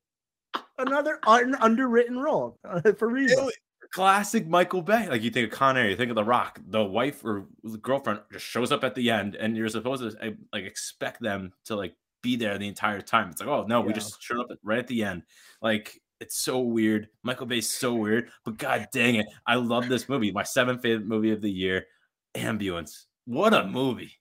Another 0.79 1.19
un- 1.27 1.57
underwritten 1.61 2.19
role 2.19 2.59
uh, 2.67 2.81
for 2.99 3.09
Reva. 3.09 3.51
Classic 3.93 4.49
Michael 4.49 4.83
Bay. 4.83 5.09
Like 5.09 5.23
you 5.23 5.31
think 5.31 5.53
of 5.53 5.59
Con 5.59 5.77
Air, 5.77 5.91
you 5.91 5.97
think 5.97 6.11
of 6.11 6.17
The 6.17 6.25
Rock. 6.25 6.59
The 6.69 6.83
wife 6.83 7.25
or 7.25 7.45
the 7.63 7.79
girlfriend 7.79 8.21
just 8.33 8.45
shows 8.45 8.73
up 8.73 8.83
at 8.83 8.95
the 8.95 9.11
end, 9.11 9.37
and 9.37 9.57
you're 9.57 9.69
supposed 9.69 10.03
to 10.03 10.37
like 10.53 10.65
expect 10.65 11.21
them 11.21 11.53
to 11.67 11.77
like 11.77 11.95
be 12.25 12.35
there 12.35 12.59
the 12.59 12.67
entire 12.67 13.01
time. 13.01 13.31
It's 13.31 13.41
like, 13.41 13.49
oh 13.49 13.67
no, 13.69 13.81
yeah. 13.81 13.87
we 13.87 13.93
just 13.93 14.21
showed 14.21 14.41
up 14.41 14.59
right 14.65 14.81
at 14.81 14.89
the 14.89 15.05
end. 15.05 15.23
Like 15.63 16.01
it's 16.19 16.39
so 16.39 16.61
weird. 16.61 17.09
Michael 17.23 17.47
Bay's 17.47 17.71
so 17.71 17.95
weird, 17.95 18.31
but 18.45 18.59
god 18.59 18.89
dang 18.93 19.17
it, 19.17 19.27
I 19.47 19.55
love 19.57 19.89
this 19.89 20.09
movie. 20.09 20.33
My 20.33 20.43
seventh 20.43 20.83
favorite 20.83 21.07
movie 21.07 21.31
of 21.31 21.43
the 21.43 21.51
year, 21.51 21.87
Ambulance. 22.35 23.07
What 23.27 23.55
a 23.55 23.67
movie! 23.67 24.13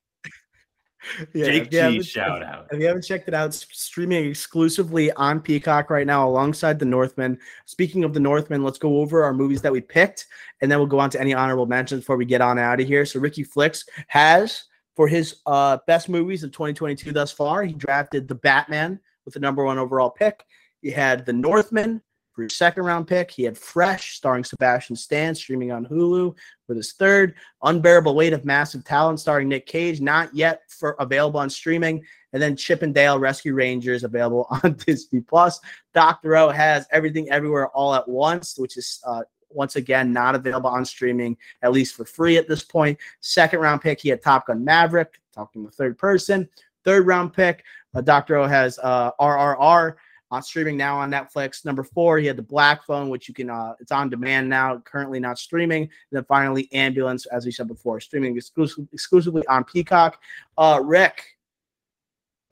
yeah, 1.33 1.45
Jake 1.45 1.71
G, 1.71 2.03
shout 2.03 2.43
out. 2.43 2.67
If 2.71 2.79
you 2.79 2.87
haven't 2.87 3.03
checked 3.03 3.27
it 3.27 3.33
out, 3.33 3.53
streaming 3.53 4.25
exclusively 4.25 5.11
on 5.13 5.39
Peacock 5.39 5.89
right 5.89 6.07
now 6.07 6.27
alongside 6.27 6.79
The 6.79 6.85
Northman. 6.85 7.39
Speaking 7.65 8.03
of 8.03 8.13
The 8.13 8.19
Northman, 8.19 8.63
let's 8.63 8.77
go 8.77 8.97
over 8.99 9.23
our 9.23 9.33
movies 9.33 9.61
that 9.61 9.71
we 9.71 9.81
picked, 9.81 10.27
and 10.61 10.69
then 10.69 10.77
we'll 10.77 10.87
go 10.87 10.99
on 10.99 11.09
to 11.11 11.21
any 11.21 11.33
honorable 11.33 11.65
mentions 11.65 12.01
before 12.01 12.17
we 12.17 12.25
get 12.25 12.41
on 12.41 12.59
out 12.59 12.81
of 12.81 12.87
here. 12.87 13.05
So 13.05 13.19
Ricky 13.19 13.43
Flicks 13.43 13.85
has 14.07 14.65
for 14.95 15.07
his 15.07 15.37
uh, 15.45 15.77
best 15.87 16.09
movies 16.09 16.43
of 16.43 16.51
2022 16.51 17.11
thus 17.11 17.31
far. 17.31 17.63
He 17.63 17.73
drafted 17.73 18.27
The 18.27 18.35
Batman 18.35 18.99
with 19.25 19.33
the 19.33 19.39
number 19.39 19.63
one 19.63 19.77
overall 19.77 20.09
pick. 20.09 20.43
He 20.81 20.91
had 20.91 21.25
The 21.25 21.33
Northman 21.33 22.01
for 22.33 22.43
his 22.43 22.55
second 22.55 22.83
round 22.83 23.07
pick. 23.07 23.31
He 23.31 23.43
had 23.43 23.57
Fresh, 23.57 24.15
starring 24.15 24.43
Sebastian 24.43 24.95
Stan, 24.95 25.35
streaming 25.35 25.71
on 25.71 25.85
Hulu 25.85 26.35
for 26.65 26.75
his 26.75 26.93
third. 26.93 27.35
Unbearable 27.61 28.15
Weight 28.15 28.33
of 28.33 28.45
Massive 28.45 28.83
Talent, 28.83 29.19
starring 29.19 29.49
Nick 29.49 29.65
Cage, 29.65 30.01
not 30.01 30.33
yet 30.33 30.61
for 30.67 30.95
available 30.99 31.39
on 31.39 31.49
streaming. 31.49 32.03
And 32.33 32.41
then 32.41 32.55
Chip 32.55 32.81
'n 32.81 32.91
Dale 32.91 33.19
Rescue 33.19 33.53
Rangers 33.53 34.03
available 34.03 34.47
on 34.63 34.73
Disney 34.73 35.21
Plus. 35.21 35.59
Doctor 35.93 36.35
O 36.35 36.49
has 36.49 36.87
Everything 36.91 37.29
Everywhere 37.29 37.67
All 37.69 37.93
at 37.93 38.07
Once, 38.07 38.57
which 38.57 38.77
is 38.77 38.99
uh, 39.05 39.23
once 39.55 39.75
again, 39.75 40.11
not 40.11 40.35
available 40.35 40.69
on 40.69 40.85
streaming, 40.85 41.37
at 41.61 41.71
least 41.71 41.95
for 41.95 42.05
free 42.05 42.37
at 42.37 42.47
this 42.47 42.63
point. 42.63 42.97
Second 43.19 43.59
round 43.59 43.81
pick, 43.81 43.99
he 43.99 44.09
had 44.09 44.21
Top 44.21 44.47
Gun 44.47 44.63
Maverick, 44.63 45.19
talking 45.33 45.63
the 45.63 45.71
third 45.71 45.97
person. 45.97 46.47
Third 46.83 47.07
round 47.07 47.33
pick, 47.33 47.63
uh, 47.95 48.01
Dr. 48.01 48.37
O 48.37 48.47
has 48.47 48.79
uh, 48.83 49.11
RRR 49.19 49.95
on 50.31 50.41
streaming 50.41 50.75
now 50.75 50.97
on 50.97 51.11
Netflix. 51.11 51.63
Number 51.63 51.83
four, 51.83 52.17
he 52.17 52.25
had 52.25 52.35
the 52.35 52.41
Black 52.41 52.83
Phone, 52.85 53.09
which 53.09 53.27
you 53.27 53.35
can, 53.35 53.49
uh, 53.49 53.75
it's 53.79 53.91
on 53.91 54.09
demand 54.09 54.49
now, 54.49 54.79
currently 54.79 55.19
not 55.19 55.37
streaming. 55.37 55.83
And 55.83 55.91
then 56.11 56.25
finally, 56.25 56.69
Ambulance, 56.73 57.27
as 57.27 57.45
we 57.45 57.51
said 57.51 57.67
before, 57.67 57.99
streaming 57.99 58.35
exclusive, 58.35 58.87
exclusively 58.91 59.45
on 59.47 59.63
Peacock. 59.63 60.19
Uh, 60.57 60.81
Rick, 60.83 61.23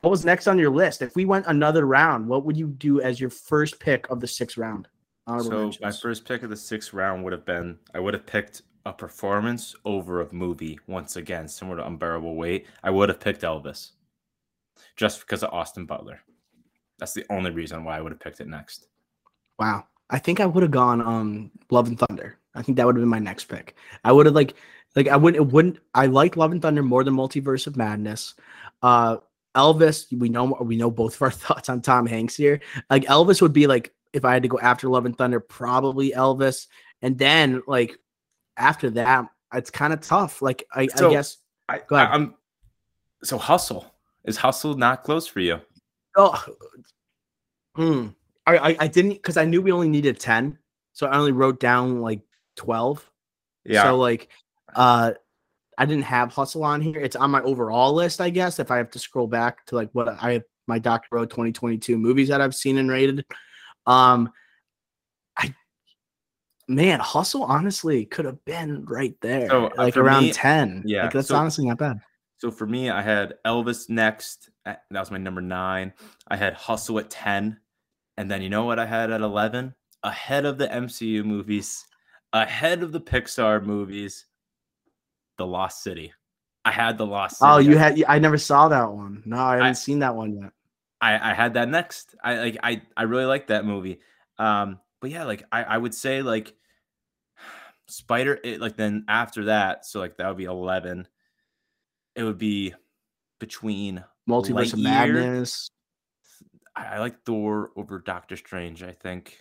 what 0.02 0.12
was 0.12 0.26
next 0.26 0.48
on 0.48 0.60
your 0.60 0.70
list? 0.70 1.02
If 1.02 1.16
we 1.16 1.26
went 1.26 1.48
another 1.48 1.88
round, 1.88 2.28
what 2.28 2.46
would 2.46 2.56
you 2.56 2.68
do 2.68 3.02
as 3.02 3.20
your 3.20 3.32
first 3.32 3.80
pick 3.80 4.10
of 4.10 4.20
the 4.20 4.28
sixth 4.28 4.58
round? 4.58 4.88
So 5.40 5.50
mentions. 5.50 5.82
my 5.82 5.92
first 5.92 6.26
pick 6.26 6.44
of 6.44 6.50
the 6.50 6.56
sixth 6.58 6.94
round 6.94 7.24
would 7.24 7.34
have 7.34 7.46
been 7.46 7.78
I 7.94 8.00
would 8.00 8.14
have 8.14 8.26
picked 8.26 8.62
a 8.86 8.94
performance 8.94 9.76
over 9.86 10.22
a 10.22 10.34
movie 10.34 10.80
once 10.88 11.16
again, 11.16 11.48
similar 11.48 11.78
to 11.78 11.88
Unbearable 11.88 12.36
Weight. 12.36 12.68
I 12.84 12.90
would 12.90 13.10
have 13.10 13.20
picked 13.20 13.42
Elvis 13.42 13.92
just 14.96 15.20
because 15.22 15.44
of 15.44 15.54
Austin 15.54 15.86
Butler. 15.86 16.20
That's 17.00 17.14
the 17.14 17.26
only 17.30 17.52
reason 17.52 17.84
why 17.84 17.98
I 17.98 18.02
would 18.02 18.12
have 18.12 18.20
picked 18.20 18.42
it 18.42 18.48
next. 18.48 18.88
Wow. 19.60 19.86
I 20.10 20.20
think 20.20 20.40
I 20.40 20.46
would 20.46 20.64
have 20.64 20.72
gone 20.72 21.02
um 21.02 21.52
Love 21.70 21.88
and 21.88 21.98
Thunder. 22.00 22.38
I 22.56 22.62
think 22.62 22.76
that 22.78 22.86
would 22.86 22.96
have 22.96 23.02
been 23.02 23.10
my 23.10 23.20
next 23.20 23.46
pick. 23.46 23.76
I 24.04 24.12
would 24.12 24.26
have 24.26 24.36
like 24.36 24.56
Like 24.96 25.08
I 25.08 25.16
wouldn't. 25.16 25.42
It 25.42 25.52
wouldn't. 25.52 25.80
I 25.94 26.08
like 26.08 26.36
Love 26.38 26.52
and 26.52 26.62
Thunder 26.62 26.84
more 26.84 27.04
than 27.04 27.16
Multiverse 27.16 27.68
of 27.68 27.78
Madness. 27.78 28.36
Uh, 28.82 29.18
Elvis. 29.56 30.12
We 30.18 30.30
know. 30.30 30.58
We 30.62 30.76
know 30.76 30.92
both 30.92 31.16
of 31.16 31.22
our 31.22 31.32
thoughts 31.44 31.70
on 31.70 31.82
Tom 31.82 32.06
Hanks 32.06 32.36
here. 32.36 32.60
Like 32.90 33.04
Elvis 33.06 33.42
would 33.42 33.54
be 33.54 33.68
like 33.68 33.94
if 34.14 34.26
I 34.26 34.34
had 34.34 34.44
to 34.44 34.50
go 34.50 34.60
after 34.60 34.90
Love 34.90 35.06
and 35.06 35.18
Thunder, 35.18 35.40
probably 35.40 36.12
Elvis, 36.12 36.68
and 37.02 37.18
then 37.18 37.62
like 37.68 37.98
after 38.58 38.90
that, 38.92 39.26
it's 39.54 39.70
kind 39.70 39.94
of 39.94 40.02
tough. 40.02 40.42
Like 40.42 40.66
I, 40.74 40.88
so, 40.88 41.10
I 41.10 41.14
guess. 41.14 41.38
I, 41.70 41.80
go 41.88 41.96
ahead. 41.96 42.10
I'm 42.12 42.36
so 43.24 43.38
hustle 43.38 43.94
is 44.26 44.38
hustle 44.38 44.76
not 44.76 45.04
close 45.04 45.28
for 45.28 45.40
you. 45.40 45.60
Oh, 46.18 46.44
hmm. 47.76 48.08
I, 48.46 48.58
I, 48.58 48.76
I 48.82 48.88
didn't 48.88 49.14
because 49.14 49.38
I 49.38 49.46
knew 49.46 49.62
we 49.62 49.72
only 49.72 49.90
needed 49.90 50.20
ten, 50.20 50.58
so 50.94 51.08
I 51.08 51.18
only 51.18 51.32
wrote 51.32 51.60
down 51.60 52.02
like 52.02 52.22
twelve. 52.56 53.10
Yeah. 53.64 53.84
So 53.84 53.98
like, 53.98 54.30
uh, 54.76 55.14
I 55.78 55.86
didn't 55.86 56.04
have 56.04 56.34
hustle 56.34 56.64
on 56.64 56.82
here. 56.82 57.00
It's 57.00 57.16
on 57.16 57.32
my 57.32 57.42
overall 57.42 57.94
list, 57.94 58.20
I 58.20 58.30
guess. 58.30 58.60
If 58.60 58.72
I 58.72 58.78
have 58.78 58.92
to 58.92 59.00
scroll 59.00 59.28
back 59.28 59.66
to 59.68 59.76
like 59.76 59.90
what 59.94 60.10
I 60.10 60.34
have 60.34 60.44
my 60.68 60.80
Doctor 60.80 61.08
Road 61.12 61.30
2022 61.30 61.98
movies 61.98 62.28
that 62.30 62.42
I've 62.42 62.56
seen 62.56 62.78
and 62.78 62.90
rated, 62.90 63.26
um, 63.86 64.32
I 65.38 65.54
man, 66.68 67.00
hustle 67.00 67.44
honestly 67.44 68.06
could 68.06 68.26
have 68.26 68.44
been 68.46 68.86
right 68.86 69.16
there, 69.22 69.50
so, 69.50 69.68
uh, 69.68 69.70
like 69.78 69.98
around 69.98 70.24
me, 70.24 70.34
ten. 70.34 70.84
Yeah, 70.86 71.04
like, 71.04 71.14
that's 71.14 71.30
so, 71.30 71.36
honestly 71.36 71.66
not 71.66 71.78
bad. 71.78 72.02
So 72.42 72.50
for 72.50 72.66
me, 72.66 72.90
I 72.90 73.04
had 73.04 73.36
Elvis 73.46 73.88
next. 73.88 74.50
That 74.66 74.82
was 74.90 75.12
my 75.12 75.20
number 75.20 75.42
nine. 75.42 75.94
I 76.28 76.36
had 76.36 76.56
Hustle 76.56 76.98
at 76.98 77.12
10. 77.12 77.56
And 78.18 78.32
then 78.32 78.42
you 78.42 78.50
know 78.50 78.66
what 78.66 78.80
I 78.80 78.86
had 78.88 79.12
at 79.12 79.22
11? 79.22 79.76
Ahead 80.02 80.46
of 80.46 80.58
the 80.58 80.68
MCU 80.68 81.24
movies, 81.24 81.86
ahead 82.34 82.82
of 82.82 82.92
the 82.92 83.00
Pixar 83.00 83.64
movies, 83.64 84.26
The 85.38 85.46
Lost 85.46 85.84
City. 85.84 86.12
I 86.66 86.72
had 86.72 86.98
The 86.98 87.06
Lost 87.06 87.38
City. 87.38 87.52
Oh, 87.52 87.60
you 87.60 87.78
had 87.78 88.04
I 88.08 88.18
never 88.18 88.40
saw 88.40 88.68
that 88.70 88.92
one. 88.92 89.22
No, 89.24 89.38
I 89.38 89.52
haven't 89.58 89.68
I, 89.68 89.74
seen 89.74 90.00
that 90.00 90.16
one 90.16 90.34
yet. 90.34 90.52
I, 91.02 91.32
I 91.32 91.34
had 91.34 91.56
that 91.56 91.68
next. 91.68 92.16
I 92.24 92.36
like 92.36 92.58
I 92.62 92.84
I 92.96 93.04
really 93.04 93.26
like 93.26 93.48
that 93.48 93.66
movie. 93.66 94.00
Um, 94.38 94.80
but 95.02 95.10
yeah, 95.10 95.24
like 95.24 95.44
I, 95.52 95.64
I 95.64 95.78
would 95.78 95.96
say 95.96 96.22
like 96.22 96.54
Spider 97.88 98.40
it, 98.44 98.62
like 98.62 98.78
then 98.78 99.06
after 99.08 99.46
that, 99.46 99.86
so 99.86 100.00
like 100.00 100.18
that 100.18 100.28
would 100.28 100.38
be 100.38 100.46
11 100.46 101.08
it 102.16 102.24
would 102.24 102.38
be 102.38 102.74
between 103.40 104.04
Multiverse 104.30 104.74
of 104.74 104.80
Madness. 104.80 105.70
I, 106.76 106.86
I, 106.86 107.00
like 107.00 107.24
Thor 107.26 107.72
over 107.76 108.00
Doctor 108.00 108.38
Strange. 108.38 108.84
I 108.84 108.92
think 108.92 109.38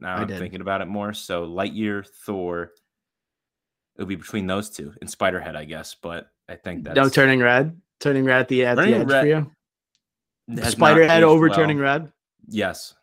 now 0.00 0.16
I 0.16 0.22
am 0.22 0.28
thinking 0.28 0.60
about 0.60 0.80
it 0.80 0.86
more. 0.86 1.12
So 1.12 1.46
Lightyear, 1.46 2.06
Thor. 2.24 2.72
It 3.96 4.02
would 4.02 4.08
be 4.08 4.16
between 4.16 4.46
those 4.46 4.68
two 4.68 4.92
and 5.00 5.10
Spiderhead, 5.10 5.56
I 5.56 5.64
guess. 5.64 5.94
But 5.94 6.28
I 6.48 6.56
think 6.56 6.84
that's 6.84 6.96
no 6.96 7.08
turning 7.08 7.40
red. 7.40 7.80
Turning 7.98 8.24
red 8.24 8.40
at 8.40 8.48
the, 8.48 8.66
at 8.66 8.76
the 8.76 8.82
edge 8.82 9.08
red 9.08 9.22
for 9.22 9.26
you. 9.26 9.50
Spiderhead 10.50 11.22
over 11.22 11.48
well. 11.48 11.74
red. 11.76 12.12
Yes, 12.48 12.94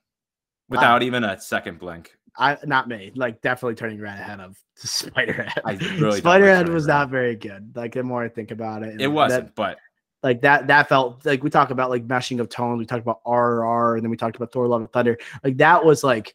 without 0.70 1.04
even 1.04 1.24
a 1.24 1.39
second 1.39 1.80
blink. 1.80 2.18
I 2.38 2.58
not 2.66 2.88
me. 2.88 3.12
Like 3.16 3.41
definitely 3.41 3.76
turning 3.76 4.00
red 4.00 4.20
ahead 4.20 4.39
of 4.39 4.58
Spiderhead. 4.80 5.60
I 5.66 5.74
really 6.00 6.22
Spiderhead 6.22 6.70
was 6.70 6.88
not 6.88 7.10
very 7.10 7.36
good. 7.36 7.76
Like 7.76 7.94
the 7.94 8.04
more 8.04 8.24
I 8.24 8.30
think 8.30 8.52
about 8.52 8.84
it, 8.84 9.00
it 9.02 9.08
wasn't. 9.08 9.48
That, 9.48 9.56
but 9.56 9.78
like 10.24 10.41
that, 10.41 10.68
that 10.68 10.88
felt 10.88 11.26
like 11.26 11.44
we 11.44 11.50
talk 11.50 11.70
about 11.70 11.89
like 11.89 12.08
meshing 12.08 12.39
of 12.39 12.50
tones. 12.50 12.80
We 12.80 12.86
talked 12.86 13.06
about 13.06 13.22
RR, 13.28 13.96
and 13.96 14.04
then 14.04 14.10
we 14.10 14.18
talked 14.18 14.38
about 14.38 14.52
Thor: 14.52 14.68
Love 14.68 14.82
and 14.82 14.91
Thunder. 14.91 15.18
Like 15.44 15.58
that 15.58 15.84
was 15.84 16.04
like 16.04 16.34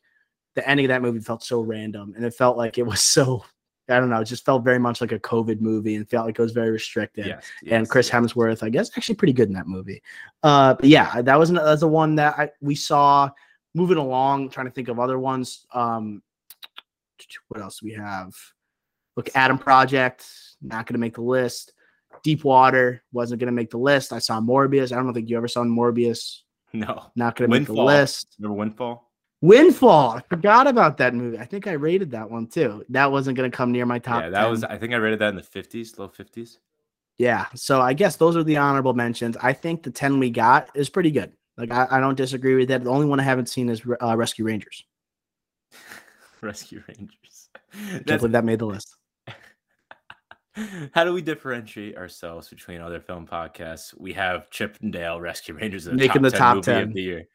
the 0.55 0.69
ending 0.69 0.87
of 0.87 0.89
that 0.89 1.03
movie 1.03 1.21
felt 1.21 1.43
so 1.43 1.63
random, 1.63 2.13
and 2.15 2.25
it 2.25 2.35
felt 2.35 2.57
like 2.57 2.79
it 2.79 2.87
was 2.87 3.01
so. 3.03 3.45
I 3.89 3.99
don't 3.99 4.11
know. 4.11 4.20
It 4.20 4.26
just 4.26 4.45
felt 4.45 4.64
very 4.64 4.78
much 4.78 5.01
like 5.01 5.12
a 5.12 5.18
COVID 5.18 5.61
movie, 5.61 5.95
and 5.97 6.09
felt 6.09 6.26
like 6.26 6.39
it 6.39 6.43
was 6.43 6.53
very 6.53 6.70
restricted. 6.70 7.26
Yes, 7.26 7.45
yes, 7.62 7.72
and 7.72 7.89
Chris 7.89 8.09
yes. 8.09 8.14
Hemsworth, 8.14 8.62
I 8.62 8.68
guess, 8.68 8.91
actually 8.97 9.14
pretty 9.14 9.32
good 9.32 9.49
in 9.49 9.55
that 9.55 9.66
movie. 9.66 10.03
Uh, 10.43 10.74
but 10.74 10.89
yeah, 10.89 11.22
that 11.22 11.39
was 11.39 11.51
that's 11.51 11.80
the 11.80 11.89
one 11.89 12.16
that 12.16 12.39
I, 12.39 12.51
we 12.61 12.74
saw 12.74 13.30
moving 13.74 13.99
along, 13.99 14.51
trying 14.51 14.66
to 14.66 14.72
think 14.72 14.89
of 14.89 14.99
other 14.99 15.18
ones. 15.18 15.66
Um, 15.72 16.22
what 17.49 17.61
else 17.61 17.80
do 17.80 17.86
we 17.86 17.95
have? 17.95 18.34
Look, 19.16 19.30
Adam 19.34 19.59
Project, 19.59 20.26
not 20.62 20.86
going 20.86 20.95
to 20.95 21.01
make 21.01 21.14
the 21.14 21.22
list. 21.22 21.72
Deep 22.22 22.45
Water 22.45 23.03
wasn't 23.12 23.41
going 23.41 23.49
to 23.49 23.53
make 23.53 23.70
the 23.70 23.78
list. 23.78 24.12
I 24.12 24.18
saw 24.18 24.41
Morbius. 24.41 24.93
I 24.93 24.97
don't 24.97 25.12
think 25.12 25.28
you 25.28 25.36
ever 25.36 25.49
saw 25.49 25.62
Morbius. 25.64 26.41
No, 26.72 27.11
not 27.16 27.36
going 27.36 27.51
to 27.51 27.59
make 27.59 27.66
the 27.66 27.72
list. 27.72 28.36
Remember 28.39 28.59
Windfall? 28.59 29.08
Windfall. 29.41 30.11
I 30.11 30.22
forgot 30.28 30.66
about 30.66 30.97
that 30.99 31.14
movie. 31.14 31.39
I 31.39 31.45
think 31.45 31.66
I 31.66 31.72
rated 31.72 32.11
that 32.11 32.28
one 32.30 32.47
too. 32.47 32.84
That 32.89 33.12
wasn't 33.12 33.36
going 33.36 33.51
to 33.51 33.57
come 33.57 33.70
near 33.70 33.86
my 33.86 33.99
top. 33.99 34.22
Yeah, 34.22 34.30
that 34.30 34.43
10. 34.43 34.51
was. 34.51 34.64
I 34.64 34.76
think 34.78 34.93
I 34.93 34.97
rated 34.97 35.20
that 35.20 35.28
in 35.28 35.36
the 35.36 35.43
fifties, 35.43 35.99
low 35.99 36.09
fifties. 36.09 36.59
Yeah. 37.18 37.47
So 37.55 37.80
I 37.80 37.93
guess 37.93 38.16
those 38.16 38.36
are 38.36 38.45
the 38.45 38.57
honorable 38.57 38.95
mentions. 38.95 39.36
I 39.36 39.53
think 39.53 39.82
the 39.82 39.91
ten 39.91 40.18
we 40.18 40.30
got 40.30 40.70
is 40.74 40.89
pretty 40.89 41.11
good. 41.11 41.32
Like 41.57 41.70
I, 41.72 41.86
I 41.91 42.01
don't 42.01 42.16
disagree 42.16 42.55
with 42.55 42.68
that. 42.68 42.84
The 42.84 42.91
only 42.91 43.07
one 43.07 43.20
I 43.20 43.24
haven't 43.24 43.49
seen 43.49 43.68
is 43.68 43.82
uh, 44.03 44.16
Rescue 44.16 44.45
Rangers. 44.45 44.84
Rescue 46.41 46.82
Rangers. 46.89 47.49
Can't 47.72 48.07
believe 48.07 48.32
that 48.32 48.45
made 48.45 48.61
the 48.61 48.66
list. 48.66 48.95
How 50.95 51.05
do 51.05 51.12
we 51.12 51.22
differentiate 51.22 51.97
ourselves 51.97 52.49
between 52.49 52.80
other 52.80 53.01
film 53.01 53.26
podcasts? 53.26 53.93
We 53.99 54.12
have 54.14 54.51
Chip 54.51 54.78
and 54.80 54.93
Dale 54.93 55.20
Rescue 55.20 55.55
Rangers 55.55 55.84
the 55.84 55.93
making 55.93 56.22
top 56.22 56.30
the 56.30 56.30
top 56.30 56.55
10, 56.62 56.62
10 56.62 56.82
of 56.82 56.95
the 56.95 57.03
year. 57.03 57.28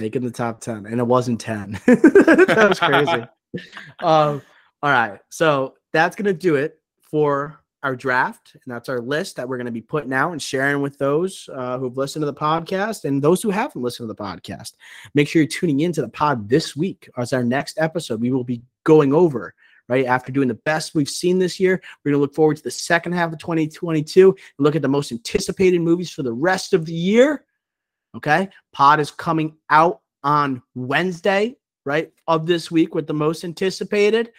Making 0.00 0.22
the 0.22 0.30
top 0.30 0.60
10, 0.60 0.86
and 0.86 1.00
it 1.00 1.06
wasn't 1.06 1.40
10. 1.40 1.72
that 1.86 2.66
was 2.68 2.78
crazy. 2.78 3.26
um, 4.00 4.42
all 4.82 4.90
right. 4.90 5.18
So 5.30 5.74
that's 5.92 6.16
going 6.16 6.26
to 6.26 6.34
do 6.34 6.56
it 6.56 6.80
for 7.02 7.60
our 7.82 7.94
draft, 7.94 8.54
and 8.54 8.74
that's 8.74 8.88
our 8.88 9.00
list 9.00 9.36
that 9.36 9.48
we're 9.48 9.58
going 9.58 9.66
to 9.66 9.72
be 9.72 9.82
putting 9.82 10.12
out 10.12 10.32
and 10.32 10.40
sharing 10.40 10.80
with 10.80 10.96
those 10.98 11.48
uh, 11.52 11.78
who've 11.78 11.96
listened 11.96 12.22
to 12.22 12.26
the 12.26 12.34
podcast 12.34 13.04
and 13.04 13.22
those 13.22 13.42
who 13.42 13.50
haven't 13.50 13.82
listened 13.82 14.08
to 14.08 14.14
the 14.14 14.22
podcast. 14.22 14.72
Make 15.14 15.28
sure 15.28 15.42
you're 15.42 15.48
tuning 15.48 15.80
into 15.80 16.00
the 16.00 16.08
pod 16.08 16.48
this 16.48 16.74
week 16.74 17.08
as 17.18 17.32
our 17.32 17.44
next 17.44 17.78
episode. 17.78 18.20
We 18.20 18.30
will 18.30 18.44
be 18.44 18.62
going 18.84 19.12
over 19.12 19.54
right 19.88 20.06
after 20.06 20.32
doing 20.32 20.48
the 20.48 20.54
best 20.54 20.94
we've 20.94 21.08
seen 21.08 21.38
this 21.38 21.60
year. 21.60 21.80
We're 22.02 22.12
going 22.12 22.18
to 22.18 22.22
look 22.22 22.34
forward 22.34 22.56
to 22.56 22.62
the 22.62 22.70
second 22.70 23.12
half 23.12 23.32
of 23.32 23.38
2022 23.38 24.28
and 24.30 24.38
look 24.58 24.76
at 24.76 24.82
the 24.82 24.88
most 24.88 25.12
anticipated 25.12 25.80
movies 25.80 26.10
for 26.10 26.22
the 26.22 26.32
rest 26.32 26.72
of 26.72 26.86
the 26.86 26.94
year. 26.94 27.44
Okay, 28.14 28.48
pod 28.72 29.00
is 29.00 29.10
coming 29.10 29.56
out 29.70 30.00
on 30.22 30.62
Wednesday, 30.74 31.56
right 31.84 32.12
of 32.26 32.46
this 32.46 32.70
week 32.70 32.94
with 32.94 33.06
the 33.06 33.14
most 33.14 33.44
anticipated. 33.44 34.32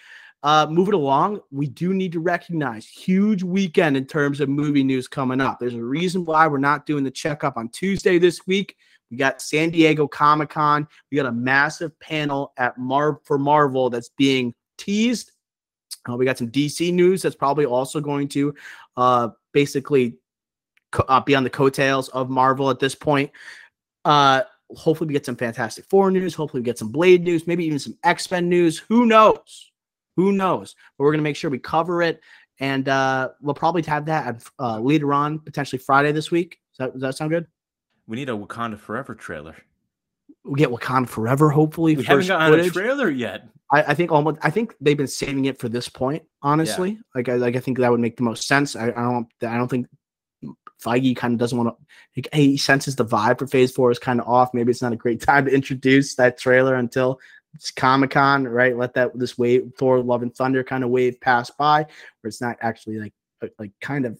Uh, 0.43 0.67
moving 0.69 0.93
along, 0.93 1.41
we 1.51 1.67
do 1.67 1.93
need 1.93 2.11
to 2.11 2.19
recognize 2.19 2.85
huge 2.85 3.41
weekend 3.41 3.97
in 3.97 4.05
terms 4.05 4.39
of 4.39 4.47
movie 4.47 4.83
news 4.83 5.07
coming 5.07 5.41
up. 5.41 5.59
There's 5.59 5.73
a 5.73 5.83
reason 5.83 6.23
why 6.23 6.47
we're 6.47 6.59
not 6.59 6.85
doing 6.85 7.03
the 7.03 7.11
checkup 7.11 7.57
on 7.57 7.69
Tuesday 7.69 8.19
this 8.19 8.45
week. 8.45 8.75
We 9.09 9.17
got 9.17 9.41
San 9.41 9.71
Diego 9.71 10.07
Comic 10.07 10.49
Con. 10.49 10.87
We 11.11 11.15
got 11.15 11.25
a 11.25 11.31
massive 11.31 11.99
panel 11.99 12.53
at 12.57 12.77
Mar 12.77 13.19
for 13.23 13.37
Marvel 13.37 13.89
that's 13.89 14.09
being 14.09 14.53
teased. 14.77 15.31
Uh, 16.07 16.15
we 16.15 16.25
got 16.25 16.37
some 16.37 16.51
DC 16.51 16.93
news 16.93 17.21
that's 17.21 17.35
probably 17.35 17.65
also 17.65 17.99
going 17.99 18.27
to 18.29 18.53
uh, 18.97 19.29
basically 19.51 20.15
uh, 21.07 21.21
be 21.21 21.35
on 21.35 21.43
the 21.43 21.49
coattails 21.49 22.09
of 22.09 22.29
Marvel 22.29 22.69
at 22.69 22.79
this 22.79 22.95
point. 22.95 23.31
Uh, 24.05 24.43
hopefully, 24.69 25.07
we 25.07 25.13
get 25.13 25.25
some 25.25 25.35
Fantastic 25.35 25.85
Four 25.89 26.11
news. 26.11 26.33
Hopefully, 26.33 26.61
we 26.61 26.65
get 26.65 26.77
some 26.77 26.91
Blade 26.91 27.23
news. 27.23 27.47
Maybe 27.47 27.65
even 27.65 27.79
some 27.79 27.97
X 28.03 28.29
Men 28.31 28.47
news. 28.47 28.79
Who 28.87 29.05
knows? 29.05 29.71
Who 30.15 30.31
knows? 30.31 30.75
But 30.97 31.03
we're 31.03 31.11
going 31.11 31.19
to 31.19 31.23
make 31.23 31.35
sure 31.35 31.49
we 31.49 31.59
cover 31.59 32.01
it. 32.01 32.21
And 32.59 32.87
uh, 32.87 33.29
we'll 33.41 33.55
probably 33.55 33.81
have 33.83 34.05
that 34.05 34.41
uh, 34.59 34.79
later 34.79 35.13
on, 35.13 35.39
potentially 35.39 35.79
Friday 35.79 36.13
this 36.13 36.31
week. 36.31 36.59
Does 36.77 36.85
that, 36.85 36.93
does 36.93 37.01
that 37.01 37.17
sound 37.17 37.31
good? 37.31 37.47
We 38.07 38.15
need 38.15 38.29
a 38.29 38.33
Wakanda 38.33 38.79
Forever 38.79 39.13
trailer. 39.13 39.55
We 40.45 40.57
get 40.57 40.69
Wakanda 40.69 41.09
Forever, 41.09 41.49
hopefully. 41.49 41.97
We 41.97 42.03
haven't 42.03 42.27
gotten 42.27 42.51
footage. 42.51 42.67
a 42.67 42.71
trailer 42.71 43.09
yet. 43.09 43.49
I, 43.71 43.83
I, 43.83 43.93
think 43.93 44.11
almost. 44.11 44.37
I 44.41 44.51
think 44.51 44.75
they've 44.79 44.95
been 44.95 45.07
saving 45.07 45.45
it 45.45 45.59
for 45.59 45.67
this 45.69 45.89
point. 45.89 46.23
Honestly, 46.41 46.91
yeah. 46.91 46.97
like, 47.15 47.29
I, 47.29 47.35
like 47.35 47.55
I 47.55 47.59
think 47.59 47.79
that 47.79 47.91
would 47.91 47.99
make 47.99 48.15
the 48.15 48.23
most 48.23 48.47
sense. 48.47 48.75
I, 48.75 48.89
I 48.89 48.91
don't. 48.91 49.27
I 49.41 49.57
don't 49.57 49.67
think 49.67 49.87
Feige 50.85 51.15
kind 51.15 51.33
of 51.33 51.39
doesn't 51.39 51.57
want 51.57 51.75
to. 52.15 52.23
He 52.33 52.57
senses 52.57 52.95
the 52.95 53.05
vibe 53.05 53.39
for 53.39 53.47
Phase 53.47 53.71
Four 53.71 53.91
is 53.91 53.99
kind 53.99 54.21
of 54.21 54.27
off. 54.27 54.53
Maybe 54.53 54.71
it's 54.71 54.81
not 54.81 54.93
a 54.93 54.97
great 54.97 55.21
time 55.25 55.45
to 55.45 55.51
introduce 55.51 56.15
that 56.15 56.37
trailer 56.37 56.75
until 56.75 57.19
it's 57.55 57.71
Comic 57.71 58.11
Con, 58.11 58.47
right? 58.47 58.77
Let 58.77 58.93
that 58.93 59.17
this 59.17 59.37
wave 59.37 59.71
Thor 59.77 60.01
Love 60.01 60.21
and 60.21 60.35
Thunder 60.35 60.63
kind 60.63 60.83
of 60.83 60.89
wave 60.89 61.19
pass 61.19 61.49
by, 61.49 61.79
where 61.79 62.27
it's 62.27 62.41
not 62.41 62.57
actually 62.61 62.99
like 62.99 63.13
like 63.59 63.71
kind 63.81 64.05
of 64.05 64.19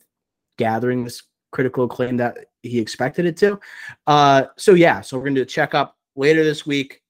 gathering 0.58 1.04
this 1.04 1.24
critical 1.52 1.86
acclaim 1.86 2.18
that 2.18 2.38
he 2.64 2.80
expected 2.80 3.26
it 3.26 3.38
to. 3.38 3.60
Uh, 4.08 4.44
so 4.58 4.74
yeah, 4.74 5.02
so 5.02 5.18
we're 5.18 5.26
gonna 5.26 5.36
do 5.36 5.42
a 5.42 5.46
checkup 5.46 5.98
later 6.16 6.44
this 6.44 6.66
week. 6.66 7.02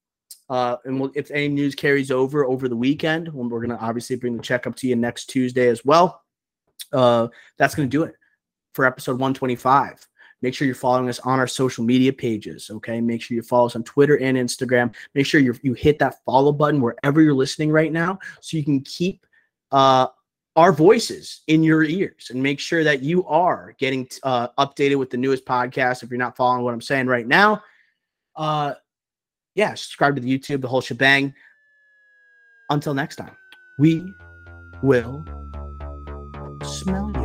Uh, 0.47 0.77
and 0.85 0.99
we'll, 0.99 1.11
if 1.15 1.31
any 1.31 1.47
news 1.47 1.73
carries 1.73 2.11
over 2.11 2.45
over 2.45 2.69
the 2.69 2.75
weekend, 2.75 3.33
we're 3.33 3.61
gonna 3.61 3.79
obviously 3.81 4.15
bring 4.15 4.37
the 4.37 4.43
checkup 4.43 4.75
to 4.75 4.87
you 4.87 4.95
next 4.95 5.25
Tuesday 5.25 5.67
as 5.67 5.83
well. 5.83 6.23
Uh, 6.93 7.27
that's 7.57 7.73
gonna 7.73 7.87
do 7.87 8.03
it 8.03 8.15
for 8.75 8.85
episode 8.85 9.13
125. 9.13 10.07
Make 10.41 10.53
sure 10.53 10.65
you're 10.67 10.75
following 10.75 11.09
us 11.09 11.19
on 11.19 11.39
our 11.39 11.47
social 11.47 11.83
media 11.83 12.13
pages. 12.13 12.69
Okay. 12.69 13.01
Make 13.01 13.21
sure 13.21 13.35
you 13.35 13.41
follow 13.41 13.65
us 13.65 13.75
on 13.75 13.83
Twitter 13.83 14.19
and 14.19 14.37
Instagram. 14.37 14.93
Make 15.15 15.25
sure 15.25 15.41
you 15.41 15.55
you 15.63 15.73
hit 15.73 15.97
that 15.99 16.23
follow 16.25 16.51
button 16.51 16.81
wherever 16.81 17.21
you're 17.21 17.33
listening 17.33 17.71
right 17.71 17.91
now 17.91 18.19
so 18.41 18.57
you 18.57 18.63
can 18.63 18.81
keep 18.81 19.25
uh, 19.71 20.07
our 20.55 20.71
voices 20.71 21.41
in 21.47 21.63
your 21.63 21.83
ears 21.83 22.27
and 22.29 22.43
make 22.43 22.59
sure 22.59 22.83
that 22.83 23.01
you 23.01 23.25
are 23.25 23.75
getting 23.79 24.07
uh, 24.23 24.49
updated 24.59 24.97
with 24.97 25.09
the 25.09 25.17
newest 25.17 25.45
podcast. 25.45 26.03
If 26.03 26.09
you're 26.09 26.19
not 26.19 26.37
following 26.37 26.63
what 26.63 26.73
I'm 26.73 26.81
saying 26.81 27.07
right 27.07 27.27
now, 27.27 27.63
uh, 28.35 28.73
yeah, 29.55 29.73
subscribe 29.73 30.15
to 30.15 30.21
the 30.21 30.37
YouTube, 30.37 30.61
the 30.61 30.67
whole 30.67 30.81
shebang. 30.81 31.33
Until 32.69 32.93
next 32.93 33.15
time, 33.15 33.35
we 33.79 34.05
will 34.81 35.25
smell 36.63 37.11
you. 37.15 37.24